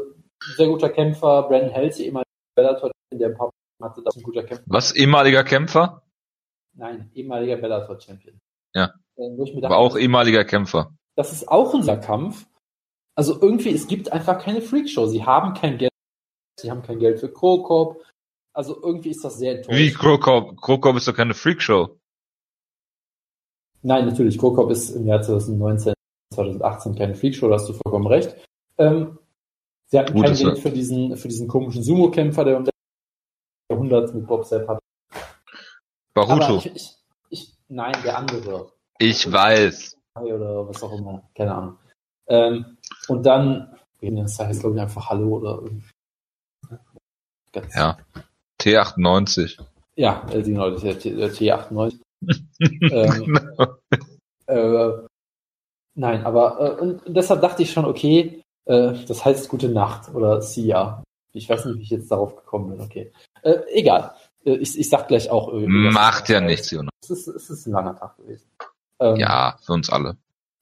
sehr 0.58 0.68
guter 0.68 0.90
Kämpfer, 0.90 1.44
Brandon 1.44 1.74
Halsey, 1.74 2.06
ehemaliger 2.06 2.26
Bellator, 2.56 2.92
der 3.14 3.30
ein 3.30 3.38
paar 3.38 3.52
hatte, 3.82 4.02
das 4.04 4.16
ein 4.16 4.24
guter 4.24 4.44
Kämpfer. 4.44 4.66
Was, 4.68 4.94
ehemaliger 4.94 5.44
Kämpfer? 5.44 6.02
Nein, 6.74 7.10
ehemaliger 7.14 7.56
Bellator-Champion. 7.56 8.38
Ja. 8.74 8.94
Äh, 9.16 9.64
aber 9.64 9.78
auch 9.78 9.98
ehemaliger 9.98 10.44
Kämpfer. 10.44 10.94
Das 11.16 11.32
ist 11.32 11.48
auch 11.48 11.74
unser 11.74 11.98
Kampf. 11.98 12.46
Also 13.16 13.40
irgendwie, 13.42 13.74
es 13.74 13.88
gibt 13.88 14.12
einfach 14.12 14.40
keine 14.40 14.62
Freakshow. 14.62 15.08
Sie 15.08 15.24
haben 15.24 15.54
kein 15.54 15.78
Geld, 15.78 15.92
sie 16.60 16.70
haben 16.70 16.82
kein 16.82 17.00
Geld 17.00 17.20
für 17.20 17.32
Krokop. 17.32 18.04
Also 18.54 18.82
irgendwie 18.82 19.10
ist 19.10 19.24
das 19.24 19.38
sehr 19.38 19.58
enttäuschend. 19.58 19.86
Wie 19.86 19.94
Krokop? 19.94 20.58
Krokop 20.62 20.98
ist 20.98 21.08
doch 21.08 21.16
keine 21.16 21.34
Freakshow. 21.34 21.98
Nein, 23.82 24.06
natürlich, 24.06 24.38
Krokop 24.38 24.72
ist 24.72 24.90
im 24.92 25.06
Jahr 25.06 25.22
2019, 25.22 25.94
2018 26.34 26.96
keine 26.96 27.16
Freakshow, 27.16 27.48
da 27.48 27.56
hast 27.56 27.70
du 27.70 27.74
vollkommen 27.74 28.08
recht. 28.08 28.36
Ähm, 28.78 29.20
sie 29.88 30.00
hatten 30.00 30.14
Gut, 30.14 30.26
kein 30.26 30.36
Geld 30.36 30.60
für 30.60 30.72
diesen, 30.72 31.16
für 31.16 31.28
diesen 31.28 31.48
komischen 31.48 31.84
Sumo-Kämpfer, 31.84 32.44
der 32.44 32.58
im 32.58 32.70
Jahrhundert 33.70 34.14
mit 34.14 34.26
Bob 34.26 34.44
Sepp 34.46 34.68
hat. 34.68 34.80
Baruto. 36.16 36.58
Ich, 36.58 36.76
ich, 36.76 36.96
ich, 37.30 37.54
nein, 37.68 37.94
der 38.04 38.18
andere. 38.18 38.72
Ich 38.98 39.32
weiß. 39.32 39.98
Oder 40.20 40.68
was 40.68 40.82
auch 40.82 40.98
immer, 40.98 41.30
keine 41.36 41.54
Ahnung. 41.54 41.78
Ähm, 42.28 42.78
und 43.08 43.26
dann, 43.26 43.76
das 44.02 44.40
heißt 44.40 44.62
glaube 44.62 44.76
ich 44.76 44.82
einfach 44.82 45.10
Hallo 45.10 45.38
oder 45.38 45.60
irgendwie. 45.64 45.90
Ja. 47.74 47.98
T98. 48.62 49.60
Ja, 49.96 50.28
äh, 50.32 50.42
genau, 50.44 50.70
das 50.70 50.84
ist 50.84 51.06
der 51.06 51.32
T98 51.32 52.00
ähm, 52.60 53.40
äh, 54.48 54.92
nein, 55.96 56.26
aber 56.26 56.60
äh, 56.60 56.82
und 56.82 57.02
deshalb 57.08 57.42
dachte 57.42 57.64
ich 57.64 57.72
schon, 57.72 57.86
okay, 57.86 58.42
äh, 58.66 58.94
das 59.08 59.26
heißt 59.26 59.50
gute 59.50 59.70
Nacht 59.70 60.14
oder 60.14 60.42
Sia. 60.42 61.04
Ich 61.34 61.50
weiß 61.50 61.66
nicht, 61.66 61.78
wie 61.78 61.84
ich 61.84 61.90
jetzt 61.90 62.12
darauf 62.12 62.36
gekommen 62.36 62.72
bin, 62.72 62.82
okay. 62.82 63.12
Äh, 63.42 63.60
egal. 63.74 64.16
Ich, 64.44 64.78
ich 64.78 64.90
sag 64.90 65.08
gleich 65.08 65.30
auch 65.30 65.50
irgendwie. 65.50 65.92
Macht 65.92 66.30
ja 66.30 66.40
nichts, 66.40 66.70
Jonas. 66.70 66.92
Es 67.04 67.10
ist, 67.10 67.28
es 67.28 67.50
ist 67.50 67.66
ein 67.66 67.74
langer 67.74 67.96
Tag 67.98 68.16
gewesen. 68.18 68.48
Ähm, 69.00 69.16
ja, 69.16 69.58
für 69.66 69.74
uns 69.74 69.90
alle. 69.90 70.18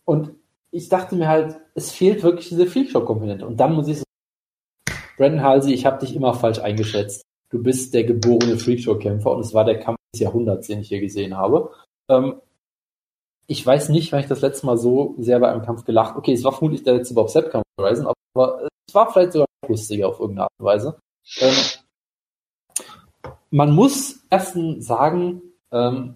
Und 0.05 0.31
ich 0.73 0.89
dachte 0.89 1.15
mir 1.15 1.27
halt, 1.27 1.61
es 1.75 1.91
fehlt 1.91 2.23
wirklich 2.23 2.49
diese 2.49 2.65
Freakshow-Komponente. 2.65 3.45
Und 3.45 3.57
dann 3.57 3.75
muss 3.75 3.87
ich 3.87 3.97
sagen, 3.97 4.99
Brandon 5.17 5.43
Halsey, 5.43 5.73
ich 5.73 5.85
habe 5.85 6.03
dich 6.03 6.15
immer 6.15 6.33
falsch 6.33 6.59
eingeschätzt. 6.59 7.21
Du 7.49 7.61
bist 7.61 7.93
der 7.93 8.03
geborene 8.03 8.57
Freakshow-Kämpfer 8.57 9.31
und 9.31 9.41
es 9.41 9.53
war 9.53 9.65
der 9.65 9.79
Kampf 9.79 9.97
des 10.13 10.21
Jahrhunderts, 10.21 10.65
den 10.65 10.79
ich 10.79 10.87
hier 10.87 10.99
gesehen 10.99 11.37
habe. 11.37 11.71
Ähm, 12.09 12.41
ich 13.45 13.63
weiß 13.63 13.89
nicht, 13.89 14.11
wann 14.11 14.21
ich 14.21 14.27
das 14.27 14.41
letzte 14.41 14.65
Mal 14.65 14.79
so 14.79 15.13
sehr 15.19 15.39
bei 15.39 15.51
einem 15.51 15.61
Kampf 15.61 15.85
gelacht. 15.85 16.15
Okay, 16.15 16.33
es 16.33 16.43
war 16.43 16.53
vermutlich 16.53 16.83
der 16.83 16.95
letzte 16.95 17.13
Bob 17.13 17.29
Sepp-Kampf 17.29 17.63
Horizon, 17.79 18.07
aber 18.35 18.67
es 18.87 18.95
war 18.95 19.13
vielleicht 19.13 19.33
sogar 19.33 19.47
lustiger 19.67 20.09
auf 20.09 20.19
irgendeine 20.19 20.45
Art 20.45 20.51
und 20.57 20.65
Weise. 20.65 20.97
Ähm, 21.39 21.55
man 23.51 23.71
muss 23.71 24.25
erstens 24.31 24.87
sagen, 24.87 25.43
ähm, 25.71 26.15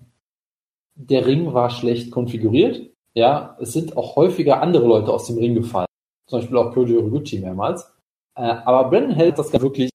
der 0.96 1.28
Ring 1.28 1.54
war 1.54 1.70
schlecht 1.70 2.10
konfiguriert. 2.10 2.90
Ja, 3.18 3.58
es 3.60 3.74
sind 3.74 3.98
auch 3.98 4.16
häufiger 4.16 4.62
andere 4.62 4.86
Leute 4.86 5.12
aus 5.12 5.26
dem 5.26 5.40
Ring 5.40 5.56
gefallen. 5.56 5.88
Zum 6.30 6.40
Beispiel 6.40 6.58
auch 6.58 6.72
Koji 6.72 6.94
Horiguchi 6.94 7.40
mehrmals. 7.40 7.92
Äh, 8.36 8.44
aber 8.44 8.92
Brandon 8.92 9.16
hält 9.16 9.40
das 9.40 9.52
wirklich 9.52 9.90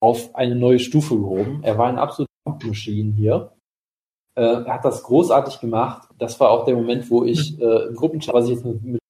auf 0.00 0.32
eine 0.36 0.54
neue 0.54 0.78
Stufe 0.78 1.16
gehoben. 1.16 1.64
Er 1.64 1.76
war 1.78 1.88
ein 1.88 1.98
absoluter 1.98 2.30
Kampfmaschine 2.46 3.12
hier. 3.14 3.52
Äh, 4.38 4.62
er 4.66 4.74
hat 4.74 4.84
das 4.84 5.02
großartig 5.02 5.58
gemacht. 5.58 6.08
Das 6.16 6.38
war 6.38 6.50
auch 6.50 6.64
der 6.64 6.76
Moment, 6.76 7.10
wo 7.10 7.24
ich 7.24 7.58
äh, 7.60 7.88
im 7.88 7.96
Gruppenchat, 7.96 8.32
was 8.32 8.44
ich 8.44 8.52
jetzt 8.52 8.64
mit, 8.64 8.84
mit 8.84 9.00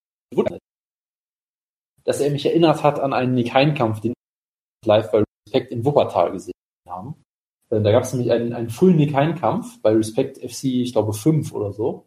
dass 2.05 2.21
er 2.21 2.31
mich 2.31 2.47
erinnert 2.47 2.83
hat 2.83 2.99
an 2.99 3.12
einen 3.12 3.35
Nick 3.35 3.53
Hein-Kampf, 3.53 4.01
den 4.01 4.15
wir 4.15 4.89
live 4.89 5.11
bei 5.11 5.23
Respect 5.47 5.71
in 5.71 5.85
Wuppertal 5.85 6.33
gesehen 6.33 6.55
haben. 6.89 7.23
Äh, 7.69 7.83
da 7.83 7.93
gab 7.93 8.05
es 8.05 8.15
nämlich 8.15 8.33
einen, 8.33 8.55
einen 8.55 8.71
Full 8.71 8.95
Nick 8.95 9.15
Hein-Kampf 9.15 9.83
bei 9.83 9.93
Respect 9.93 10.39
FC, 10.39 10.65
ich 10.65 10.95
glaube, 10.95 11.12
5 11.12 11.53
oder 11.53 11.75
so. 11.75 12.07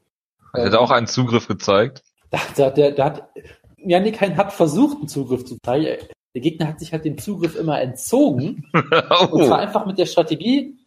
Er 0.57 0.65
hat 0.65 0.73
ähm, 0.73 0.79
auch 0.79 0.91
einen 0.91 1.07
Zugriff 1.07 1.47
gezeigt. 1.47 2.03
Da, 2.29 2.39
da, 2.55 2.69
der, 2.69 2.91
der 2.91 3.05
hat, 3.05 3.29
ja, 3.77 3.99
Nick 3.99 4.19
Hein 4.19 4.37
hat 4.37 4.51
versucht, 4.51 4.97
einen 4.97 5.07
Zugriff 5.07 5.45
zu 5.45 5.57
zeigen. 5.63 6.07
Der 6.33 6.41
Gegner 6.41 6.67
hat 6.67 6.79
sich 6.79 6.91
halt 6.91 7.05
den 7.05 7.17
Zugriff 7.17 7.55
immer 7.55 7.79
entzogen. 7.79 8.69
oh. 8.73 9.27
Und 9.31 9.45
zwar 9.45 9.59
einfach 9.59 9.85
mit 9.85 9.97
der 9.97 10.05
Strategie, 10.05 10.77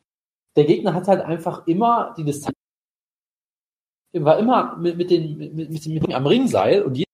der 0.57 0.65
Gegner 0.65 0.95
hat 0.95 1.09
halt 1.09 1.23
einfach 1.23 1.67
immer 1.67 2.15
die 2.17 2.25
Distanz, 2.25 2.57
war 4.13 4.39
immer 4.39 4.77
mit, 4.77 4.97
mit, 4.97 5.11
den, 5.11 5.39
mit, 5.39 5.71
mit, 5.71 5.87
mit, 5.87 6.15
am 6.15 6.27
Ringseil 6.27 6.83
und 6.83 6.97
jedes 6.97 7.07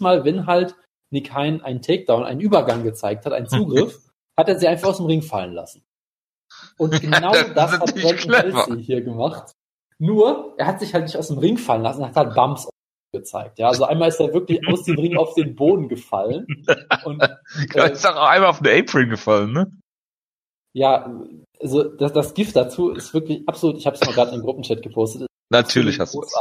Mal, 0.00 0.24
wenn 0.24 0.46
halt 0.46 0.76
Nick 1.10 1.32
Hein 1.34 1.60
einen 1.62 1.82
Takedown, 1.82 2.24
einen 2.24 2.40
Übergang 2.40 2.84
gezeigt 2.84 3.26
hat, 3.26 3.32
einen 3.32 3.48
Zugriff, 3.48 3.98
hat 4.36 4.48
er 4.48 4.58
sie 4.58 4.68
einfach 4.68 4.88
aus 4.88 4.98
dem 4.98 5.06
Ring 5.06 5.22
fallen 5.22 5.52
lassen. 5.52 5.84
Und 6.76 7.00
genau 7.00 7.32
das, 7.32 7.54
das 7.54 7.72
hat 7.72 7.94
Brandon 7.94 8.32
Halsey 8.32 8.82
hier 8.82 9.02
gemacht. 9.02 9.54
Nur, 9.98 10.54
er 10.56 10.66
hat 10.66 10.80
sich 10.80 10.94
halt 10.94 11.04
nicht 11.04 11.16
aus 11.16 11.28
dem 11.28 11.38
Ring 11.38 11.58
fallen 11.58 11.82
lassen, 11.82 12.02
er 12.02 12.08
hat 12.08 12.16
halt 12.16 12.34
Bumps 12.34 12.68
gezeigt. 13.12 13.58
Ja, 13.58 13.68
also 13.68 13.84
einmal 13.84 14.08
ist 14.08 14.20
er 14.20 14.32
wirklich 14.32 14.60
aus 14.68 14.84
dem 14.84 14.98
Ring 14.98 15.16
auf 15.16 15.34
den 15.34 15.54
Boden 15.54 15.88
gefallen. 15.88 16.46
Und, 17.04 17.22
äh, 17.74 17.92
ist 17.92 18.06
auch 18.06 18.16
einmal 18.16 18.50
auf 18.50 18.60
den 18.60 18.80
Apron 18.80 19.08
gefallen, 19.08 19.52
ne? 19.52 19.70
Ja, 20.74 21.10
also 21.60 21.84
das, 21.84 22.12
das 22.12 22.34
Gift 22.34 22.54
dazu 22.54 22.90
ist 22.90 23.14
wirklich 23.14 23.48
absolut, 23.48 23.78
ich 23.78 23.86
habe 23.86 23.96
es 23.96 24.06
mal 24.06 24.12
gerade 24.12 24.34
im 24.34 24.42
Gruppenchat 24.42 24.82
gepostet. 24.82 25.26
Natürlich 25.50 25.98
hast 25.98 26.14
du 26.14 26.22
es. 26.22 26.34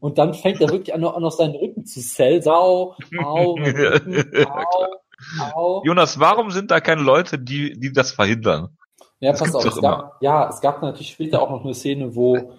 Und 0.00 0.18
dann 0.18 0.34
fängt 0.34 0.60
er 0.60 0.70
wirklich 0.70 0.94
an, 0.94 1.00
noch, 1.00 1.16
an 1.16 1.22
noch 1.22 1.32
seinen 1.32 1.56
Rücken 1.56 1.84
zu 1.84 2.00
sell. 2.00 2.42
Sau, 2.42 2.94
au, 3.18 3.52
Rücken, 3.58 4.46
au, 4.46 5.52
au. 5.54 5.82
Jonas, 5.84 6.20
warum 6.20 6.50
sind 6.50 6.70
da 6.70 6.80
keine 6.80 7.02
Leute, 7.02 7.38
die, 7.38 7.72
die 7.78 7.92
das 7.92 8.12
verhindern? 8.12 8.76
Ja, 9.20 9.32
das 9.32 9.40
pass 9.40 9.54
auf. 9.54 9.64
Es 9.64 9.80
gab, 9.80 10.22
ja, 10.22 10.48
es 10.48 10.60
gab 10.60 10.82
natürlich 10.82 11.10
später 11.10 11.42
auch 11.42 11.50
noch 11.50 11.64
eine 11.64 11.74
Szene, 11.74 12.14
wo 12.14 12.52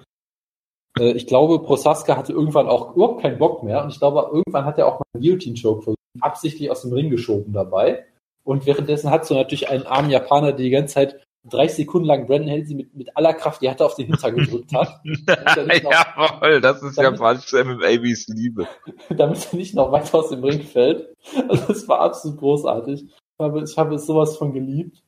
äh, 1.00 1.12
ich 1.12 1.28
glaube, 1.28 1.60
Prosaska 1.60 2.18
hatte 2.18 2.34
irgendwann 2.34 2.68
auch 2.68 2.96
überhaupt 2.96 3.22
keinen 3.22 3.38
Bock 3.38 3.64
mehr. 3.64 3.84
Und 3.84 3.92
ich 3.92 4.00
glaube, 4.00 4.30
irgendwann 4.32 4.66
hat 4.66 4.78
er 4.78 4.88
auch 4.88 5.00
mal 5.00 5.06
einen 5.14 5.24
Guillotine-Choke 5.24 5.96
absichtlich 6.22 6.70
aus 6.70 6.82
dem 6.82 6.94
Ring 6.94 7.10
geschoben 7.10 7.54
dabei. 7.54 8.06
Und 8.44 8.66
währenddessen 8.66 9.12
hat 9.12 9.26
so 9.26 9.36
natürlich 9.36 9.70
einen 9.70 9.86
armen 9.86 10.10
Japaner, 10.10 10.48
der 10.48 10.66
die 10.66 10.70
ganze 10.70 10.96
Zeit 10.96 11.24
30 11.50 11.78
Sekunden 11.78 12.08
lang 12.08 12.28
Brandon 12.28 12.50
Halsey 12.50 12.76
mit, 12.76 12.94
mit 12.96 13.16
aller 13.16 13.34
Kraft, 13.34 13.62
die 13.62 13.70
hatte 13.70 13.86
auf 13.86 13.96
den 13.96 14.08
Hinter 14.08 14.32
gedrückt 14.34 14.74
hat. 14.74 15.00
Jawohl, 15.04 16.62
das 16.62 16.84
ist 16.84 16.98
damit, 16.98 17.20
japanische 17.20 17.64
MMA, 17.64 18.04
wie 18.04 18.14
ich 18.14 18.28
liebe. 18.28 18.68
damit 19.10 19.48
er 19.52 19.58
nicht 19.58 19.76
noch 19.76 19.92
weiter 19.92 20.20
aus 20.20 20.30
dem 20.30 20.44
Ring 20.44 20.62
fällt. 20.62 21.16
Also 21.48 21.68
das 21.68 21.88
war 21.88 22.02
absolut 22.02 22.40
großartig. 22.40 23.06
Ich 23.06 23.40
habe, 23.40 23.64
ich 23.64 23.78
habe 23.78 23.98
sowas 24.00 24.36
von 24.36 24.54
geliebt. 24.54 25.02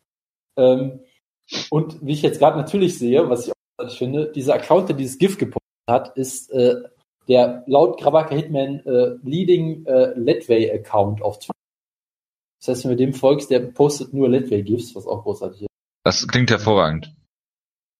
Ähm, 0.56 1.02
und 1.70 2.06
wie 2.06 2.14
ich 2.14 2.22
jetzt 2.22 2.40
gerade 2.40 2.58
natürlich 2.58 2.98
sehe, 2.98 3.30
was 3.30 3.48
ich 3.48 3.54
auch 3.78 3.90
finde, 3.92 4.32
dieser 4.32 4.56
Account, 4.56 4.90
der 4.90 4.96
dieses 4.96 5.18
GIF 5.18 5.38
gepostet 5.38 5.62
hat, 5.90 6.16
ist 6.18 6.52
äh, 6.52 6.76
der 7.28 7.64
laut 7.68 8.00
Grabaka 8.00 8.36
Hitman 8.36 8.82
äh, 8.86 9.18
Leading 9.24 9.86
äh, 9.86 10.14
Letway 10.16 10.72
Account 10.72 11.22
auf 11.22 11.40
Twitter. 11.40 11.54
Das 12.60 12.70
heißt, 12.70 12.84
wenn 12.86 12.92
du 12.92 12.98
dem 12.98 13.14
folgst, 13.14 13.50
der 13.50 13.60
postet 13.60 14.14
nur 14.14 14.30
Letway 14.30 14.62
GIFs, 14.62 14.96
was 14.96 15.08
auch 15.08 15.24
großartig 15.24 15.64
ist. 15.64 15.68
Das 16.04 16.28
klingt 16.28 16.52
hervorragend. 16.52 17.14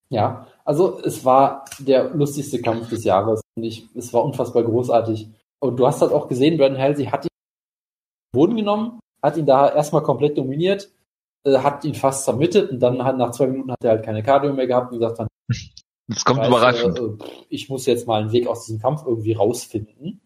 Ja, 0.08 0.46
also 0.64 1.00
es 1.00 1.24
war 1.24 1.64
der 1.78 2.10
lustigste 2.10 2.60
Kampf 2.60 2.90
des 2.90 3.04
Jahres 3.04 3.40
und 3.56 3.64
ich, 3.64 3.86
es 3.94 4.12
war 4.12 4.24
unfassbar 4.24 4.62
großartig. 4.62 5.28
Und 5.58 5.76
du 5.76 5.86
hast 5.86 6.02
halt 6.02 6.12
auch 6.12 6.28
gesehen, 6.28 6.58
Brandon 6.58 6.80
Halsey 6.80 7.06
hat 7.06 7.24
ihn 7.24 7.28
Boden 8.32 8.56
genommen, 8.56 9.00
hat 9.22 9.36
ihn 9.36 9.46
da 9.46 9.72
erstmal 9.72 10.02
komplett 10.02 10.36
dominiert, 10.36 10.90
äh, 11.44 11.58
hat 11.58 11.84
ihn 11.84 11.94
fast 11.94 12.24
submitted 12.24 12.70
und 12.70 12.80
dann 12.80 13.04
hat 13.04 13.16
nach 13.16 13.30
zwei 13.32 13.46
Minuten 13.46 13.72
hat 13.72 13.84
er 13.84 13.90
halt 13.90 14.04
keine 14.04 14.22
Cardio 14.22 14.52
mehr 14.52 14.66
gehabt 14.66 14.92
und 14.92 14.98
gesagt 14.98 15.18
dann, 15.18 15.28
das 16.08 16.24
kommt 16.24 16.46
überraschend. 16.46 16.98
Äh, 16.98 17.24
ich 17.48 17.68
muss 17.68 17.86
jetzt 17.86 18.06
mal 18.06 18.20
einen 18.20 18.32
Weg 18.32 18.46
aus 18.46 18.66
diesem 18.66 18.80
Kampf 18.80 19.04
irgendwie 19.06 19.34
rausfinden. 19.34 20.20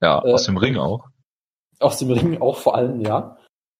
Ja, 0.00 0.24
äh, 0.24 0.32
aus 0.32 0.44
dem 0.44 0.56
Ring 0.56 0.76
auch. 0.76 1.08
Aus 1.80 1.98
dem 1.98 2.10
Ring 2.10 2.40
auch 2.40 2.56
vor 2.56 2.74
allem, 2.74 3.00
ja. 3.00 3.36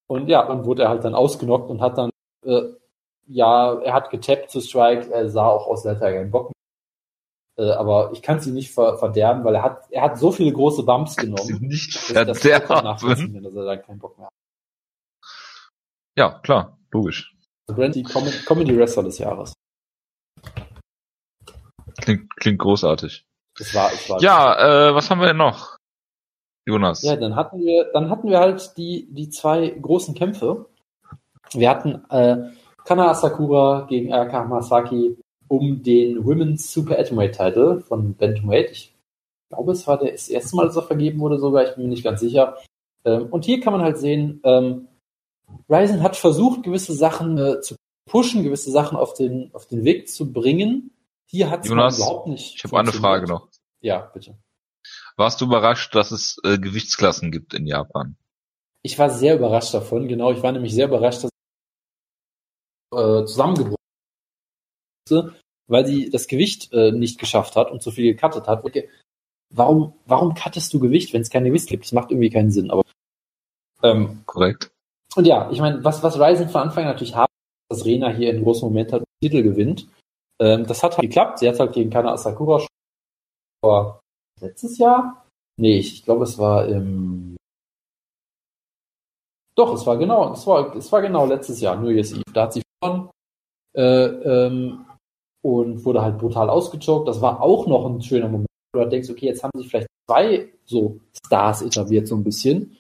Und 0.09 0.29
ja, 0.29 0.47
dann 0.47 0.65
wurde 0.65 0.85
er 0.85 0.89
halt 0.91 1.05
dann 1.05 1.15
ausgenockt 1.15 1.71
und 1.71 1.81
hat 1.81 1.99
dann 1.99 2.11
äh, 2.45 2.63
ja, 3.27 3.75
er 3.81 3.93
hat 3.93 4.11
getappt 4.11 4.51
zu 4.51 4.61
Strike, 4.61 5.13
er 5.13 5.29
sah 5.29 5.49
auch 5.49 5.67
aus, 5.67 5.85
als 5.85 5.97
hätte 5.97 6.07
er 6.07 6.15
keinen 6.15 6.31
Bock 6.31 6.53
mehr. 7.57 7.67
Äh, 7.67 7.73
aber 7.73 8.11
ich 8.13 8.23
kann 8.23 8.41
sie 8.41 8.53
nicht 8.53 8.73
ver 8.73 8.99
verderben, 8.99 9.45
weil 9.45 9.57
er 9.57 9.63
hat, 9.63 9.87
er 9.91 10.03
hat 10.03 10.19
so 10.19 10.31
viele 10.31 10.53
große 10.53 10.85
Bumps 10.85 11.17
genommen. 11.17 11.59
Nicht 11.61 11.97
verderben. 11.97 12.85
Nachvollziehen, 12.85 13.43
dass 13.43 13.55
er 13.55 13.65
da 13.65 13.77
keinen 13.77 13.99
Bock 13.99 14.17
mehr 14.19 14.27
hat. 14.27 14.33
Ja, 16.17 16.41
klar, 16.43 16.79
logisch. 16.93 17.37
Brandy 17.67 18.03
Com 18.03 18.25
Comedy 18.47 18.77
Wrestler 18.77 19.03
des 19.03 19.19
Jahres. 19.19 19.53
Klingt, 22.01 22.35
klingt 22.37 22.59
großartig. 22.59 23.27
Das 23.59 23.75
war, 23.75 23.91
das 23.91 24.11
war 24.11 24.23
ja, 24.23 24.89
äh, 24.89 24.95
was 24.95 25.11
haben 25.11 25.21
wir 25.21 25.29
denn 25.29 25.37
noch? 25.37 25.77
Jonas. 26.67 27.03
Ja, 27.03 27.17
dann 27.17 27.37
hatten 27.37 27.61
wir, 27.61 27.91
dann 27.93 28.11
hatten 28.11 28.29
wir 28.29 28.39
halt 28.39 28.77
die, 28.77 29.09
die 29.11 29.31
zwei 29.31 29.69
großen 29.69 30.15
Kämpfe. 30.15 30.67
Wir 31.53 31.71
hatten 31.71 32.05
äh, 32.11 32.51
Kana 32.85 33.11
Asakura 33.11 33.87
gegen 33.89 34.13
Ayaka 34.13 34.41
Hamasaki 34.41 35.17
um 35.49 35.83
den 35.83 36.25
Women's 36.25 36.73
Super 36.73 36.99
Atomweight 36.99 37.37
Title 37.37 37.81
von 37.81 38.15
Bantamweight. 38.15 38.71
Ich 38.73 38.95
glaube, 39.49 39.73
es 39.73 39.87
war 39.87 39.99
das 39.99 40.29
erste 40.29 40.57
Mal, 40.57 40.67
dass 40.67 40.77
er 40.77 40.83
vergeben 40.83 41.21
wurde 41.21 41.39
sogar, 41.39 41.65
ich 41.65 41.75
bin 41.75 41.85
mir 41.85 41.91
nicht 41.91 42.05
ganz 42.05 42.21
sicher. 42.21 42.57
Ähm, 43.05 43.29
und 43.31 43.45
hier 43.45 43.61
kann 43.61 43.73
man 43.73 43.83
halt 43.83 43.99
sehen, 43.99 44.41
ähm, 44.43 44.89
Ryzen 45.69 46.03
hat 46.03 46.17
versucht, 46.17 46.63
gewisse 46.63 46.95
Sachen 46.95 47.39
äh, 47.39 47.61
zu 47.61 47.77
pushen, 48.09 48.43
gewisse 48.43 48.71
Sachen 48.71 48.97
auf 48.97 49.15
den, 49.15 49.51
auf 49.55 49.67
den 49.67 49.85
Weg 49.85 50.09
zu 50.09 50.33
bringen. 50.33 50.91
Hier 51.27 51.51
hat 51.51 51.65
es 51.65 51.71
überhaupt 51.71 52.29
nicht. 52.29 52.55
Ich 52.57 52.65
habe 52.65 52.79
eine 52.79 52.93
Frage 52.93 53.27
noch. 53.27 53.49
Ja, 53.81 54.01
bitte. 54.01 54.37
Warst 55.17 55.41
du 55.41 55.47
überrascht, 55.47 55.95
dass 55.95 56.11
es 56.13 56.39
äh, 56.45 56.59
Gewichtsklassen 56.59 57.33
gibt 57.33 57.55
in 57.55 57.67
Japan? 57.67 58.17
Ich 58.83 58.99
war 58.99 59.11
sehr 59.11 59.35
überrascht 59.35 59.75
davon, 59.75 60.07
genau. 60.09 60.31
Ich 60.31 60.43
war 60.43 60.53
nämlich 60.53 60.75
sehr 60.75 60.87
überrascht, 60.87 61.25
dass 61.25 61.31
äh, 62.93 63.25
zusammengebrochen 63.25 63.77
weil 65.69 65.87
sie 65.87 66.11
das 66.11 66.27
Gewicht 66.27 66.73
äh, 66.73 66.93
nicht 66.93 67.19
geschafft 67.19 67.57
hat 67.57 67.71
und 67.71 67.83
zu 67.83 67.91
viel 67.91 68.13
gecuttet 68.13 68.47
hat. 68.47 68.65
Okay. 68.65 68.89
Warum, 69.51 69.95
warum 70.07 70.35
cuttest 70.35 70.73
du 70.75 70.81
Gewicht, 70.81 71.13
wenn 71.13 71.23
es 71.23 71.31
kein 71.31 71.45
Gewicht 71.45 71.69
gibt? 71.69 71.85
Das 71.85 71.93
macht 71.93 72.11
irgendwie 72.11 72.31
keinen 72.31 72.51
Sinn. 72.51 72.71
Aber 72.71 72.83
ähm, 73.83 74.23
korrekt. 74.27 74.73
Und 75.17 75.27
ja, 75.27 75.51
ich 75.51 75.61
meine, 75.61 75.83
was 75.83 76.03
was 76.03 76.21
Ryzen 76.21 76.49
von 76.49 76.63
Anfang 76.63 76.85
natürlich 76.85 77.17
haben, 77.17 77.33
dass 77.71 77.85
Rena 77.85 78.11
hier 78.11 78.31
in 78.31 78.43
großen 78.43 78.69
Moment 78.69 78.93
hat 78.93 79.01
den 79.01 79.29
Titel 79.31 79.43
gewinnt. 79.43 79.89
Ähm, 80.41 80.67
das 80.67 80.83
hat 80.83 80.97
halt 80.97 81.09
geklappt. 81.09 81.39
Sie 81.39 81.49
hat 81.49 81.59
halt 81.59 81.73
gegen 81.73 81.91
Kana 81.91 82.13
Asakura 82.13 82.65
vor 83.65 84.01
letztes 84.41 84.79
Jahr. 84.79 85.27
Nee, 85.59 85.79
ich, 85.79 86.05
glaube, 86.05 86.25
es 86.25 86.39
war 86.39 86.67
im 86.67 87.37
doch, 89.57 89.73
es 89.73 89.87
war 89.87 89.97
genau, 89.97 90.35
es 90.35 90.47
war, 90.47 90.77
es 90.77 90.93
war 90.93 91.01
genau 91.01 91.25
letztes 91.25 91.63
Jahr, 91.63 91.77
New 91.77 91.89
Year's 91.89 92.13
Eve. 92.13 92.23
Da 92.35 92.43
hat 92.43 92.53
sie 92.53 92.63
verloren 92.79 93.09
äh, 93.75 94.05
ähm, 94.05 94.85
und 95.43 95.83
wurde 95.83 96.03
halt 96.03 96.19
brutal 96.19 96.51
ausgechoked. 96.51 97.09
Das 97.09 97.23
war 97.23 97.41
auch 97.41 97.67
noch 97.67 97.87
ein 97.87 98.03
schöner 98.03 98.29
Moment, 98.29 98.49
wo 98.75 98.81
du 98.81 98.89
denkst, 98.91 99.09
okay, 99.09 99.27
jetzt 99.27 99.43
haben 99.43 99.59
sich 99.59 99.69
vielleicht 99.69 99.89
zwei 100.11 100.53
so 100.67 101.01
Stars 101.25 101.63
etabliert, 101.63 102.07
so 102.07 102.17
ein 102.17 102.25
bisschen. 102.25 102.77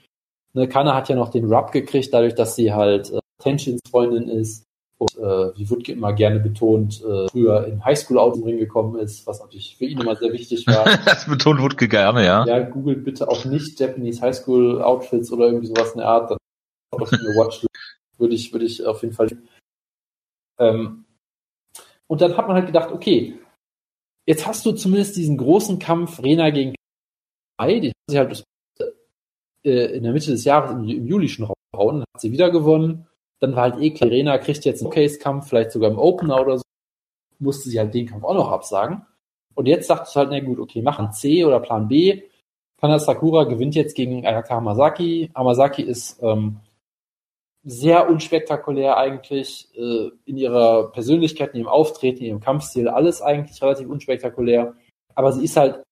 Ne, 0.57 0.66
Kana 0.69 0.95
hat 0.95 1.11
ja 1.11 1.16
noch 1.16 1.28
den 1.28 1.53
Rub 1.53 1.70
gekriegt, 1.70 2.15
dadurch, 2.15 2.35
dass 2.35 2.57
sie 2.57 2.73
halt 2.73 3.11
äh, 3.11 3.20
Tensions 3.43 3.83
Freundin 3.91 4.27
ist. 4.28 4.65
Und 4.99 5.15
äh, 5.19 5.55
wie 5.59 5.69
Wutke 5.69 5.93
immer 5.93 6.15
gerne 6.15 6.41
betont, 6.41 7.05
äh, 7.05 7.28
früher 7.28 7.66
in 7.66 7.85
Highschool 7.85 8.19
aus 8.19 8.33
dem 8.33 8.45
Ring 8.45 8.57
gekommen 8.57 8.99
ist, 8.99 9.27
was 9.27 9.41
natürlich 9.41 9.77
für 9.77 9.85
ihn 9.85 10.01
immer 10.01 10.16
sehr 10.16 10.33
wichtig 10.33 10.66
war. 10.66 10.85
das 11.05 11.27
betont 11.27 11.61
Wutke 11.61 11.87
gerne, 11.87 12.24
ja. 12.24 12.47
Ja, 12.47 12.61
googelt 12.61 13.05
bitte 13.05 13.28
auch 13.28 13.45
nicht 13.45 13.78
Japanese 13.78 14.23
Highschool 14.23 14.81
Outfits 14.81 15.31
oder 15.31 15.49
irgendwie 15.49 15.66
sowas 15.66 15.93
in 15.93 15.99
der 15.99 16.09
Art. 16.09 16.31
Dann 16.31 16.39
auf 16.93 17.12
eine 17.12 17.37
Watchlist 17.37 17.69
würde 18.16 18.35
ich, 18.35 18.51
würde 18.55 18.65
ich 18.65 18.87
auf 18.87 19.03
jeden 19.03 19.12
Fall. 19.12 19.28
Ähm, 20.59 21.05
und 22.07 22.23
dann 22.23 22.35
hat 22.35 22.47
man 22.47 22.57
halt 22.57 22.66
gedacht, 22.66 22.91
okay, 22.93 23.39
jetzt 24.27 24.47
hast 24.47 24.65
du 24.65 24.73
zumindest 24.73 25.19
diesen 25.19 25.37
großen 25.37 25.78
Kampf 25.78 26.23
Rena 26.23 26.49
gegen 26.49 26.74
Kai, 27.59 27.81
den 27.81 27.91
hat 27.91 28.11
sie 28.11 28.19
halt 28.19 28.31
äh, 29.66 29.97
in 29.97 30.05
der 30.05 30.12
Mitte 30.12 30.30
des 30.30 30.44
Jahres 30.44 30.70
im, 30.70 30.88
im 30.88 31.06
Juli 31.06 31.28
schon 31.28 31.47
rausgehauen, 31.47 32.01
hat 32.01 32.20
sie 32.20 32.32
wieder 32.32 32.51
gewonnen 32.51 33.06
dann 33.40 33.55
war 33.55 33.64
halt 33.64 33.82
eh 33.82 33.90
klar, 33.90 34.10
Arena 34.10 34.38
kriegt 34.38 34.64
jetzt 34.64 34.82
einen 34.82 34.90
Case-Kampf, 34.90 35.48
vielleicht 35.48 35.72
sogar 35.72 35.90
im 35.90 35.98
Opener 35.98 36.40
oder 36.40 36.59
so. 36.59 36.64
Musste 37.38 37.68
sie 37.68 37.78
halt 37.78 37.93
den 37.93 38.06
Kampf 38.06 38.24
auch 38.24 38.34
noch 38.34 38.51
absagen. 38.51 39.05
Und 39.55 39.66
jetzt 39.66 39.88
sagt 39.88 40.09
es 40.09 40.16
halt, 40.16 40.30
na 40.30 40.40
gut, 40.40 40.59
okay, 40.59 40.82
machen 40.82 41.12
C 41.12 41.44
oder 41.44 41.60
Plan 41.60 41.88
B. 41.88 42.22
Kana 42.80 42.98
Sakura 42.98 43.44
gewinnt 43.44 43.74
jetzt 43.74 43.94
gegen 43.94 44.26
Ayaka 44.26 44.55
Hamasaki. 44.56 45.30
Hamasaki 45.34 45.82
ist 45.82 46.22
ähm, 46.22 46.60
sehr 47.62 48.09
unspektakulär 48.09 48.97
eigentlich 48.97 49.68
äh, 49.74 50.10
in 50.24 50.36
ihrer 50.36 50.90
Persönlichkeit, 50.93 51.52
in 51.52 51.60
ihrem 51.60 51.68
Auftreten, 51.68 52.20
in 52.20 52.26
ihrem 52.26 52.40
Kampfstil, 52.40 52.88
alles 52.88 53.22
eigentlich 53.22 53.60
relativ 53.62 53.88
unspektakulär. 53.88 54.74
Aber 55.14 55.32
sie 55.32 55.44
ist 55.44 55.56
halt 55.56 55.82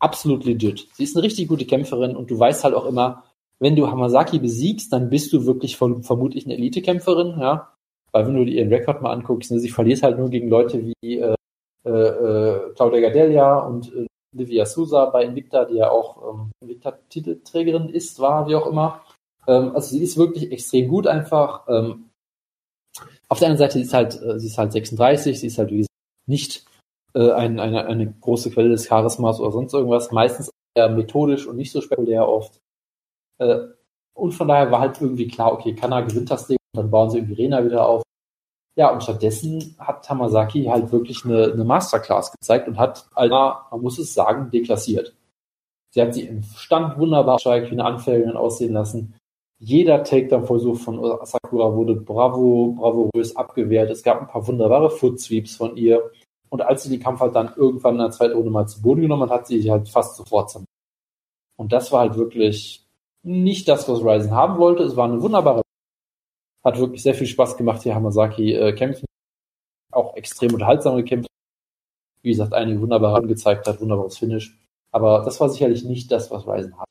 absolut 0.00 0.44
legit. 0.44 0.88
Sie 0.92 1.04
ist 1.04 1.16
eine 1.16 1.24
richtig 1.24 1.48
gute 1.48 1.66
Kämpferin 1.66 2.16
und 2.16 2.30
du 2.30 2.38
weißt 2.38 2.64
halt 2.64 2.74
auch 2.74 2.86
immer, 2.86 3.24
wenn 3.60 3.76
du 3.76 3.90
Hamasaki 3.90 4.38
besiegst, 4.38 4.92
dann 4.92 5.10
bist 5.10 5.32
du 5.32 5.46
wirklich 5.46 5.76
vermutlich 5.76 6.44
eine 6.44 6.54
Elitekämpferin, 6.54 7.40
ja. 7.40 7.72
Weil 8.12 8.26
wenn 8.26 8.36
du 8.36 8.44
dir 8.44 8.58
ihren 8.58 8.72
Rekord 8.72 9.02
mal 9.02 9.12
anguckst, 9.12 9.50
ne, 9.50 9.58
sie 9.58 9.68
verliert 9.68 10.02
halt 10.02 10.18
nur 10.18 10.30
gegen 10.30 10.48
Leute 10.48 10.84
wie 10.84 11.18
äh, 11.18 11.34
äh, 11.84 12.72
Claudia 12.74 13.00
Gadelia 13.00 13.58
und 13.58 13.94
äh, 13.94 14.06
Livia 14.36 14.66
Sousa 14.66 15.06
bei 15.06 15.24
Invicta, 15.24 15.64
die 15.64 15.76
ja 15.76 15.90
auch 15.90 16.34
ähm, 16.34 16.52
Invicta-Titelträgerin 16.60 17.88
ist, 17.88 18.20
war, 18.20 18.48
wie 18.48 18.54
auch 18.54 18.66
immer. 18.66 19.02
Ähm, 19.46 19.72
also 19.74 19.88
sie 19.88 20.02
ist 20.02 20.16
wirklich 20.16 20.52
extrem 20.52 20.88
gut 20.88 21.06
einfach. 21.06 21.66
Ähm, 21.68 22.10
auf 23.28 23.38
der 23.38 23.48
anderen 23.48 23.58
Seite 23.58 23.78
sie 23.78 23.84
ist 23.84 23.94
halt, 23.94 24.20
äh, 24.22 24.38
sie 24.38 24.46
ist 24.46 24.58
halt 24.58 24.72
36, 24.72 25.40
sie 25.40 25.46
ist 25.46 25.58
halt 25.58 25.70
wie 25.70 25.78
gesagt 25.78 25.88
nicht 26.26 26.67
äh, 27.14 27.32
ein, 27.32 27.60
eine, 27.60 27.86
eine 27.86 28.12
große 28.12 28.50
Quelle 28.50 28.70
des 28.70 28.88
Charismas 28.88 29.40
oder 29.40 29.52
sonst 29.52 29.74
irgendwas, 29.74 30.10
meistens 30.12 30.50
eher 30.74 30.88
methodisch 30.88 31.46
und 31.46 31.56
nicht 31.56 31.72
so 31.72 31.80
spekulär 31.80 32.28
oft. 32.28 32.60
Äh, 33.38 33.60
und 34.14 34.32
von 34.32 34.48
daher 34.48 34.70
war 34.70 34.80
halt 34.80 35.00
irgendwie 35.00 35.28
klar, 35.28 35.52
okay, 35.52 35.74
Kanna 35.74 36.00
gewinnt 36.00 36.30
das 36.30 36.46
Ding, 36.46 36.58
dann 36.72 36.90
bauen 36.90 37.10
sie 37.10 37.18
irgendwie 37.18 37.42
Rena 37.42 37.64
wieder 37.64 37.86
auf. 37.86 38.02
Ja, 38.76 38.92
und 38.92 39.02
stattdessen 39.02 39.76
hat 39.78 40.04
Tamasaki 40.04 40.64
halt 40.64 40.92
wirklich 40.92 41.24
eine, 41.24 41.52
eine 41.52 41.64
Masterclass 41.64 42.32
gezeigt 42.32 42.68
und 42.68 42.78
hat 42.78 43.08
Alma, 43.14 43.66
man 43.70 43.80
muss 43.80 43.98
es 43.98 44.14
sagen, 44.14 44.50
deklassiert. 44.50 45.16
Sie 45.90 46.02
hat 46.02 46.14
sie 46.14 46.22
im 46.22 46.42
Stand 46.42 46.98
wunderbar 46.98 47.38
wie 47.38 47.70
eine 47.70 47.84
Anfängerin 47.84 48.36
aussehen 48.36 48.74
lassen. 48.74 49.14
Jeder 49.58 50.04
Takedown-Versuch 50.04 50.78
von 50.78 51.00
Sakura 51.24 51.74
wurde 51.74 51.96
bravo, 51.96 52.76
bravourös 52.78 53.34
abgewehrt. 53.34 53.90
Es 53.90 54.04
gab 54.04 54.20
ein 54.20 54.28
paar 54.28 54.46
wunderbare 54.46 54.90
Footsweeps 54.90 55.56
von 55.56 55.76
ihr. 55.76 56.12
Und 56.50 56.62
als 56.62 56.82
sie 56.82 56.90
den 56.90 57.00
Kampf 57.00 57.20
halt 57.20 57.34
dann 57.34 57.52
irgendwann 57.56 57.94
in 57.94 58.00
der 58.00 58.10
zweiten 58.10 58.34
Runde 58.34 58.50
mal 58.50 58.66
zu 58.66 58.80
Boden 58.80 59.02
genommen 59.02 59.24
hat, 59.24 59.30
hat 59.30 59.46
sie 59.46 59.60
sich 59.60 59.70
halt 59.70 59.88
fast 59.88 60.16
sofort 60.16 60.50
zermürbt. 60.50 60.68
Und 61.56 61.72
das 61.72 61.92
war 61.92 62.00
halt 62.00 62.16
wirklich 62.16 62.86
nicht 63.22 63.68
das, 63.68 63.88
was 63.88 64.00
Ryzen 64.00 64.30
haben 64.30 64.58
wollte. 64.58 64.84
Es 64.84 64.96
war 64.96 65.08
eine 65.08 65.20
wunderbare. 65.20 65.62
Hat 66.64 66.78
wirklich 66.78 67.02
sehr 67.02 67.14
viel 67.14 67.26
Spaß 67.26 67.56
gemacht, 67.56 67.82
hier 67.82 67.94
Hamasaki 67.94 68.54
äh, 68.54 68.72
kämpfen. 68.72 69.06
Auch 69.92 70.16
extrem 70.16 70.52
unterhaltsam 70.54 70.96
gekämpft. 70.96 71.28
Wie 72.22 72.30
gesagt, 72.30 72.54
einige 72.54 72.80
wunderbare 72.80 73.26
gezeigt 73.26 73.66
hat, 73.66 73.80
wunderbares 73.80 74.18
Finish. 74.18 74.56
Aber 74.92 75.22
das 75.24 75.40
war 75.40 75.48
sicherlich 75.48 75.84
nicht 75.84 76.10
das, 76.10 76.30
was 76.30 76.46
Ryzen 76.46 76.78
hat. 76.78 76.88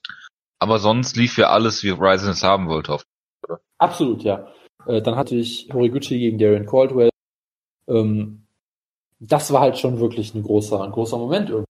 Aber 0.60 0.80
sonst 0.80 1.16
lief 1.16 1.38
ja 1.38 1.50
alles, 1.50 1.84
wie 1.84 1.90
Ryzen 1.90 2.30
es 2.30 2.44
haben 2.44 2.68
wollte. 2.68 2.98
Oder? 3.44 3.60
Absolut, 3.78 4.24
ja. 4.24 4.52
Äh, 4.86 5.02
dann 5.02 5.16
hatte 5.16 5.36
ich 5.36 5.70
Horiguchi 5.72 6.20
gegen 6.20 6.38
Darren 6.38 6.66
Caldwell. 6.66 7.10
Ähm, 7.88 8.47
das 9.20 9.52
war 9.52 9.62
halt 9.62 9.78
schon 9.78 10.00
wirklich 10.00 10.34
ein 10.36 10.44
großer, 10.44 10.82
ein 10.82 10.92
großer 10.92 11.18
Moment 11.18 11.50
irgendwie 11.50 11.68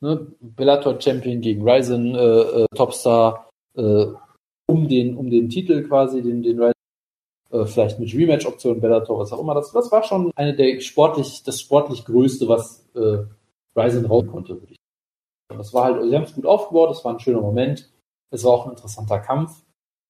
ne, 0.00 0.26
Bellator 0.40 1.00
Champion 1.00 1.40
gegen 1.40 1.68
Ryzen 1.68 2.14
äh, 2.14 2.18
äh, 2.18 2.66
Topstar 2.74 3.50
äh, 3.76 4.06
um 4.66 4.88
den 4.88 5.16
um 5.16 5.30
den 5.30 5.48
Titel 5.48 5.86
quasi, 5.86 6.22
den 6.22 6.42
den 6.42 6.58
Ryzen 6.60 6.72
äh, 7.50 7.64
vielleicht 7.64 7.98
mit 7.98 8.12
Rematch-Option 8.14 8.80
Bellator, 8.80 9.18
was 9.18 9.32
auch 9.32 9.40
immer. 9.40 9.54
Das, 9.54 9.72
das 9.72 9.90
war 9.90 10.02
schon 10.02 10.30
eine 10.36 10.54
der 10.54 10.80
sportlich 10.80 11.42
das 11.42 11.60
sportlich 11.60 12.04
größte, 12.04 12.48
was 12.48 12.86
äh, 12.94 13.24
Ryzen 13.76 14.06
raus 14.06 14.26
konnte, 14.26 14.60
würde. 14.60 14.74
Das 15.48 15.72
war 15.72 15.84
halt, 15.84 16.02
sie 16.02 16.14
haben 16.14 16.24
es 16.24 16.34
gut 16.34 16.46
aufgebaut, 16.46 16.90
das 16.90 17.04
war 17.04 17.14
ein 17.14 17.20
schöner 17.20 17.40
Moment. 17.40 17.90
Es 18.30 18.44
war 18.44 18.52
auch 18.52 18.66
ein 18.66 18.72
interessanter 18.72 19.18
Kampf, 19.18 19.62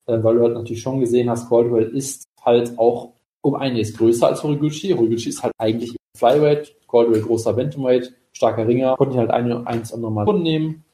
äh, 0.07 0.23
weil 0.23 0.37
du 0.37 0.43
halt 0.43 0.55
natürlich 0.55 0.83
schon 0.83 1.01
gesehen 1.01 1.31
hast, 1.31 1.49
Caldwell 1.49 1.89
ist 1.95 2.25
halt 2.43 2.77
auch 2.79 3.13
um 3.49 3.55
einiges 3.57 3.97
größer 3.97 4.29
als 4.29 4.43
Horiguchi. 4.43 4.93
Horiguchi 4.93 5.31
ist 5.31 5.43
halt 5.43 5.53
eigentlich 5.59 5.97
Flyweight, 6.17 6.75
Caldwell 6.89 7.23
großer 7.23 7.53
Bantamweight 7.53 8.15
starker 8.33 8.67
Ringer, 8.69 8.97
konnte 8.97 9.17
ihn 9.17 9.21
halt 9.21 9.31
eine, 9.31 9.67
eins 9.67 9.93
andere 9.93 10.13
Mal 10.13 10.25
nehmen. 10.35 10.85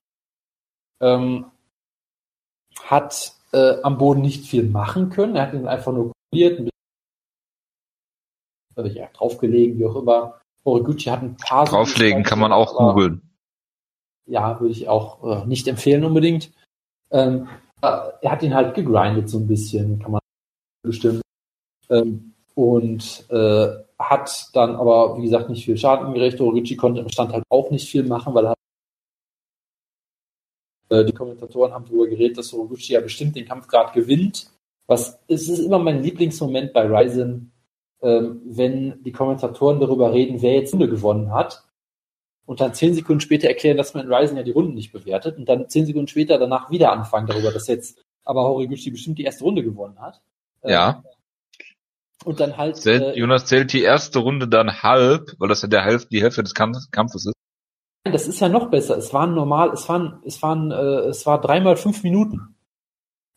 Ähm, 1.01 1.47
hat 2.83 3.35
äh, 3.53 3.81
am 3.83 3.99
Boden 3.99 4.23
nicht 4.23 4.47
viel 4.47 4.65
machen 4.65 5.11
können. 5.11 5.37
Er 5.37 5.43
hat 5.47 5.55
ihn 5.55 5.69
einfach 5.69 5.93
nur 5.93 6.13
kontrolliert, 6.13 6.61
ein 6.61 6.71
bisschen, 8.77 8.97
äh, 8.97 8.99
ja, 8.99 9.09
draufgelegen, 9.13 9.79
wie 9.79 9.87
auch 9.87 9.97
immer. 9.97 10.41
Horiguchi 10.65 11.11
hat 11.11 11.23
ein 11.23 11.37
paar... 11.37 11.67
Drauflegen 11.67 12.23
kann 12.23 12.39
man 12.39 12.53
auch 12.53 12.77
googeln. 12.77 13.23
Ja, 14.27 14.59
würde 14.61 14.73
ich 14.73 14.89
auch 14.89 15.23
äh, 15.23 15.47
nicht 15.47 15.69
empfehlen 15.69 16.05
unbedingt. 16.05 16.51
Ähm, 17.11 17.49
äh, 17.83 18.11
er 18.23 18.31
hat 18.31 18.43
ihn 18.43 18.55
halt 18.55 18.75
gegrindet 18.75 19.29
so 19.29 19.39
ein 19.39 19.47
bisschen, 19.47 19.99
kann 19.99 20.13
man 20.13 20.21
bestimmt. 20.83 21.21
Ähm, 21.91 22.34
und 22.55 23.27
äh, 23.31 23.69
hat 23.99 24.49
dann 24.53 24.77
aber, 24.77 25.17
wie 25.19 25.23
gesagt, 25.23 25.51
nicht 25.51 25.65
viel 25.65 25.77
Schaden 25.77 26.07
angerecht. 26.07 26.41
Orici 26.41 26.77
konnte 26.77 27.01
im 27.01 27.09
Stand 27.09 27.33
halt 27.33 27.45
auch 27.49 27.71
nicht 27.71 27.89
viel 27.89 28.05
machen, 28.05 28.35
weil 28.35 28.47
er 28.47 28.55
äh, 30.91 31.05
die 31.05 31.13
Kommentatoren 31.13 31.73
haben 31.73 31.85
darüber 31.87 32.07
geredet, 32.07 32.39
dass 32.39 32.53
Oroguchi 32.53 32.93
ja 32.93 33.01
bestimmt 33.01 33.37
den 33.37 33.47
Kampf 33.47 33.67
gerade 33.67 33.93
gewinnt. 33.93 34.51
Was 34.87 35.19
es 35.29 35.49
ist 35.49 35.61
immer 35.61 35.79
mein 35.79 36.03
Lieblingsmoment 36.03 36.73
bei 36.73 36.87
Ryzen, 36.87 37.53
ähm, 38.03 38.43
wenn 38.45 39.03
die 39.03 39.13
Kommentatoren 39.13 39.81
darüber 39.81 40.13
reden, 40.13 40.43
wer 40.43 40.55
jetzt 40.55 40.73
Runde 40.73 40.89
gewonnen 40.89 41.33
hat. 41.33 41.65
Und 42.47 42.61
dann 42.61 42.75
zehn 42.75 42.93
Sekunden 42.93 43.21
später 43.21 43.49
erklären, 43.49 43.79
dass 43.79 43.95
man 43.95 44.05
in 44.05 44.13
Ryzen 44.13 44.37
ja 44.37 44.43
die 44.43 44.51
Runden 44.51 44.75
nicht 44.75 44.93
bewertet. 44.93 45.39
Und 45.39 45.49
dann 45.49 45.69
zehn 45.71 45.87
Sekunden 45.87 46.09
später 46.09 46.39
danach 46.39 46.71
wieder 46.71 46.93
anfangen 46.93 47.27
darüber, 47.27 47.51
dass 47.51 47.67
jetzt 47.69 48.05
aber 48.25 48.43
Horiguchi 48.43 48.91
bestimmt 48.91 49.19
die 49.19 49.25
erste 49.25 49.45
Runde 49.45 49.63
gewonnen 49.63 49.99
hat. 50.01 50.21
Ja. 50.63 51.03
Und 52.25 52.41
dann 52.41 52.57
halt. 52.57 52.77
Zählt, 52.77 53.03
äh, 53.03 53.19
Jonas 53.19 53.47
zählt 53.47 53.73
die 53.73 53.83
erste 53.83 54.19
Runde 54.19 54.49
dann 54.49 54.83
halb, 54.83 55.35
weil 55.39 55.49
das 55.49 55.63
ja 55.63 55.69
der 55.69 55.85
Hälfte, 55.85 56.09
die 56.11 56.23
Hälfte 56.23 56.43
des 56.43 56.55
Kampfes 56.55 57.27
ist. 57.27 57.35
Das 58.05 58.29
ist 58.29 58.41
ja 58.41 58.49
noch 58.49 58.71
besser. 58.71 58.97
Es 58.99 59.13
waren 59.15 59.35
normal, 59.35 59.71
es 59.71 59.89
waren, 59.89 60.23
es 60.25 60.43
waren, 60.43 60.71
äh, 60.71 61.09
es 61.09 61.25
war 61.27 61.41
dreimal 61.41 61.77
fünf 61.77 62.03
Minuten. 62.03 62.55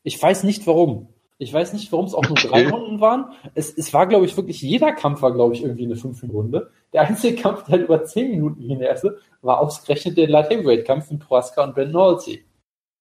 Ich 0.03 0.21
weiß 0.21 0.43
nicht 0.43 0.67
warum. 0.67 1.13
Ich 1.39 1.53
weiß 1.53 1.73
nicht, 1.73 1.91
warum 1.91 2.05
es 2.05 2.15
auch 2.15 2.23
nur 2.23 2.31
okay. 2.31 2.47
drei 2.47 2.69
Runden 2.69 2.99
waren. 2.99 3.31
Es, 3.53 3.71
es 3.77 3.93
war, 3.93 4.07
glaube 4.07 4.25
ich, 4.25 4.35
wirklich, 4.35 4.61
jeder 4.61 4.91
Kampf 4.93 5.21
war, 5.21 5.33
glaube 5.33 5.53
ich, 5.53 5.61
irgendwie 5.61 5.85
eine 5.85 5.95
fünf 5.95 6.23
Runde. 6.23 6.71
Der 6.93 7.01
einzige 7.01 7.35
Kampf, 7.39 7.63
der 7.63 7.73
halt 7.73 7.83
über 7.83 8.03
zehn 8.05 8.31
Minuten 8.31 8.81
erste, 8.81 9.19
war 9.41 9.59
ausgerechnet 9.59 10.17
der 10.17 10.27
Light 10.27 10.49
Heavyweight 10.49 10.85
Kampf 10.85 11.11
mit 11.11 11.19
Proaska 11.19 11.63
und 11.63 11.75
Ben 11.75 11.95
Halsey. 11.95 12.45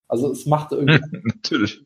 Also 0.07 0.31
es 0.31 0.45
machte 0.45 0.75
irgendwie. 0.75 0.99
Natürlich. 1.23 1.83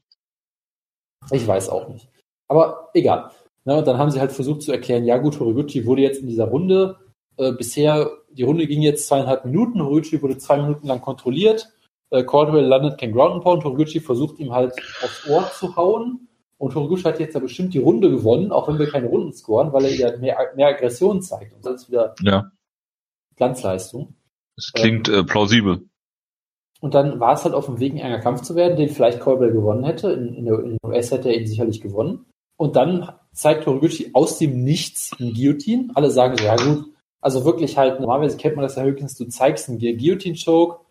Ich 1.31 1.47
weiß 1.47 1.69
auch 1.69 1.87
nicht. 1.87 2.09
Aber 2.47 2.89
egal. 2.93 3.31
Ja, 3.65 3.77
und 3.77 3.87
dann 3.87 3.97
haben 3.97 4.11
sie 4.11 4.19
halt 4.19 4.31
versucht 4.31 4.63
zu 4.63 4.71
erklären, 4.71 5.05
ja 5.05 5.17
gut, 5.17 5.39
Horiguchi 5.39 5.85
wurde 5.85 6.01
jetzt 6.01 6.21
in 6.21 6.27
dieser 6.27 6.45
Runde, 6.45 6.97
äh, 7.37 7.51
bisher, 7.51 8.09
die 8.31 8.43
Runde 8.43 8.67
ging 8.67 8.81
jetzt 8.81 9.07
zweieinhalb 9.07 9.45
Minuten, 9.45 9.83
Horiguchi 9.83 10.21
wurde 10.21 10.37
zwei 10.37 10.57
Minuten 10.57 10.87
lang 10.87 11.01
kontrolliert, 11.01 11.69
äh, 12.09 12.23
Caldwell 12.23 12.65
landet 12.65 12.99
kein 12.99 13.11
Ground 13.11 13.35
and 13.35 13.43
Pound, 13.43 13.63
Horiguchi 13.63 13.99
versucht 13.99 14.39
ihm 14.39 14.51
halt 14.51 14.73
aufs 15.03 15.27
Ohr 15.29 15.49
zu 15.53 15.75
hauen 15.75 16.27
und 16.57 16.75
Horiguchi 16.75 17.03
hat 17.03 17.19
jetzt 17.19 17.35
ja 17.35 17.39
bestimmt 17.39 17.73
die 17.73 17.79
Runde 17.79 18.09
gewonnen, 18.09 18.51
auch 18.51 18.67
wenn 18.67 18.79
wir 18.79 18.89
keine 18.89 19.07
Runden 19.07 19.33
scoren, 19.33 19.73
weil 19.73 19.85
er 19.85 19.95
ja 19.95 20.17
mehr, 20.17 20.37
mehr 20.55 20.67
Aggression 20.67 21.21
zeigt 21.21 21.53
und 21.53 21.65
ist 21.65 21.89
wieder 21.89 22.15
ja. 22.21 22.51
Glanzleistung. 23.35 24.15
Das 24.55 24.71
klingt 24.73 25.07
ähm, 25.07 25.15
äh, 25.15 25.23
plausibel. 25.23 25.87
Und 26.81 26.95
dann 26.95 27.19
war 27.19 27.33
es 27.33 27.43
halt 27.45 27.53
auf 27.53 27.67
dem 27.67 27.79
Weg, 27.79 27.93
ein 27.93 27.99
enger 27.99 28.19
Kampf 28.19 28.41
zu 28.41 28.55
werden, 28.55 28.75
den 28.75 28.89
vielleicht 28.89 29.21
Caldwell 29.21 29.51
gewonnen 29.51 29.83
hätte. 29.83 30.11
In, 30.11 30.33
in, 30.33 30.45
der, 30.45 30.77
US 30.83 31.11
hätte 31.11 31.29
er 31.29 31.39
ihn 31.39 31.47
sicherlich 31.47 31.79
gewonnen. 31.79 32.25
Und 32.61 32.75
dann 32.75 33.11
zeigt 33.33 33.65
Horiguchi 33.65 34.11
aus 34.13 34.37
dem 34.37 34.63
Nichts 34.63 35.13
ein 35.19 35.33
Guillotine. 35.33 35.87
Alle 35.95 36.11
sagen 36.11 36.37
so, 36.37 36.43
ja 36.43 36.55
gut, 36.55 36.93
also 37.19 37.43
wirklich 37.43 37.75
halt, 37.75 37.99
normalerweise 37.99 38.37
kennt 38.37 38.55
man 38.55 38.61
das 38.61 38.75
ja 38.75 38.83
höchstens, 38.83 39.17
du 39.17 39.25
zeigst 39.25 39.67
einen 39.67 39.79
Guillotine-Choke 39.79 40.85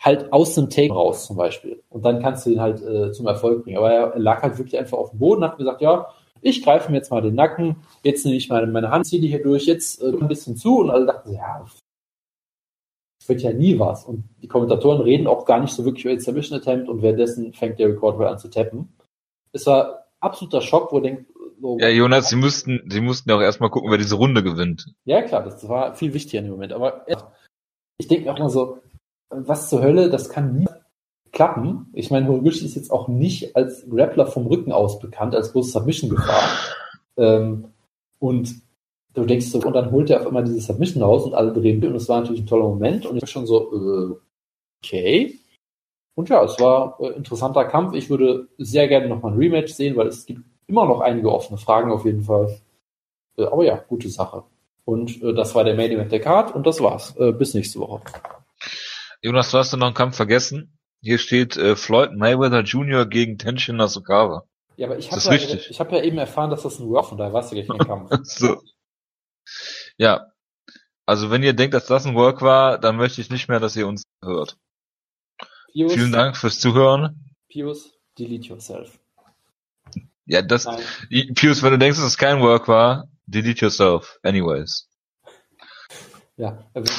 halt 0.00 0.32
aus 0.32 0.56
dem 0.56 0.70
Take 0.70 0.92
raus 0.92 1.24
zum 1.26 1.36
Beispiel. 1.36 1.84
Und 1.88 2.04
dann 2.04 2.20
kannst 2.20 2.44
du 2.44 2.50
ihn 2.50 2.60
halt 2.60 2.82
äh, 2.82 3.12
zum 3.12 3.28
Erfolg 3.28 3.62
bringen. 3.62 3.76
Aber 3.76 3.92
er 3.92 4.18
lag 4.18 4.42
halt 4.42 4.58
wirklich 4.58 4.76
einfach 4.76 4.98
auf 4.98 5.10
dem 5.10 5.20
Boden, 5.20 5.44
hat 5.44 5.56
gesagt, 5.56 5.82
ja, 5.82 6.08
ich 6.40 6.64
greife 6.64 6.90
mir 6.90 6.96
jetzt 6.96 7.12
mal 7.12 7.22
den 7.22 7.36
Nacken, 7.36 7.76
jetzt 8.02 8.24
nehme 8.24 8.36
ich 8.36 8.48
meine, 8.48 8.66
meine 8.66 8.90
Hand, 8.90 9.06
ziehe 9.06 9.22
die 9.22 9.28
hier 9.28 9.42
durch, 9.44 9.66
jetzt 9.66 10.02
äh, 10.02 10.08
ein 10.08 10.26
bisschen 10.26 10.56
zu 10.56 10.78
und 10.80 10.90
alle 10.90 11.06
dachten, 11.06 11.32
ja, 11.32 11.64
wird 13.28 13.40
ja 13.40 13.52
nie 13.52 13.78
was. 13.78 14.04
Und 14.04 14.24
die 14.42 14.48
Kommentatoren 14.48 15.00
reden 15.00 15.28
auch 15.28 15.44
gar 15.44 15.60
nicht 15.60 15.74
so 15.74 15.84
wirklich 15.84 16.06
über 16.06 16.14
den 16.14 16.20
Submission 16.20 16.58
Attempt 16.58 16.88
und 16.88 17.02
währenddessen 17.02 17.52
fängt 17.52 17.78
der 17.78 17.90
Recorder 17.90 18.28
an 18.28 18.40
zu 18.40 18.50
tappen. 18.50 18.96
Es 19.52 19.64
war 19.68 20.03
absoluter 20.24 20.60
Schock, 20.60 20.92
wo 20.92 21.00
denkt, 21.00 21.26
so, 21.60 21.78
Ja, 21.78 21.88
Jonas, 21.88 22.28
sie 22.28 22.36
mussten, 22.36 22.82
sie 22.88 23.00
mussten 23.00 23.30
ja 23.30 23.36
auch 23.36 23.40
erstmal 23.40 23.70
gucken, 23.70 23.90
wer 23.90 23.98
diese 23.98 24.16
Runde 24.16 24.42
gewinnt. 24.42 24.86
ja 25.04 25.22
klar, 25.22 25.44
das 25.44 25.66
war 25.68 25.94
viel 25.94 26.12
wichtiger 26.14 26.40
in 26.40 26.46
dem 26.46 26.52
Moment. 26.52 26.72
Aber 26.72 27.06
ich 27.98 28.08
denke 28.08 28.32
auch 28.32 28.38
mal 28.38 28.50
so, 28.50 28.78
was 29.30 29.68
zur 29.68 29.82
Hölle, 29.82 30.10
das 30.10 30.28
kann 30.28 30.56
nie 30.56 30.66
klappen. 31.32 31.88
Ich 31.92 32.10
meine, 32.10 32.28
Horiguchi 32.28 32.64
ist 32.64 32.76
jetzt 32.76 32.90
auch 32.90 33.08
nicht 33.08 33.56
als 33.56 33.88
Grappler 33.88 34.26
vom 34.26 34.46
Rücken 34.46 34.72
aus 34.72 35.00
bekannt, 35.00 35.34
als 35.34 35.52
große 35.52 35.72
Submission-Gefahr. 35.72 36.42
ähm, 37.16 37.66
und 38.18 38.54
du 39.14 39.24
denkst 39.24 39.46
so, 39.46 39.60
und 39.60 39.74
dann 39.74 39.90
holt 39.90 40.10
er 40.10 40.20
auf 40.20 40.26
einmal 40.26 40.44
diese 40.44 40.60
Submission 40.60 41.02
raus 41.02 41.24
und 41.24 41.34
alle 41.34 41.52
drehen 41.52 41.80
durch 41.80 41.92
und 41.92 41.96
es 41.96 42.08
war 42.08 42.20
natürlich 42.20 42.42
ein 42.42 42.46
toller 42.46 42.68
Moment 42.68 43.06
und 43.06 43.16
ich 43.16 43.22
war 43.22 43.28
schon 43.28 43.46
so, 43.46 43.72
äh, 43.72 44.16
okay. 44.82 45.38
Und 46.14 46.28
ja, 46.28 46.42
es 46.44 46.58
war 46.60 46.98
äh, 47.00 47.08
interessanter 47.08 47.64
Kampf. 47.64 47.94
Ich 47.94 48.08
würde 48.08 48.48
sehr 48.58 48.88
gerne 48.88 49.08
nochmal 49.08 49.32
ein 49.32 49.38
Rematch 49.38 49.72
sehen, 49.72 49.96
weil 49.96 50.06
es 50.06 50.26
gibt 50.26 50.42
immer 50.66 50.86
noch 50.86 51.00
einige 51.00 51.32
offene 51.32 51.58
Fragen 51.58 51.90
auf 51.90 52.04
jeden 52.04 52.22
Fall. 52.22 52.60
Äh, 53.36 53.44
aber 53.44 53.64
ja, 53.64 53.76
gute 53.76 54.08
Sache. 54.08 54.44
Und 54.84 55.22
äh, 55.22 55.34
das 55.34 55.54
war 55.54 55.64
der 55.64 55.74
Main 55.74 55.90
Event 55.90 56.12
der 56.12 56.20
Card 56.20 56.54
und 56.54 56.66
das 56.66 56.80
war's. 56.80 57.16
Äh, 57.16 57.32
bis 57.32 57.54
nächste 57.54 57.80
Woche. 57.80 58.02
Jonas, 59.22 59.50
du 59.50 59.58
hast 59.58 59.72
doch 59.72 59.78
noch 59.78 59.86
einen 59.86 59.94
Kampf 59.94 60.16
vergessen. 60.16 60.78
Hier 61.00 61.18
steht 61.18 61.56
äh, 61.56 61.76
Floyd 61.76 62.12
Mayweather 62.14 62.60
Jr. 62.60 63.06
gegen 63.06 63.38
Tenshin 63.38 63.76
Nasukawa. 63.76 64.44
Ja, 64.76 64.86
aber 64.86 64.98
ich 64.98 65.10
habe 65.10 65.20
ja, 65.20 65.30
richtig. 65.30 65.70
ich 65.70 65.80
hab 65.80 65.92
ja 65.92 66.02
eben 66.02 66.18
erfahren, 66.18 66.50
dass 66.50 66.62
das 66.62 66.78
ein 66.78 66.88
Work, 66.88 67.06
von 67.06 67.18
daher 67.18 67.32
warst 67.32 67.50
du 67.50 67.56
gleich 67.56 67.68
kein 67.68 67.78
Kampf. 67.78 68.10
So. 68.24 68.60
Ja. 69.96 70.26
Also 71.06 71.30
wenn 71.30 71.42
ihr 71.42 71.52
denkt, 71.52 71.74
dass 71.74 71.86
das 71.86 72.06
ein 72.06 72.14
Work 72.14 72.40
war, 72.40 72.78
dann 72.78 72.96
möchte 72.96 73.20
ich 73.20 73.30
nicht 73.30 73.48
mehr, 73.48 73.60
dass 73.60 73.76
ihr 73.76 73.86
uns 73.86 74.04
hört. 74.22 74.56
Pius, 75.74 75.92
Vielen 75.92 76.12
Dank 76.12 76.36
fürs 76.36 76.60
Zuhören. 76.60 77.32
Pius, 77.48 77.92
delete 78.16 78.48
yourself. 78.48 79.00
Ja, 80.24 80.40
das, 80.40 80.66
Nein. 80.66 81.34
Pius, 81.34 81.62
wenn 81.62 81.72
du 81.72 81.78
denkst, 81.78 81.98
dass 81.98 82.06
es 82.06 82.16
kein 82.16 82.40
Work 82.40 82.68
war, 82.68 83.08
delete 83.26 83.66
yourself. 83.66 84.18
Anyways. 84.22 84.88
Ja, 86.36 86.64
also, 86.74 86.92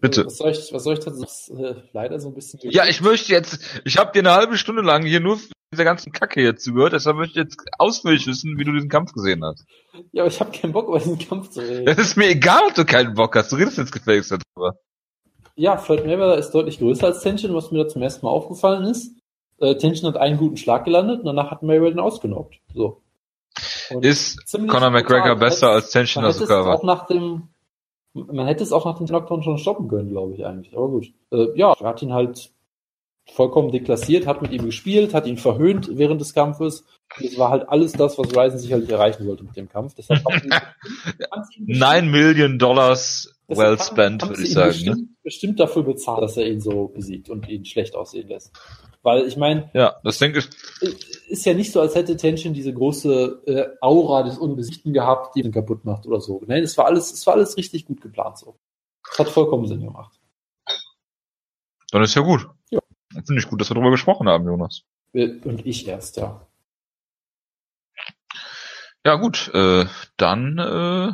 Bitte. 0.00 0.26
Was 0.26 0.38
soll 0.38 0.50
ich, 0.50 0.72
was 0.72 0.84
soll 0.84 0.94
ich 0.94 1.00
dazu? 1.00 1.24
Äh, 1.56 1.74
leider 1.92 2.18
so 2.20 2.28
ein 2.28 2.34
bisschen. 2.34 2.60
Ja, 2.64 2.86
ich 2.86 3.00
möchte 3.00 3.32
jetzt, 3.32 3.80
ich 3.84 3.96
habe 3.96 4.12
dir 4.12 4.18
eine 4.18 4.32
halbe 4.32 4.58
Stunde 4.58 4.82
lang 4.82 5.04
hier 5.04 5.20
nur 5.20 5.38
dieser 5.72 5.84
ganzen 5.84 6.12
Kacke 6.12 6.42
jetzt 6.42 6.64
zugehört, 6.64 6.92
deshalb 6.92 7.16
möchte 7.16 7.38
ich 7.38 7.44
jetzt 7.44 7.60
ausführlich 7.78 8.26
wissen, 8.26 8.58
wie 8.58 8.64
du 8.64 8.72
diesen 8.72 8.88
Kampf 8.88 9.12
gesehen 9.12 9.44
hast. 9.44 9.64
Ja, 10.12 10.22
aber 10.22 10.32
ich 10.32 10.38
habe 10.40 10.56
keinen 10.56 10.72
Bock, 10.72 10.88
über 10.88 10.98
diesen 10.98 11.18
Kampf 11.18 11.50
zu 11.50 11.60
reden. 11.60 11.86
Es 11.88 11.98
ist 11.98 12.16
mir 12.16 12.28
egal, 12.28 12.62
ob 12.68 12.74
du 12.74 12.84
keinen 12.84 13.14
Bock 13.14 13.34
hast, 13.36 13.52
du 13.52 13.56
redest 13.56 13.78
jetzt 13.78 13.92
gefälligst 13.92 14.32
darüber. 14.32 14.78
Ja, 15.56 15.78
Floyd 15.78 16.04
Mayweather 16.04 16.36
ist 16.38 16.50
deutlich 16.52 16.78
größer 16.78 17.06
als 17.06 17.20
Tension, 17.22 17.54
was 17.54 17.70
mir 17.70 17.82
da 17.84 17.88
zum 17.88 18.02
ersten 18.02 18.24
Mal 18.26 18.30
aufgefallen 18.32 18.84
ist. 18.84 19.12
Äh, 19.58 19.76
Tension 19.76 20.06
hat 20.12 20.20
einen 20.20 20.36
guten 20.38 20.56
Schlag 20.58 20.84
gelandet 20.84 21.20
und 21.20 21.24
danach 21.26 21.50
hat 21.50 21.62
Mayweather 21.62 21.92
ihn 21.92 21.98
ausgenockt. 22.00 22.56
So. 22.74 23.00
Und 23.90 24.04
Ist 24.04 24.38
Conor 24.68 24.90
McGregor 24.90 25.36
besser 25.36 25.70
als 25.70 25.90
Tenshin 25.90 26.22
man 26.22 26.32
hätte 26.32 26.44
es 26.44 26.50
Nasukawa? 26.50 26.74
auch 26.74 26.82
nach 26.82 27.06
dem, 27.06 27.48
man 28.12 28.46
hätte 28.46 28.62
es 28.64 28.72
auch 28.72 28.84
nach 28.84 28.98
dem 28.98 29.06
Knockdown 29.06 29.42
schon 29.42 29.56
stoppen 29.58 29.88
können, 29.88 30.10
glaube 30.10 30.34
ich 30.34 30.44
eigentlich. 30.44 30.76
Aber 30.76 30.88
gut. 30.88 31.06
Äh, 31.32 31.46
ja, 31.56 31.72
er 31.72 31.86
hat 31.88 32.02
ihn 32.02 32.12
halt 32.12 32.50
vollkommen 33.32 33.72
deklassiert, 33.72 34.26
hat 34.26 34.42
mit 34.42 34.52
ihm 34.52 34.66
gespielt, 34.66 35.14
hat 35.14 35.26
ihn 35.26 35.38
verhöhnt 35.38 35.88
während 35.92 36.20
des 36.20 36.34
Kampfes. 36.34 36.84
Und 37.18 37.24
es 37.26 37.38
war 37.38 37.50
halt 37.50 37.68
alles 37.68 37.92
das, 37.92 38.18
was 38.18 38.36
Ryzen 38.36 38.58
sicherlich 38.58 38.90
erreichen 38.90 39.26
wollte 39.26 39.44
mit 39.44 39.56
dem 39.56 39.68
Kampf. 39.68 39.94
Deshalb 39.94 40.22
haben 40.24 40.40
sie- 40.42 40.50
haben 40.50 41.44
sie 41.44 41.58
ihn 41.60 41.66
bestimmt- 41.66 41.78
9 41.80 42.10
Million 42.10 42.58
Dollars 42.58 43.32
deshalb 43.48 43.78
well 43.78 43.86
spent, 43.86 44.28
würde 44.28 44.42
ich 44.42 44.52
sagen. 44.52 44.68
Bestimmt, 44.72 44.96
Ne? 45.00 45.08
bestimmt 45.22 45.60
dafür 45.60 45.82
bezahlt, 45.82 46.22
dass 46.22 46.36
er 46.36 46.46
ihn 46.48 46.60
so 46.60 46.88
besiegt 46.88 47.28
und 47.30 47.48
ihn 47.48 47.64
schlecht 47.64 47.94
aussehen 47.94 48.28
lässt. 48.28 48.52
Weil 49.02 49.26
ich 49.26 49.36
meine, 49.36 49.70
Ja, 49.72 49.96
das 50.02 50.18
denke 50.18 50.40
ich. 50.40 50.48
ist 51.28 51.46
ja 51.46 51.54
nicht 51.54 51.70
so, 51.72 51.80
als 51.80 51.94
hätte 51.94 52.16
Tension 52.16 52.54
diese 52.54 52.72
große 52.74 53.42
äh, 53.46 53.68
Aura 53.80 54.22
des 54.24 54.36
Unbesiegten 54.38 54.92
gehabt, 54.92 55.36
die 55.36 55.40
ihn 55.40 55.52
kaputt 55.52 55.84
macht 55.84 56.06
oder 56.06 56.20
so. 56.20 56.42
Nein, 56.46 56.62
es 56.64 56.76
war 56.76 56.86
alles, 56.86 57.12
es 57.12 57.24
war 57.26 57.34
alles 57.34 57.56
richtig 57.56 57.86
gut 57.86 58.00
geplant 58.00 58.38
so. 58.38 58.58
Es 59.10 59.18
hat 59.18 59.28
vollkommen 59.28 59.66
Sinn 59.68 59.84
gemacht. 59.84 60.18
Dann 61.92 62.02
ist 62.02 62.14
ja 62.16 62.22
gut. 62.22 62.48
Ja. 62.70 62.80
Finde 63.12 63.38
ich 63.38 63.48
gut, 63.48 63.60
dass 63.60 63.70
wir 63.70 63.74
darüber 63.74 63.92
gesprochen 63.92 64.28
haben, 64.28 64.44
Jonas. 64.44 64.82
Äh, 65.12 65.38
Und 65.44 65.64
ich 65.64 65.86
erst, 65.86 66.16
ja. 66.16 66.44
Ja, 69.04 69.14
gut, 69.14 69.50
äh, 69.54 69.84
dann 70.16 70.58
äh, 70.58 71.12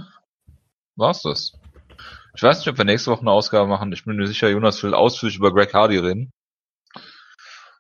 war's 0.97 1.23
das. 1.23 1.53
Ich 2.35 2.43
weiß 2.43 2.59
nicht, 2.59 2.69
ob 2.69 2.79
wir 2.79 2.85
nächste 2.85 3.11
Woche 3.11 3.21
eine 3.21 3.31
Ausgabe 3.31 3.69
machen. 3.69 3.93
Ich 3.93 4.05
bin 4.05 4.17
mir 4.17 4.27
sicher, 4.27 4.49
Jonas 4.49 4.83
will 4.83 4.95
ausführlich 4.95 5.37
über 5.37 5.53
Greg 5.53 5.75
Hardy 5.75 5.99
reden. 5.99 6.33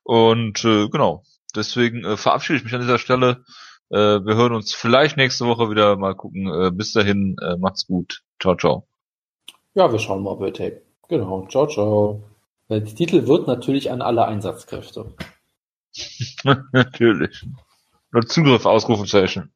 Und 0.05 0.65
äh, 0.65 0.89
genau, 0.89 1.23
deswegen 1.55 2.05
äh, 2.05 2.17
verabschiede 2.17 2.59
ich 2.59 2.65
mich 2.65 2.75
an 2.75 2.81
dieser 2.81 2.99
Stelle. 2.99 3.45
Äh, 3.91 3.97
wir 4.25 4.35
hören 4.35 4.55
uns 4.55 4.75
vielleicht 4.75 5.17
nächste 5.17 5.47
Woche 5.47 5.71
wieder. 5.71 5.97
Mal 5.97 6.15
gucken. 6.15 6.47
Äh, 6.49 6.71
bis 6.71 6.93
dahin, 6.93 7.37
äh, 7.41 7.57
macht's 7.57 7.87
gut. 7.87 8.23
Ciao, 8.41 8.57
ciao. 8.57 8.87
Ja, 9.75 9.91
wir 9.91 9.99
schauen 9.99 10.23
mal 10.23 10.37
bei 10.37 10.51
Tape. 10.51 10.83
Genau. 11.09 11.47
Ciao, 11.49 11.67
ciao. 11.67 12.23
Der 12.69 12.85
Titel 12.85 13.27
wird 13.27 13.47
natürlich 13.47 13.91
an 13.91 14.03
alle 14.03 14.27
Einsatzkräfte. 14.27 15.15
Natürlich. 16.73 17.47
Nur 18.13 18.27
Zugriff, 18.27 18.65
Ausrufezeichen. 18.65 19.53